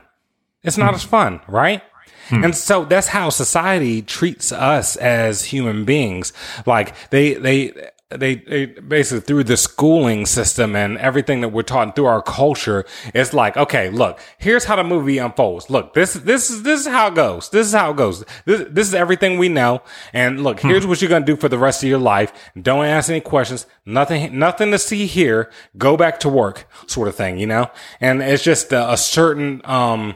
it's 0.62 0.78
not 0.78 0.94
as 0.94 1.04
fun, 1.04 1.40
right? 1.46 1.82
Hmm. 2.28 2.44
And 2.44 2.56
so 2.56 2.84
that's 2.84 3.08
how 3.08 3.30
society 3.30 4.02
treats 4.02 4.52
us 4.52 4.96
as 4.96 5.44
human 5.44 5.84
beings. 5.84 6.32
Like 6.66 6.94
they, 7.10 7.34
they, 7.34 7.72
they, 8.10 8.36
they 8.36 8.66
basically 8.66 9.20
through 9.20 9.44
the 9.44 9.56
schooling 9.56 10.24
system 10.26 10.74
and 10.74 10.96
everything 10.98 11.42
that 11.42 11.50
we're 11.50 11.62
taught 11.62 11.94
through 11.94 12.06
our 12.06 12.22
culture, 12.22 12.84
it's 13.14 13.32
like, 13.32 13.56
okay, 13.56 13.90
look, 13.90 14.18
here's 14.38 14.64
how 14.64 14.76
the 14.76 14.84
movie 14.84 15.18
unfolds. 15.18 15.70
Look, 15.70 15.94
this, 15.94 16.14
this 16.14 16.50
is, 16.50 16.62
this 16.62 16.80
is 16.80 16.86
how 16.86 17.08
it 17.08 17.14
goes. 17.14 17.50
This 17.50 17.66
is 17.66 17.72
how 17.72 17.90
it 17.90 17.96
goes. 17.96 18.24
This, 18.44 18.66
this 18.68 18.88
is 18.88 18.94
everything 18.94 19.38
we 19.38 19.48
know. 19.48 19.82
And 20.12 20.42
look, 20.42 20.60
here's 20.60 20.84
hmm. 20.84 20.90
what 20.90 21.00
you're 21.00 21.10
going 21.10 21.22
to 21.24 21.32
do 21.32 21.36
for 21.36 21.48
the 21.48 21.58
rest 21.58 21.82
of 21.82 21.88
your 21.88 21.98
life. 21.98 22.32
Don't 22.60 22.84
ask 22.84 23.08
any 23.08 23.20
questions. 23.20 23.66
Nothing, 23.86 24.38
nothing 24.38 24.70
to 24.72 24.78
see 24.78 25.06
here. 25.06 25.50
Go 25.76 25.96
back 25.96 26.20
to 26.20 26.28
work 26.28 26.66
sort 26.86 27.08
of 27.08 27.14
thing, 27.14 27.38
you 27.38 27.46
know? 27.46 27.70
And 28.00 28.22
it's 28.22 28.42
just 28.42 28.72
a, 28.72 28.92
a 28.92 28.96
certain, 28.96 29.62
um, 29.64 30.14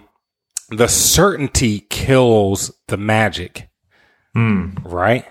the 0.76 0.88
certainty 0.88 1.80
kills 1.90 2.72
the 2.88 2.96
magic. 2.96 3.68
Mm. 4.36 4.80
Right? 4.84 5.26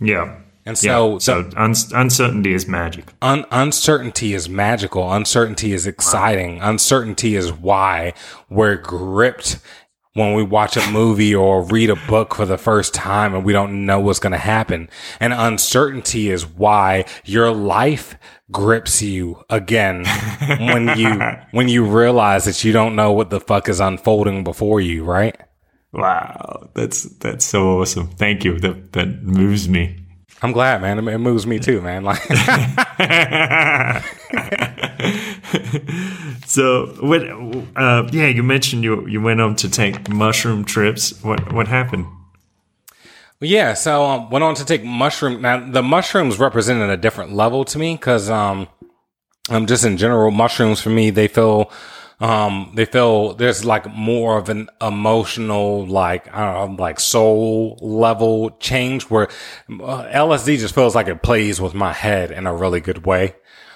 Yeah. 0.00 0.40
And 0.64 0.76
so, 0.76 1.12
yeah. 1.12 1.18
so 1.18 1.50
un- 1.56 1.74
uncertainty 1.94 2.52
is 2.52 2.66
magic. 2.66 3.12
Un- 3.22 3.46
uncertainty 3.50 4.34
is 4.34 4.48
magical. 4.48 5.12
Uncertainty 5.12 5.72
is 5.72 5.86
exciting. 5.86 6.58
Wow. 6.58 6.70
Uncertainty 6.70 7.36
is 7.36 7.52
why 7.52 8.14
we're 8.50 8.76
gripped 8.76 9.58
when 10.16 10.32
we 10.32 10.42
watch 10.42 10.76
a 10.76 10.90
movie 10.90 11.34
or 11.34 11.62
read 11.62 11.90
a 11.90 11.96
book 12.08 12.34
for 12.34 12.46
the 12.46 12.56
first 12.56 12.94
time 12.94 13.34
and 13.34 13.44
we 13.44 13.52
don't 13.52 13.84
know 13.84 14.00
what's 14.00 14.18
going 14.18 14.32
to 14.32 14.38
happen. 14.38 14.88
And 15.20 15.32
uncertainty 15.32 16.30
is 16.30 16.46
why 16.46 17.04
your 17.24 17.52
life 17.52 18.16
grips 18.50 19.02
you 19.02 19.44
again 19.50 20.04
when 20.58 20.96
you 20.98 21.20
when 21.50 21.68
you 21.68 21.84
realize 21.84 22.44
that 22.46 22.64
you 22.64 22.72
don't 22.72 22.96
know 22.96 23.12
what 23.12 23.30
the 23.30 23.40
fuck 23.40 23.68
is 23.68 23.78
unfolding 23.78 24.42
before 24.42 24.80
you, 24.80 25.04
right? 25.04 25.36
Wow, 25.92 26.70
that's 26.74 27.04
that's 27.18 27.44
so 27.44 27.80
awesome. 27.80 28.08
Thank 28.08 28.44
you. 28.44 28.58
That 28.58 28.92
that 28.92 29.22
moves 29.22 29.68
me. 29.68 30.05
I'm 30.42 30.52
glad, 30.52 30.82
man. 30.82 31.08
It 31.08 31.18
moves 31.18 31.46
me 31.46 31.58
too, 31.58 31.80
man. 31.80 32.04
Like 32.04 32.20
So 36.46 36.86
what 37.00 37.22
uh, 37.76 38.08
yeah, 38.12 38.28
you 38.28 38.42
mentioned 38.42 38.84
you 38.84 39.06
you 39.06 39.20
went 39.20 39.40
on 39.40 39.56
to 39.56 39.70
take 39.70 40.08
mushroom 40.08 40.64
trips. 40.64 41.22
What 41.22 41.52
what 41.52 41.68
happened? 41.68 42.06
Yeah, 43.40 43.74
so 43.74 44.04
um, 44.04 44.30
went 44.30 44.44
on 44.44 44.54
to 44.54 44.64
take 44.64 44.84
mushroom. 44.84 45.42
Now 45.42 45.70
the 45.70 45.82
mushrooms 45.82 46.38
represented 46.38 46.88
a 46.88 46.96
different 46.96 47.32
level 47.32 47.64
to 47.66 47.78
me 47.78 47.94
because 47.94 48.30
um, 48.30 48.68
um, 49.50 49.66
just 49.66 49.84
in 49.84 49.96
general, 49.96 50.30
mushrooms 50.30 50.80
for 50.80 50.90
me 50.90 51.10
they 51.10 51.28
feel 51.28 51.70
um 52.18 52.72
they 52.74 52.86
feel 52.86 53.34
there's 53.34 53.64
like 53.64 53.86
more 53.92 54.38
of 54.38 54.48
an 54.48 54.68
emotional 54.80 55.86
like 55.86 56.32
I 56.34 56.52
don't 56.52 56.76
know 56.76 56.82
like 56.82 56.98
soul 56.98 57.78
level 57.80 58.50
change 58.58 59.04
where 59.04 59.28
uh, 59.68 60.08
LSD 60.12 60.58
just 60.58 60.74
feels 60.74 60.94
like 60.94 61.08
it 61.08 61.22
plays 61.22 61.60
with 61.60 61.74
my 61.74 61.92
head 61.92 62.30
in 62.30 62.46
a 62.46 62.54
really 62.54 62.80
good 62.80 63.04
way. 63.04 63.34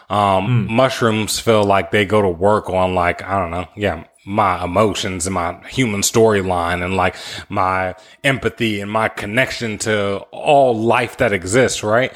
Um, 0.08 0.66
mm. 0.66 0.70
mushrooms 0.70 1.38
feel 1.38 1.62
like 1.62 1.92
they 1.92 2.04
go 2.04 2.20
to 2.20 2.28
work 2.28 2.68
on 2.68 2.94
like 2.94 3.22
I 3.22 3.38
don't 3.38 3.50
know, 3.50 3.68
yeah, 3.76 4.04
my 4.24 4.62
emotions 4.62 5.26
and 5.26 5.34
my 5.34 5.60
human 5.68 6.00
storyline 6.02 6.84
and 6.84 6.96
like 6.96 7.16
my 7.48 7.94
empathy 8.22 8.80
and 8.80 8.90
my 8.90 9.08
connection 9.08 9.78
to 9.78 10.18
all 10.30 10.76
life 10.78 11.16
that 11.18 11.32
exists, 11.32 11.82
right? 11.82 12.12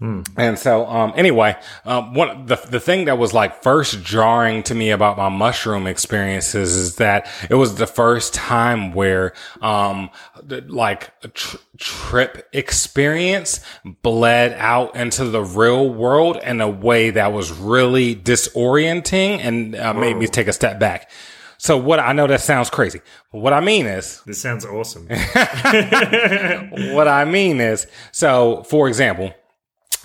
Hmm. 0.00 0.22
And 0.36 0.56
so, 0.56 0.86
um, 0.86 1.12
anyway, 1.16 1.56
um, 1.84 2.14
one, 2.14 2.46
the, 2.46 2.54
the 2.54 2.78
thing 2.78 3.06
that 3.06 3.18
was 3.18 3.34
like 3.34 3.64
first 3.64 4.00
jarring 4.04 4.62
to 4.64 4.74
me 4.74 4.90
about 4.90 5.16
my 5.16 5.28
mushroom 5.28 5.88
experiences 5.88 6.76
is 6.76 6.96
that 6.96 7.28
it 7.50 7.56
was 7.56 7.74
the 7.74 7.86
first 7.88 8.32
time 8.32 8.92
where, 8.92 9.32
um, 9.60 10.10
the, 10.40 10.60
like 10.60 11.10
a 11.24 11.28
tr- 11.28 11.56
trip 11.78 12.48
experience 12.52 13.58
bled 14.02 14.52
out 14.52 14.94
into 14.94 15.24
the 15.24 15.42
real 15.42 15.92
world 15.92 16.36
in 16.44 16.60
a 16.60 16.68
way 16.68 17.10
that 17.10 17.32
was 17.32 17.50
really 17.50 18.14
disorienting 18.14 19.40
and 19.40 19.74
uh, 19.74 19.92
made 19.94 20.16
me 20.16 20.28
take 20.28 20.46
a 20.46 20.52
step 20.52 20.78
back. 20.78 21.10
So 21.58 21.76
what 21.76 21.98
I 21.98 22.12
know 22.12 22.28
that 22.28 22.40
sounds 22.40 22.70
crazy. 22.70 23.00
What 23.32 23.52
I 23.52 23.58
mean 23.58 23.86
is 23.86 24.22
this 24.24 24.40
sounds 24.40 24.64
awesome. 24.64 25.08
what 26.94 27.08
I 27.08 27.24
mean 27.24 27.60
is 27.60 27.88
so 28.12 28.62
for 28.68 28.86
example, 28.86 29.34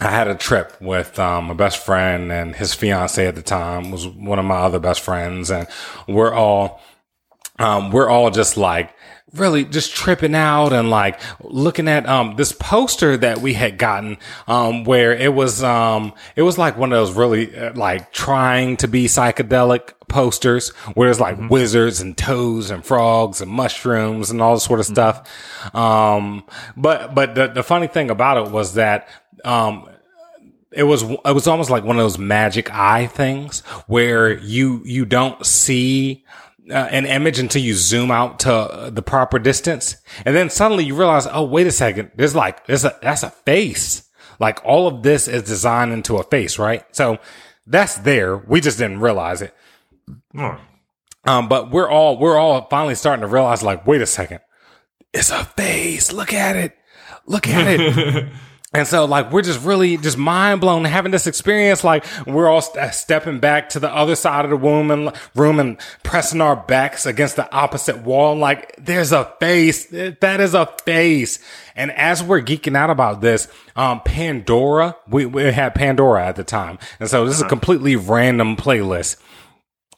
I 0.04 0.10
had 0.10 0.28
a 0.28 0.36
trip 0.36 0.80
with 0.82 1.18
um, 1.18 1.45
my 1.45 1.54
best 1.54 1.84
friend 1.84 2.32
and 2.32 2.56
his 2.56 2.74
fiance 2.74 3.26
at 3.26 3.36
the 3.36 3.41
time 3.41 3.91
was 3.91 4.08
one 4.08 4.39
of 4.39 4.45
my 4.45 4.58
other 4.58 4.80
best 4.80 5.01
friends, 5.01 5.49
and 5.49 5.68
we're 6.08 6.34
all 6.34 6.82
um, 7.60 7.91
we're 7.91 8.10
all 8.10 8.30
just 8.32 8.58
like 8.58 8.93
really 9.34 9.66
just 9.66 9.95
tripping 9.95 10.36
out 10.36 10.74
and 10.74 10.89
like 10.89 11.20
looking 11.41 11.88
at 11.88 12.08
um 12.08 12.36
this 12.36 12.51
poster 12.51 13.18
that 13.18 13.39
we 13.39 13.54
had 13.54 13.78
gotten 13.78 14.18
um 14.47 14.84
where 14.84 15.12
it 15.12 15.34
was 15.34 15.64
um 15.64 16.14
it 16.36 16.43
was 16.43 16.58
like 16.58 16.78
one 16.78 16.93
of 16.93 16.97
those 16.97 17.16
really 17.16 17.56
uh, 17.58 17.74
like 17.74 18.12
trying 18.12 18.78
to 18.78 18.88
be 18.88 19.06
psychedelic 19.06 19.93
posters 20.08 20.70
where 20.93 21.08
there's 21.08 21.20
like 21.20 21.36
mm-hmm. 21.36 21.47
wizards 21.47 21.99
and 21.99 22.16
toads 22.16 22.70
and 22.70 22.86
frogs 22.86 23.41
and 23.41 23.49
mushrooms 23.49 24.30
and 24.30 24.39
all 24.39 24.54
this 24.54 24.64
sort 24.64 24.80
of 24.80 24.86
mm-hmm. 24.86 24.93
stuff 24.93 25.76
um 25.76 26.43
but 26.78 27.16
but 27.16 27.34
the, 27.34 27.47
the 27.47 27.64
funny 27.64 27.88
thing 27.88 28.12
about 28.12 28.45
it 28.45 28.51
was 28.51 28.76
that 28.76 29.08
um 29.45 29.89
it 30.76 30.84
was 30.84 31.03
it 31.03 31.34
was 31.34 31.47
almost 31.47 31.69
like 31.69 31.84
one 31.84 31.97
of 31.97 32.03
those 32.03 32.17
magic 32.17 32.74
eye 32.74 33.07
things 33.07 33.61
where 33.88 34.32
you 34.32 34.82
you 34.86 35.05
don't 35.05 35.45
see 35.45 36.26
uh, 36.69 36.74
an 36.74 37.05
image 37.05 37.39
until 37.39 37.61
you 37.61 37.74
zoom 37.74 38.11
out 38.11 38.39
to 38.41 38.89
the 38.91 39.01
proper 39.01 39.39
distance. 39.39 39.97
And 40.26 40.36
then 40.36 40.49
suddenly 40.49 40.86
you 40.86 40.95
realize 40.95 41.28
oh 41.32 41.43
wait 41.43 41.67
a 41.67 41.71
second. 41.71 42.11
There's 42.15 42.36
like 42.36 42.65
there's 42.65 42.86
a 42.86 42.97
that's 43.01 43.24
a 43.24 43.30
face. 43.30 44.09
Like 44.39 44.63
all 44.65 44.88
of 44.88 45.03
this 45.03 45.28
is 45.28 45.43
designed 45.43 45.93
into 45.93 46.17
a 46.17 46.24
face 46.24 46.57
right? 46.57 46.84
So 46.95 47.19
that's 47.67 47.95
there. 47.99 48.38
We 48.38 48.61
just 48.61 48.78
didn't 48.78 48.99
realize 48.99 49.41
it. 49.41 49.55
Hmm. 50.34 50.55
um, 51.26 51.47
but 51.47 51.71
we're 51.71 51.89
all 51.89 52.17
we're 52.17 52.38
all 52.38 52.67
finally 52.69 52.95
starting 52.95 53.21
to 53.21 53.28
realize 53.28 53.63
like 53.63 53.86
wait 53.88 54.01
a 54.01 54.05
second. 54.05 54.39
It's 55.13 55.30
a 55.30 55.45
face. 55.45 56.11
Look 56.11 56.34
at 56.34 56.55
it. 56.55 56.76
Look 57.26 57.47
at 57.47 57.67
it 57.67 58.30
And 58.74 58.88
so, 58.88 59.05
like, 59.05 59.32
we're 59.32 59.43
just 59.43 59.63
really 59.63 59.97
just 59.97 60.17
mind 60.17 60.61
blown 60.61 60.86
having 60.86 61.11
this 61.11 61.28
experience. 61.28 61.84
Like, 61.84 62.05
we're 62.26 62.47
all 62.47 62.61
st- 62.61 62.93
stepping 62.93 63.39
back 63.39 63.69
to 63.69 63.80
the 63.80 63.93
other 63.93 64.15
side 64.15 64.45
of 64.45 64.51
the 64.51 64.57
room 64.57 64.89
and 64.89 65.11
room 65.36 65.59
and 65.59 65.78
pressing 66.01 66.41
our 66.41 66.55
backs 66.55 67.05
against 67.05 67.36
the 67.36 67.51
opposite 67.53 68.01
wall. 68.01 68.36
Like, 68.36 68.76
there's 68.84 69.11
a 69.11 69.26
face. 69.39 69.86
That 69.88 70.41
is 70.41 70.55
a 70.55 70.65
face. 70.86 71.38
And 71.76 71.91
as 71.91 72.24
we're 72.24 72.41
geeking 72.41 72.76
out 72.76 72.89
about 72.89 73.21
this, 73.21 73.47
um, 73.76 74.01
Pandora, 74.01 74.95
we, 75.07 75.28
we 75.28 75.43
had 75.43 75.76
Pandora 75.76 76.26
at 76.26 76.36
the 76.36 76.43
time. 76.43 76.80
And 76.99 77.09
so 77.09 77.26
this 77.26 77.36
is 77.36 77.41
a 77.41 77.45
uh-huh. 77.45 77.49
completely 77.49 77.95
random 77.95 78.55
playlist 78.55 79.17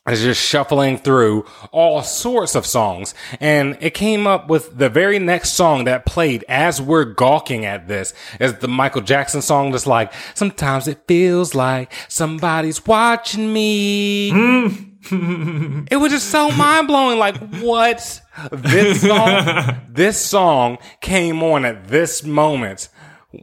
is 0.08 0.22
just 0.22 0.42
shuffling 0.42 0.98
through 0.98 1.46
all 1.72 2.04
sorts 2.04 2.54
of 2.54 2.66
songs. 2.66 3.16
And 3.40 3.78
it 3.82 3.96
came 3.96 4.28
up 4.28 4.48
with 4.50 4.78
the 4.78 4.90
very 4.90 5.18
next 5.18 5.54
song 5.54 5.86
that 5.86 6.06
played 6.06 6.46
as 6.48 6.80
we're 6.80 7.06
gawking 7.06 7.66
at 7.66 7.88
this 7.88 8.14
is 8.40 8.56
the 8.56 8.68
Michael 8.68 9.02
Jackson 9.02 9.42
song 9.42 9.72
that's 9.72 9.88
like, 9.88 10.14
sometimes 10.36 10.88
it 10.88 11.02
feels 11.08 11.56
like 11.56 11.92
somebody's 12.08 12.86
watching 12.86 13.52
me. 13.52 14.30
Hmm. 14.32 14.92
it 15.92 15.98
was 15.98 16.12
just 16.12 16.30
so 16.30 16.50
mind 16.52 16.88
blowing. 16.88 17.20
Like, 17.20 17.38
what? 17.60 18.22
This 18.52 19.02
song, 19.02 19.82
this 19.90 20.24
song 20.24 20.78
came 21.02 21.42
on 21.44 21.64
at 21.66 21.88
this 21.88 22.24
moment 22.24 22.90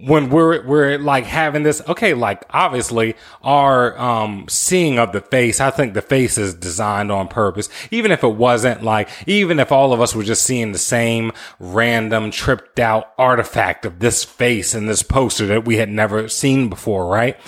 when 0.01 0.31
we're 0.31 0.65
we're 0.67 0.99
like 0.99 1.25
having 1.25 1.63
this 1.63 1.83
okay 1.89 2.15
like 2.15 2.45
obviously 2.51 3.15
our 3.43 3.99
um 3.99 4.47
seeing 4.49 4.99
of 4.99 5.13
the 5.13 5.21
face 5.21 5.61
i 5.61 5.71
think 5.71 5.95
the 5.95 6.03
face 6.03 6.39
is 6.39 6.55
designed 6.55 7.11
on 7.13 7.29
purpose. 7.29 7.69
Even 7.91 8.11
if 8.11 8.25
it 8.25 8.35
wasn't 8.35 8.83
like 8.83 9.09
even 9.27 9.59
if 9.59 9.73
all 9.73 9.93
of 9.93 10.01
us 10.01 10.15
were 10.15 10.23
just 10.23 10.45
seeing 10.45 10.73
the 10.73 10.79
same 10.79 11.33
random 11.59 12.31
tripped 12.31 12.79
out 12.79 13.13
artifact 13.19 13.85
of 13.85 13.99
this 13.99 14.25
face 14.25 14.75
in 14.75 14.87
this 14.87 15.03
poster 15.03 15.47
that 15.47 15.65
we 15.65 15.77
had 15.77 15.89
never 15.89 16.29
seen 16.29 16.69
before 16.69 17.07
right? 17.07 17.39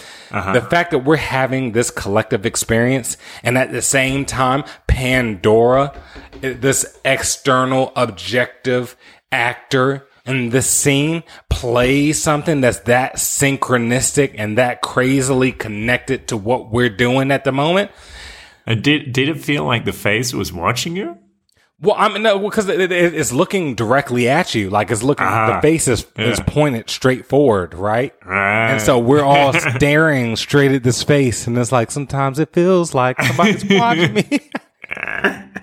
The 0.55 0.63
fact 0.63 0.91
that 0.91 1.05
we're 1.05 1.17
having 1.17 1.73
this 1.73 1.91
collective 1.91 2.45
experience 2.45 3.17
and 3.43 3.57
at 3.57 3.71
the 3.71 3.83
same 3.83 4.25
time 4.25 4.65
pandora 4.87 5.95
this 6.41 6.99
external 7.05 7.93
objective 7.97 8.97
actor 9.31 10.07
in 10.27 10.51
this 10.51 10.69
scene 10.69 11.23
plays 11.51 12.23
something 12.23 12.61
that's 12.61 12.81
that 12.81 13.17
synchronistic 13.17 14.35
and 14.39 14.57
that 14.59 14.81
crazily 14.81 15.53
connected 15.53 16.29
to 16.29 16.37
what 16.37 16.71
we're 16.71 16.89
doing 16.89 17.31
at 17.31 17.45
the 17.45 17.53
moment. 17.53 17.91
And 18.67 18.83
did 18.83 19.13
did 19.13 19.29
it 19.29 19.41
feel 19.41 19.65
like 19.65 19.85
the 19.85 19.93
face 19.93 20.33
was 20.33 20.53
watching 20.53 20.97
you? 20.97 21.19
Well, 21.81 21.97
I 21.99 22.09
mean, 22.09 22.23
no, 22.23 22.39
because 22.39 22.69
it, 22.69 22.81
it, 22.81 22.93
it's 22.93 23.33
looking 23.33 23.75
directly 23.75 24.29
at 24.29 24.55
you, 24.55 24.71
like 24.71 24.91
it's 24.91 25.03
looking. 25.03 25.27
Ah, 25.27 25.57
the 25.57 25.61
face 25.61 25.87
is, 25.87 26.07
is 26.17 26.41
pointed 26.47 26.89
straight 26.89 27.27
forward, 27.27 27.75
right? 27.75 28.15
Right. 28.25 28.71
And 28.73 28.81
so 28.81 28.99
we're 28.99 29.25
all 29.25 29.53
staring 29.77 30.37
straight 30.37 30.73
at 30.73 30.83
this 30.83 31.03
face, 31.03 31.47
and 31.47 31.59
it's 31.59 31.73
like 31.73 31.91
sometimes 31.91 32.39
it 32.39 32.55
feels 32.55 32.95
like 32.95 33.21
somebody's 33.21 33.65
watching 33.67 34.15
me. 34.15 34.51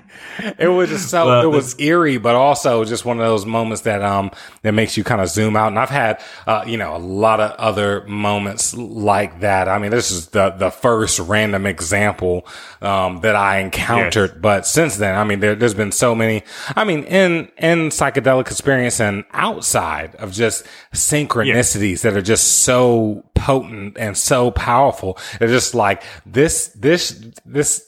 it 0.57 0.67
was 0.67 0.89
just 0.89 1.09
so 1.09 1.27
Well, 1.27 1.43
it 1.43 1.47
was 1.47 1.79
eerie, 1.79 2.17
but 2.17 2.35
also 2.35 2.83
just 2.85 3.05
one 3.05 3.19
of 3.19 3.25
those 3.25 3.45
moments 3.45 3.83
that 3.83 4.01
um 4.01 4.31
that 4.63 4.73
makes 4.73 4.97
you 4.97 5.03
kind 5.03 5.21
of 5.21 5.29
zoom 5.29 5.55
out. 5.55 5.67
And 5.67 5.79
I've 5.79 5.89
had 5.89 6.21
uh 6.47 6.63
you 6.67 6.77
know 6.77 6.95
a 6.95 6.99
lot 6.99 7.39
of 7.39 7.51
other 7.59 8.05
moments 8.07 8.73
like 8.75 9.41
that. 9.41 9.67
I 9.67 9.77
mean, 9.77 9.91
this 9.91 10.11
is 10.11 10.27
the 10.27 10.51
the 10.51 10.71
first 10.71 11.19
random 11.19 11.65
example 11.65 12.45
um 12.81 13.21
that 13.21 13.35
I 13.35 13.59
encountered, 13.59 14.41
but 14.41 14.65
since 14.65 14.97
then, 14.97 15.15
I 15.15 15.23
mean, 15.23 15.39
there, 15.39 15.55
there's 15.55 15.73
been 15.73 15.91
so 15.91 16.15
many. 16.15 16.43
I 16.75 16.83
mean, 16.83 17.03
in 17.03 17.51
in 17.57 17.89
psychedelic 17.89 18.47
experience 18.49 18.99
and 18.99 19.25
outside 19.33 20.15
of 20.15 20.31
just 20.31 20.65
synchronicities 20.93 22.01
that 22.01 22.15
are 22.15 22.21
just 22.21 22.63
so 22.63 23.23
potent 23.35 23.97
and 23.97 24.17
so 24.17 24.51
powerful. 24.51 25.17
They're 25.39 25.47
just 25.47 25.73
like 25.73 26.03
this 26.25 26.67
this 26.69 27.19
this 27.45 27.87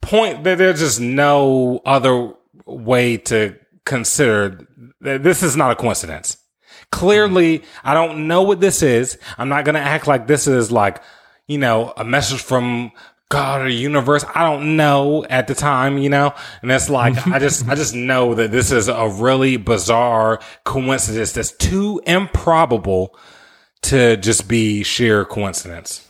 point 0.00 0.44
that 0.44 0.58
there's 0.58 0.80
just 0.80 1.00
no 1.00 1.80
other 1.84 2.34
way 2.66 3.16
to 3.16 3.56
consider 3.84 4.66
that 5.00 5.22
this 5.22 5.42
is 5.42 5.56
not 5.56 5.72
a 5.72 5.76
coincidence. 5.76 6.38
Clearly, 6.90 7.62
I 7.84 7.94
don't 7.94 8.28
know 8.28 8.42
what 8.42 8.60
this 8.60 8.82
is. 8.82 9.18
I'm 9.36 9.48
not 9.48 9.64
going 9.64 9.74
to 9.74 9.80
act 9.80 10.06
like 10.06 10.26
this 10.26 10.46
is 10.46 10.72
like, 10.72 11.02
you 11.46 11.58
know, 11.58 11.92
a 11.96 12.04
message 12.04 12.40
from 12.40 12.92
God 13.28 13.60
or 13.60 13.68
universe. 13.68 14.24
I 14.34 14.44
don't 14.44 14.76
know 14.76 15.24
at 15.28 15.48
the 15.48 15.54
time, 15.54 15.98
you 15.98 16.08
know, 16.08 16.34
and 16.62 16.70
it's 16.72 16.88
like, 16.88 17.26
I 17.26 17.38
just, 17.38 17.68
I 17.68 17.74
just 17.74 17.94
know 17.94 18.34
that 18.34 18.50
this 18.50 18.72
is 18.72 18.88
a 18.88 19.08
really 19.08 19.56
bizarre 19.58 20.40
coincidence 20.64 21.32
that's 21.32 21.52
too 21.52 22.00
improbable 22.06 23.14
to 23.82 24.16
just 24.16 24.48
be 24.48 24.82
sheer 24.82 25.24
coincidence. 25.24 26.08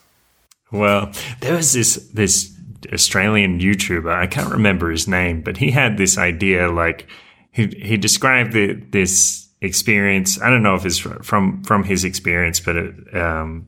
Well, 0.70 1.12
there 1.40 1.56
was 1.56 1.72
this 1.72 1.94
this 2.12 2.57
Australian 2.92 3.60
YouTuber. 3.60 4.12
I 4.12 4.26
can't 4.26 4.50
remember 4.50 4.90
his 4.90 5.08
name, 5.08 5.42
but 5.42 5.56
he 5.56 5.70
had 5.70 5.96
this 5.96 6.18
idea. 6.18 6.70
Like 6.70 7.08
he 7.50 7.66
he 7.66 7.96
described 7.96 8.52
the, 8.52 8.74
this 8.90 9.48
experience. 9.60 10.40
I 10.40 10.50
don't 10.50 10.62
know 10.62 10.74
if 10.74 10.86
it's 10.86 10.98
from 10.98 11.62
from 11.64 11.84
his 11.84 12.04
experience, 12.04 12.60
but 12.60 12.76
it, 12.76 13.16
um, 13.16 13.66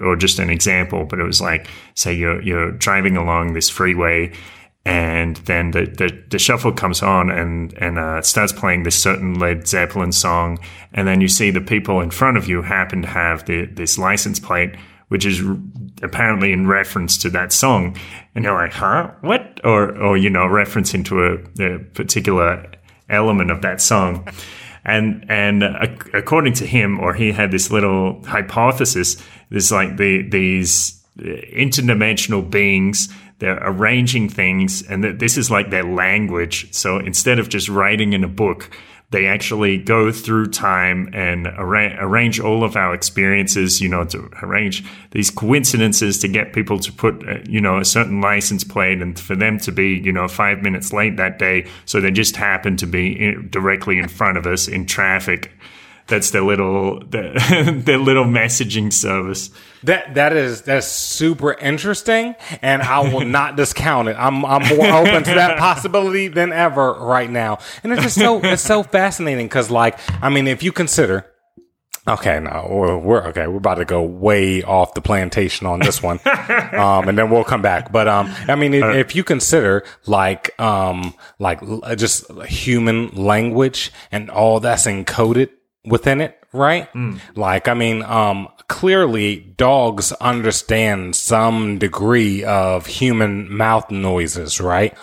or 0.00 0.16
just 0.16 0.38
an 0.38 0.50
example. 0.50 1.04
But 1.04 1.18
it 1.18 1.24
was 1.24 1.40
like, 1.40 1.66
say 1.94 2.12
you're 2.12 2.40
you're 2.42 2.72
driving 2.72 3.16
along 3.16 3.54
this 3.54 3.70
freeway. 3.70 4.32
And 4.84 5.36
then 5.36 5.70
the, 5.70 5.86
the, 5.86 6.24
the 6.30 6.40
shuffle 6.40 6.72
comes 6.72 7.02
on 7.02 7.30
and, 7.30 7.72
and 7.74 8.00
uh, 8.00 8.20
starts 8.22 8.52
playing 8.52 8.82
this 8.82 9.00
certain 9.00 9.38
Led 9.38 9.68
Zeppelin 9.68 10.10
song. 10.10 10.58
And 10.92 11.06
then 11.06 11.20
you 11.20 11.28
see 11.28 11.52
the 11.52 11.60
people 11.60 12.00
in 12.00 12.10
front 12.10 12.36
of 12.36 12.48
you 12.48 12.62
happen 12.62 13.02
to 13.02 13.08
have 13.08 13.44
the, 13.44 13.66
this 13.66 13.96
license 13.96 14.40
plate 14.40 14.74
which 15.12 15.26
is 15.26 15.42
apparently 16.02 16.52
in 16.52 16.66
reference 16.66 17.18
to 17.18 17.28
that 17.28 17.52
song. 17.52 17.94
And 18.34 18.44
you're 18.44 18.54
like, 18.54 18.72
huh? 18.72 19.10
What? 19.20 19.60
Or, 19.62 19.94
or 19.98 20.16
you 20.16 20.30
know, 20.30 20.46
referencing 20.46 21.04
to 21.04 21.22
a, 21.22 21.74
a 21.74 21.78
particular 21.80 22.66
element 23.10 23.50
of 23.50 23.60
that 23.60 23.82
song. 23.82 24.26
And, 24.86 25.26
and 25.28 25.64
uh, 25.64 25.86
according 26.14 26.54
to 26.54 26.66
him, 26.66 26.98
or 26.98 27.12
he 27.12 27.30
had 27.30 27.50
this 27.50 27.70
little 27.70 28.24
hypothesis, 28.24 29.22
there's 29.50 29.70
like 29.70 29.98
the, 29.98 30.22
these 30.22 31.04
interdimensional 31.18 32.50
beings, 32.50 33.12
they're 33.38 33.60
arranging 33.60 34.30
things, 34.30 34.80
and 34.80 35.04
that 35.04 35.18
this 35.18 35.36
is 35.36 35.50
like 35.50 35.68
their 35.68 35.84
language. 35.84 36.72
So 36.72 36.98
instead 36.98 37.38
of 37.38 37.50
just 37.50 37.68
writing 37.68 38.14
in 38.14 38.24
a 38.24 38.28
book, 38.28 38.70
they 39.12 39.26
actually 39.26 39.78
go 39.78 40.10
through 40.10 40.48
time 40.48 41.10
and 41.12 41.46
arra- 41.46 41.96
arrange 42.00 42.40
all 42.40 42.64
of 42.64 42.76
our 42.76 42.94
experiences, 42.94 43.80
you 43.80 43.88
know, 43.88 44.04
to 44.06 44.28
arrange 44.42 44.84
these 45.10 45.30
coincidences 45.30 46.18
to 46.18 46.28
get 46.28 46.52
people 46.52 46.78
to 46.80 46.92
put, 46.92 47.26
uh, 47.28 47.38
you 47.48 47.60
know, 47.60 47.78
a 47.78 47.84
certain 47.84 48.20
license 48.20 48.64
plate 48.64 49.00
and 49.00 49.20
for 49.20 49.36
them 49.36 49.58
to 49.58 49.70
be, 49.70 49.98
you 49.98 50.12
know, 50.12 50.26
five 50.26 50.62
minutes 50.62 50.92
late 50.92 51.16
that 51.18 51.38
day. 51.38 51.66
So 51.84 52.00
they 52.00 52.10
just 52.10 52.36
happen 52.36 52.76
to 52.78 52.86
be 52.86 53.12
in, 53.12 53.48
directly 53.50 53.98
in 53.98 54.08
front 54.08 54.38
of 54.38 54.46
us 54.46 54.66
in 54.66 54.86
traffic. 54.86 55.52
That's 56.08 56.30
their 56.30 56.42
little, 56.42 57.00
their, 57.06 57.32
their 57.32 57.98
little 57.98 58.24
messaging 58.24 58.92
service. 58.92 59.50
That 59.84 60.14
that 60.14 60.32
is 60.32 60.62
that's 60.62 60.86
super 60.86 61.54
interesting, 61.54 62.36
and 62.60 62.82
I 62.82 63.00
will 63.00 63.24
not 63.24 63.56
discount 63.56 64.08
it. 64.08 64.16
I'm 64.18 64.44
I'm 64.44 64.76
more 64.76 64.86
open 64.86 65.24
to 65.24 65.34
that 65.34 65.58
possibility 65.58 66.28
than 66.28 66.52
ever 66.52 66.92
right 66.92 67.28
now, 67.30 67.58
and 67.82 67.92
it's 67.92 68.02
just 68.02 68.18
so 68.18 68.40
it's 68.44 68.62
so 68.62 68.82
fascinating 68.82 69.46
because, 69.46 69.70
like, 69.70 69.98
I 70.22 70.28
mean, 70.28 70.46
if 70.46 70.62
you 70.62 70.72
consider. 70.72 71.26
Okay, 72.04 72.40
no, 72.40 72.66
we're, 72.68 72.98
we're 72.98 73.26
okay. 73.28 73.46
We're 73.46 73.58
about 73.58 73.76
to 73.76 73.84
go 73.84 74.02
way 74.02 74.64
off 74.64 74.94
the 74.94 75.00
plantation 75.00 75.68
on 75.68 75.78
this 75.78 76.02
one, 76.02 76.18
um, 76.26 77.08
and 77.08 77.16
then 77.16 77.30
we'll 77.30 77.44
come 77.44 77.62
back. 77.62 77.92
But 77.92 78.08
um, 78.08 78.28
I 78.48 78.56
mean, 78.56 78.74
if, 78.74 78.84
if 78.96 79.14
you 79.14 79.22
consider 79.22 79.84
like 80.06 80.58
um, 80.60 81.14
like 81.38 81.60
just 81.96 82.28
human 82.48 83.10
language 83.14 83.92
and 84.10 84.30
all 84.30 84.58
that's 84.58 84.86
encoded 84.86 85.50
within 85.84 86.20
it, 86.20 86.38
right? 86.52 86.88
Like, 87.34 87.68
I 87.68 87.74
mean, 87.74 88.02
um, 88.02 88.48
clearly 88.68 89.36
dogs 89.56 90.12
understand 90.12 91.16
some 91.16 91.78
degree 91.78 92.44
of 92.44 92.86
human 92.86 93.52
mouth 93.52 93.90
noises, 93.90 94.60
right? 94.60 94.96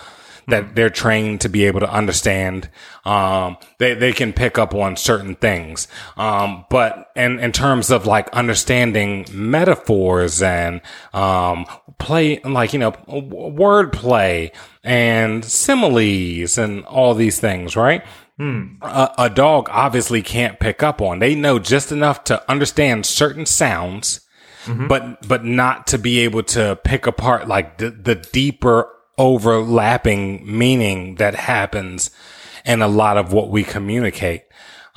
That 0.47 0.75
they're 0.75 0.89
trained 0.89 1.41
to 1.41 1.49
be 1.49 1.65
able 1.65 1.81
to 1.81 1.91
understand. 1.91 2.69
Um, 3.05 3.57
they, 3.77 3.93
they 3.93 4.13
can 4.13 4.33
pick 4.33 4.57
up 4.57 4.73
on 4.73 4.95
certain 4.95 5.35
things. 5.35 5.87
Um, 6.17 6.65
but 6.69 7.11
in, 7.15 7.39
in 7.39 7.51
terms 7.51 7.91
of 7.91 8.07
like 8.07 8.29
understanding 8.29 9.25
metaphors 9.31 10.41
and, 10.41 10.81
um, 11.13 11.65
play, 11.99 12.39
like, 12.39 12.73
you 12.73 12.79
know, 12.79 12.93
word 13.07 13.91
play 13.91 14.51
and 14.83 15.43
similes 15.45 16.57
and 16.57 16.85
all 16.85 17.13
these 17.13 17.39
things, 17.39 17.75
right? 17.75 18.03
Hmm. 18.39 18.75
a, 18.81 19.11
a 19.17 19.29
dog 19.29 19.67
obviously 19.69 20.21
can't 20.21 20.61
pick 20.61 20.81
up 20.81 21.01
on. 21.01 21.19
They 21.19 21.35
know 21.35 21.59
just 21.59 21.91
enough 21.91 22.23
to 22.25 22.49
understand 22.49 23.05
certain 23.05 23.45
sounds, 23.45 24.21
mm-hmm. 24.63 24.87
but 24.87 25.27
but 25.27 25.43
not 25.43 25.87
to 25.87 25.97
be 25.97 26.19
able 26.19 26.43
to 26.43 26.79
pick 26.85 27.05
apart 27.05 27.49
like 27.49 27.79
the, 27.79 27.89
the 27.89 28.15
deeper 28.15 28.89
overlapping 29.17 30.57
meaning 30.57 31.15
that 31.15 31.35
happens 31.35 32.11
in 32.63 32.81
a 32.81 32.87
lot 32.87 33.17
of 33.17 33.33
what 33.33 33.49
we 33.49 33.65
communicate. 33.65 34.43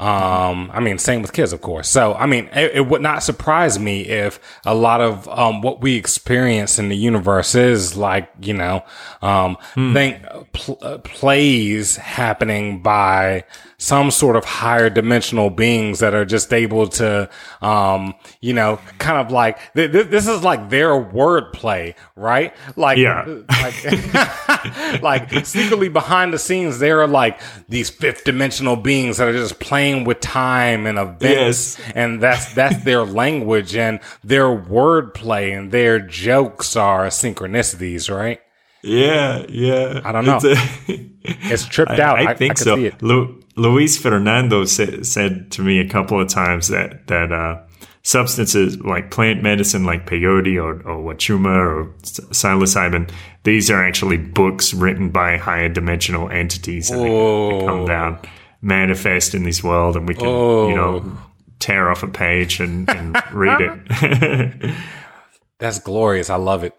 Um, 0.02 0.68
I 0.74 0.80
mean, 0.80 0.98
same 0.98 1.22
with 1.22 1.32
kids, 1.32 1.52
of 1.52 1.60
course. 1.60 1.88
So, 1.88 2.14
I 2.14 2.26
mean, 2.26 2.48
it, 2.52 2.72
it 2.74 2.86
would 2.88 3.02
not 3.02 3.22
surprise 3.22 3.78
me 3.78 4.00
if 4.00 4.40
a 4.66 4.74
lot 4.74 5.00
of, 5.00 5.28
um, 5.28 5.62
what 5.62 5.80
we 5.80 5.94
experience 5.94 6.76
in 6.80 6.88
the 6.88 6.96
universe 6.96 7.54
is 7.54 7.96
like, 7.96 8.28
you 8.40 8.54
know, 8.54 8.84
um, 9.22 9.56
think 9.74 10.20
pl- 10.52 10.78
uh, 10.82 10.98
plays 10.98 11.94
happening 11.96 12.82
by 12.82 13.44
some 13.82 14.12
sort 14.12 14.36
of 14.36 14.44
higher 14.44 14.88
dimensional 14.88 15.50
beings 15.50 15.98
that 15.98 16.14
are 16.14 16.24
just 16.24 16.52
able 16.52 16.86
to, 16.86 17.28
um, 17.62 18.14
you 18.40 18.52
know, 18.52 18.78
kind 18.98 19.18
of 19.18 19.32
like, 19.32 19.58
th- 19.74 19.90
th- 19.90 20.06
this 20.06 20.28
is 20.28 20.44
like 20.44 20.70
their 20.70 20.90
wordplay, 20.90 21.92
right? 22.14 22.54
Like, 22.76 22.96
Yeah. 22.98 23.24
like, 23.50 25.02
like 25.02 25.46
secretly 25.46 25.88
behind 25.88 26.32
the 26.32 26.38
scenes, 26.38 26.78
there 26.78 27.00
are 27.02 27.08
like 27.08 27.40
these 27.68 27.90
fifth 27.90 28.22
dimensional 28.24 28.76
beings 28.76 29.16
that 29.16 29.26
are 29.26 29.32
just 29.32 29.58
playing 29.58 30.04
with 30.04 30.20
time 30.20 30.86
and 30.86 30.96
events, 30.98 31.76
and 31.96 32.22
that's 32.22 32.54
that's 32.54 32.84
their 32.84 33.04
language 33.04 33.74
and 33.74 33.98
their 34.22 34.44
wordplay 34.46 35.58
and 35.58 35.72
their 35.72 35.98
jokes 35.98 36.76
are 36.76 37.06
synchronicities, 37.08 38.14
right? 38.14 38.40
Yeah, 38.84 39.44
yeah. 39.48 40.00
I 40.04 40.12
don't 40.12 40.24
know. 40.24 40.38
It's 40.42 40.88
a- 40.88 41.08
It's 41.24 41.64
tripped 41.66 42.00
out. 42.00 42.18
I, 42.18 42.32
I 42.32 42.34
think 42.34 42.52
I 42.60 42.64
so. 42.64 42.74
see 42.76 42.86
it. 42.86 43.00
Lu- 43.00 43.41
Luis 43.54 43.98
Fernando 43.98 44.64
said, 44.64 45.06
said 45.06 45.50
to 45.52 45.62
me 45.62 45.78
a 45.78 45.88
couple 45.88 46.20
of 46.20 46.28
times 46.28 46.68
that 46.68 47.06
that 47.08 47.32
uh, 47.32 47.60
substances 48.02 48.80
like 48.80 49.10
plant 49.10 49.42
medicine 49.42 49.84
like 49.84 50.06
peyote 50.06 50.56
or, 50.56 50.80
or 50.88 51.14
wachuma 51.14 51.56
or 51.56 51.92
psilocybin, 52.02 53.10
these 53.44 53.70
are 53.70 53.84
actually 53.84 54.16
books 54.16 54.74
written 54.74 55.10
by 55.10 55.36
higher 55.36 55.68
dimensional 55.68 56.28
entities 56.30 56.90
and 56.90 57.00
they, 57.02 57.08
they 57.08 57.66
come 57.66 57.84
down, 57.86 58.18
manifest 58.60 59.34
in 59.34 59.44
this 59.44 59.62
world, 59.62 59.96
and 59.96 60.08
we 60.08 60.14
can, 60.14 60.28
you 60.28 60.74
know, 60.74 61.18
tear 61.58 61.90
off 61.90 62.02
a 62.02 62.08
page 62.08 62.60
and, 62.60 62.88
and 62.90 63.16
read 63.32 63.60
it. 63.60 64.74
That's 65.58 65.78
glorious. 65.78 66.28
I 66.28 66.36
love 66.36 66.64
it. 66.64 66.74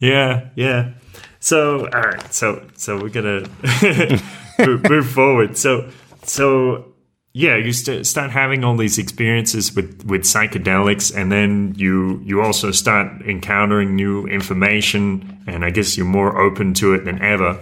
Yeah, 0.00 0.50
yeah. 0.56 0.94
So, 1.40 1.86
all 1.86 2.02
right. 2.02 2.32
So, 2.32 2.66
so 2.74 3.00
we're 3.00 3.10
gonna 3.10 3.48
move, 4.66 4.88
move 4.88 5.08
forward. 5.08 5.56
So, 5.56 5.90
so 6.24 6.84
yeah, 7.32 7.56
you 7.56 7.72
st- 7.72 8.06
start 8.06 8.30
having 8.30 8.64
all 8.64 8.76
these 8.76 8.98
experiences 8.98 9.74
with 9.74 10.04
with 10.04 10.22
psychedelics, 10.22 11.14
and 11.14 11.30
then 11.30 11.74
you 11.76 12.20
you 12.24 12.42
also 12.42 12.70
start 12.70 13.22
encountering 13.22 13.94
new 13.94 14.26
information, 14.26 15.38
and 15.46 15.64
I 15.64 15.70
guess 15.70 15.96
you're 15.96 16.06
more 16.06 16.40
open 16.40 16.74
to 16.74 16.94
it 16.94 17.04
than 17.04 17.22
ever. 17.22 17.58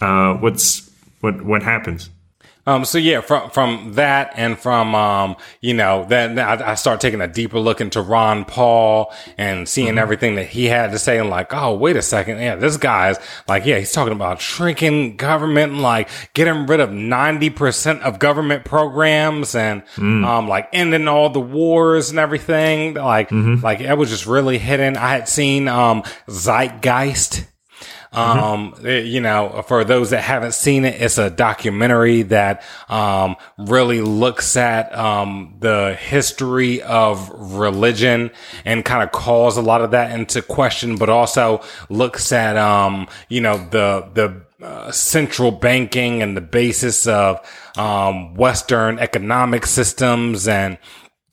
Uh, 0.00 0.34
what's 0.34 0.90
what 1.20 1.42
what 1.42 1.62
happens? 1.62 2.10
Um, 2.66 2.84
so 2.84 2.98
yeah, 2.98 3.20
from, 3.20 3.50
from 3.50 3.92
that 3.94 4.32
and 4.36 4.58
from, 4.58 4.94
um, 4.94 5.36
you 5.60 5.74
know, 5.74 6.06
then 6.08 6.38
I, 6.38 6.72
I 6.72 6.74
start 6.74 7.00
taking 7.00 7.20
a 7.20 7.28
deeper 7.28 7.58
look 7.58 7.80
into 7.80 8.00
Ron 8.00 8.44
Paul 8.44 9.12
and 9.36 9.68
seeing 9.68 9.88
mm-hmm. 9.88 9.98
everything 9.98 10.34
that 10.36 10.46
he 10.46 10.66
had 10.66 10.92
to 10.92 10.98
say 10.98 11.18
and 11.18 11.28
like, 11.28 11.52
oh, 11.52 11.74
wait 11.74 11.96
a 11.96 12.02
second. 12.02 12.38
Yeah, 12.38 12.56
this 12.56 12.76
guy's 12.76 13.18
like, 13.48 13.66
yeah, 13.66 13.78
he's 13.78 13.92
talking 13.92 14.12
about 14.12 14.40
shrinking 14.40 15.16
government 15.16 15.72
and 15.72 15.82
like 15.82 16.08
getting 16.34 16.66
rid 16.66 16.80
of 16.80 16.90
90% 16.90 18.00
of 18.00 18.18
government 18.18 18.64
programs 18.64 19.54
and, 19.54 19.84
mm. 19.96 20.24
um, 20.24 20.48
like 20.48 20.68
ending 20.72 21.08
all 21.08 21.30
the 21.30 21.40
wars 21.40 22.10
and 22.10 22.18
everything. 22.18 22.94
Like, 22.94 23.28
mm-hmm. 23.28 23.64
like 23.64 23.80
it 23.80 23.94
was 23.98 24.10
just 24.10 24.26
really 24.26 24.58
hidden. 24.58 24.96
I 24.96 25.10
had 25.10 25.28
seen, 25.28 25.68
um, 25.68 26.02
Zeitgeist 26.28 27.46
um, 28.14 28.72
mm-hmm. 28.72 29.06
you 29.06 29.20
know, 29.20 29.64
for 29.66 29.84
those 29.84 30.10
that 30.10 30.22
haven't 30.22 30.54
seen 30.54 30.84
it, 30.84 31.00
it's 31.00 31.18
a 31.18 31.30
documentary 31.30 32.22
that, 32.22 32.62
um, 32.88 33.36
really 33.58 34.00
looks 34.00 34.56
at, 34.56 34.96
um, 34.96 35.56
the 35.60 35.96
history 36.00 36.82
of 36.82 37.30
religion 37.34 38.30
and 38.64 38.84
kind 38.84 39.02
of 39.02 39.12
calls 39.12 39.56
a 39.56 39.62
lot 39.62 39.80
of 39.82 39.90
that 39.92 40.12
into 40.12 40.42
question, 40.42 40.96
but 40.96 41.08
also 41.08 41.62
looks 41.88 42.32
at, 42.32 42.56
um, 42.56 43.08
you 43.28 43.40
know, 43.40 43.56
the, 43.70 44.08
the, 44.14 44.44
uh, 44.64 44.90
central 44.90 45.50
banking 45.50 46.22
and 46.22 46.36
the 46.36 46.40
basis 46.40 47.06
of, 47.06 47.40
um, 47.76 48.34
Western 48.34 48.98
economic 48.98 49.66
systems 49.66 50.48
and, 50.48 50.78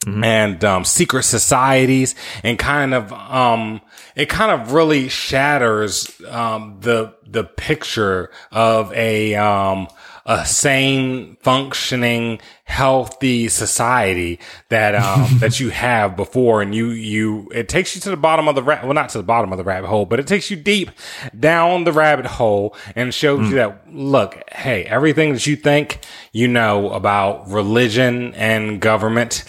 Mm-hmm. 0.06 0.24
and 0.24 0.66
um, 0.66 0.84
secret 0.84 1.22
societies 1.22 2.16
and 2.44 2.58
kind 2.58 2.96
of 2.96 3.14
um, 3.14 3.82
it 4.16 4.30
kind 4.30 4.52
of 4.52 4.74
really 4.74 5.08
shatters 5.08 6.10
um, 6.30 6.78
the 6.82 7.14
the 7.26 7.44
picture 7.44 8.30
of 8.52 8.94
a 8.94 9.36
um, 9.36 9.88
a 10.26 10.46
sane, 10.46 11.36
functioning, 11.42 12.40
healthy 12.64 13.48
society 13.48 14.40
that 14.70 14.96
um, 14.96 15.28
that 15.40 15.60
you 15.60 15.70
have 15.70 16.16
before, 16.16 16.62
and 16.62 16.76
you 16.76 16.90
you 16.90 17.50
it 17.54 17.68
takes 17.68 17.96
you 17.96 18.02
to 18.02 18.10
the 18.10 18.18
bottom 18.18 18.48
of 18.48 18.56
the 18.56 18.62
well 18.62 18.94
not 18.94 19.10
to 19.10 19.18
the 19.18 19.24
bottom 19.24 19.52
of 19.52 19.58
the 19.58 19.64
rabbit 19.64 19.88
hole, 19.88 20.06
but 20.06 20.20
it 20.20 20.28
takes 20.28 20.52
you 20.52 20.58
deep 20.58 20.92
down 21.38 21.84
the 21.84 21.92
rabbit 21.94 22.26
hole 22.26 22.76
and 22.96 23.14
shows 23.14 23.40
mm. 23.40 23.50
you 23.50 23.56
that 23.56 23.94
look, 23.94 24.42
hey, 24.52 24.84
everything 24.84 25.34
that 25.34 25.46
you 25.48 25.56
think 25.56 26.00
you 26.32 26.48
know 26.48 26.92
about 26.92 27.50
religion 27.50 28.34
and 28.36 28.80
government 28.80 29.44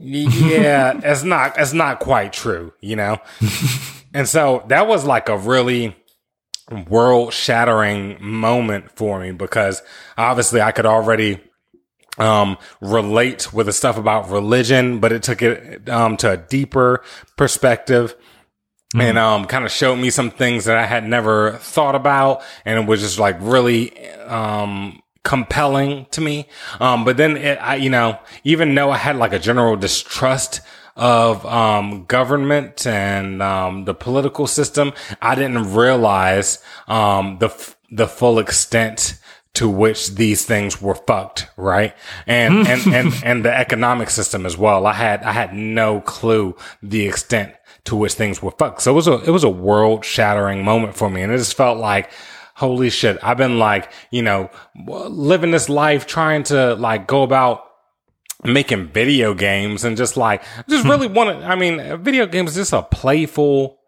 yeah, 0.00 0.98
it's 1.04 1.22
not 1.22 1.58
it's 1.58 1.72
not 1.72 2.00
quite 2.00 2.32
true, 2.32 2.72
you 2.80 2.96
know. 2.96 3.18
and 4.14 4.28
so 4.28 4.64
that 4.68 4.88
was 4.88 5.04
like 5.04 5.28
a 5.28 5.36
really 5.36 5.96
world 6.88 7.32
shattering 7.32 8.16
moment 8.20 8.90
for 8.92 9.20
me 9.20 9.32
because 9.32 9.82
obviously 10.16 10.60
I 10.60 10.72
could 10.72 10.86
already 10.86 11.40
um, 12.18 12.58
relate 12.80 13.52
with 13.52 13.66
the 13.66 13.72
stuff 13.72 13.98
about 13.98 14.30
religion, 14.30 15.00
but 15.00 15.12
it 15.12 15.22
took 15.22 15.42
it 15.42 15.88
um, 15.88 16.16
to 16.18 16.32
a 16.32 16.36
deeper 16.36 17.02
perspective. 17.36 18.14
Mm-hmm. 18.94 19.00
And 19.02 19.18
um, 19.18 19.44
kind 19.44 19.64
of 19.64 19.70
showed 19.70 19.96
me 19.96 20.10
some 20.10 20.32
things 20.32 20.64
that 20.64 20.76
I 20.76 20.84
had 20.84 21.06
never 21.06 21.52
thought 21.58 21.94
about, 21.94 22.42
and 22.64 22.76
it 22.76 22.88
was 22.88 23.00
just 23.00 23.20
like 23.20 23.36
really 23.38 23.96
um, 24.18 25.00
compelling 25.24 26.06
to 26.12 26.20
me. 26.20 26.46
Um, 26.80 27.04
but 27.04 27.16
then 27.16 27.36
it, 27.36 27.58
I, 27.58 27.76
you 27.76 27.90
know, 27.90 28.18
even 28.44 28.74
though 28.74 28.90
I 28.90 28.96
had 28.96 29.16
like 29.16 29.32
a 29.32 29.38
general 29.38 29.76
distrust 29.76 30.60
of, 30.96 31.44
um, 31.46 32.04
government 32.06 32.86
and, 32.86 33.42
um, 33.42 33.84
the 33.84 33.94
political 33.94 34.46
system, 34.46 34.92
I 35.20 35.34
didn't 35.34 35.74
realize, 35.74 36.58
um, 36.88 37.38
the, 37.38 37.46
f- 37.46 37.76
the 37.90 38.08
full 38.08 38.38
extent 38.38 39.18
to 39.54 39.68
which 39.68 40.14
these 40.14 40.44
things 40.44 40.80
were 40.80 40.94
fucked, 40.94 41.48
right? 41.56 41.94
And, 42.26 42.66
and, 42.66 42.94
and, 42.94 43.14
and 43.24 43.44
the 43.44 43.54
economic 43.54 44.10
system 44.10 44.46
as 44.46 44.56
well. 44.56 44.86
I 44.86 44.92
had, 44.92 45.22
I 45.22 45.32
had 45.32 45.54
no 45.54 46.00
clue 46.00 46.56
the 46.82 47.06
extent 47.06 47.54
to 47.84 47.96
which 47.96 48.14
things 48.14 48.42
were 48.42 48.52
fucked. 48.52 48.82
So 48.82 48.92
it 48.92 48.94
was 48.94 49.08
a, 49.08 49.22
it 49.24 49.30
was 49.30 49.44
a 49.44 49.50
world 49.50 50.04
shattering 50.04 50.64
moment 50.64 50.94
for 50.96 51.10
me. 51.10 51.22
And 51.22 51.32
it 51.32 51.38
just 51.38 51.56
felt 51.56 51.78
like, 51.78 52.10
holy 52.60 52.90
shit, 52.90 53.18
I've 53.22 53.38
been 53.38 53.58
like, 53.58 53.90
you 54.10 54.20
know, 54.20 54.50
living 54.86 55.50
this 55.50 55.70
life 55.70 56.06
trying 56.06 56.42
to 56.44 56.74
like 56.74 57.06
go 57.06 57.22
about 57.22 57.64
making 58.44 58.88
video 58.88 59.32
games 59.32 59.82
and 59.82 59.96
just 59.96 60.18
like, 60.18 60.42
just 60.68 60.84
really 60.84 61.06
want 61.06 61.40
to, 61.40 61.46
I 61.46 61.56
mean, 61.56 62.02
video 62.02 62.26
games 62.26 62.50
is 62.50 62.56
just 62.56 62.72
a 62.74 62.82
playful, 62.82 63.78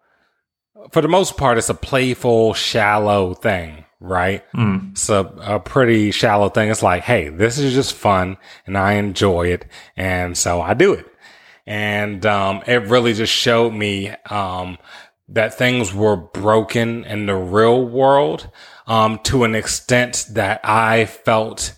for 0.90 1.02
the 1.02 1.08
most 1.08 1.36
part, 1.36 1.58
it's 1.58 1.68
a 1.68 1.74
playful, 1.74 2.54
shallow 2.54 3.34
thing, 3.34 3.84
right? 4.00 4.42
Mm. 4.52 4.92
It's 4.92 5.10
a, 5.10 5.20
a 5.42 5.60
pretty 5.60 6.10
shallow 6.10 6.48
thing. 6.48 6.70
It's 6.70 6.82
like, 6.82 7.02
hey, 7.02 7.28
this 7.28 7.58
is 7.58 7.74
just 7.74 7.92
fun 7.92 8.38
and 8.66 8.78
I 8.78 8.94
enjoy 8.94 9.48
it. 9.48 9.66
And 9.98 10.36
so 10.36 10.62
I 10.62 10.72
do 10.72 10.94
it. 10.94 11.06
And, 11.66 12.24
um, 12.24 12.62
it 12.66 12.88
really 12.88 13.12
just 13.12 13.34
showed 13.34 13.74
me, 13.74 14.08
um, 14.30 14.78
that 15.32 15.54
things 15.54 15.94
were 15.94 16.16
broken 16.16 17.04
in 17.04 17.26
the 17.26 17.34
real 17.34 17.84
world 17.84 18.50
um, 18.86 19.18
to 19.24 19.44
an 19.44 19.54
extent 19.54 20.26
that 20.30 20.60
I 20.64 21.06
felt 21.06 21.74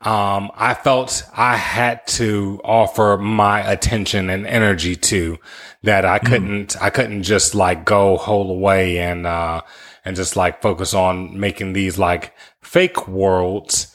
um, 0.00 0.52
I 0.54 0.74
felt 0.74 1.24
I 1.36 1.56
had 1.56 2.06
to 2.08 2.60
offer 2.62 3.18
my 3.18 3.68
attention 3.68 4.30
and 4.30 4.46
energy 4.46 4.94
to 4.94 5.38
that 5.82 6.04
I 6.04 6.18
hmm. 6.18 6.26
couldn't 6.26 6.68
mm. 6.74 6.82
I 6.82 6.90
couldn't 6.90 7.24
just 7.24 7.54
like 7.54 7.84
go 7.84 8.16
whole 8.16 8.50
away 8.50 8.98
and 8.98 9.26
uh, 9.26 9.62
and 10.04 10.14
just 10.14 10.36
like 10.36 10.62
focus 10.62 10.94
on 10.94 11.38
making 11.38 11.72
these 11.72 11.98
like 11.98 12.34
fake 12.62 13.08
worlds 13.08 13.94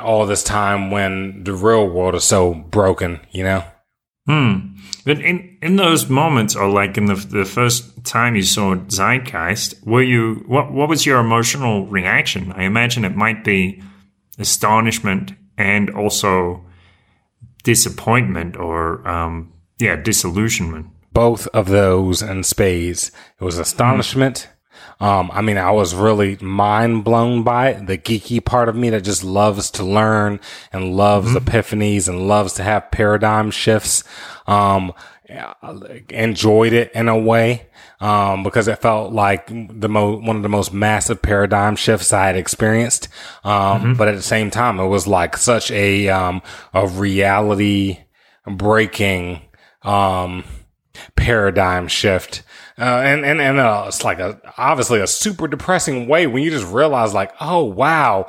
all 0.00 0.26
this 0.26 0.44
time 0.44 0.90
when 0.90 1.44
the 1.44 1.52
real 1.52 1.88
world 1.88 2.14
is 2.14 2.24
so 2.24 2.54
broken, 2.54 3.20
you 3.30 3.44
know? 3.44 3.64
Hmm. 4.26 4.76
But 5.04 5.20
in 5.20 5.58
in 5.60 5.76
those 5.76 6.08
moments, 6.08 6.54
or 6.54 6.68
like 6.68 6.96
in 6.96 7.06
the 7.06 7.14
the 7.14 7.44
first 7.44 8.04
time 8.04 8.36
you 8.36 8.42
saw 8.42 8.76
Zeitgeist, 8.76 9.84
were 9.84 10.02
you 10.02 10.44
what 10.46 10.72
what 10.72 10.88
was 10.88 11.04
your 11.04 11.18
emotional 11.18 11.86
reaction? 11.86 12.52
I 12.52 12.64
imagine 12.64 13.04
it 13.04 13.16
might 13.16 13.42
be 13.42 13.82
astonishment 14.38 15.32
and 15.58 15.90
also 15.90 16.64
disappointment 17.64 18.56
or 18.56 19.06
um, 19.06 19.52
yeah, 19.78 19.96
disillusionment. 19.96 20.86
Both 21.12 21.46
of 21.48 21.68
those 21.68 22.22
in 22.22 22.42
spades. 22.44 23.10
It 23.40 23.44
was 23.44 23.58
astonishment 23.58 24.48
um, 25.02 25.32
I 25.32 25.42
mean, 25.42 25.58
I 25.58 25.72
was 25.72 25.96
really 25.96 26.36
mind 26.36 27.02
blown 27.02 27.42
by 27.42 27.70
it. 27.70 27.88
The 27.88 27.98
geeky 27.98 28.42
part 28.42 28.68
of 28.68 28.76
me 28.76 28.88
that 28.90 29.02
just 29.02 29.24
loves 29.24 29.68
to 29.72 29.82
learn 29.82 30.38
and 30.72 30.94
loves 30.94 31.34
mm-hmm. 31.34 31.44
epiphanies 31.44 32.08
and 32.08 32.28
loves 32.28 32.52
to 32.54 32.62
have 32.62 32.92
paradigm 32.92 33.50
shifts. 33.50 34.04
Um, 34.46 34.92
enjoyed 36.08 36.72
it 36.72 36.92
in 36.92 37.08
a 37.08 37.18
way. 37.18 37.66
Um, 38.00 38.44
because 38.44 38.68
it 38.68 38.80
felt 38.80 39.12
like 39.12 39.46
the 39.46 39.88
mo- 39.88 40.18
one 40.18 40.36
of 40.36 40.42
the 40.42 40.48
most 40.48 40.72
massive 40.72 41.22
paradigm 41.22 41.74
shifts 41.74 42.12
I 42.12 42.26
had 42.26 42.36
experienced. 42.36 43.08
Um, 43.42 43.52
mm-hmm. 43.52 43.92
but 43.94 44.06
at 44.06 44.14
the 44.14 44.22
same 44.22 44.50
time, 44.50 44.78
it 44.78 44.86
was 44.86 45.08
like 45.08 45.36
such 45.36 45.70
a, 45.72 46.08
um, 46.10 46.42
a 46.74 46.86
reality 46.86 47.98
breaking, 48.46 49.42
um, 49.82 50.44
paradigm 51.16 51.88
shift 51.88 52.42
uh, 52.78 52.82
and 53.04 53.24
and 53.24 53.40
and 53.40 53.58
uh, 53.58 53.84
it's 53.86 54.02
like 54.02 54.18
a 54.18 54.40
obviously 54.56 55.00
a 55.00 55.06
super 55.06 55.46
depressing 55.46 56.08
way 56.08 56.26
when 56.26 56.42
you 56.42 56.50
just 56.50 56.66
realize 56.66 57.12
like, 57.12 57.32
oh 57.40 57.64
wow, 57.64 58.26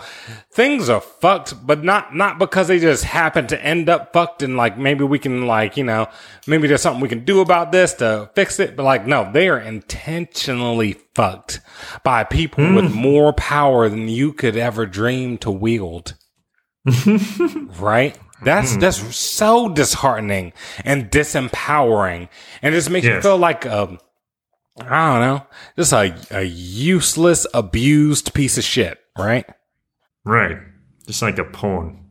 things 0.52 0.90
are 0.90 1.00
fucked, 1.00 1.66
but 1.66 1.84
not 1.84 2.14
not 2.16 2.40
because 2.40 2.68
they 2.68 2.80
just 2.80 3.06
happen 3.06 3.48
to 3.48 3.66
end 3.66 3.90
up 3.90 4.12
fucked, 4.12 4.44
and 4.44 4.58
like 4.58 4.78
maybe 4.78 5.04
we 5.06 5.18
can 5.18 5.48
like 5.48 5.78
you 5.78 5.84
know 5.84 6.10
maybe 6.46 6.68
there's 6.68 6.82
something 6.82 7.02
we 7.02 7.08
can 7.08 7.24
do 7.24 7.40
about 7.40 7.72
this 7.72 7.94
to 7.96 8.30
fix 8.36 8.60
it, 8.60 8.76
but 8.76 8.84
like 8.84 9.08
no, 9.08 9.32
they 9.32 9.48
are 9.48 9.60
intentionally 9.60 10.98
fucked 11.16 11.62
by 12.04 12.24
people 12.24 12.66
mm. 12.66 12.76
with 12.76 12.92
hmm. 12.92 12.98
more 12.98 13.34
power 13.34 13.88
than 13.88 14.10
you 14.10 14.34
could 14.34 14.58
ever 14.58 14.86
dream 14.86 15.38
to 15.38 15.52
wield. 15.52 16.16
right? 17.80 18.18
That's 18.44 18.76
that's 18.76 19.16
so 19.16 19.70
disheartening 19.70 20.54
and 20.84 21.10
disempowering, 21.10 22.28
and 22.62 22.74
it 22.74 22.78
just 22.78 22.90
makes 22.90 23.06
you 23.06 23.22
feel 23.22 23.38
like 23.38 23.66
um, 23.66 24.00
I 24.80 25.12
don't 25.12 25.22
know, 25.22 25.48
just 25.78 25.94
a 25.94 26.16
a 26.32 26.44
useless, 26.44 27.46
abused 27.54 28.34
piece 28.34 28.58
of 28.58 28.64
shit, 28.64 29.00
right? 29.18 29.46
Right. 30.26 30.58
Just 31.06 31.22
like 31.22 31.38
a 31.38 31.44
pawn. 31.44 32.06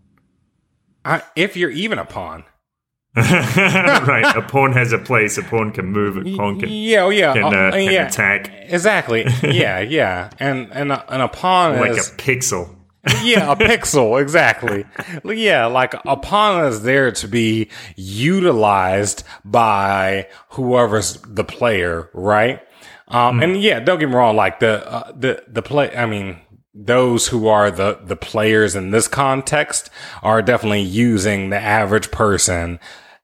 I, 1.05 1.23
if 1.35 1.57
you're 1.57 1.71
even 1.71 1.99
a 1.99 2.05
pawn, 2.05 2.45
right. 3.17 4.33
A 4.37 4.43
pawn 4.43 4.73
has 4.73 4.93
a 4.93 4.99
place. 4.99 5.37
A 5.37 5.43
pawn 5.43 5.73
can 5.73 5.87
move. 5.87 6.17
A 6.17 6.37
pawn 6.37 6.59
can, 6.61 6.69
yeah, 6.71 7.03
oh, 7.03 7.11
yeah, 7.11 7.33
can, 7.35 7.45
uh, 7.45 7.49
uh, 7.49 7.71
can 7.73 7.93
yeah, 7.93 8.07
attack 8.07 8.51
exactly, 8.53 9.27
yeah, 9.43 9.81
yeah, 9.81 10.31
and 10.39 10.73
and 10.73 10.93
a, 10.93 11.13
and 11.13 11.21
a 11.21 11.29
pawn 11.29 11.79
like 11.79 11.91
is 11.93 12.09
a 12.09 12.13
pixel. 12.13 12.75
Yeah, 13.23 13.53
a 13.53 13.57
pixel, 13.57 14.21
exactly. 14.21 14.85
Yeah, 15.25 15.67
like 15.67 15.95
a 16.07 16.17
pawn 16.17 16.67
is 16.67 16.83
there 16.83 17.11
to 17.13 17.29
be 17.29 17.69
utilized 17.97 19.25
by 19.45 20.29
whoever's 20.51 21.15
the 21.23 21.45
player, 21.45 22.11
right? 22.15 22.61
Um, 23.09 23.43
and 23.43 23.61
yeah, 23.61 23.81
don't 23.81 23.99
get 23.99 24.09
me 24.09 24.15
wrong, 24.15 24.37
like 24.37 24.61
the, 24.61 24.89
uh, 24.91 25.13
the, 25.13 25.45
the 25.49 25.63
play, 25.63 25.95
I 25.97 26.07
mean, 26.07 26.39
those 26.75 27.29
who 27.29 27.49
are 27.49 27.71
the, 27.71 27.99
the 28.03 28.17
players 28.17 28.75
in 28.75 28.91
this 28.91 29.09
context 29.09 29.91
are 30.23 30.41
definitely 30.41 30.83
using 30.83 31.51
the 31.51 31.59
average 31.59 32.11
person 32.11 32.79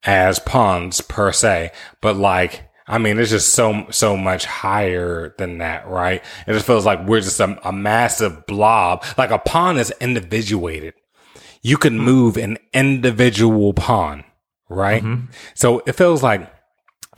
as 0.04 0.38
pawns 0.40 1.00
per 1.00 1.32
se, 1.32 1.70
but 2.00 2.16
like, 2.16 2.67
I 2.88 2.96
mean, 2.96 3.18
it's 3.18 3.30
just 3.30 3.52
so, 3.52 3.86
so 3.90 4.16
much 4.16 4.46
higher 4.46 5.34
than 5.36 5.58
that, 5.58 5.86
right? 5.86 6.24
It 6.46 6.52
just 6.54 6.66
feels 6.66 6.86
like 6.86 7.06
we're 7.06 7.20
just 7.20 7.38
a, 7.38 7.68
a 7.68 7.72
massive 7.72 8.46
blob. 8.46 9.04
Like 9.18 9.30
a 9.30 9.38
pawn 9.38 9.78
is 9.78 9.92
individuated. 10.00 10.94
You 11.62 11.76
can 11.76 11.98
hmm. 11.98 12.04
move 12.04 12.36
an 12.38 12.56
individual 12.72 13.74
pawn, 13.74 14.24
right? 14.70 15.02
Mm-hmm. 15.02 15.26
So 15.54 15.82
it 15.86 15.92
feels 15.92 16.22
like, 16.22 16.50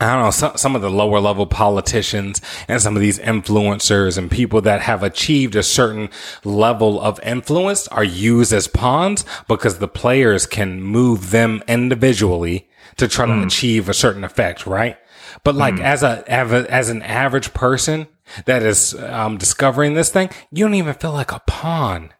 I 0.01 0.13
don't 0.13 0.23
know, 0.25 0.31
some, 0.31 0.57
some 0.57 0.75
of 0.75 0.81
the 0.81 0.89
lower 0.89 1.19
level 1.19 1.45
politicians 1.45 2.41
and 2.67 2.81
some 2.81 2.95
of 2.95 3.01
these 3.01 3.19
influencers 3.19 4.17
and 4.17 4.29
people 4.29 4.59
that 4.61 4.81
have 4.81 5.03
achieved 5.03 5.55
a 5.55 5.63
certain 5.63 6.09
level 6.43 6.99
of 6.99 7.19
influence 7.21 7.87
are 7.89 8.03
used 8.03 8.51
as 8.51 8.67
pawns 8.67 9.23
because 9.47 9.77
the 9.77 9.87
players 9.87 10.45
can 10.45 10.81
move 10.81 11.29
them 11.29 11.63
individually 11.67 12.67
to 12.97 13.07
try 13.07 13.25
to 13.25 13.33
hmm. 13.33 13.43
achieve 13.43 13.87
a 13.87 13.93
certain 13.93 14.23
effect, 14.23 14.65
right? 14.65 14.97
But 15.43 15.55
like 15.55 15.79
as 15.79 16.03
a, 16.03 16.23
as 16.31 16.51
a 16.51 16.71
as 16.71 16.89
an 16.89 17.01
average 17.01 17.53
person 17.53 18.07
that 18.45 18.61
is 18.63 18.93
um, 18.95 19.37
discovering 19.37 19.95
this 19.95 20.09
thing, 20.11 20.29
you 20.51 20.65
don't 20.65 20.75
even 20.75 20.93
feel 20.93 21.13
like 21.13 21.31
a 21.31 21.41
pawn. 21.47 22.11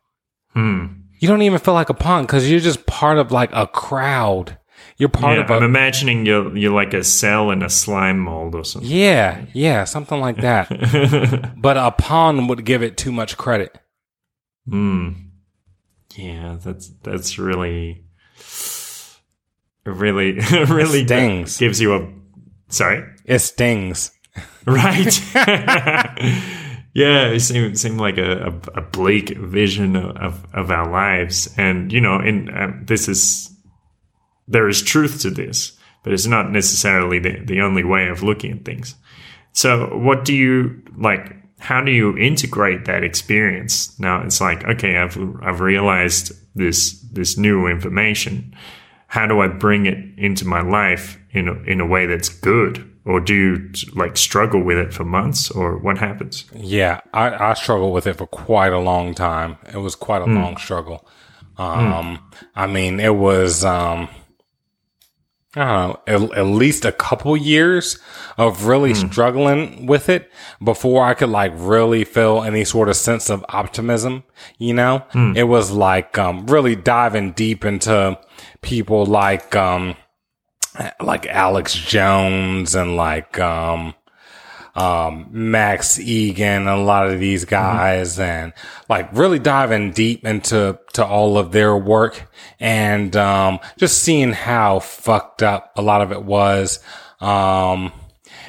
You 0.56 1.28
don't 1.28 1.44
even 1.44 1.60
feel 1.60 1.76
like 1.76 1.90
a 1.90 1.94
pawn 1.94 2.24
because 2.24 2.50
you're 2.50 2.60
just 2.60 2.86
part 2.88 3.18
of 3.20 3.32
like 3.32 3.52
a 3.54 3.68
crowd. 3.68 4.58
You're 4.98 5.10
part 5.10 5.38
Yeah, 5.38 5.44
of 5.44 5.50
a 5.52 5.54
I'm 5.54 5.64
imagining 5.64 6.26
you're 6.26 6.56
you're 6.58 6.74
like 6.74 6.94
a 6.96 7.04
cell 7.04 7.52
in 7.52 7.62
a 7.62 7.70
slime 7.70 8.20
mold 8.20 8.56
or 8.56 8.64
something. 8.66 8.90
Yeah, 8.90 9.46
yeah, 9.54 9.84
something 9.84 10.20
like 10.20 10.38
that. 10.38 11.54
but 11.58 11.78
a 11.78 11.92
pawn 11.92 12.48
would 12.48 12.66
give 12.66 12.82
it 12.82 12.98
too 12.98 13.12
much 13.12 13.38
credit. 13.38 13.78
Hmm. 14.68 15.10
Yeah, 16.16 16.58
that's 16.60 16.90
that's 17.04 17.38
really, 17.40 18.04
really, 19.86 20.34
really 20.52 21.06
Stings. 21.06 21.58
gives 21.58 21.80
you 21.80 21.94
a. 21.94 22.21
Sorry. 22.72 23.04
It 23.26 23.40
stings. 23.40 24.12
Right. 24.66 25.22
yeah, 26.94 27.28
it 27.28 27.42
seemed 27.42 27.80
seemed 27.80 28.00
like 28.00 28.18
a, 28.18 28.60
a, 28.74 28.82
bleak 28.82 29.38
vision 29.38 29.96
of 29.96 30.46
of 30.54 30.72
our 30.72 30.90
lives, 30.90 31.54
and 31.58 31.92
you 31.92 32.02
know, 32.02 32.16
and 32.16 32.50
um, 32.50 32.84
this 32.86 33.08
is 33.08 33.50
there 34.48 34.68
is 34.68 34.82
truth 34.82 35.22
to 35.22 35.30
this, 35.30 35.78
but 36.04 36.14
it's 36.14 36.28
not 36.28 36.52
necessarily 36.52 37.20
the 37.20 37.40
the 37.44 37.62
only 37.62 37.84
way 37.84 38.08
of 38.08 38.24
looking 38.24 38.52
at 38.52 38.66
things. 38.66 38.96
So, 39.54 39.98
what 39.98 40.26
do 40.26 40.34
you 40.34 40.82
like? 40.98 41.36
How 41.60 41.82
do 41.82 41.92
you 41.92 42.18
integrate 42.18 42.86
that 42.86 43.04
experience? 43.04 43.98
Now 44.00 44.24
it's 44.24 44.42
like, 44.42 44.64
okay, 44.66 44.98
I've 44.98 45.18
I've 45.42 45.62
realized 45.62 46.32
this 46.56 47.00
this 47.12 47.38
new 47.38 47.68
information. 47.68 48.56
How 49.12 49.28
do 49.28 49.42
I 49.42 49.48
bring 49.50 49.88
it 49.88 49.98
into 50.18 50.48
my 50.48 50.62
life 50.62 51.20
in 51.32 51.50
a, 51.50 51.54
in 51.64 51.82
a 51.82 51.86
way 51.86 52.06
that's 52.06 52.30
good? 52.30 52.88
Or 53.04 53.20
do 53.20 53.34
you 53.36 53.72
like 53.94 54.16
struggle 54.16 54.64
with 54.64 54.78
it 54.78 54.94
for 54.94 55.04
months, 55.04 55.52
or 55.52 55.78
what 55.78 55.98
happens? 55.98 56.46
Yeah, 56.56 57.02
I, 57.14 57.50
I 57.50 57.54
struggled 57.56 57.94
with 57.94 58.08
it 58.08 58.14
for 58.14 58.28
quite 58.28 58.72
a 58.72 58.80
long 58.80 59.14
time. 59.14 59.58
It 59.74 59.78
was 59.80 59.96
quite 59.96 60.22
a 60.22 60.26
long 60.26 60.56
struggle. 60.56 61.06
Um, 61.58 62.20
I 62.56 62.68
mean, 62.68 63.02
it 63.02 63.16
was, 63.16 63.66
um, 63.66 64.08
I 65.56 65.66
don't 65.66 65.68
know, 65.68 66.30
at, 66.32 66.38
at 66.38 66.46
least 66.46 66.86
a 66.86 66.94
couple 66.94 67.36
years 67.36 68.00
of 68.38 68.66
really 68.66 68.94
struggling 68.94 69.88
with 69.88 70.08
it 70.08 70.32
before 70.64 71.04
I 71.04 71.16
could 71.16 71.30
like 71.30 71.52
really 71.56 72.06
feel 72.06 72.44
any 72.44 72.64
sort 72.64 72.88
of 72.88 72.96
sense 72.96 73.30
of 73.30 73.44
optimism. 73.50 74.24
You 74.58 74.74
know, 74.76 75.04
it 75.36 75.44
was 75.44 75.72
like, 75.72 76.18
um, 76.18 76.46
really 76.48 76.76
diving 76.78 77.34
deep 77.34 77.66
into 77.66 78.18
people 78.62 79.06
like, 79.06 79.56
um, 79.56 79.96
like 81.02 81.26
Alex 81.28 81.74
Jones 81.74 82.76
and 82.76 82.96
like, 82.96 83.40
um, 83.40 83.94
um, 84.74 85.28
Max 85.32 85.98
Igan, 85.98 86.40
and 86.40 86.70
a 86.70 86.78
lot 86.78 87.08
of 87.08 87.20
these 87.20 87.44
guys 87.44 88.18
and 88.20 88.54
like 88.88 89.12
really 89.12 89.40
diving 89.40 89.92
deep 89.92 90.26
into, 90.26 90.80
to 90.94 91.06
all 91.06 91.38
of 91.38 91.52
their 91.52 91.76
work 91.76 92.32
and, 92.60 93.16
um, 93.18 93.60
just 93.78 94.02
seeing 94.02 94.32
how 94.32 94.80
fucked 94.80 95.44
up 95.44 95.74
a 95.76 95.82
lot 95.82 96.02
of 96.02 96.12
it 96.12 96.24
was. 96.24 96.80
Um, 97.20 97.92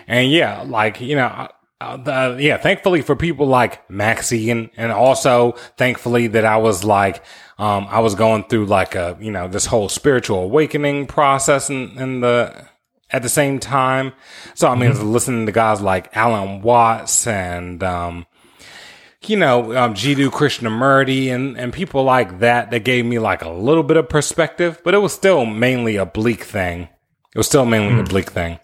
and 0.06 0.30
yeah, 0.30 0.62
like, 0.62 1.00
you 1.00 1.16
know, 1.16 1.48
uh, 1.80 1.96
the, 1.96 2.36
yeah, 2.40 2.56
thankfully 2.56 3.02
for 3.02 3.16
people 3.16 3.46
like 3.46 3.90
Max 3.90 4.28
Igan 4.28 4.70
and 4.76 4.92
also 4.92 5.52
thankfully 5.76 6.28
that 6.28 6.44
I 6.44 6.58
was 6.58 6.84
like, 6.84 7.24
um, 7.62 7.86
I 7.88 8.00
was 8.00 8.16
going 8.16 8.42
through 8.42 8.66
like 8.66 8.96
a, 8.96 9.16
you 9.20 9.30
know, 9.30 9.46
this 9.46 9.66
whole 9.66 9.88
spiritual 9.88 10.40
awakening 10.40 11.06
process 11.06 11.70
in, 11.70 11.96
in 11.96 12.18
the, 12.18 12.66
at 13.12 13.22
the 13.22 13.28
same 13.28 13.60
time. 13.60 14.14
So, 14.54 14.66
I 14.66 14.74
mean, 14.74 14.86
I 14.86 14.90
was 14.90 15.02
listening 15.04 15.46
to 15.46 15.52
guys 15.52 15.80
like 15.80 16.16
Alan 16.16 16.60
Watts 16.62 17.24
and, 17.24 17.80
um, 17.84 18.26
you 19.26 19.36
know, 19.36 19.76
um, 19.76 19.94
Jiddu 19.94 20.30
Krishnamurti 20.30 21.32
and, 21.32 21.56
and 21.56 21.72
people 21.72 22.02
like 22.02 22.40
that 22.40 22.72
that 22.72 22.82
gave 22.82 23.06
me 23.06 23.20
like 23.20 23.42
a 23.42 23.50
little 23.50 23.84
bit 23.84 23.96
of 23.96 24.08
perspective, 24.08 24.80
but 24.82 24.92
it 24.92 24.98
was 24.98 25.12
still 25.12 25.46
mainly 25.46 25.94
a 25.94 26.04
bleak 26.04 26.42
thing. 26.42 26.88
It 27.32 27.38
was 27.38 27.46
still 27.46 27.64
mainly 27.64 28.00
a 28.00 28.02
bleak 28.02 28.32
thing. 28.32 28.58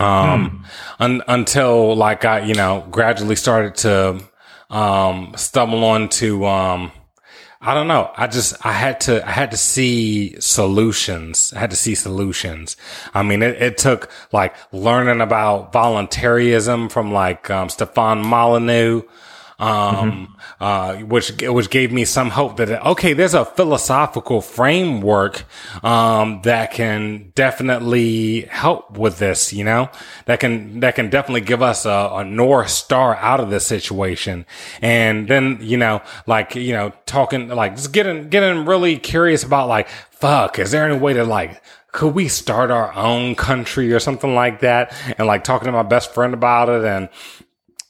Um, 0.00 0.64
un- 0.98 1.22
until 1.28 1.94
like 1.94 2.24
I, 2.24 2.40
you 2.40 2.54
know, 2.54 2.86
gradually 2.90 3.36
started 3.36 3.74
to, 3.82 4.24
um, 4.74 5.34
stumble 5.36 5.84
onto, 5.84 6.46
um, 6.46 6.90
I 7.66 7.72
don't 7.72 7.88
know. 7.88 8.10
I 8.14 8.26
just, 8.26 8.54
I 8.64 8.72
had 8.72 9.00
to, 9.02 9.26
I 9.26 9.30
had 9.30 9.50
to 9.52 9.56
see 9.56 10.38
solutions. 10.38 11.50
I 11.56 11.60
had 11.60 11.70
to 11.70 11.76
see 11.76 11.94
solutions. 11.94 12.76
I 13.14 13.22
mean, 13.22 13.42
it, 13.42 13.60
it 13.60 13.78
took 13.78 14.10
like 14.32 14.54
learning 14.70 15.22
about 15.22 15.72
voluntarism 15.72 16.90
from 16.90 17.10
like, 17.10 17.48
um, 17.48 17.70
Stefan 17.70 18.20
Molyneux, 18.20 19.02
um, 19.58 20.36
uh, 20.60 20.96
which, 20.96 21.32
which 21.42 21.70
gave 21.70 21.92
me 21.92 22.04
some 22.04 22.30
hope 22.30 22.56
that, 22.56 22.84
okay, 22.86 23.12
there's 23.12 23.34
a 23.34 23.44
philosophical 23.44 24.40
framework, 24.40 25.44
um, 25.82 26.40
that 26.42 26.72
can 26.72 27.32
definitely 27.34 28.42
help 28.42 28.98
with 28.98 29.18
this, 29.18 29.52
you 29.52 29.64
know, 29.64 29.88
that 30.26 30.40
can, 30.40 30.80
that 30.80 30.94
can 30.94 31.10
definitely 31.10 31.40
give 31.40 31.62
us 31.62 31.86
a, 31.86 32.10
a 32.12 32.24
North 32.24 32.70
Star 32.70 33.16
out 33.16 33.40
of 33.40 33.50
this 33.50 33.66
situation. 33.66 34.46
And 34.82 35.28
then, 35.28 35.58
you 35.60 35.76
know, 35.76 36.02
like, 36.26 36.54
you 36.54 36.72
know, 36.72 36.92
talking, 37.06 37.48
like, 37.48 37.76
just 37.76 37.92
getting, 37.92 38.28
getting 38.28 38.64
really 38.64 38.98
curious 38.98 39.44
about 39.44 39.68
like, 39.68 39.88
fuck, 40.10 40.58
is 40.58 40.70
there 40.70 40.88
any 40.88 40.98
way 40.98 41.12
to 41.12 41.24
like, 41.24 41.62
could 41.92 42.12
we 42.12 42.26
start 42.26 42.72
our 42.72 42.92
own 42.94 43.36
country 43.36 43.92
or 43.92 44.00
something 44.00 44.34
like 44.34 44.60
that? 44.60 44.92
And 45.16 45.28
like 45.28 45.44
talking 45.44 45.66
to 45.66 45.72
my 45.72 45.84
best 45.84 46.12
friend 46.12 46.34
about 46.34 46.68
it 46.68 46.84
and, 46.84 47.08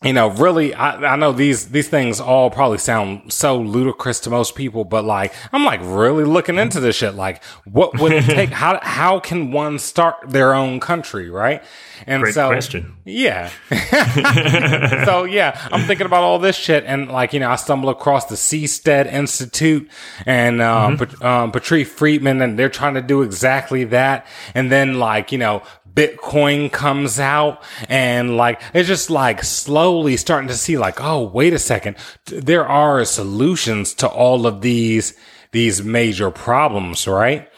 you 0.05 0.13
know, 0.13 0.29
really, 0.29 0.75
I, 0.75 1.15
I 1.15 1.17
know 1.17 1.33
these, 1.33 1.71
these 1.71 1.89
things 1.89 2.21
all 2.21 2.51
probably 2.51 2.79
sound 2.79 3.33
so 3.33 3.59
ludicrous 3.59 4.21
to 4.21 4.31
most 4.31 4.55
people, 4.55 4.85
but 4.85 5.05
like, 5.05 5.33
I'm 5.53 5.65
like 5.65 5.81
really 5.83 6.25
looking 6.25 6.59
into 6.59 6.81
this 6.81 6.97
shit. 6.97 7.15
Like, 7.15 7.43
what 7.65 7.99
would 7.99 8.13
it 8.13 8.25
take? 8.25 8.51
How, 8.65 8.79
how 8.83 9.21
can 9.21 9.51
one 9.51 9.79
start 9.79 10.17
their 10.29 10.55
own 10.55 10.81
country? 10.81 11.31
Right. 11.31 11.63
And 12.07 12.23
Great 12.23 12.35
so, 12.35 12.49
question. 12.49 12.97
yeah. 13.05 13.51
so 15.05 15.25
yeah, 15.25 15.59
I'm 15.71 15.87
thinking 15.87 16.07
about 16.07 16.23
all 16.23 16.39
this 16.39 16.57
shit, 16.57 16.85
and 16.87 17.09
like 17.09 17.33
you 17.33 17.41
know, 17.41 17.51
I 17.51 17.57
stumble 17.57 17.89
across 17.89 18.27
the 18.27 18.35
Seastead 18.35 19.11
Institute 19.11 19.89
and 20.27 20.61
um, 20.61 20.99
Pat- 20.99 21.23
um, 21.23 21.53
Patrice 21.53 21.89
Friedman, 21.89 22.43
and 22.43 22.59
they're 22.59 22.69
trying 22.69 22.95
to 22.95 23.03
do 23.03 23.23
exactly 23.23 23.85
that. 23.85 24.27
And 24.55 24.71
then 24.71 24.99
like 24.99 25.33
you 25.33 25.39
know, 25.39 25.63
Bitcoin 25.95 26.73
comes 26.73 27.21
out, 27.21 27.63
and 27.89 28.37
like 28.37 28.61
it's 28.73 28.89
just 28.89 29.11
like 29.11 29.43
slowly 29.45 30.17
starting 30.17 30.49
to 30.49 30.55
see 30.55 30.77
like, 30.77 31.01
oh, 31.01 31.23
wait 31.23 31.53
a 31.53 31.59
second, 31.59 31.97
there 32.27 32.67
are 32.67 33.05
solutions 33.05 33.95
to 33.95 34.09
all 34.09 34.47
of 34.47 34.61
these 34.61 35.15
these 35.53 35.83
major 35.83 36.31
problems, 36.31 37.07
right? 37.07 37.49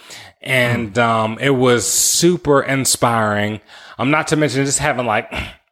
and 0.47 0.97
um, 0.97 1.39
it 1.41 1.51
was 1.51 1.87
super 1.87 2.63
inspiring. 2.63 3.61
I'm 3.99 4.09
um, 4.09 4.11
not 4.11 4.29
to 4.29 4.37
mention 4.37 4.65
just 4.65 4.79
having 4.79 5.05
like 5.05 5.31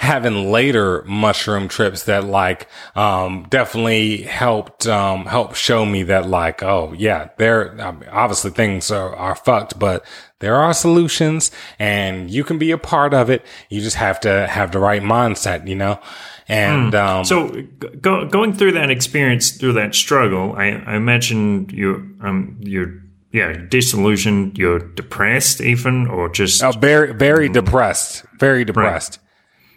having 0.00 0.50
later 0.50 1.02
mushroom 1.06 1.68
trips 1.68 2.04
that 2.04 2.24
like 2.24 2.66
um, 2.96 3.46
definitely 3.50 4.22
helped 4.22 4.86
um, 4.86 5.26
help 5.26 5.54
show 5.54 5.84
me 5.84 6.02
that 6.02 6.26
like 6.26 6.62
oh 6.62 6.94
yeah 6.96 7.28
there 7.36 7.78
I 7.78 7.92
mean, 7.92 8.08
obviously 8.08 8.50
things 8.50 8.90
are, 8.90 9.14
are 9.14 9.34
fucked 9.34 9.78
but 9.78 10.02
there 10.38 10.56
are 10.56 10.72
solutions 10.72 11.50
and 11.78 12.30
you 12.30 12.44
can 12.44 12.56
be 12.56 12.70
a 12.70 12.78
part 12.78 13.12
of 13.12 13.28
it. 13.28 13.44
You 13.68 13.82
just 13.82 13.96
have 13.96 14.18
to 14.20 14.46
have 14.46 14.72
the 14.72 14.78
right 14.78 15.02
mindset 15.02 15.68
you 15.68 15.76
know? 15.76 16.00
And 16.48 16.94
um, 16.94 17.24
So, 17.26 17.62
go, 18.00 18.26
going 18.26 18.54
through 18.54 18.72
that 18.72 18.90
experience, 18.90 19.50
through 19.52 19.74
that 19.74 19.94
struggle, 19.94 20.54
I, 20.56 20.82
I 20.84 20.96
imagine 20.96 21.68
you, 21.68 22.16
um, 22.22 22.56
you're, 22.58 22.94
yeah, 23.30 23.52
disillusioned, 23.68 24.58
you're 24.58 24.80
depressed, 24.80 25.60
even, 25.60 26.08
or 26.08 26.28
just, 26.28 26.64
oh, 26.64 26.72
very 26.72 27.12
very 27.12 27.48
depressed 27.48 28.24
very 28.38 28.64
depressed 28.64 29.20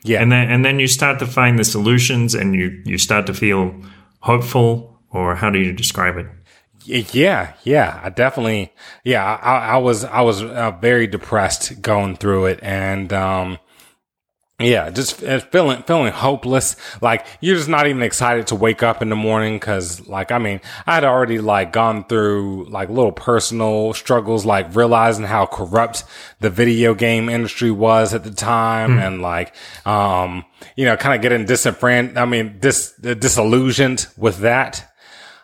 yeah 0.03 0.21
and 0.21 0.31
then 0.31 0.49
and 0.49 0.63
then 0.63 0.79
you 0.79 0.87
start 0.87 1.19
to 1.19 1.25
find 1.25 1.57
the 1.57 1.63
solutions, 1.63 2.35
and 2.35 2.55
you 2.55 2.81
you 2.85 2.97
start 2.97 3.25
to 3.27 3.33
feel 3.33 3.73
hopeful, 4.19 4.99
or 5.09 5.35
how 5.35 5.49
do 5.49 5.59
you 5.59 5.73
describe 5.73 6.17
it? 6.17 6.27
Yeah, 6.85 7.53
yeah, 7.63 8.01
I 8.03 8.09
definitely, 8.09 8.73
yeah, 9.05 9.23
I, 9.23 9.75
I 9.75 9.77
was, 9.77 10.03
I 10.03 10.19
was 10.19 10.43
uh, 10.43 10.71
very 10.81 11.07
depressed 11.07 11.81
going 11.81 12.17
through 12.17 12.47
it, 12.47 12.59
and 12.61 13.13
um, 13.13 13.57
yeah, 14.63 14.89
just 14.89 15.15
feeling, 15.15 15.83
feeling 15.83 16.11
hopeless. 16.11 16.75
Like 17.01 17.25
you're 17.41 17.55
just 17.55 17.69
not 17.69 17.87
even 17.87 18.01
excited 18.01 18.47
to 18.47 18.55
wake 18.55 18.83
up 18.83 19.01
in 19.01 19.09
the 19.09 19.15
morning 19.15 19.55
because, 19.55 20.07
like, 20.07 20.31
I 20.31 20.37
mean, 20.37 20.61
I 20.85 20.95
had 20.95 21.03
already 21.03 21.39
like 21.39 21.73
gone 21.73 22.05
through 22.05 22.65
like 22.69 22.89
little 22.89 23.11
personal 23.11 23.93
struggles, 23.93 24.45
like 24.45 24.75
realizing 24.75 25.25
how 25.25 25.45
corrupt 25.45 26.03
the 26.39 26.49
video 26.49 26.93
game 26.93 27.29
industry 27.29 27.71
was 27.71 28.13
at 28.13 28.23
the 28.23 28.31
time, 28.31 28.97
and 28.99 29.21
like, 29.21 29.55
um, 29.85 30.45
you 30.75 30.85
know, 30.85 30.97
kind 30.97 31.15
of 31.15 31.21
getting 31.21 31.45
disenfranchised. 31.45 32.17
I 32.17 32.25
mean, 32.25 32.57
dis 32.59 32.93
disillusioned 32.93 34.07
with 34.17 34.39
that. 34.39 34.92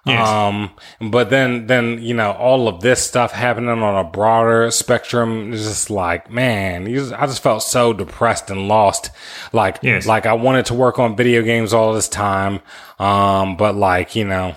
Yes. 0.10 0.28
Um, 0.28 0.72
but 1.12 1.30
then, 1.30 1.68
then, 1.68 2.02
you 2.02 2.14
know, 2.14 2.32
all 2.32 2.68
of 2.68 2.82
this 2.82 3.02
stuff 3.06 3.32
happening 3.32 3.70
on 3.70 4.06
a 4.06 4.10
broader 4.10 4.70
spectrum 4.72 5.54
is 5.54 5.64
just 5.66 5.90
like, 5.90 6.30
man, 6.32 6.86
you 6.88 6.98
just, 6.98 7.14
I 7.14 7.26
just 7.26 7.42
felt 7.44 7.64
so 7.64 7.94
depressed 7.94 8.50
and 8.50 8.68
lost. 8.68 9.12
Like, 9.54 9.80
Yes. 9.82 10.06
like 10.06 10.26
I 10.26 10.34
wanted 10.34 10.66
to 10.68 10.74
work 10.74 11.00
on 11.00 11.16
video 11.16 11.42
games 11.42 11.74
all 11.74 11.94
this 11.94 12.08
time. 12.10 12.62
Um, 13.00 13.58
but 13.58 13.76
like, 13.76 14.16
you 14.16 14.26
know, 14.26 14.56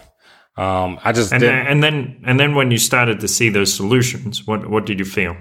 um, 0.56 0.98
I 1.04 1.12
just 1.12 1.32
And 1.32 1.42
then, 1.42 1.66
and 1.66 1.82
then 1.82 2.22
and 2.26 2.38
then 2.38 2.54
when 2.54 2.70
you 2.70 2.78
started 2.78 3.20
to 3.20 3.28
see 3.28 3.48
those 3.48 3.72
solutions, 3.72 4.46
what 4.46 4.68
what 4.68 4.84
did 4.84 4.98
you 4.98 5.04
feel? 5.06 5.36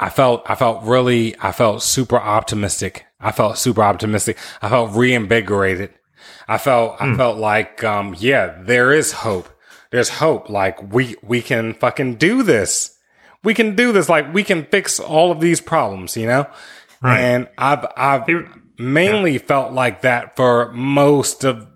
I 0.00 0.10
felt, 0.10 0.42
I 0.50 0.56
felt 0.56 0.82
really, 0.82 1.34
I 1.40 1.52
felt 1.52 1.82
super 1.82 2.16
optimistic. 2.16 3.06
I 3.20 3.30
felt 3.30 3.56
super 3.56 3.82
optimistic. 3.82 4.36
I 4.60 4.68
felt 4.68 4.94
reinvigorated. 4.96 5.90
I 6.48 6.58
felt, 6.58 7.00
I 7.00 7.14
felt 7.16 7.38
like, 7.38 7.82
um, 7.84 8.14
yeah, 8.18 8.56
there 8.60 8.92
is 8.92 9.12
hope. 9.12 9.48
There's 9.90 10.08
hope. 10.08 10.48
Like 10.48 10.92
we, 10.92 11.16
we 11.22 11.42
can 11.42 11.74
fucking 11.74 12.16
do 12.16 12.42
this. 12.42 12.98
We 13.44 13.54
can 13.54 13.74
do 13.76 13.92
this. 13.92 14.08
Like 14.08 14.32
we 14.32 14.44
can 14.44 14.64
fix 14.66 14.98
all 15.00 15.30
of 15.32 15.40
these 15.40 15.60
problems, 15.60 16.16
you 16.16 16.26
know? 16.26 16.46
Right. 17.02 17.20
And 17.20 17.48
I've, 17.58 17.86
I've 17.96 18.28
It- 18.28 18.46
mainly 18.78 19.38
felt 19.38 19.72
like 19.72 20.02
that 20.02 20.34
for 20.36 20.72
most 20.72 21.44
of, 21.44 21.68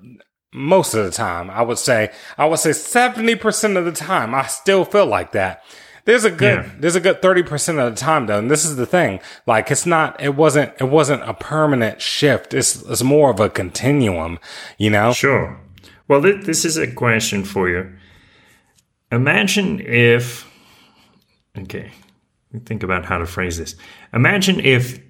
most 0.52 0.94
of 0.94 1.04
the 1.04 1.10
time. 1.10 1.50
I 1.50 1.62
would 1.62 1.78
say, 1.78 2.10
I 2.38 2.46
would 2.46 2.58
say 2.58 2.70
70% 2.70 3.76
of 3.76 3.84
the 3.84 3.92
time, 3.92 4.34
I 4.34 4.46
still 4.46 4.84
feel 4.84 5.06
like 5.06 5.32
that. 5.32 5.62
There's 6.06 6.24
a 6.24 6.30
good, 6.30 6.64
Yeah. 6.64 6.70
there's 6.78 6.96
a 6.96 7.00
good 7.00 7.20
30% 7.20 7.78
of 7.86 7.94
the 7.94 8.00
time 8.00 8.26
though. 8.26 8.38
And 8.38 8.50
this 8.50 8.64
is 8.64 8.76
the 8.76 8.86
thing. 8.86 9.20
Like 9.46 9.70
it's 9.70 9.84
not, 9.84 10.20
it 10.22 10.34
wasn't, 10.34 10.72
it 10.80 10.84
wasn't 10.88 11.22
a 11.28 11.34
permanent 11.34 12.00
shift. 12.00 12.54
It's, 12.54 12.82
it's 12.82 13.02
more 13.02 13.30
of 13.30 13.38
a 13.40 13.50
continuum, 13.50 14.38
you 14.78 14.88
know? 14.90 15.12
Sure. 15.12 15.60
Well, 16.08 16.22
th- 16.22 16.44
this 16.46 16.64
is 16.64 16.76
a 16.78 16.90
question 16.90 17.44
for 17.44 17.68
you. 17.68 17.92
Imagine 19.12 19.80
if. 19.80 20.50
Okay, 21.58 21.90
think 22.64 22.82
about 22.82 23.04
how 23.04 23.18
to 23.18 23.26
phrase 23.26 23.56
this. 23.58 23.74
Imagine 24.12 24.60
if 24.60 25.00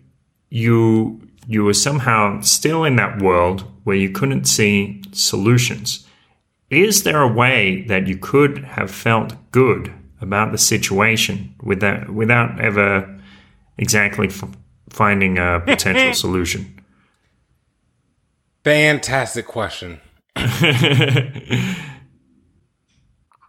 you 0.50 1.20
you 1.48 1.64
were 1.64 1.74
somehow 1.74 2.40
still 2.40 2.84
in 2.84 2.96
that 2.96 3.20
world 3.22 3.64
where 3.84 3.96
you 3.96 4.10
couldn't 4.10 4.44
see 4.46 5.02
solutions. 5.12 6.06
Is 6.70 7.02
there 7.04 7.20
a 7.22 7.32
way 7.32 7.82
that 7.88 8.06
you 8.06 8.16
could 8.16 8.64
have 8.64 8.90
felt 8.90 9.34
good 9.52 9.92
about 10.20 10.52
the 10.52 10.58
situation 10.58 11.54
without 11.62 12.08
without 12.10 12.60
ever 12.60 13.20
exactly 13.78 14.28
f- 14.28 14.44
finding 14.90 15.38
a 15.38 15.60
potential 15.66 16.12
solution? 16.14 16.80
Fantastic 18.64 19.46
question. 19.46 20.00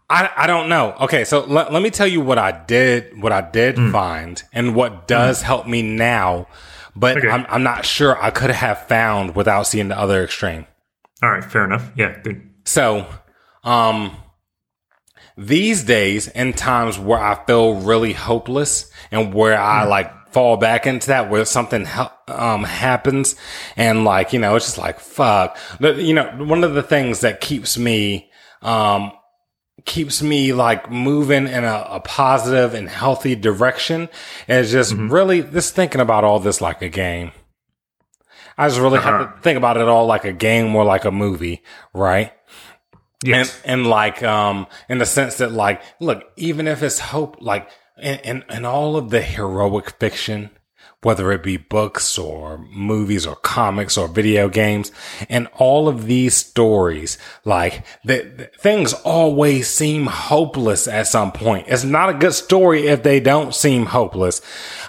I, 0.09 0.29
I 0.37 0.47
don't 0.47 0.69
know. 0.69 0.95
Okay, 1.01 1.25
so 1.25 1.43
let, 1.45 1.73
let 1.73 1.81
me 1.83 1.89
tell 1.89 2.07
you 2.07 2.21
what 2.21 2.37
I 2.37 2.51
did, 2.65 3.21
what 3.21 3.33
I 3.33 3.41
did 3.41 3.75
find, 3.91 4.41
and 4.53 4.73
what 4.73 5.07
does 5.07 5.41
help 5.41 5.67
me 5.67 5.81
now. 5.81 6.47
But 6.95 7.17
Okay. 7.17 7.27
I'm, 7.29 7.45
I'm 7.49 7.61
not 7.63 7.85
sure 7.85 8.21
I 8.23 8.29
could 8.31 8.49
have 8.51 8.87
found 8.87 9.35
without 9.35 9.63
seeing 9.67 9.89
the 9.89 9.99
other 9.99 10.23
extreme. 10.23 10.65
All 11.21 11.29
right, 11.29 11.43
fair 11.43 11.65
enough. 11.65 11.91
Yeah, 11.95 12.17
good. 12.23 12.41
So, 12.65 13.05
um, 13.63 14.15
these 15.37 15.83
days 15.83 16.27
in 16.29 16.53
times 16.53 16.97
where 16.97 17.19
I 17.19 17.35
feel 17.45 17.75
really 17.75 18.13
hopeless 18.13 18.91
and 19.11 19.33
where 19.33 19.57
I 19.59 19.83
like 19.85 20.31
fall 20.33 20.57
back 20.57 20.85
into 20.87 21.07
that, 21.07 21.29
where 21.29 21.45
something 21.45 21.87
um 22.27 22.63
happens 22.63 23.35
and 23.75 24.03
like 24.03 24.33
you 24.33 24.39
know 24.39 24.55
it's 24.55 24.65
just 24.65 24.77
like 24.77 24.99
fuck. 24.99 25.57
The- 25.79 26.01
You 26.01 26.13
know, 26.15 26.25
one 26.39 26.63
of 26.63 26.73
the 26.73 26.83
things 26.83 27.21
that 27.21 27.39
keeps 27.41 27.77
me 27.77 28.29
um 28.61 29.11
keeps 29.85 30.21
me 30.21 30.51
like 30.53 30.91
moving 30.91 31.47
in 31.47 31.63
a, 31.63 31.87
a 31.91 31.99
positive 32.01 32.73
and 32.73 32.89
healthy 32.89 33.35
direction 33.35 34.09
is 34.47 34.71
just 34.71 34.93
really 34.93 35.43
just 35.43 35.75
thinking 35.75 36.01
about 36.01 36.23
all 36.23 36.39
this 36.39 36.59
like 36.59 36.81
a 36.81 36.89
game. 36.89 37.31
I 38.57 38.67
just 38.67 38.79
really 38.79 38.99
have 38.99 39.35
to 39.35 39.41
think 39.41 39.55
about 39.57 39.77
it 39.77 39.87
all 39.87 40.07
like 40.07 40.25
a 40.25 40.33
game 40.33 40.75
or 40.75 40.83
like 40.83 41.05
a 41.05 41.11
movie, 41.11 41.61
right? 41.93 42.33
Yes. 43.23 43.59
And, 43.63 43.81
and 43.81 43.89
like, 43.89 44.21
um, 44.23 44.67
in 44.89 44.97
the 44.99 45.05
sense 45.05 45.37
that 45.37 45.51
like, 45.51 45.81
look, 45.99 46.23
even 46.35 46.67
if 46.67 46.83
it's 46.83 46.99
hope, 46.99 47.37
like, 47.41 47.69
in, 47.97 48.43
in 48.49 48.65
all 48.65 48.95
of 48.95 49.09
the 49.09 49.21
heroic 49.21 49.89
fiction, 49.99 50.51
whether 51.03 51.31
it 51.31 51.43
be 51.43 51.57
books 51.57 52.17
or 52.17 52.57
movies 52.71 53.27
or 53.27 53.35
comics 53.35 53.97
or 53.97 54.07
video 54.07 54.49
games, 54.49 54.91
and 55.29 55.47
all 55.53 55.87
of 55.87 56.07
these 56.07 56.35
stories, 56.35 57.19
like, 57.45 57.85
the, 58.03 58.49
things 58.59 58.93
always 58.93 59.67
seem 59.69 60.07
hopeless 60.07 60.87
at 60.87 61.05
some 61.05 61.31
point. 61.31 61.67
It's 61.67 61.83
not 61.83 62.09
a 62.09 62.13
good 62.15 62.33
story 62.33 62.87
if 62.87 63.03
they 63.03 63.19
don't 63.19 63.53
seem 63.53 63.85
hopeless. 63.85 64.41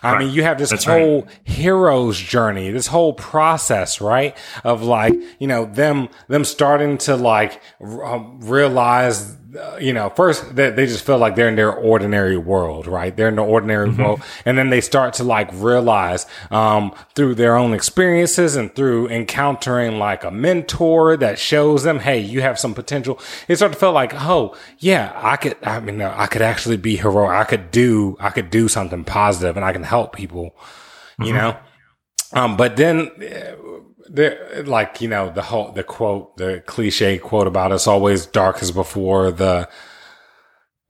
I 0.02 0.18
mean, 0.18 0.32
you 0.32 0.42
have 0.44 0.56
this 0.56 0.70
That's 0.70 0.86
right. 0.86 1.00
whole 1.00 1.28
hero's 1.44 2.18
journey, 2.18 2.70
this 2.70 2.86
whole 2.86 3.12
process, 3.12 4.00
right? 4.00 4.34
Of 4.64 4.82
like, 4.82 5.14
you 5.38 5.46
know, 5.46 5.66
them, 5.66 6.08
them 6.28 6.44
starting 6.44 6.96
to 6.98 7.16
like 7.16 7.60
r- 7.80 8.04
um, 8.04 8.40
realize, 8.40 9.36
you 9.80 9.94
know, 9.94 10.10
first 10.10 10.56
they, 10.56 10.70
they 10.70 10.86
just 10.86 11.06
feel 11.06 11.16
like 11.16 11.34
they're 11.34 11.48
in 11.48 11.56
their 11.56 11.72
ordinary 11.72 12.36
world, 12.36 12.86
right? 12.86 13.16
They're 13.16 13.28
in 13.28 13.36
the 13.36 13.44
ordinary 13.44 13.88
world. 13.90 14.22
And 14.44 14.58
then 14.58 14.68
they 14.68 14.80
start 14.80 15.14
to 15.14 15.24
like 15.24 15.48
realize, 15.54 16.26
um, 16.50 16.94
through 17.14 17.36
their 17.36 17.56
own 17.56 17.72
experiences 17.72 18.56
and 18.56 18.74
through 18.74 19.08
encountering 19.08 19.98
like 19.98 20.22
a 20.24 20.30
mentor 20.30 21.16
that 21.16 21.38
shows 21.38 21.82
them, 21.82 22.00
Hey, 22.00 22.20
you 22.20 22.42
have 22.42 22.58
some 22.58 22.74
potential. 22.74 23.18
They 23.46 23.54
start 23.54 23.72
to 23.72 23.78
feel 23.78 23.92
like, 23.92 24.12
Oh, 24.14 24.54
yeah, 24.78 25.12
I 25.14 25.36
could, 25.36 25.56
I 25.62 25.80
mean, 25.80 26.02
I 26.02 26.26
could 26.26 26.42
actually 26.42 26.76
be 26.76 26.96
heroic. 26.96 27.30
I 27.30 27.44
could 27.44 27.70
do, 27.70 28.16
I 28.20 28.30
could 28.30 28.50
do 28.50 28.68
something 28.68 29.04
positive 29.04 29.56
and 29.56 29.64
I 29.64 29.72
can 29.72 29.84
help 29.84 30.14
people, 30.14 30.56
you 31.18 31.32
know? 31.32 31.56
Um, 32.34 32.58
but 32.58 32.76
then, 32.76 33.10
there, 34.08 34.62
like, 34.66 35.00
you 35.00 35.08
know, 35.08 35.30
the 35.30 35.42
whole, 35.42 35.72
the 35.72 35.82
quote, 35.84 36.36
the 36.36 36.62
cliche 36.66 37.18
quote 37.18 37.46
about 37.46 37.72
it's 37.72 37.86
always 37.86 38.26
darkest 38.26 38.74
before 38.74 39.30
the, 39.30 39.68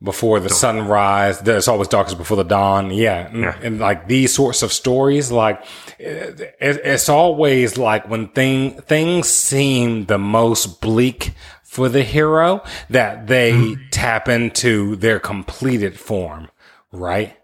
before 0.01 0.39
the 0.39 0.49
sunrise. 0.49 1.41
It's 1.45 1.67
always 1.67 1.87
darkest 1.89 2.17
before 2.17 2.37
the 2.37 2.43
dawn. 2.43 2.91
Yeah. 2.91 3.27
And, 3.27 3.41
Yeah. 3.41 3.59
and 3.61 3.79
like 3.79 4.07
these 4.07 4.33
sorts 4.33 4.61
of 4.63 4.71
stories, 4.71 5.31
like 5.31 5.61
it, 5.97 6.39
it- 6.59 6.81
it's 6.83 7.09
always 7.09 7.77
like 7.77 8.09
when 8.09 8.29
thing, 8.29 8.79
things 8.81 9.27
seem 9.29 10.05
the 10.05 10.17
most 10.17 10.79
bleak 10.81 11.33
for 11.63 11.89
the 11.89 12.03
hero 12.03 12.63
that 12.89 13.27
they 13.27 13.51
mm-hmm. 13.51 13.89
tap 13.91 14.27
into 14.27 14.95
their 14.95 15.19
completed 15.19 15.99
form, 15.99 16.49
right? 16.91 17.35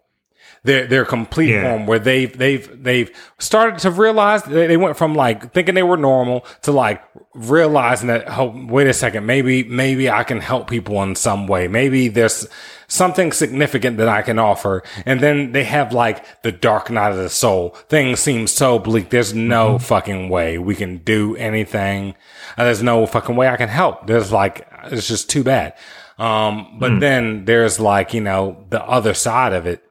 Their 0.65 0.87
their 0.87 1.05
complete 1.05 1.49
Yeah. 1.51 1.61
form 1.63 1.85
where 1.85 1.99
they've 1.99 2.35
they've 2.37 2.83
they've 2.83 3.11
started 3.39 3.79
to 3.79 3.91
realize 3.91 4.43
they, 4.43 4.67
they 4.67 4.77
went 4.77 4.97
from 4.97 5.15
like 5.15 5.53
thinking 5.53 5.75
they 5.75 5.83
were 5.83 5.97
normal 5.97 6.45
to 6.63 6.71
like 6.71 7.01
realizing 7.33 8.07
that 8.07 8.25
oh 8.39 8.53
wait 8.67 8.87
a 8.87 8.93
second 8.93 9.25
maybe 9.25 9.63
maybe 9.63 10.09
I 10.09 10.23
can 10.23 10.39
help 10.41 10.69
people 10.69 11.01
in 11.03 11.15
some 11.15 11.47
way. 11.47 11.67
Maybe 11.67 12.07
there's 12.07 12.47
something 12.87 13.31
significant 13.31 13.97
that 13.97 14.07
I 14.07 14.21
can 14.21 14.37
offer. 14.39 14.83
And 15.05 15.19
then 15.19 15.51
they 15.51 15.63
have 15.63 15.91
like 15.91 16.41
the 16.43 16.51
dark 16.51 16.89
night 16.89 17.11
of 17.11 17.17
the 17.17 17.29
soul. 17.29 17.69
Things 17.89 18.19
seem 18.19 18.45
so 18.47 18.77
bleak. 18.79 19.09
There's 19.09 19.33
no 19.33 19.79
fucking 19.79 20.29
way 20.29 20.57
we 20.59 20.75
can 20.75 20.97
do 20.99 21.35
anything. 21.35 22.13
Uh, 22.57 22.63
there's 22.65 22.83
no 22.83 23.05
fucking 23.05 23.35
way 23.35 23.47
I 23.49 23.57
can 23.57 23.69
help. 23.69 24.07
There's 24.07 24.31
like 24.31 24.67
it's 24.85 25.07
just 25.07 25.29
too 25.29 25.43
bad. 25.43 25.73
Um 26.17 26.77
but 26.79 26.99
then 27.01 27.43
there's 27.45 27.79
like 27.79 28.13
you 28.13 28.21
know 28.21 28.65
the 28.69 28.81
other 28.83 29.13
side 29.13 29.51
of 29.53 29.65
it 29.65 29.83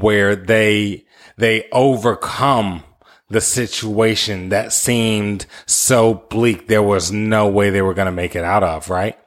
where 0.00 0.34
they 0.36 1.04
they 1.36 1.68
overcome 1.72 2.82
the 3.28 3.40
situation 3.40 4.50
that 4.50 4.72
seemed 4.72 5.46
so 5.66 6.14
bleak 6.28 6.68
there 6.68 6.82
was 6.82 7.10
no 7.10 7.48
way 7.48 7.70
they 7.70 7.82
were 7.82 7.94
going 7.94 8.06
to 8.06 8.12
make 8.12 8.36
it 8.36 8.44
out 8.44 8.62
of 8.62 8.90
right 8.90 9.18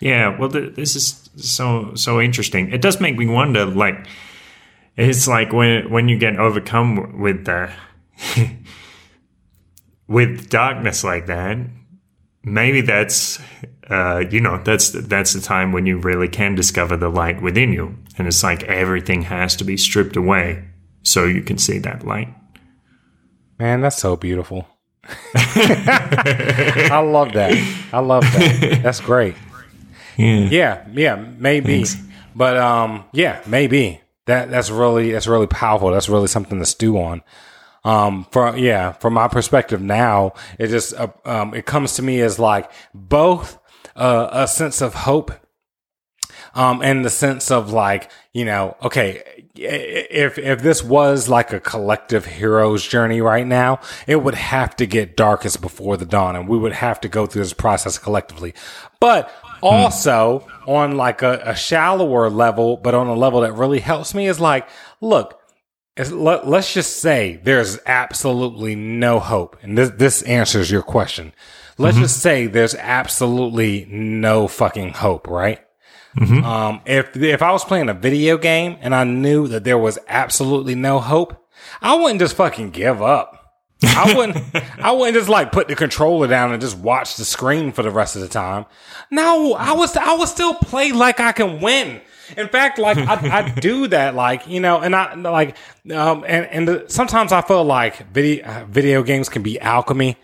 Yeah, 0.00 0.38
well, 0.38 0.48
th- 0.48 0.74
this 0.76 0.96
is 0.96 1.28
so 1.36 1.94
so 1.94 2.20
interesting. 2.20 2.72
It 2.72 2.80
does 2.80 3.00
make 3.00 3.18
me 3.18 3.26
wonder. 3.26 3.66
Like, 3.66 4.06
it's 4.96 5.28
like 5.28 5.52
when 5.52 5.90
when 5.90 6.08
you 6.08 6.16
get 6.18 6.38
overcome 6.38 7.20
with 7.20 7.44
the 7.44 7.70
with 10.08 10.48
darkness 10.48 11.04
like 11.04 11.26
that. 11.26 11.58
Maybe 12.42 12.80
that's 12.80 13.38
uh, 13.90 14.24
you 14.30 14.40
know 14.40 14.62
that's 14.62 14.90
that's 14.90 15.32
the 15.32 15.40
time 15.40 15.72
when 15.72 15.84
you 15.84 15.98
really 15.98 16.28
can 16.28 16.54
discover 16.54 16.96
the 16.96 17.08
light 17.08 17.42
within 17.42 17.72
you, 17.72 17.96
and 18.16 18.28
it's 18.28 18.42
like 18.42 18.62
everything 18.64 19.22
has 19.22 19.56
to 19.56 19.64
be 19.64 19.76
stripped 19.76 20.16
away 20.16 20.64
so 21.02 21.24
you 21.24 21.42
can 21.42 21.58
see 21.58 21.78
that 21.78 22.06
light. 22.06 22.28
man 23.58 23.80
that's 23.80 23.96
so 23.98 24.16
beautiful. 24.16 24.66
I 25.34 27.02
love 27.04 27.32
that. 27.32 27.52
I 27.92 27.98
love 28.00 28.22
that. 28.22 28.80
That's 28.82 29.00
great. 29.00 29.34
Yeah. 30.16 30.48
yeah 30.50 30.88
yeah 30.92 31.14
maybe. 31.38 31.84
But 32.34 32.56
um 32.58 33.04
yeah 33.12 33.42
maybe. 33.46 34.00
That 34.26 34.50
that's 34.50 34.70
really 34.70 35.12
that's 35.12 35.26
really 35.26 35.46
powerful. 35.46 35.90
That's 35.90 36.08
really 36.08 36.28
something 36.28 36.58
to 36.58 36.66
stew 36.66 36.98
on. 36.98 37.22
Um 37.84 38.26
from 38.30 38.58
yeah 38.58 38.92
from 38.92 39.14
my 39.14 39.26
perspective 39.28 39.80
now 39.80 40.34
it 40.58 40.68
just 40.68 40.92
uh, 40.94 41.08
um 41.24 41.54
it 41.54 41.64
comes 41.64 41.94
to 41.94 42.02
me 42.02 42.20
as 42.20 42.38
like 42.38 42.70
both 42.94 43.58
uh, 44.00 44.28
a 44.32 44.48
sense 44.48 44.80
of 44.80 44.94
hope 44.94 45.30
um 46.54 46.82
and 46.82 47.04
the 47.04 47.10
sense 47.10 47.50
of 47.50 47.70
like 47.72 48.10
you 48.32 48.44
know 48.44 48.76
okay 48.82 49.22
if 49.54 50.38
if 50.38 50.62
this 50.62 50.82
was 50.82 51.28
like 51.28 51.52
a 51.52 51.60
collective 51.60 52.24
hero's 52.24 52.86
journey 52.86 53.20
right 53.20 53.46
now 53.46 53.78
it 54.06 54.16
would 54.22 54.34
have 54.34 54.74
to 54.74 54.86
get 54.86 55.16
darkest 55.16 55.60
before 55.60 55.96
the 55.96 56.06
dawn 56.06 56.34
and 56.34 56.48
we 56.48 56.58
would 56.58 56.72
have 56.72 57.00
to 57.00 57.08
go 57.08 57.26
through 57.26 57.42
this 57.42 57.52
process 57.52 57.98
collectively. 57.98 58.54
But 59.00 59.30
also 59.62 60.46
on 60.66 60.96
like 60.96 61.20
a, 61.20 61.42
a 61.44 61.54
shallower 61.54 62.30
level 62.30 62.78
but 62.78 62.94
on 62.94 63.06
a 63.06 63.14
level 63.14 63.42
that 63.42 63.52
really 63.52 63.80
helps 63.80 64.14
me 64.14 64.26
is 64.26 64.40
like 64.40 64.66
look 65.02 65.38
let, 66.08 66.48
let's 66.48 66.72
just 66.72 67.00
say 67.00 67.38
there's 67.42 67.78
absolutely 67.84 68.74
no 68.74 69.18
hope. 69.20 69.58
And 69.62 69.76
this 69.76 69.90
this 69.90 70.22
answers 70.22 70.70
your 70.70 70.82
question 70.82 71.34
let's 71.80 71.98
just 71.98 72.20
say 72.20 72.46
there's 72.46 72.74
absolutely 72.74 73.86
no 73.86 74.46
fucking 74.48 74.92
hope 74.92 75.26
right 75.26 75.60
um, 76.18 76.80
if 76.86 77.16
if 77.16 77.42
I 77.42 77.52
was 77.52 77.64
playing 77.64 77.88
a 77.88 77.94
video 77.94 78.36
game 78.36 78.76
and 78.80 78.94
I 78.94 79.04
knew 79.04 79.46
that 79.48 79.64
there 79.64 79.78
was 79.78 79.98
absolutely 80.08 80.74
no 80.74 80.98
hope, 80.98 81.46
I 81.80 81.94
wouldn't 81.94 82.20
just 82.20 82.36
fucking 82.36 82.70
give 82.70 83.00
up. 83.00 83.36
I 83.82 84.14
wouldn't. 84.16 84.44
I 84.78 84.92
wouldn't 84.92 85.16
just 85.16 85.28
like 85.28 85.52
put 85.52 85.68
the 85.68 85.76
controller 85.76 86.26
down 86.26 86.52
and 86.52 86.60
just 86.60 86.76
watch 86.76 87.16
the 87.16 87.24
screen 87.24 87.72
for 87.72 87.82
the 87.82 87.90
rest 87.90 88.16
of 88.16 88.22
the 88.22 88.28
time. 88.28 88.66
No, 89.10 89.54
I 89.54 89.72
was. 89.72 89.96
I 89.96 90.14
would 90.14 90.28
still 90.28 90.54
play 90.54 90.92
like 90.92 91.20
I 91.20 91.32
can 91.32 91.60
win. 91.60 92.00
In 92.36 92.48
fact, 92.48 92.78
like 92.78 92.98
I, 92.98 93.38
I 93.38 93.48
do 93.60 93.88
that, 93.88 94.14
like 94.14 94.46
you 94.46 94.60
know, 94.60 94.80
and 94.80 94.94
I 94.94 95.14
like, 95.14 95.56
um, 95.92 96.24
and 96.26 96.46
and 96.46 96.68
the, 96.68 96.84
sometimes 96.88 97.32
I 97.32 97.40
feel 97.42 97.64
like 97.64 98.10
video 98.10 98.44
uh, 98.44 98.64
video 98.68 99.02
games 99.02 99.28
can 99.28 99.42
be 99.42 99.60
alchemy, 99.60 100.16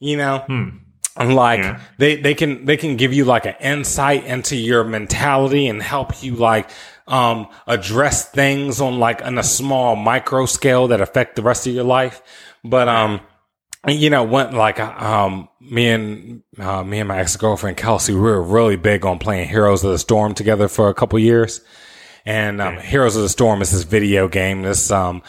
you 0.00 0.16
know. 0.16 0.44
And 0.48 0.80
like 1.18 1.60
Yeah. 1.60 1.80
they, 1.98 2.16
they 2.16 2.34
can 2.34 2.64
they 2.64 2.76
can 2.76 2.96
give 2.96 3.12
you 3.12 3.24
like 3.24 3.46
an 3.46 3.54
insight 3.60 4.24
into 4.24 4.56
your 4.56 4.84
mentality 4.84 5.66
and 5.68 5.82
help 5.82 6.22
you 6.22 6.34
like 6.36 6.70
um 7.06 7.48
address 7.66 8.28
things 8.30 8.80
on 8.80 8.98
like 8.98 9.24
on 9.24 9.38
a 9.38 9.42
small 9.42 9.96
micro 9.96 10.46
scale 10.46 10.88
that 10.88 11.00
affect 11.00 11.36
the 11.36 11.42
rest 11.42 11.66
of 11.66 11.74
your 11.74 11.84
life. 11.84 12.22
But 12.64 12.88
um 12.88 13.20
you 13.86 14.10
know 14.10 14.24
when 14.24 14.52
like 14.54 14.80
um 14.80 15.48
me 15.60 15.88
and 15.88 16.42
uh, 16.58 16.82
me 16.82 16.98
and 16.98 17.08
my 17.08 17.18
ex 17.18 17.36
girlfriend 17.36 17.76
Kelsey 17.76 18.12
we 18.14 18.20
were 18.20 18.42
really 18.42 18.76
big 18.76 19.04
on 19.06 19.18
playing 19.18 19.48
Heroes 19.48 19.84
of 19.84 19.90
the 19.92 19.98
Storm 19.98 20.34
together 20.34 20.68
for 20.68 20.88
a 20.88 20.94
couple 20.94 21.18
years. 21.18 21.60
And 22.26 22.60
um, 22.60 22.76
Heroes 22.76 23.16
of 23.16 23.22
the 23.22 23.28
Storm 23.30 23.62
is 23.62 23.70
this 23.70 23.84
video 23.84 24.28
game. 24.28 24.60
This 24.60 24.90
um, 24.90 25.22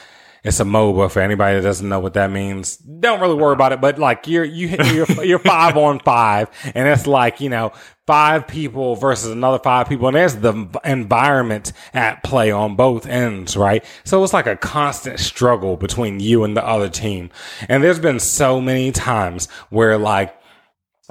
it's 0.43 0.59
a 0.59 0.63
MOBA 0.63 1.11
for 1.11 1.21
anybody 1.21 1.57
that 1.57 1.63
doesn't 1.63 1.87
know 1.87 1.99
what 1.99 2.13
that 2.13 2.31
means. 2.31 2.77
Don't 2.77 3.19
really 3.19 3.35
worry 3.35 3.53
about 3.53 3.73
it. 3.73 3.81
But 3.81 3.99
like 3.99 4.27
you're 4.27 4.45
you 4.45 4.69
you're, 4.69 5.11
you're 5.23 5.39
five 5.39 5.77
on 5.77 5.99
five, 5.99 6.49
and 6.75 6.87
it's 6.87 7.07
like 7.07 7.41
you 7.41 7.49
know 7.49 7.73
five 8.07 8.47
people 8.47 8.95
versus 8.95 9.31
another 9.31 9.59
five 9.59 9.87
people, 9.87 10.07
and 10.07 10.15
there's 10.15 10.37
the 10.37 10.79
environment 10.85 11.73
at 11.93 12.23
play 12.23 12.51
on 12.51 12.75
both 12.75 13.05
ends, 13.05 13.57
right? 13.57 13.83
So 14.03 14.23
it's 14.23 14.33
like 14.33 14.47
a 14.47 14.55
constant 14.55 15.19
struggle 15.19 15.77
between 15.77 16.19
you 16.19 16.43
and 16.43 16.55
the 16.55 16.65
other 16.65 16.89
team. 16.89 17.29
And 17.67 17.83
there's 17.83 17.99
been 17.99 18.19
so 18.19 18.61
many 18.61 18.91
times 18.91 19.49
where 19.69 19.97
like 19.97 20.35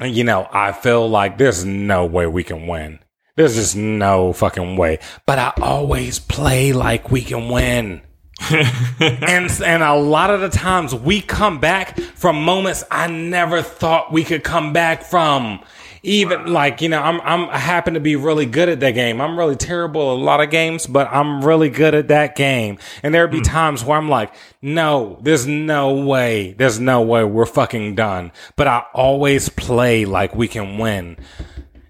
you 0.03 0.25
know, 0.25 0.49
I 0.53 0.73
feel 0.73 1.09
like 1.09 1.39
there's 1.39 1.65
no 1.65 2.07
way 2.07 2.27
we 2.27 2.45
can 2.45 2.67
win. 2.67 3.01
There's 3.37 3.55
just 3.55 3.77
no 3.77 4.33
fucking 4.33 4.77
way. 4.77 4.99
But 5.27 5.39
I 5.39 5.53
always 5.61 6.19
play 6.19 6.73
like 6.73 7.11
we 7.11 7.23
can 7.23 7.49
win. 7.49 8.03
And 8.51 9.51
and 9.63 9.83
a 9.83 9.95
lot 9.95 10.31
of 10.31 10.41
the 10.41 10.49
times 10.49 10.95
we 10.95 11.21
come 11.21 11.59
back 11.59 11.99
from 11.99 12.43
moments 12.43 12.85
I 12.91 13.09
never 13.09 13.63
thought 13.63 14.13
we 14.13 14.25
could 14.25 14.45
come 14.45 14.73
back 14.73 15.03
from. 15.03 15.61
Even 16.05 16.53
like 16.53 16.81
you 16.81 16.89
know, 16.89 17.03
I'm 17.03 17.21
I'm 17.23 17.51
I 17.51 17.59
happen 17.59 17.95
to 17.95 18.01
be 18.01 18.15
really 18.15 18.47
good 18.47 18.69
at 18.69 18.81
that 18.81 18.93
game. 18.93 19.21
I'm 19.21 19.37
really 19.37 19.57
terrible 19.57 20.13
at 20.13 20.21
a 20.21 20.23
lot 20.23 20.41
of 20.41 20.51
games, 20.51 20.87
but 20.87 21.09
I'm 21.11 21.45
really 21.45 21.69
good 21.69 21.95
at 21.95 22.09
that 22.09 22.37
game. 22.37 22.79
And 23.03 23.13
there'd 23.13 23.33
be 23.33 23.39
hmm. 23.39 23.43
times 23.43 23.85
where 23.85 23.99
I'm 23.99 24.09
like, 24.09 24.33
no, 24.63 25.19
there's 25.23 25.47
no 25.47 25.93
way, 25.93 26.53
there's 26.53 26.79
no 26.79 27.03
way 27.03 27.25
we're 27.25 27.47
fucking 27.47 27.97
done. 27.97 28.31
But 28.55 28.69
I 28.69 28.85
always 28.95 29.49
play 29.49 30.05
like 30.05 30.37
we 30.37 30.47
can 30.47 30.79
win. 30.79 31.17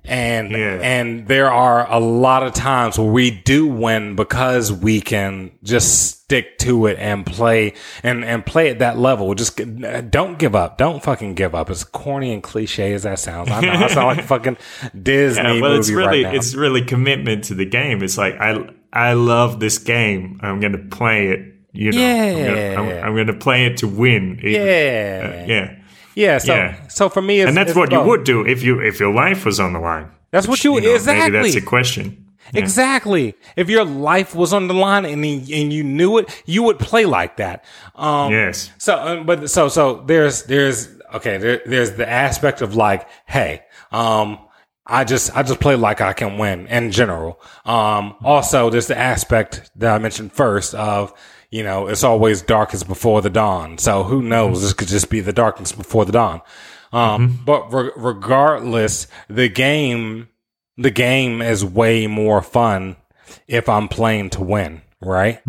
And 0.08 0.50
Yeah. 0.50 0.78
and 0.82 1.26
there 1.28 1.50
are 1.52 1.86
a 1.90 1.98
lot 2.00 2.42
of 2.42 2.54
times 2.54 2.98
where 2.98 3.10
we 3.10 3.30
do 3.30 3.66
win 3.66 4.16
because 4.16 4.72
we 4.72 5.00
can 5.00 5.50
just 5.62 6.22
stick 6.22 6.58
to 6.58 6.86
it 6.86 6.98
and 6.98 7.24
play 7.26 7.74
and 8.02 8.24
and 8.24 8.44
play 8.44 8.70
at 8.70 8.78
that 8.80 8.98
level. 8.98 9.34
Just 9.34 9.60
don't 10.10 10.38
give 10.38 10.54
up. 10.54 10.78
Don't 10.78 11.02
fucking 11.02 11.34
give 11.34 11.54
up. 11.54 11.70
As 11.70 11.84
corny 11.84 12.32
and 12.32 12.42
cliche 12.42 12.92
as 12.94 13.02
that 13.02 13.18
sounds, 13.18 13.50
I 13.50 13.60
know 13.60 13.72
I 13.72 13.86
sound 13.88 14.16
like 14.16 14.26
fucking 14.26 14.56
Disney 15.02 15.42
Yeah, 15.56 15.60
well, 15.60 15.72
it's 15.78 15.90
really 15.90 16.24
right 16.24 16.34
it's 16.34 16.54
really 16.54 16.82
commitment 16.82 17.44
to 17.44 17.54
the 17.54 17.66
game. 17.66 18.02
It's 18.02 18.16
like 18.18 18.40
I 18.40 18.68
I 18.92 19.12
love 19.12 19.60
this 19.60 19.76
game. 19.78 20.40
I'm 20.42 20.60
going 20.60 20.72
to 20.72 20.78
play 20.96 21.28
it. 21.28 21.54
You 21.72 21.92
know, 21.92 22.00
I'm 22.00 22.32
gonna, 22.32 22.56
Yeah. 22.56 22.80
I'm, 22.80 23.04
I'm 23.08 23.14
going 23.14 23.26
to 23.26 23.34
play 23.34 23.66
it 23.66 23.76
to 23.78 23.86
win. 23.86 24.40
Yeah, 24.42 25.42
uh, 25.42 25.44
yeah. 25.46 25.74
Yeah. 26.18 26.38
So 26.38 26.54
yeah. 26.54 26.88
so 26.88 27.08
for 27.08 27.22
me, 27.22 27.40
it's, 27.40 27.48
And 27.48 27.56
that's 27.56 27.74
what 27.74 27.92
you 27.92 28.00
would 28.00 28.24
do 28.24 28.44
if 28.46 28.62
you 28.62 28.80
if 28.80 28.98
your 28.98 29.12
life 29.12 29.44
was 29.44 29.60
on 29.60 29.72
the 29.72 29.78
line. 29.78 30.10
That's 30.30 30.46
what 30.46 30.54
Which, 30.54 30.64
you, 30.64 30.80
know, 30.80 30.94
exactly. 30.94 31.30
Maybe 31.30 31.50
that's 31.52 31.64
a 31.64 31.66
question. 31.66 32.26
Exactly. 32.54 33.34
If 33.56 33.68
your 33.70 33.84
life 33.84 34.34
was 34.34 34.52
on 34.52 34.68
the 34.68 34.74
line 34.74 35.04
and 35.04 35.24
and 35.24 35.72
you 35.72 35.84
knew 35.84 36.18
it, 36.18 36.42
you 36.44 36.62
would 36.64 36.78
play 36.78 37.04
like 37.04 37.36
that. 37.36 37.64
Um, 37.94 38.32
Yes. 38.32 38.70
So, 38.78 38.94
uh, 38.94 39.22
but 39.22 39.50
so 39.50 39.68
so 39.68 40.02
there's 40.06 40.44
there's 40.44 40.88
okay 41.14 41.38
there, 41.38 41.62
there's 41.64 41.92
the 41.92 42.08
aspect 42.08 42.62
of 42.62 42.74
like, 42.74 43.08
hey, 43.26 43.62
um, 43.92 44.38
I 44.86 45.04
just 45.04 45.36
I 45.36 45.42
just 45.42 45.60
play 45.60 45.76
like 45.76 46.00
I 46.00 46.14
can 46.14 46.38
win 46.38 46.66
in 46.66 46.90
general. 46.90 47.40
Um, 47.64 48.16
also 48.24 48.70
there's 48.70 48.86
the 48.86 48.98
aspect 48.98 49.70
that 49.76 49.94
I 49.94 49.98
mentioned 49.98 50.32
first 50.32 50.74
of 50.74 51.12
you 51.50 51.62
know 51.62 51.86
it's 51.88 52.04
always 52.04 52.42
darkest 52.42 52.86
before 52.88 53.22
the 53.22 53.30
dawn. 53.30 53.78
So 53.78 54.02
who 54.04 54.22
knows? 54.22 54.62
This 54.62 54.72
could 54.72 54.88
just 54.88 55.10
be 55.10 55.20
the 55.20 55.32
darkness 55.32 55.72
before 55.72 56.04
the 56.04 56.12
dawn. 56.12 56.42
Um, 56.92 57.40
but 57.44 57.72
re- 57.72 57.90
regardless, 57.96 59.06
the 59.28 59.48
game 59.48 60.28
the 60.76 60.90
game 60.90 61.42
is 61.42 61.64
way 61.64 62.06
more 62.06 62.40
fun 62.42 62.96
if 63.46 63.68
I'm 63.68 63.88
playing 63.88 64.30
to 64.30 64.42
win, 64.42 64.82
right? 65.00 65.40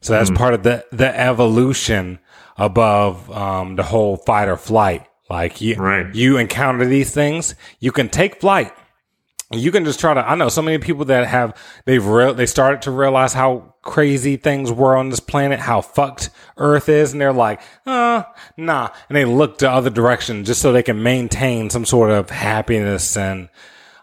So 0.00 0.12
that's 0.12 0.30
part 0.30 0.54
of 0.54 0.62
the 0.62 0.84
the 0.92 1.18
evolution 1.18 2.18
above 2.56 3.30
um, 3.30 3.76
the 3.76 3.82
whole 3.82 4.16
fight 4.16 4.48
or 4.48 4.56
flight. 4.56 5.06
Like 5.28 5.60
you, 5.60 5.74
Right. 5.74 6.14
you 6.14 6.38
encounter 6.38 6.84
these 6.86 7.10
things, 7.12 7.56
you 7.80 7.90
can 7.90 8.08
take 8.08 8.40
flight, 8.40 8.72
you 9.52 9.70
can 9.70 9.84
just 9.84 10.00
try 10.00 10.14
to. 10.14 10.28
I 10.28 10.34
know 10.34 10.48
so 10.48 10.62
many 10.62 10.78
people 10.78 11.04
that 11.06 11.26
have 11.26 11.56
they've 11.84 12.04
real 12.04 12.34
they 12.34 12.46
started 12.46 12.82
to 12.82 12.90
realize 12.90 13.32
how 13.32 13.74
crazy 13.82 14.36
things 14.36 14.72
were 14.72 14.96
on 14.96 15.10
this 15.10 15.20
planet, 15.20 15.60
how 15.60 15.80
fucked 15.80 16.30
Earth 16.56 16.88
is, 16.88 17.12
and 17.12 17.20
they're 17.20 17.32
like, 17.32 17.60
uh, 17.86 18.24
nah, 18.56 18.90
and 19.08 19.16
they 19.16 19.24
look 19.24 19.58
to 19.58 19.70
other 19.70 19.90
directions 19.90 20.48
just 20.48 20.60
so 20.60 20.72
they 20.72 20.82
can 20.82 21.02
maintain 21.02 21.70
some 21.70 21.84
sort 21.84 22.10
of 22.10 22.30
happiness 22.30 23.16
and 23.16 23.48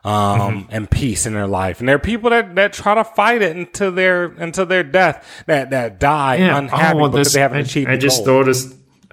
um 0.06 0.40
Mm-hmm. 0.40 0.68
and 0.72 0.92
peace 0.92 1.26
in 1.26 1.34
their 1.34 1.48
life. 1.48 1.80
And 1.80 1.88
there 1.88 1.96
are 1.96 2.00
people 2.00 2.30
that 2.32 2.56
that 2.56 2.74
try 2.74 2.96
to 2.96 3.04
fight 3.06 3.42
it 3.42 3.56
until 3.56 3.92
their 3.92 4.26
until 4.26 4.66
their 4.66 4.84
death 4.84 5.44
that 5.48 5.70
that 5.70 6.00
die 6.00 6.36
unhappy 6.36 7.00
well, 7.00 7.10
because 7.10 7.32
they 7.34 7.40
haven't 7.40 7.58
I, 7.58 7.62
achieved. 7.62 7.90
I 7.90 7.98
just 7.98 8.26
goal. 8.26 8.44
thought 8.44 8.50
of 8.50 8.58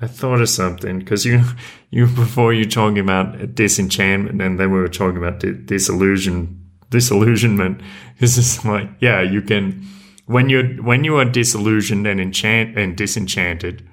I 0.00 0.06
thought 0.08 0.40
of 0.40 0.48
something 0.48 0.98
because 0.98 1.24
you 1.24 1.42
you 1.90 2.06
before 2.06 2.52
you 2.52 2.64
talking 2.64 2.98
about 2.98 3.54
disenchantment 3.54 4.40
and 4.40 4.58
then 4.58 4.70
we 4.70 4.78
were 4.78 4.88
talking 4.88 5.18
about 5.18 5.40
di- 5.40 5.52
disillusion 5.52 6.56
disillusionment. 6.90 7.80
This 8.18 8.36
is 8.36 8.64
like 8.66 8.90
yeah, 9.00 9.22
you 9.22 9.40
can 9.40 9.86
when 10.26 10.50
you're 10.50 10.68
when 10.82 11.04
you 11.04 11.16
are 11.16 11.24
disillusioned 11.24 12.06
and 12.06 12.20
enchant 12.20 12.78
and 12.78 12.96
disenchanted. 12.96 13.86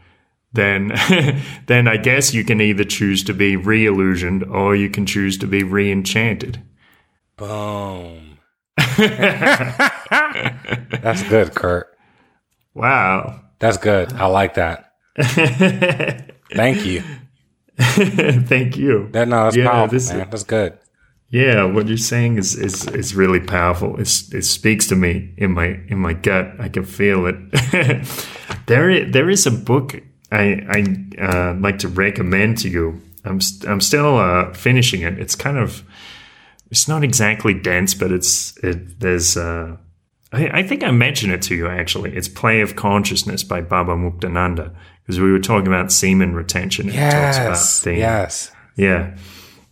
Then, 0.54 0.94
then 1.68 1.88
I 1.88 1.98
guess 1.98 2.34
you 2.34 2.44
can 2.44 2.62
either 2.62 2.84
choose 2.84 3.24
to 3.26 3.34
be 3.34 3.56
re-illusioned 3.56 4.44
or 4.44 4.76
you 4.76 4.90
can 4.90 5.06
choose 5.06 5.38
to 5.40 5.48
be 5.48 5.64
re-enchanted. 5.64 6.62
Boom. 7.36 8.40
That's 8.98 9.84
good, 11.30 11.54
Kurt. 11.54 11.88
Wow. 12.74 13.42
That's 13.60 13.78
good. 13.78 14.14
I 14.14 14.28
like 14.28 14.56
that. 14.56 14.94
Thank 16.56 16.86
you. 16.86 17.04
Thank 18.48 18.78
you. 18.78 19.10
That 19.12 19.28
no, 19.28 19.44
that's 19.46 19.56
Yeah, 19.56 19.70
powerful, 19.70 19.94
this- 19.94 20.12
man. 20.12 20.28
That's 20.30 20.44
good. 20.44 20.78
Yeah, 21.30 21.66
what 21.66 21.88
you're 21.90 21.98
saying 21.98 22.38
is 22.38 22.56
is, 22.56 22.88
is 22.88 23.14
really 23.14 23.42
powerful. 23.42 24.00
It's, 24.00 24.34
it 24.34 24.46
speaks 24.46 24.88
to 24.88 24.96
me 24.96 25.34
in 25.38 25.52
my 25.52 25.78
in 25.90 26.00
my 26.00 26.14
gut. 26.14 26.54
I 26.60 26.70
can 26.70 26.86
feel 26.86 27.26
it. 27.28 27.36
There 28.68 29.06
there 29.12 29.30
is 29.30 29.46
a 29.46 29.52
book 29.52 30.02
I 30.32 30.44
I 30.70 31.22
uh, 31.22 31.54
like 31.60 31.80
to 31.80 31.88
recommend 31.90 32.58
to 32.60 32.70
you. 32.70 33.02
I'm 33.26 33.42
st- 33.42 33.70
I'm 33.70 33.82
still 33.82 34.18
uh, 34.18 34.54
finishing 34.54 35.02
it. 35.02 35.20
It's 35.20 35.36
kind 35.36 35.58
of 35.58 35.84
it's 36.72 36.88
not 36.88 37.04
exactly 37.04 37.54
dense, 37.54 37.94
but 37.94 38.12
it's 38.12 38.56
it. 38.64 39.00
There's 39.00 39.36
uh, 39.38 39.76
I, 40.34 40.60
I 40.60 40.64
think 40.64 40.84
I 40.84 40.92
mentioned 40.92 41.34
it 41.34 41.42
to 41.44 41.56
you 41.56 41.68
actually. 41.68 42.16
It's 42.16 42.30
Play 42.30 42.62
of 42.62 42.76
Consciousness 42.76 43.44
by 43.44 43.62
Baba 43.62 43.96
Muktananda 43.96 44.72
because 45.08 45.22
we 45.22 45.32
were 45.32 45.40
talking 45.40 45.68
about 45.68 45.90
semen 45.90 46.36
retention. 46.36 46.90
And 46.90 46.98
it 46.98 47.12
talks 47.12 47.38
about 47.38 47.58
Yes. 47.98 47.98
Yes. 47.98 48.52
Yeah. 48.76 49.18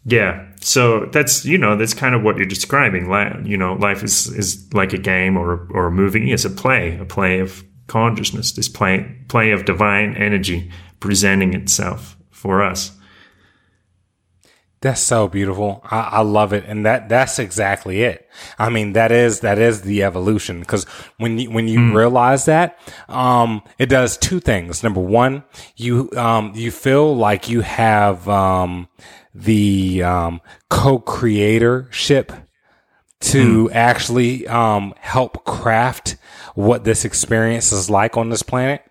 Yeah. 0.05 0.47
So 0.61 1.07
that's, 1.07 1.45
you 1.45 1.57
know, 1.57 1.75
that's 1.75 1.93
kind 1.93 2.15
of 2.15 2.23
what 2.23 2.37
you're 2.37 2.45
describing. 2.45 3.09
You 3.45 3.57
know, 3.57 3.73
life 3.73 4.01
is, 4.01 4.27
is 4.27 4.73
like 4.73 4.93
a 4.93 4.97
game 4.97 5.35
or, 5.35 5.67
or 5.71 5.87
a 5.87 5.91
movie. 5.91 6.31
It's 6.31 6.45
a 6.45 6.49
play, 6.49 6.97
a 6.97 7.05
play 7.05 7.39
of 7.39 7.65
consciousness, 7.87 8.53
this 8.53 8.69
play, 8.69 9.13
play 9.27 9.51
of 9.51 9.65
divine 9.65 10.15
energy 10.15 10.71
presenting 11.01 11.53
itself 11.53 12.15
for 12.31 12.63
us. 12.63 12.91
That's 14.85 15.01
so 15.01 15.27
beautiful. 15.27 15.81
I, 15.83 15.99
I 16.01 16.21
love 16.21 16.53
it, 16.53 16.65
and 16.67 16.85
that 16.85 17.09
that's 17.09 17.39
exactly 17.39 18.03
it. 18.03 18.29
I 18.59 18.69
mean, 18.69 18.93
that 18.93 19.11
is 19.11 19.39
that 19.39 19.57
is 19.57 19.81
the 19.81 20.03
evolution. 20.03 20.59
Because 20.59 20.83
when 21.17 21.39
you 21.39 21.49
when 21.49 21.67
you 21.67 21.91
realize 21.91 22.45
that, 22.45 22.77
um, 23.09 23.63
it 23.79 23.87
does 23.87 24.15
two 24.15 24.39
things. 24.39 24.83
Number 24.83 25.01
one, 25.01 25.43
you 25.75 26.11
um 26.15 26.51
you 26.53 26.69
feel 26.69 27.15
like 27.15 27.49
you 27.49 27.61
have 27.61 28.29
um 28.29 28.87
the 29.33 30.03
um 30.03 30.39
co-creatorship 30.69 32.45
to 33.21 33.71
actually 33.71 34.47
um 34.47 34.93
help 34.99 35.45
craft 35.45 36.15
what 36.53 36.83
this 36.83 37.03
experience 37.05 37.71
is 37.71 37.89
like 37.89 38.17
on 38.17 38.29
this 38.29 38.43
planet 38.43 38.83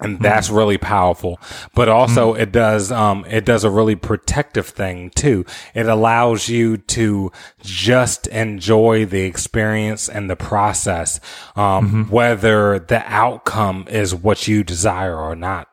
and 0.00 0.20
that's 0.20 0.50
really 0.50 0.76
powerful 0.76 1.40
but 1.74 1.88
also 1.88 2.34
it 2.34 2.52
does 2.52 2.92
um 2.92 3.24
it 3.28 3.44
does 3.44 3.64
a 3.64 3.70
really 3.70 3.96
protective 3.96 4.66
thing 4.66 5.08
too 5.10 5.44
it 5.74 5.86
allows 5.86 6.48
you 6.48 6.76
to 6.76 7.32
just 7.62 8.26
enjoy 8.26 9.06
the 9.06 9.22
experience 9.22 10.08
and 10.08 10.28
the 10.28 10.36
process 10.36 11.18
um 11.56 12.08
whether 12.10 12.78
the 12.78 13.02
outcome 13.10 13.86
is 13.88 14.14
what 14.14 14.46
you 14.46 14.62
desire 14.62 15.16
or 15.16 15.34
not 15.34 15.68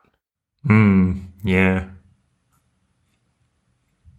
Mm, 0.66 1.26
yeah. 1.42 1.88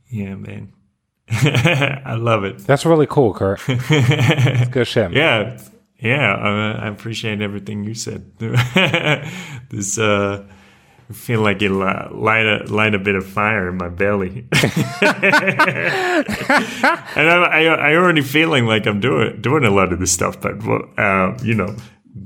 Yeah, 0.08 0.36
man. 0.36 0.74
I 1.32 2.14
love 2.14 2.44
it. 2.44 2.60
that's 2.60 2.86
really 2.86 3.08
cool 3.08 3.34
kurt 3.34 3.60
good 4.72 4.86
shit 4.88 5.12
man. 5.12 5.14
Yeah. 5.14 5.58
Yeah. 6.00 6.34
I, 6.34 6.86
I 6.86 6.88
appreciate 6.90 7.42
everything 7.42 7.84
you 7.84 7.94
said. 7.94 8.32
this, 9.70 9.98
uh, 9.98 10.46
I 11.10 11.14
feel 11.14 11.42
like 11.42 11.62
it 11.62 11.70
li- 11.70 12.08
light 12.12 12.46
a 12.48 12.64
light 12.68 12.96
a 12.96 13.00
bit 13.00 13.14
of 13.14 13.28
fire 13.28 13.70
in 13.70 13.78
my 13.78 13.90
belly, 13.90 14.48
and 14.52 14.64
I, 17.30 17.48
I 17.52 17.64
I 17.66 17.96
already 17.96 18.22
feeling 18.24 18.66
like 18.66 18.88
I'm 18.88 19.00
doing 19.02 19.40
doing 19.40 19.66
a 19.66 19.70
lot 19.70 19.94
of 19.94 20.00
this 20.00 20.12
stuff, 20.12 20.42
but 20.42 20.56
uh, 20.98 21.38
you 21.44 21.54
know, 21.54 21.76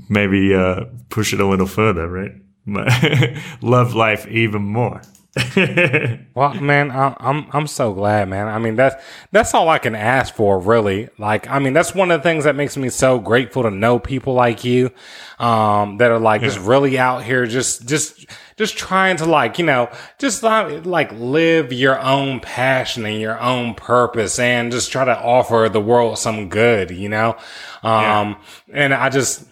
maybe 0.08 0.54
uh, 0.54 0.84
push 1.10 1.34
it 1.34 1.40
a 1.40 1.46
little 1.46 1.66
further, 1.66 2.08
right? 2.08 2.32
Love 3.60 3.94
life 3.94 4.26
even 4.28 4.62
more. 4.62 5.02
Well, 6.34 6.54
man, 6.54 6.90
I, 6.90 7.14
I'm 7.18 7.46
I'm 7.52 7.66
so 7.66 7.92
glad, 7.92 8.28
man. 8.28 8.48
I 8.48 8.58
mean, 8.58 8.76
that's 8.76 9.02
that's 9.30 9.52
all 9.52 9.68
I 9.68 9.78
can 9.78 9.94
ask 9.94 10.34
for, 10.34 10.58
really. 10.58 11.08
Like, 11.18 11.48
I 11.48 11.58
mean, 11.58 11.72
that's 11.72 11.94
one 11.94 12.10
of 12.10 12.20
the 12.20 12.22
things 12.22 12.44
that 12.44 12.56
makes 12.56 12.76
me 12.76 12.88
so 12.88 13.18
grateful 13.18 13.64
to 13.64 13.70
know 13.70 13.98
people 13.98 14.34
like 14.34 14.64
you, 14.64 14.90
um, 15.38 15.98
that 15.98 16.10
are 16.10 16.18
like 16.18 16.40
just 16.40 16.58
really 16.58 16.98
out 16.98 17.24
here, 17.24 17.46
just 17.46 17.86
just 17.86 18.26
just 18.56 18.78
trying 18.78 19.16
to 19.18 19.26
like, 19.26 19.58
you 19.58 19.66
know, 19.66 19.90
just 20.18 20.42
like, 20.42 20.86
like 20.86 21.12
live 21.12 21.72
your 21.72 21.98
own 22.00 22.40
passion 22.40 23.04
and 23.04 23.20
your 23.20 23.38
own 23.40 23.74
purpose, 23.74 24.38
and 24.38 24.72
just 24.72 24.90
try 24.90 25.04
to 25.04 25.18
offer 25.20 25.68
the 25.70 25.80
world 25.80 26.18
some 26.18 26.48
good, 26.48 26.90
you 26.90 27.08
know. 27.08 27.36
Um, 27.82 28.36
and 28.72 28.94
I 28.94 29.10
just 29.10 29.44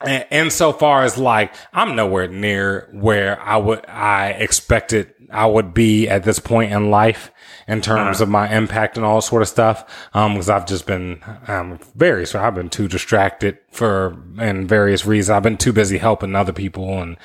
and, 0.00 0.26
and 0.30 0.52
so 0.52 0.72
far 0.72 1.02
as 1.04 1.18
like 1.18 1.54
I'm 1.72 1.96
nowhere 1.96 2.28
near 2.28 2.88
where 2.92 3.40
I 3.40 3.56
would 3.56 3.84
I 3.88 4.30
expected 4.30 5.12
I 5.32 5.46
would 5.46 5.74
be 5.74 6.08
at 6.08 6.22
this 6.24 6.38
point 6.38 6.72
in 6.72 6.90
life 6.90 7.30
in 7.66 7.80
terms 7.80 8.20
of 8.20 8.28
my 8.28 8.54
impact 8.54 8.96
and 8.96 9.06
all 9.06 9.20
sort 9.22 9.40
of 9.42 9.48
stuff. 9.48 10.08
Um, 10.12 10.34
because 10.34 10.50
I've 10.50 10.66
just 10.66 10.86
been 10.86 11.20
um 11.48 11.78
very 11.96 12.26
so 12.26 12.40
I've 12.40 12.54
been 12.54 12.68
too 12.70 12.88
distracted 12.88 13.58
for 13.70 14.16
and 14.38 14.68
various 14.68 15.06
reasons. 15.06 15.30
I've 15.30 15.42
been 15.42 15.56
too 15.56 15.72
busy 15.72 15.98
helping 15.98 16.34
other 16.36 16.52
people 16.52 17.00
and 17.02 17.16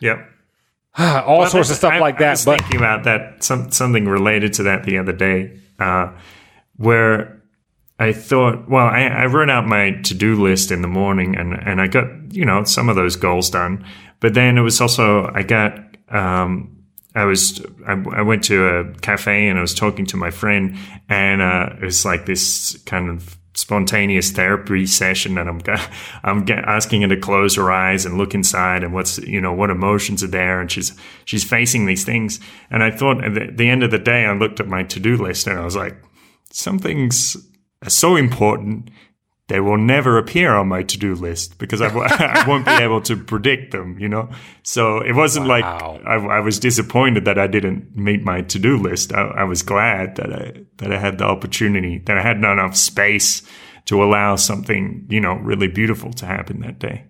Yep. 0.00 0.18
all 0.98 1.46
sorts 1.46 1.70
of 1.70 1.76
stuff 1.76 1.92
I- 1.94 1.98
like 2.00 2.16
I 2.16 2.18
that. 2.24 2.30
was 2.32 2.44
But 2.44 2.60
thinking 2.60 2.76
about 2.78 3.04
that, 3.04 3.42
some, 3.44 3.70
something 3.70 4.06
related 4.06 4.52
to 4.54 4.64
that 4.64 4.84
the 4.84 4.98
other 4.98 5.12
day, 5.12 5.58
uh, 5.78 6.12
where 6.76 7.37
I 7.98 8.12
thought, 8.12 8.68
well, 8.68 8.86
I, 8.86 9.02
I 9.06 9.26
wrote 9.26 9.50
out 9.50 9.66
my 9.66 9.90
to 9.90 10.14
do 10.14 10.40
list 10.40 10.70
in 10.70 10.82
the 10.82 10.88
morning, 10.88 11.36
and 11.36 11.54
and 11.54 11.80
I 11.80 11.86
got 11.86 12.06
you 12.30 12.44
know 12.44 12.64
some 12.64 12.88
of 12.88 12.96
those 12.96 13.16
goals 13.16 13.50
done, 13.50 13.84
but 14.20 14.34
then 14.34 14.58
it 14.58 14.62
was 14.62 14.80
also 14.80 15.30
I 15.34 15.42
got. 15.42 15.78
Um, 16.08 16.74
I 17.14 17.24
was 17.24 17.64
I, 17.86 17.92
I 18.12 18.22
went 18.22 18.44
to 18.44 18.66
a 18.66 18.94
cafe 19.00 19.48
and 19.48 19.58
I 19.58 19.62
was 19.62 19.74
talking 19.74 20.06
to 20.06 20.16
my 20.16 20.30
friend 20.30 20.76
and 21.08 21.42
uh, 21.42 21.70
it 21.80 21.84
was 21.84 22.04
like 22.04 22.26
this 22.26 22.78
kind 22.84 23.10
of 23.10 23.36
spontaneous 23.54 24.30
therapy 24.30 24.86
session 24.86 25.36
and 25.36 25.48
I'm 25.48 25.60
I'm 26.22 26.46
asking 26.48 27.02
her 27.02 27.08
to 27.08 27.16
close 27.16 27.56
her 27.56 27.72
eyes 27.72 28.06
and 28.06 28.18
look 28.18 28.34
inside 28.34 28.84
and 28.84 28.94
what's 28.94 29.18
you 29.18 29.40
know 29.40 29.52
what 29.52 29.70
emotions 29.70 30.22
are 30.22 30.28
there 30.28 30.60
and 30.60 30.70
she's 30.70 30.96
she's 31.24 31.42
facing 31.42 31.86
these 31.86 32.04
things 32.04 32.38
and 32.70 32.84
I 32.84 32.90
thought 32.90 33.24
at 33.24 33.34
the, 33.34 33.50
the 33.52 33.68
end 33.68 33.82
of 33.82 33.90
the 33.90 33.98
day 33.98 34.24
I 34.24 34.32
looked 34.34 34.60
at 34.60 34.68
my 34.68 34.84
to-do 34.84 35.16
list 35.16 35.48
and 35.48 35.58
I 35.58 35.64
was 35.64 35.74
like 35.74 35.96
some 36.50 36.78
things 36.78 37.36
are 37.82 37.90
so 37.90 38.16
important 38.16 38.90
they 39.48 39.60
will 39.60 39.78
never 39.78 40.18
appear 40.18 40.54
on 40.54 40.68
my 40.68 40.82
to-do 40.82 41.14
list 41.14 41.58
because 41.58 41.80
I, 41.80 41.88
w- 41.88 42.06
I 42.10 42.46
won't 42.46 42.66
be 42.66 42.72
able 42.72 43.00
to 43.00 43.16
predict 43.16 43.70
them, 43.72 43.98
you 43.98 44.06
know? 44.06 44.28
So 44.62 44.98
it 45.00 45.14
wasn't 45.14 45.46
Wow. 45.46 45.48
like 45.48 45.64
I, 45.64 46.16
I 46.36 46.40
was 46.40 46.58
disappointed 46.58 47.24
that 47.24 47.38
I 47.38 47.46
didn't 47.46 47.96
meet 47.96 48.22
my 48.22 48.42
to-do 48.42 48.76
list. 48.76 49.14
I, 49.14 49.22
I 49.22 49.44
was 49.44 49.62
glad 49.62 50.16
that 50.16 50.32
I, 50.34 50.52
that 50.76 50.92
I 50.92 50.98
had 50.98 51.16
the 51.16 51.24
opportunity, 51.24 51.96
that 52.00 52.18
I 52.18 52.22
had 52.22 52.36
enough 52.36 52.76
space 52.76 53.42
to 53.86 54.02
allow 54.04 54.36
something, 54.36 55.06
you 55.08 55.18
know, 55.20 55.32
really 55.36 55.68
beautiful 55.68 56.12
to 56.12 56.26
happen 56.26 56.60
that 56.60 56.78
day. 56.78 57.04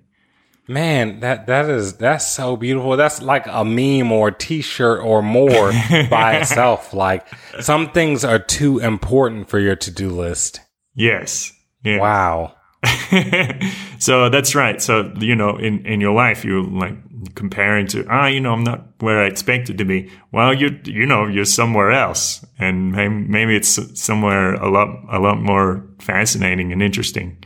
Man, 0.69 1.20
that 1.20 1.47
that 1.47 1.69
is 1.69 1.95
that's 1.95 2.31
so 2.31 2.57
beautiful. 2.57 2.97
That's 2.97 3.20
like 3.23 3.47
a 3.47 3.65
meme 3.65 4.12
or 4.12 4.28
a 4.28 4.35
t-shirt 4.35 5.03
or 5.03 5.23
more 5.23 5.73
by 6.11 6.36
itself. 6.36 6.93
Like 6.93 7.27
some 7.61 7.90
things 7.90 8.24
are 8.24 8.39
too 8.39 8.78
important 8.78 9.49
for 9.49 9.59
your 9.59 9.77
to-do 9.77 10.11
list. 10.11 10.61
Yes. 10.95 11.53
Yeah. 11.82 11.99
Wow. 11.99 12.55
so 13.99 14.28
that's 14.28 14.55
right. 14.55 14.81
So 14.81 15.12
you 15.19 15.35
know, 15.35 15.57
in 15.57 15.85
in 15.86 16.01
your 16.01 16.15
life, 16.15 16.45
you 16.45 16.62
like 16.62 16.97
comparing 17.35 17.86
to 17.86 18.07
ah 18.09 18.27
you 18.27 18.40
know 18.40 18.53
i'm 18.53 18.65
not 18.65 18.86
where 19.01 19.23
i 19.23 19.27
expected 19.27 19.78
to 19.78 19.85
be 19.85 20.11
well 20.32 20.55
you 20.55 20.78
you 20.85 21.05
know 21.05 21.27
you're 21.27 21.45
somewhere 21.45 21.90
else 21.90 22.45
and 22.59 22.93
maybe, 22.93 23.15
maybe 23.15 23.57
it's 23.57 24.01
somewhere 24.01 24.55
a 24.55 24.70
lot 24.70 24.89
a 25.11 25.19
lot 25.19 25.40
more 25.40 25.85
fascinating 25.99 26.73
and 26.73 26.82
interesting 26.82 27.36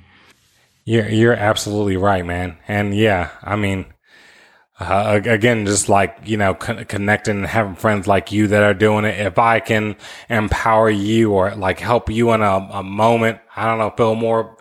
you're 0.84 1.08
you're 1.08 1.34
absolutely 1.34 1.96
right 1.96 2.24
man 2.24 2.58
and 2.68 2.96
yeah 2.96 3.30
i 3.42 3.56
mean 3.56 3.86
uh, 4.82 5.20
again, 5.24 5.66
just 5.66 5.88
like, 5.88 6.16
you 6.24 6.36
know, 6.36 6.54
con- 6.54 6.84
connecting 6.86 7.38
and 7.38 7.46
having 7.46 7.74
friends 7.74 8.06
like 8.06 8.32
you 8.32 8.48
that 8.48 8.62
are 8.62 8.74
doing 8.74 9.04
it. 9.04 9.20
If 9.20 9.38
I 9.38 9.60
can 9.60 9.96
empower 10.28 10.90
you 10.90 11.32
or 11.32 11.54
like 11.54 11.78
help 11.78 12.10
you 12.10 12.32
in 12.32 12.42
a, 12.42 12.68
a 12.72 12.82
moment, 12.82 13.38
I 13.54 13.66
don't 13.66 13.78
know, 13.78 13.90
feel 13.96 14.14
more 14.14 14.56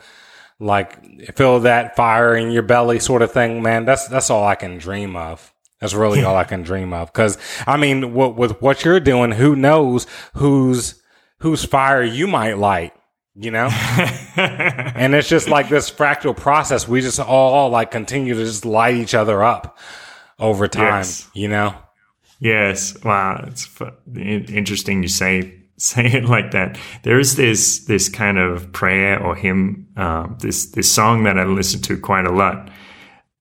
like 0.59 1.35
feel 1.35 1.61
that 1.61 1.95
fire 1.95 2.35
in 2.35 2.51
your 2.51 2.61
belly 2.63 2.99
sort 2.99 3.21
of 3.21 3.31
thing, 3.31 3.63
man. 3.63 3.85
That's, 3.85 4.07
that's 4.07 4.29
all 4.29 4.45
I 4.45 4.55
can 4.55 4.77
dream 4.77 5.15
of. 5.15 5.53
That's 5.79 5.95
really 5.95 6.23
all 6.23 6.35
I 6.35 6.43
can 6.43 6.61
dream 6.61 6.93
of. 6.93 7.11
Cause 7.13 7.39
I 7.65 7.77
mean, 7.77 8.13
what, 8.13 8.35
with 8.35 8.61
what 8.61 8.85
you're 8.85 8.99
doing, 8.99 9.31
who 9.31 9.55
knows 9.55 10.05
whose, 10.35 11.01
whose 11.39 11.65
fire 11.65 12.03
you 12.03 12.27
might 12.27 12.59
light 12.59 12.93
you 13.35 13.49
know 13.49 13.69
and 14.35 15.15
it's 15.15 15.29
just 15.29 15.47
like 15.47 15.69
this 15.69 15.89
fractal 15.89 16.35
process 16.35 16.87
we 16.87 17.01
just 17.01 17.19
all 17.19 17.69
like 17.69 17.89
continue 17.89 18.33
to 18.33 18.43
just 18.43 18.65
light 18.65 18.95
each 18.95 19.13
other 19.13 19.41
up 19.41 19.77
over 20.41 20.67
time, 20.67 20.97
yes. 20.97 21.29
you 21.33 21.47
know? 21.47 21.75
Yes. 22.39 23.01
Wow. 23.03 23.45
It's 23.47 23.69
interesting 24.15 25.03
you 25.03 25.09
say 25.09 25.59
say 25.77 26.05
it 26.05 26.25
like 26.25 26.51
that. 26.51 26.77
There's 27.03 27.35
this 27.35 27.85
this 27.85 28.09
kind 28.09 28.37
of 28.37 28.71
prayer 28.73 29.23
or 29.23 29.35
hymn, 29.35 29.87
uh, 29.95 30.27
this 30.39 30.71
this 30.71 30.91
song 30.91 31.23
that 31.23 31.37
I 31.37 31.45
listen 31.45 31.81
to 31.83 31.97
quite 31.97 32.25
a 32.25 32.31
lot. 32.31 32.69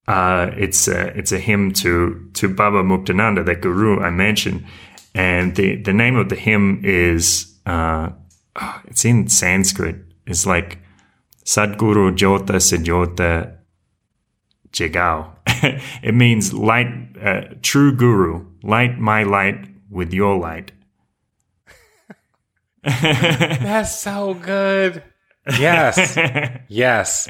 Uh, 0.06 0.50
it's 0.56 0.88
a, 0.88 1.16
it's 1.16 1.32
a 1.32 1.38
hymn 1.38 1.72
to 1.72 2.30
to 2.34 2.48
Baba 2.48 2.82
Muktananda, 2.82 3.44
the 3.44 3.54
guru 3.54 4.00
I 4.00 4.10
mentioned, 4.10 4.66
and 5.14 5.56
the 5.56 5.76
the 5.76 5.92
name 5.92 6.16
of 6.16 6.28
the 6.28 6.36
hymn 6.36 6.80
is 6.84 7.58
uh, 7.66 8.10
it's 8.84 9.04
in 9.04 9.28
Sanskrit. 9.28 9.96
It's 10.26 10.46
like 10.46 10.78
Sadguru 11.44 12.14
Jota 12.14 12.54
Sejota 12.54 13.56
Jigao. 14.72 15.32
it 16.02 16.14
means 16.14 16.52
light, 16.52 17.16
uh, 17.22 17.42
true 17.62 17.94
guru, 17.94 18.46
light 18.62 18.98
my 18.98 19.22
light 19.24 19.66
with 19.90 20.12
your 20.12 20.38
light. 20.38 20.72
That's 22.82 24.00
so 24.00 24.34
good. 24.34 25.02
Yes. 25.58 26.16
yes. 26.68 27.28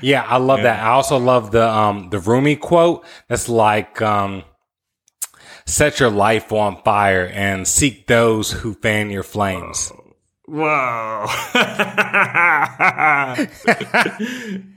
Yeah, 0.00 0.22
I 0.22 0.36
love 0.38 0.60
yeah. 0.60 0.64
that. 0.64 0.84
I 0.84 0.90
also 0.90 1.18
love 1.18 1.50
the 1.50 1.68
um 1.68 2.10
the 2.10 2.18
Rumi 2.18 2.56
quote 2.56 3.04
that's 3.28 3.48
like 3.48 4.00
um 4.00 4.44
set 5.66 6.00
your 6.00 6.10
life 6.10 6.52
on 6.52 6.82
fire 6.82 7.26
and 7.26 7.66
seek 7.66 8.06
those 8.06 8.52
who 8.52 8.74
fan 8.74 9.10
your 9.10 9.22
flames. 9.22 9.92
Whoa. 10.46 11.26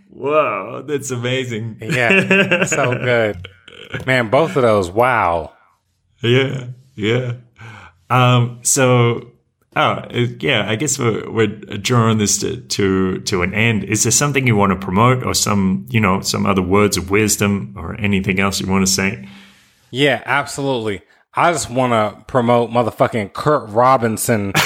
Whoa, 0.09 0.83
that's 0.87 1.11
amazing. 1.11 1.77
Yeah, 1.79 2.65
so 2.65 2.93
good. 2.93 3.47
Man, 4.05 4.29
both 4.29 4.55
of 4.55 4.63
those, 4.63 4.89
wow. 4.89 5.53
Yeah, 6.21 6.67
yeah. 6.95 7.33
Um, 8.09 8.59
so, 8.63 9.31
oh, 9.75 10.03
yeah, 10.39 10.65
I 10.67 10.75
guess 10.75 10.97
we're, 10.97 11.29
we're 11.31 11.47
drawing 11.47 12.17
this 12.17 12.39
to, 12.39 12.61
to, 12.61 13.19
to 13.21 13.43
an 13.43 13.53
end. 13.53 13.83
Is 13.83 14.03
there 14.03 14.11
something 14.11 14.47
you 14.47 14.55
want 14.55 14.71
to 14.71 14.83
promote 14.83 15.23
or 15.23 15.35
some, 15.35 15.85
you 15.89 16.01
know, 16.01 16.21
some 16.21 16.45
other 16.45 16.63
words 16.63 16.97
of 16.97 17.11
wisdom 17.11 17.75
or 17.77 17.95
anything 17.95 18.39
else 18.39 18.59
you 18.59 18.67
want 18.67 18.85
to 18.85 18.91
say? 18.91 19.27
Yeah, 19.91 20.21
absolutely. 20.25 21.01
I 21.33 21.51
just 21.51 21.69
want 21.69 21.93
to 21.93 22.23
promote 22.25 22.71
motherfucking 22.71 23.33
Kurt 23.33 23.69
Robinson. 23.69 24.53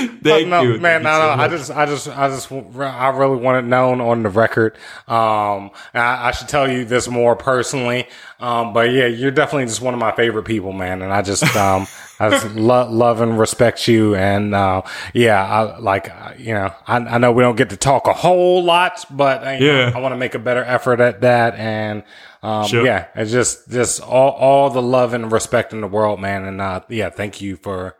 Thank 0.22 0.48
no, 0.48 0.62
you, 0.62 0.80
man. 0.80 1.02
no, 1.02 1.18
no. 1.18 1.42
I 1.42 1.48
just, 1.48 1.70
I 1.70 1.86
just, 1.86 2.08
I 2.08 2.28
just, 2.28 2.50
I 2.52 3.08
really 3.10 3.36
want 3.36 3.64
it 3.64 3.68
known 3.68 4.00
on 4.00 4.22
the 4.22 4.28
record. 4.28 4.74
Um, 5.06 5.70
I, 5.94 6.28
I 6.28 6.30
should 6.32 6.48
tell 6.48 6.70
you 6.70 6.84
this 6.84 7.08
more 7.08 7.36
personally. 7.36 8.06
Um, 8.38 8.72
but 8.72 8.90
yeah, 8.90 9.06
you're 9.06 9.30
definitely 9.30 9.66
just 9.66 9.82
one 9.82 9.92
of 9.92 10.00
my 10.00 10.12
favorite 10.12 10.44
people, 10.44 10.72
man. 10.72 11.02
And 11.02 11.12
I 11.12 11.20
just, 11.20 11.44
um, 11.56 11.86
I 12.18 12.30
just 12.30 12.50
lo- 12.54 12.90
love 12.90 13.20
and 13.20 13.38
respect 13.38 13.86
you. 13.86 14.14
And, 14.14 14.54
uh, 14.54 14.82
yeah, 15.12 15.44
I 15.44 15.78
like, 15.78 16.10
you 16.38 16.54
know, 16.54 16.72
I, 16.86 16.96
I 16.96 17.18
know 17.18 17.32
we 17.32 17.42
don't 17.42 17.56
get 17.56 17.70
to 17.70 17.76
talk 17.76 18.06
a 18.06 18.14
whole 18.14 18.64
lot, 18.64 19.04
but 19.10 19.46
uh, 19.46 19.50
yeah, 19.50 19.90
know, 19.90 19.92
I 19.96 20.00
want 20.00 20.12
to 20.12 20.16
make 20.16 20.34
a 20.34 20.38
better 20.38 20.64
effort 20.64 21.00
at 21.00 21.20
that. 21.20 21.54
And, 21.56 22.02
um, 22.42 22.66
sure. 22.66 22.84
yeah, 22.84 23.08
it's 23.14 23.30
just, 23.30 23.70
just 23.70 24.00
all, 24.00 24.30
all 24.32 24.70
the 24.70 24.82
love 24.82 25.12
and 25.12 25.30
respect 25.30 25.74
in 25.74 25.82
the 25.82 25.86
world, 25.86 26.20
man. 26.20 26.44
And, 26.44 26.60
uh, 26.60 26.80
yeah, 26.88 27.10
thank 27.10 27.42
you 27.42 27.56
for, 27.56 27.94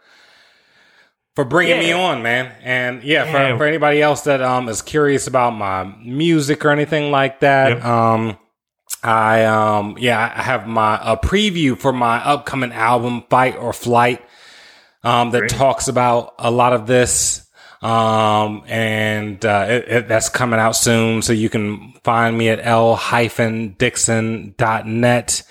for 1.34 1.44
bringing 1.44 1.76
yeah. 1.76 1.82
me 1.82 1.92
on, 1.92 2.22
man. 2.22 2.52
And 2.62 3.02
yeah, 3.02 3.24
yeah, 3.24 3.52
For, 3.52 3.58
for 3.58 3.66
anybody 3.66 4.02
else 4.02 4.22
that 4.22 4.42
um 4.42 4.68
is 4.68 4.82
curious 4.82 5.26
about 5.26 5.50
my 5.50 5.84
music 6.02 6.64
or 6.64 6.70
anything 6.70 7.10
like 7.10 7.40
that, 7.40 7.70
yep. 7.70 7.84
um 7.84 8.38
I 9.02 9.44
um 9.44 9.96
yeah, 9.98 10.32
I 10.34 10.42
have 10.42 10.66
my 10.66 10.98
a 11.02 11.16
preview 11.16 11.78
for 11.78 11.92
my 11.92 12.24
upcoming 12.24 12.72
album 12.72 13.24
Fight 13.30 13.56
or 13.56 13.72
Flight 13.72 14.24
um 15.02 15.30
that 15.30 15.40
Great. 15.40 15.50
talks 15.50 15.88
about 15.88 16.34
a 16.38 16.50
lot 16.50 16.72
of 16.72 16.86
this 16.86 17.46
um 17.80 18.62
and 18.66 19.42
uh 19.42 19.66
it, 19.68 19.88
it, 19.88 20.08
that's 20.08 20.28
coming 20.28 20.60
out 20.60 20.76
soon 20.76 21.22
so 21.22 21.32
you 21.32 21.48
can 21.48 21.94
find 22.04 22.36
me 22.36 22.50
at 22.50 22.60
l-dixon.net 22.62 25.42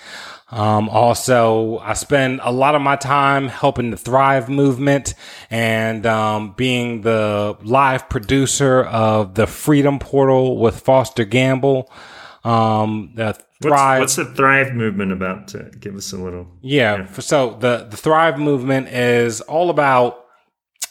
um, 0.50 0.88
also, 0.88 1.78
I 1.78 1.92
spend 1.94 2.40
a 2.42 2.50
lot 2.50 2.74
of 2.74 2.82
my 2.82 2.96
time 2.96 3.48
helping 3.48 3.90
the 3.90 3.96
Thrive 3.96 4.48
movement 4.48 5.14
and 5.48 6.04
um, 6.06 6.54
being 6.56 7.02
the 7.02 7.56
live 7.62 8.08
producer 8.08 8.82
of 8.82 9.34
the 9.34 9.46
Freedom 9.46 9.98
Portal 9.98 10.58
with 10.58 10.80
Foster 10.80 11.24
Gamble. 11.24 11.90
Um, 12.42 13.12
the 13.14 13.38
Thrive. 13.62 14.00
What's, 14.00 14.16
what's, 14.16 14.28
the 14.28 14.34
Thrive 14.34 14.74
movement 14.74 15.12
about? 15.12 15.48
To 15.48 15.70
give 15.78 15.94
us 15.94 16.12
a 16.12 16.16
little. 16.16 16.48
Yeah. 16.62 16.98
yeah. 16.98 17.12
So 17.20 17.56
the 17.60 17.86
the 17.88 17.96
Thrive 17.96 18.38
movement 18.38 18.88
is 18.88 19.40
all 19.42 19.70
about 19.70 20.24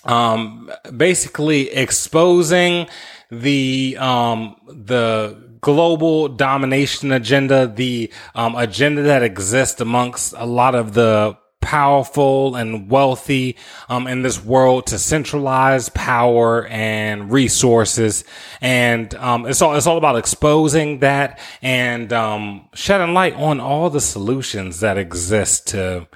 um, 0.05 0.71
basically 0.95 1.69
exposing 1.71 2.87
the 3.31 3.97
um, 3.99 4.55
the 4.67 5.48
global 5.61 6.27
domination 6.27 7.11
agenda, 7.11 7.67
the 7.67 8.11
um, 8.35 8.55
agenda 8.55 9.03
that 9.03 9.23
exists 9.23 9.81
amongst 9.81 10.33
a 10.37 10.45
lot 10.45 10.75
of 10.75 10.93
the 10.93 11.37
powerful 11.61 12.55
and 12.55 12.89
wealthy 12.89 13.57
um, 13.89 14.07
in 14.07 14.21
this 14.21 14.43
world 14.43 14.87
to 14.87 14.97
centralize 14.97 15.89
power 15.89 16.65
and 16.67 17.31
resources. 17.31 18.23
And 18.61 19.13
um, 19.15 19.45
it's 19.45 19.61
all 19.61 19.75
it's 19.75 19.87
all 19.87 19.97
about 19.97 20.17
exposing 20.17 20.99
that 20.99 21.39
and 21.61 22.11
um, 22.13 22.69
shedding 22.73 23.13
light 23.13 23.35
on 23.35 23.59
all 23.59 23.89
the 23.89 24.01
solutions 24.01 24.79
that 24.79 24.97
exist 24.97 25.67
to 25.67 26.07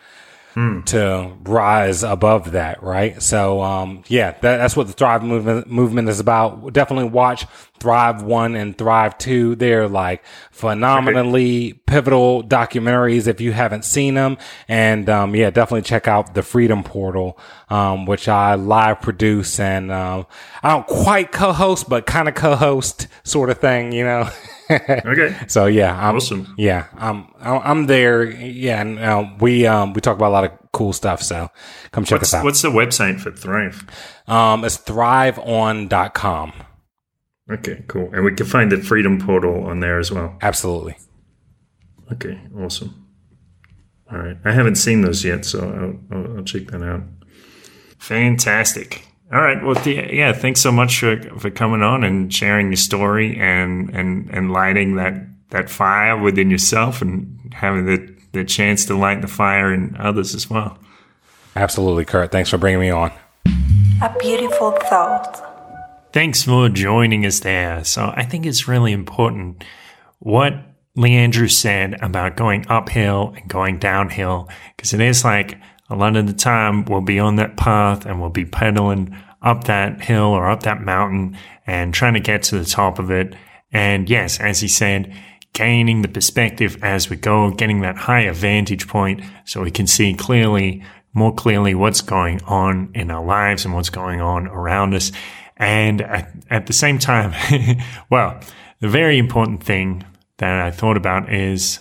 hmm. 0.54 0.82
to 0.82 1.34
rise 1.44 2.04
above 2.04 2.52
that, 2.52 2.82
right? 2.84 3.22
So, 3.22 3.62
um, 3.62 4.04
yeah, 4.08 4.32
that, 4.32 4.58
that's 4.58 4.76
what 4.76 4.88
the 4.88 4.94
Thrive 4.94 5.24
movement 5.24 5.70
movement 5.70 6.10
is 6.10 6.20
about. 6.20 6.74
Definitely 6.74 7.10
watch 7.10 7.46
Thrive 7.80 8.22
One 8.22 8.56
and 8.56 8.78
Thrive 8.78 9.18
Two. 9.18 9.56
They're 9.56 9.88
like 9.88 10.24
phenomenally 10.52 11.74
pivotal 11.86 12.44
documentaries 12.44 13.28
if 13.28 13.42
you 13.42 13.52
haven't 13.52 13.84
seen 13.86 14.14
them. 14.14 14.38
And 14.68 15.10
um, 15.10 15.36
yeah, 15.36 15.50
definitely 15.50 15.84
check 15.84 16.08
out 16.08 16.34
the 16.34 16.44
Freedom 16.44 16.84
Portal, 16.84 17.38
um, 17.70 18.06
which 18.06 18.28
I 18.28 18.56
live 18.56 19.02
produce 19.02 19.60
and 19.60 19.92
um, 19.92 20.28
I 20.62 20.70
don't 20.70 20.88
quite 20.88 21.32
co-host, 21.32 21.90
but 21.90 22.06
kind 22.06 22.28
of 22.28 22.36
co-host 22.36 23.08
sort 23.24 23.50
of 23.50 23.60
thing, 23.60 23.92
you 23.92 24.04
know. 24.04 24.30
okay. 24.74 25.36
So 25.48 25.66
yeah, 25.66 25.96
I'm, 25.96 26.16
awesome. 26.16 26.54
Yeah, 26.58 26.88
I'm 26.96 27.28
I'm 27.40 27.86
there. 27.88 28.24
Yeah, 28.24 28.82
and 28.82 29.00
uh, 29.00 29.26
we 29.40 29.66
um 29.66 29.94
we 29.94 30.02
talk 30.02 30.16
about 30.16 30.30
a 30.30 30.36
lot 30.36 30.44
of 30.46 30.52
cool 30.72 30.94
stuff. 30.94 31.22
So 31.22 31.50
come 31.92 32.06
check 32.06 32.20
what's, 32.20 32.34
us 32.34 32.40
out. 32.40 32.44
What's 32.44 32.62
the 32.62 32.70
website 32.70 33.20
for 33.20 33.32
Thrive? 33.32 33.86
Um, 34.28 34.64
it's 34.64 34.78
thriveon.com. 34.78 36.54
Okay, 37.52 37.84
cool. 37.88 38.10
And 38.14 38.24
we 38.24 38.34
can 38.34 38.46
find 38.46 38.72
the 38.72 38.78
Freedom 38.78 39.20
Portal 39.20 39.66
on 39.66 39.80
there 39.82 40.00
as 40.00 40.12
well. 40.12 40.38
Absolutely. 40.42 40.98
Okay, 42.12 42.40
awesome. 42.58 43.08
All 44.12 44.18
right, 44.20 44.38
I 44.46 44.52
haven't 44.52 44.76
seen 44.76 45.02
those 45.02 45.26
yet, 45.26 45.46
so 45.46 45.60
I'll, 45.60 46.18
I'll, 46.18 46.38
I'll 46.38 46.44
check 46.44 46.68
that 46.68 46.82
out. 46.82 47.02
Fantastic. 47.98 49.08
All 49.34 49.42
right. 49.42 49.64
Well, 49.64 49.76
yeah. 49.88 50.32
Thanks 50.32 50.62
so 50.62 50.72
much 50.72 51.00
for, 51.00 51.20
for 51.40 51.50
coming 51.50 51.82
on 51.82 52.04
and 52.04 52.32
sharing 52.32 52.68
your 52.68 52.76
story 52.78 53.36
and 53.40 53.90
and 53.90 54.30
and 54.30 54.52
lighting 54.52 54.96
that 54.98 55.16
that 55.50 55.72
fire 55.72 56.16
within 56.16 56.52
yourself 56.52 57.02
and 57.02 57.52
having 57.52 57.86
the 57.88 58.16
the 58.34 58.44
chance 58.44 58.86
to 58.86 58.96
light 58.96 59.22
the 59.22 59.28
fire 59.28 59.74
in 59.74 59.96
others 59.98 60.36
as 60.36 60.50
well. 60.52 60.78
Absolutely, 61.56 62.06
Kurt. 62.06 62.32
Thanks 62.32 62.52
for 62.52 62.60
bringing 62.60 62.80
me 62.80 62.92
on. 62.92 63.12
A 64.04 64.16
beautiful 64.20 64.72
thought. 64.72 65.50
Thanks 66.12 66.44
for 66.44 66.70
joining 66.70 67.26
us 67.26 67.40
there. 67.40 67.84
So 67.84 68.14
I 68.16 68.26
think 68.26 68.46
it's 68.46 68.68
really 68.68 68.92
important 68.92 69.64
what 70.20 70.54
Leandrew 70.96 71.50
said 71.50 71.96
about 72.04 72.36
going 72.36 72.68
uphill 72.70 73.34
and 73.36 73.50
going 73.50 73.80
downhill, 73.80 74.48
because 74.76 74.94
it 74.94 75.02
is 75.02 75.24
like 75.24 75.58
a 75.90 75.96
lot 75.96 76.16
of 76.16 76.28
the 76.28 76.34
time 76.34 76.86
we'll 76.86 77.02
be 77.02 77.20
on 77.20 77.36
that 77.36 77.58
path 77.58 78.06
and 78.06 78.20
we'll 78.20 78.30
be 78.30 78.46
pedaling 78.46 79.16
up 79.42 79.66
that 79.66 80.02
hill 80.02 80.26
or 80.26 80.50
up 80.50 80.64
that 80.64 80.82
mountain 80.82 81.38
and 81.68 81.94
trying 81.94 82.14
to 82.14 82.20
get 82.20 82.44
to 82.44 82.58
the 82.58 82.66
top 82.66 83.00
of 83.00 83.12
it. 83.12 83.36
And 83.72 84.10
yes, 84.10 84.40
as 84.40 84.62
he 84.62 84.68
said, 84.68 85.14
gaining 85.54 86.02
the 86.02 86.08
perspective 86.08 86.78
as 86.82 87.10
we 87.10 87.16
go, 87.16 87.52
getting 87.52 87.82
that 87.82 87.98
higher 87.98 88.34
vantage 88.34 88.88
point 88.88 89.22
so 89.46 89.62
we 89.62 89.72
can 89.72 89.86
see 89.88 90.14
clearly, 90.14 90.84
more 91.14 91.34
clearly 91.34 91.76
what's 91.76 92.02
going 92.02 92.42
on 92.44 92.92
in 92.96 93.12
our 93.12 93.24
lives 93.24 93.66
and 93.66 93.74
what's 93.74 93.90
going 93.90 94.22
on 94.22 94.48
around 94.48 94.94
us. 94.94 95.12
And 95.58 96.02
at, 96.02 96.34
at 96.50 96.68
the 96.68 96.74
same 96.74 96.98
time, 96.98 97.34
well, 98.10 98.40
the 98.80 98.90
very 98.90 99.18
important 99.18 99.64
thing 99.64 100.06
that 100.38 100.60
I 100.60 100.72
thought 100.72 100.98
about 100.98 101.32
is 101.32 101.80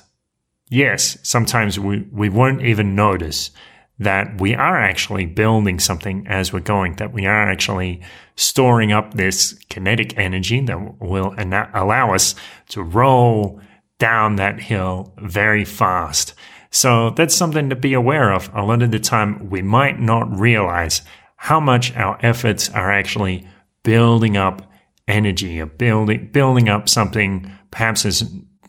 yes, 0.68 1.18
sometimes 1.22 1.78
we, 1.78 2.06
we 2.12 2.28
won't 2.28 2.62
even 2.62 2.94
notice 2.94 3.50
that 3.98 4.40
we 4.40 4.54
are 4.54 4.78
actually 4.78 5.26
building 5.26 5.78
something 5.78 6.26
as 6.26 6.52
we're 6.52 6.60
going, 6.60 6.96
that 6.96 7.12
we 7.12 7.26
are 7.26 7.50
actually 7.50 8.00
storing 8.36 8.92
up 8.92 9.14
this 9.14 9.52
kinetic 9.68 10.16
energy 10.18 10.60
that 10.60 11.00
will 11.00 11.34
allow 11.38 12.14
us 12.14 12.34
to 12.68 12.82
roll 12.82 13.60
down 13.98 14.36
that 14.36 14.60
hill 14.60 15.14
very 15.18 15.64
fast. 15.64 16.34
So 16.70 17.10
that's 17.10 17.34
something 17.34 17.68
to 17.70 17.76
be 17.76 17.92
aware 17.92 18.32
of. 18.32 18.50
A 18.54 18.62
lot 18.62 18.82
of 18.82 18.90
the 18.90 18.98
time, 18.98 19.50
we 19.50 19.62
might 19.62 20.00
not 20.00 20.38
realize 20.38 21.02
how 21.36 21.60
much 21.60 21.94
our 21.96 22.18
efforts 22.22 22.70
are 22.70 22.90
actually 22.90 23.46
building 23.82 24.36
up 24.36 24.62
energy, 25.06 25.60
or 25.60 25.66
building, 25.66 26.30
building 26.32 26.68
up 26.68 26.88
something 26.88 27.50
perhaps 27.70 28.04
is 28.04 28.24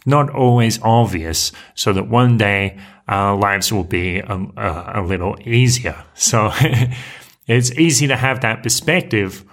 not 0.06 0.30
always 0.30 0.82
obvious 0.82 1.52
so 1.76 1.94
that 1.94 2.10
one 2.10 2.38
day 2.38 2.78
our 3.08 3.38
lives 3.38 3.72
will 3.72 3.84
be 3.84 4.20
a, 4.20 4.48
a, 4.58 4.94
a 4.96 5.02
little 5.02 5.36
easier. 5.46 6.04
So 6.14 6.52
it's 7.48 7.72
easy 7.72 8.08
to 8.08 8.16
have 8.16 8.42
that 8.42 8.64
perspective 8.64 9.44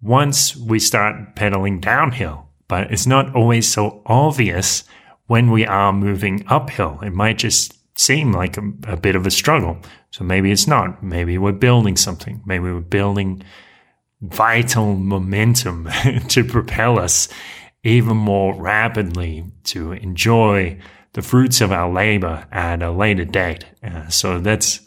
once 0.00 0.56
we 0.56 0.78
start 0.78 1.34
pedaling 1.34 1.80
downhill, 1.80 2.48
but 2.68 2.90
it's 2.92 3.06
not 3.06 3.34
always 3.34 3.70
so 3.70 4.02
obvious 4.06 4.84
when 5.26 5.50
we 5.50 5.66
are 5.66 5.92
moving 5.92 6.44
uphill. 6.48 6.98
It 7.02 7.12
might 7.12 7.38
just 7.38 7.74
seem 7.98 8.32
like 8.32 8.56
a, 8.56 8.72
a 8.86 8.96
bit 8.96 9.16
of 9.16 9.26
a 9.26 9.30
struggle. 9.30 9.78
So 10.10 10.24
maybe 10.24 10.52
it's 10.52 10.66
not. 10.66 11.02
Maybe 11.02 11.36
we're 11.36 11.52
building 11.52 11.96
something. 11.96 12.42
Maybe 12.46 12.64
we're 12.64 12.80
building 12.80 13.42
vital 14.20 14.94
momentum 14.94 15.88
to 16.28 16.44
propel 16.44 16.98
us 16.98 17.28
even 17.84 18.16
more 18.16 18.54
rapidly 18.54 19.44
to 19.64 19.92
enjoy 19.92 20.78
the 21.12 21.22
fruits 21.22 21.60
of 21.60 21.72
our 21.72 21.90
labor 21.92 22.46
at 22.52 22.82
a 22.82 22.90
later 22.90 23.24
date. 23.24 23.64
Uh, 23.82 24.08
so 24.08 24.38
that's 24.38 24.80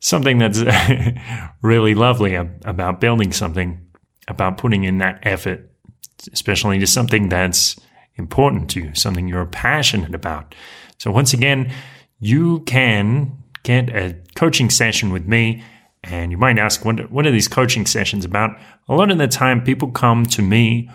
something 0.00 0.38
that's 0.38 0.62
really 1.62 1.94
lovely 1.94 2.34
about 2.34 3.00
building 3.00 3.32
something, 3.32 3.86
about 4.28 4.58
putting 4.58 4.84
in 4.84 4.98
that 4.98 5.18
effort, 5.22 5.70
especially 6.32 6.78
to 6.78 6.86
something 6.86 7.28
that's 7.28 7.76
important 8.16 8.70
to 8.70 8.80
you, 8.80 8.94
something 8.94 9.26
you're 9.28 9.46
passionate 9.46 10.14
about. 10.14 10.54
So 10.98 11.10
once 11.10 11.32
again, 11.32 11.72
you 12.20 12.60
can 12.60 13.36
get 13.62 13.88
a 13.90 14.16
coaching 14.34 14.70
session 14.70 15.10
with 15.10 15.26
me. 15.26 15.62
And 16.02 16.30
you 16.30 16.38
might 16.38 16.58
ask, 16.58 16.84
what, 16.84 17.10
what 17.10 17.26
are 17.26 17.30
these 17.30 17.48
coaching 17.48 17.86
sessions 17.86 18.24
about? 18.24 18.58
A 18.88 18.94
lot 18.94 19.10
of 19.10 19.18
the 19.18 19.26
time, 19.26 19.64
people 19.64 19.90
come 19.90 20.26
to 20.26 20.42
me 20.42 20.90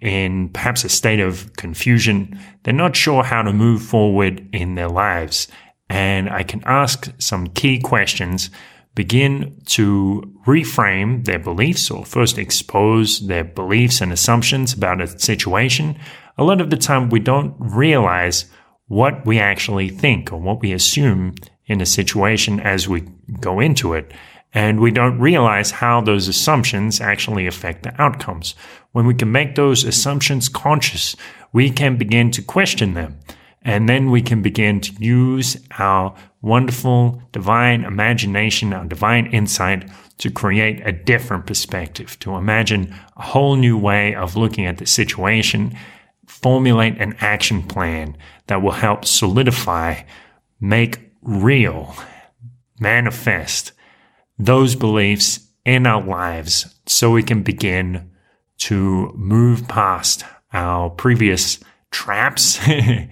in 0.00 0.48
perhaps 0.50 0.84
a 0.84 0.88
state 0.88 1.20
of 1.20 1.52
confusion. 1.56 2.38
They're 2.62 2.74
not 2.74 2.96
sure 2.96 3.22
how 3.22 3.42
to 3.42 3.52
move 3.52 3.82
forward 3.82 4.48
in 4.52 4.74
their 4.74 4.88
lives. 4.88 5.48
And 5.88 6.28
I 6.28 6.42
can 6.42 6.62
ask 6.66 7.12
some 7.18 7.48
key 7.48 7.80
questions, 7.80 8.50
begin 8.94 9.60
to 9.66 10.22
reframe 10.46 11.24
their 11.24 11.38
beliefs 11.38 11.90
or 11.90 12.04
first 12.04 12.38
expose 12.38 13.26
their 13.26 13.44
beliefs 13.44 14.00
and 14.00 14.12
assumptions 14.12 14.72
about 14.72 15.00
a 15.00 15.18
situation. 15.18 15.98
A 16.36 16.44
lot 16.44 16.60
of 16.60 16.70
the 16.70 16.76
time 16.76 17.08
we 17.08 17.20
don't 17.20 17.54
realize 17.58 18.46
what 18.86 19.24
we 19.24 19.38
actually 19.38 19.88
think 19.88 20.32
or 20.32 20.40
what 20.40 20.60
we 20.60 20.72
assume 20.72 21.34
in 21.66 21.80
a 21.80 21.86
situation 21.86 22.58
as 22.60 22.88
we 22.88 23.02
go 23.40 23.60
into 23.60 23.94
it. 23.94 24.12
And 24.54 24.80
we 24.80 24.90
don't 24.90 25.18
realize 25.18 25.70
how 25.70 26.00
those 26.00 26.26
assumptions 26.26 27.00
actually 27.00 27.46
affect 27.46 27.82
the 27.82 28.00
outcomes. 28.00 28.54
When 28.92 29.06
we 29.06 29.14
can 29.14 29.30
make 29.30 29.54
those 29.54 29.84
assumptions 29.84 30.48
conscious, 30.48 31.14
we 31.52 31.70
can 31.70 31.96
begin 31.96 32.30
to 32.32 32.42
question 32.42 32.94
them. 32.94 33.18
And 33.62 33.88
then 33.88 34.10
we 34.10 34.22
can 34.22 34.40
begin 34.40 34.80
to 34.80 34.92
use 34.94 35.56
our 35.78 36.14
wonderful 36.40 37.22
divine 37.32 37.84
imagination, 37.84 38.72
our 38.72 38.84
divine 38.84 39.26
insight 39.26 39.90
to 40.18 40.30
create 40.30 40.80
a 40.86 40.92
different 40.92 41.46
perspective, 41.46 42.18
to 42.20 42.36
imagine 42.36 42.94
a 43.16 43.22
whole 43.22 43.56
new 43.56 43.76
way 43.76 44.14
of 44.14 44.36
looking 44.36 44.64
at 44.64 44.78
the 44.78 44.86
situation, 44.86 45.76
formulate 46.26 46.98
an 46.98 47.16
action 47.20 47.62
plan 47.62 48.16
that 48.46 48.62
will 48.62 48.72
help 48.72 49.04
solidify, 49.04 50.02
make 50.60 51.00
real, 51.22 51.94
manifest 52.80 53.72
those 54.38 54.74
beliefs 54.74 55.48
in 55.64 55.86
our 55.86 56.02
lives 56.02 56.74
so 56.86 57.10
we 57.10 57.22
can 57.22 57.42
begin 57.42 58.10
to 58.58 59.12
move 59.14 59.68
past 59.68 60.24
our 60.52 60.90
previous 60.90 61.58
traps 61.90 62.58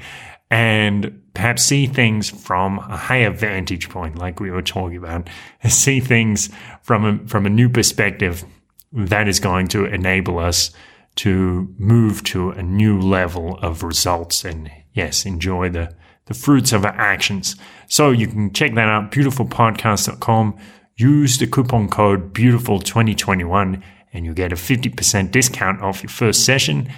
and 0.50 1.22
perhaps 1.34 1.62
see 1.62 1.86
things 1.86 2.30
from 2.30 2.78
a 2.78 2.96
higher 2.96 3.30
vantage 3.30 3.90
point, 3.90 4.16
like 4.16 4.40
we 4.40 4.50
were 4.50 4.62
talking 4.62 4.96
about, 4.96 5.28
see 5.68 6.00
things 6.00 6.50
from 6.82 7.04
a, 7.04 7.28
from 7.28 7.46
a 7.46 7.50
new 7.50 7.68
perspective 7.68 8.44
that 8.92 9.28
is 9.28 9.40
going 9.40 9.68
to 9.68 9.84
enable 9.84 10.38
us 10.38 10.70
to 11.16 11.74
move 11.78 12.22
to 12.24 12.50
a 12.50 12.62
new 12.62 13.00
level 13.00 13.58
of 13.60 13.82
results 13.82 14.44
and 14.44 14.70
yes, 14.92 15.26
enjoy 15.26 15.68
the, 15.68 15.94
the 16.26 16.34
fruits 16.34 16.72
of 16.72 16.84
our 16.84 16.92
actions. 16.92 17.56
So 17.88 18.10
you 18.10 18.26
can 18.26 18.52
check 18.52 18.74
that 18.74 18.88
out, 18.88 19.10
beautifulpodcast.com. 19.10 20.58
Use 20.98 21.36
the 21.36 21.46
coupon 21.46 21.90
code 21.90 22.32
beautiful2021 22.32 23.82
and 24.14 24.24
you 24.24 24.32
get 24.32 24.50
a 24.50 24.56
50% 24.56 25.30
discount 25.30 25.82
off 25.82 26.02
your 26.02 26.08
first 26.08 26.46
session. 26.46 26.88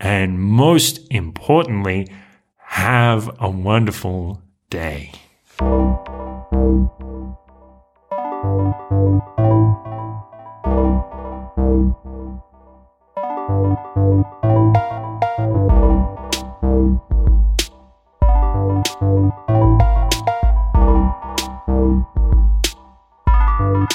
And 0.00 0.40
most 0.40 1.06
importantly, 1.08 2.08
have 2.56 3.30
a 3.40 3.48
wonderful 3.48 4.42
day. 4.70 5.12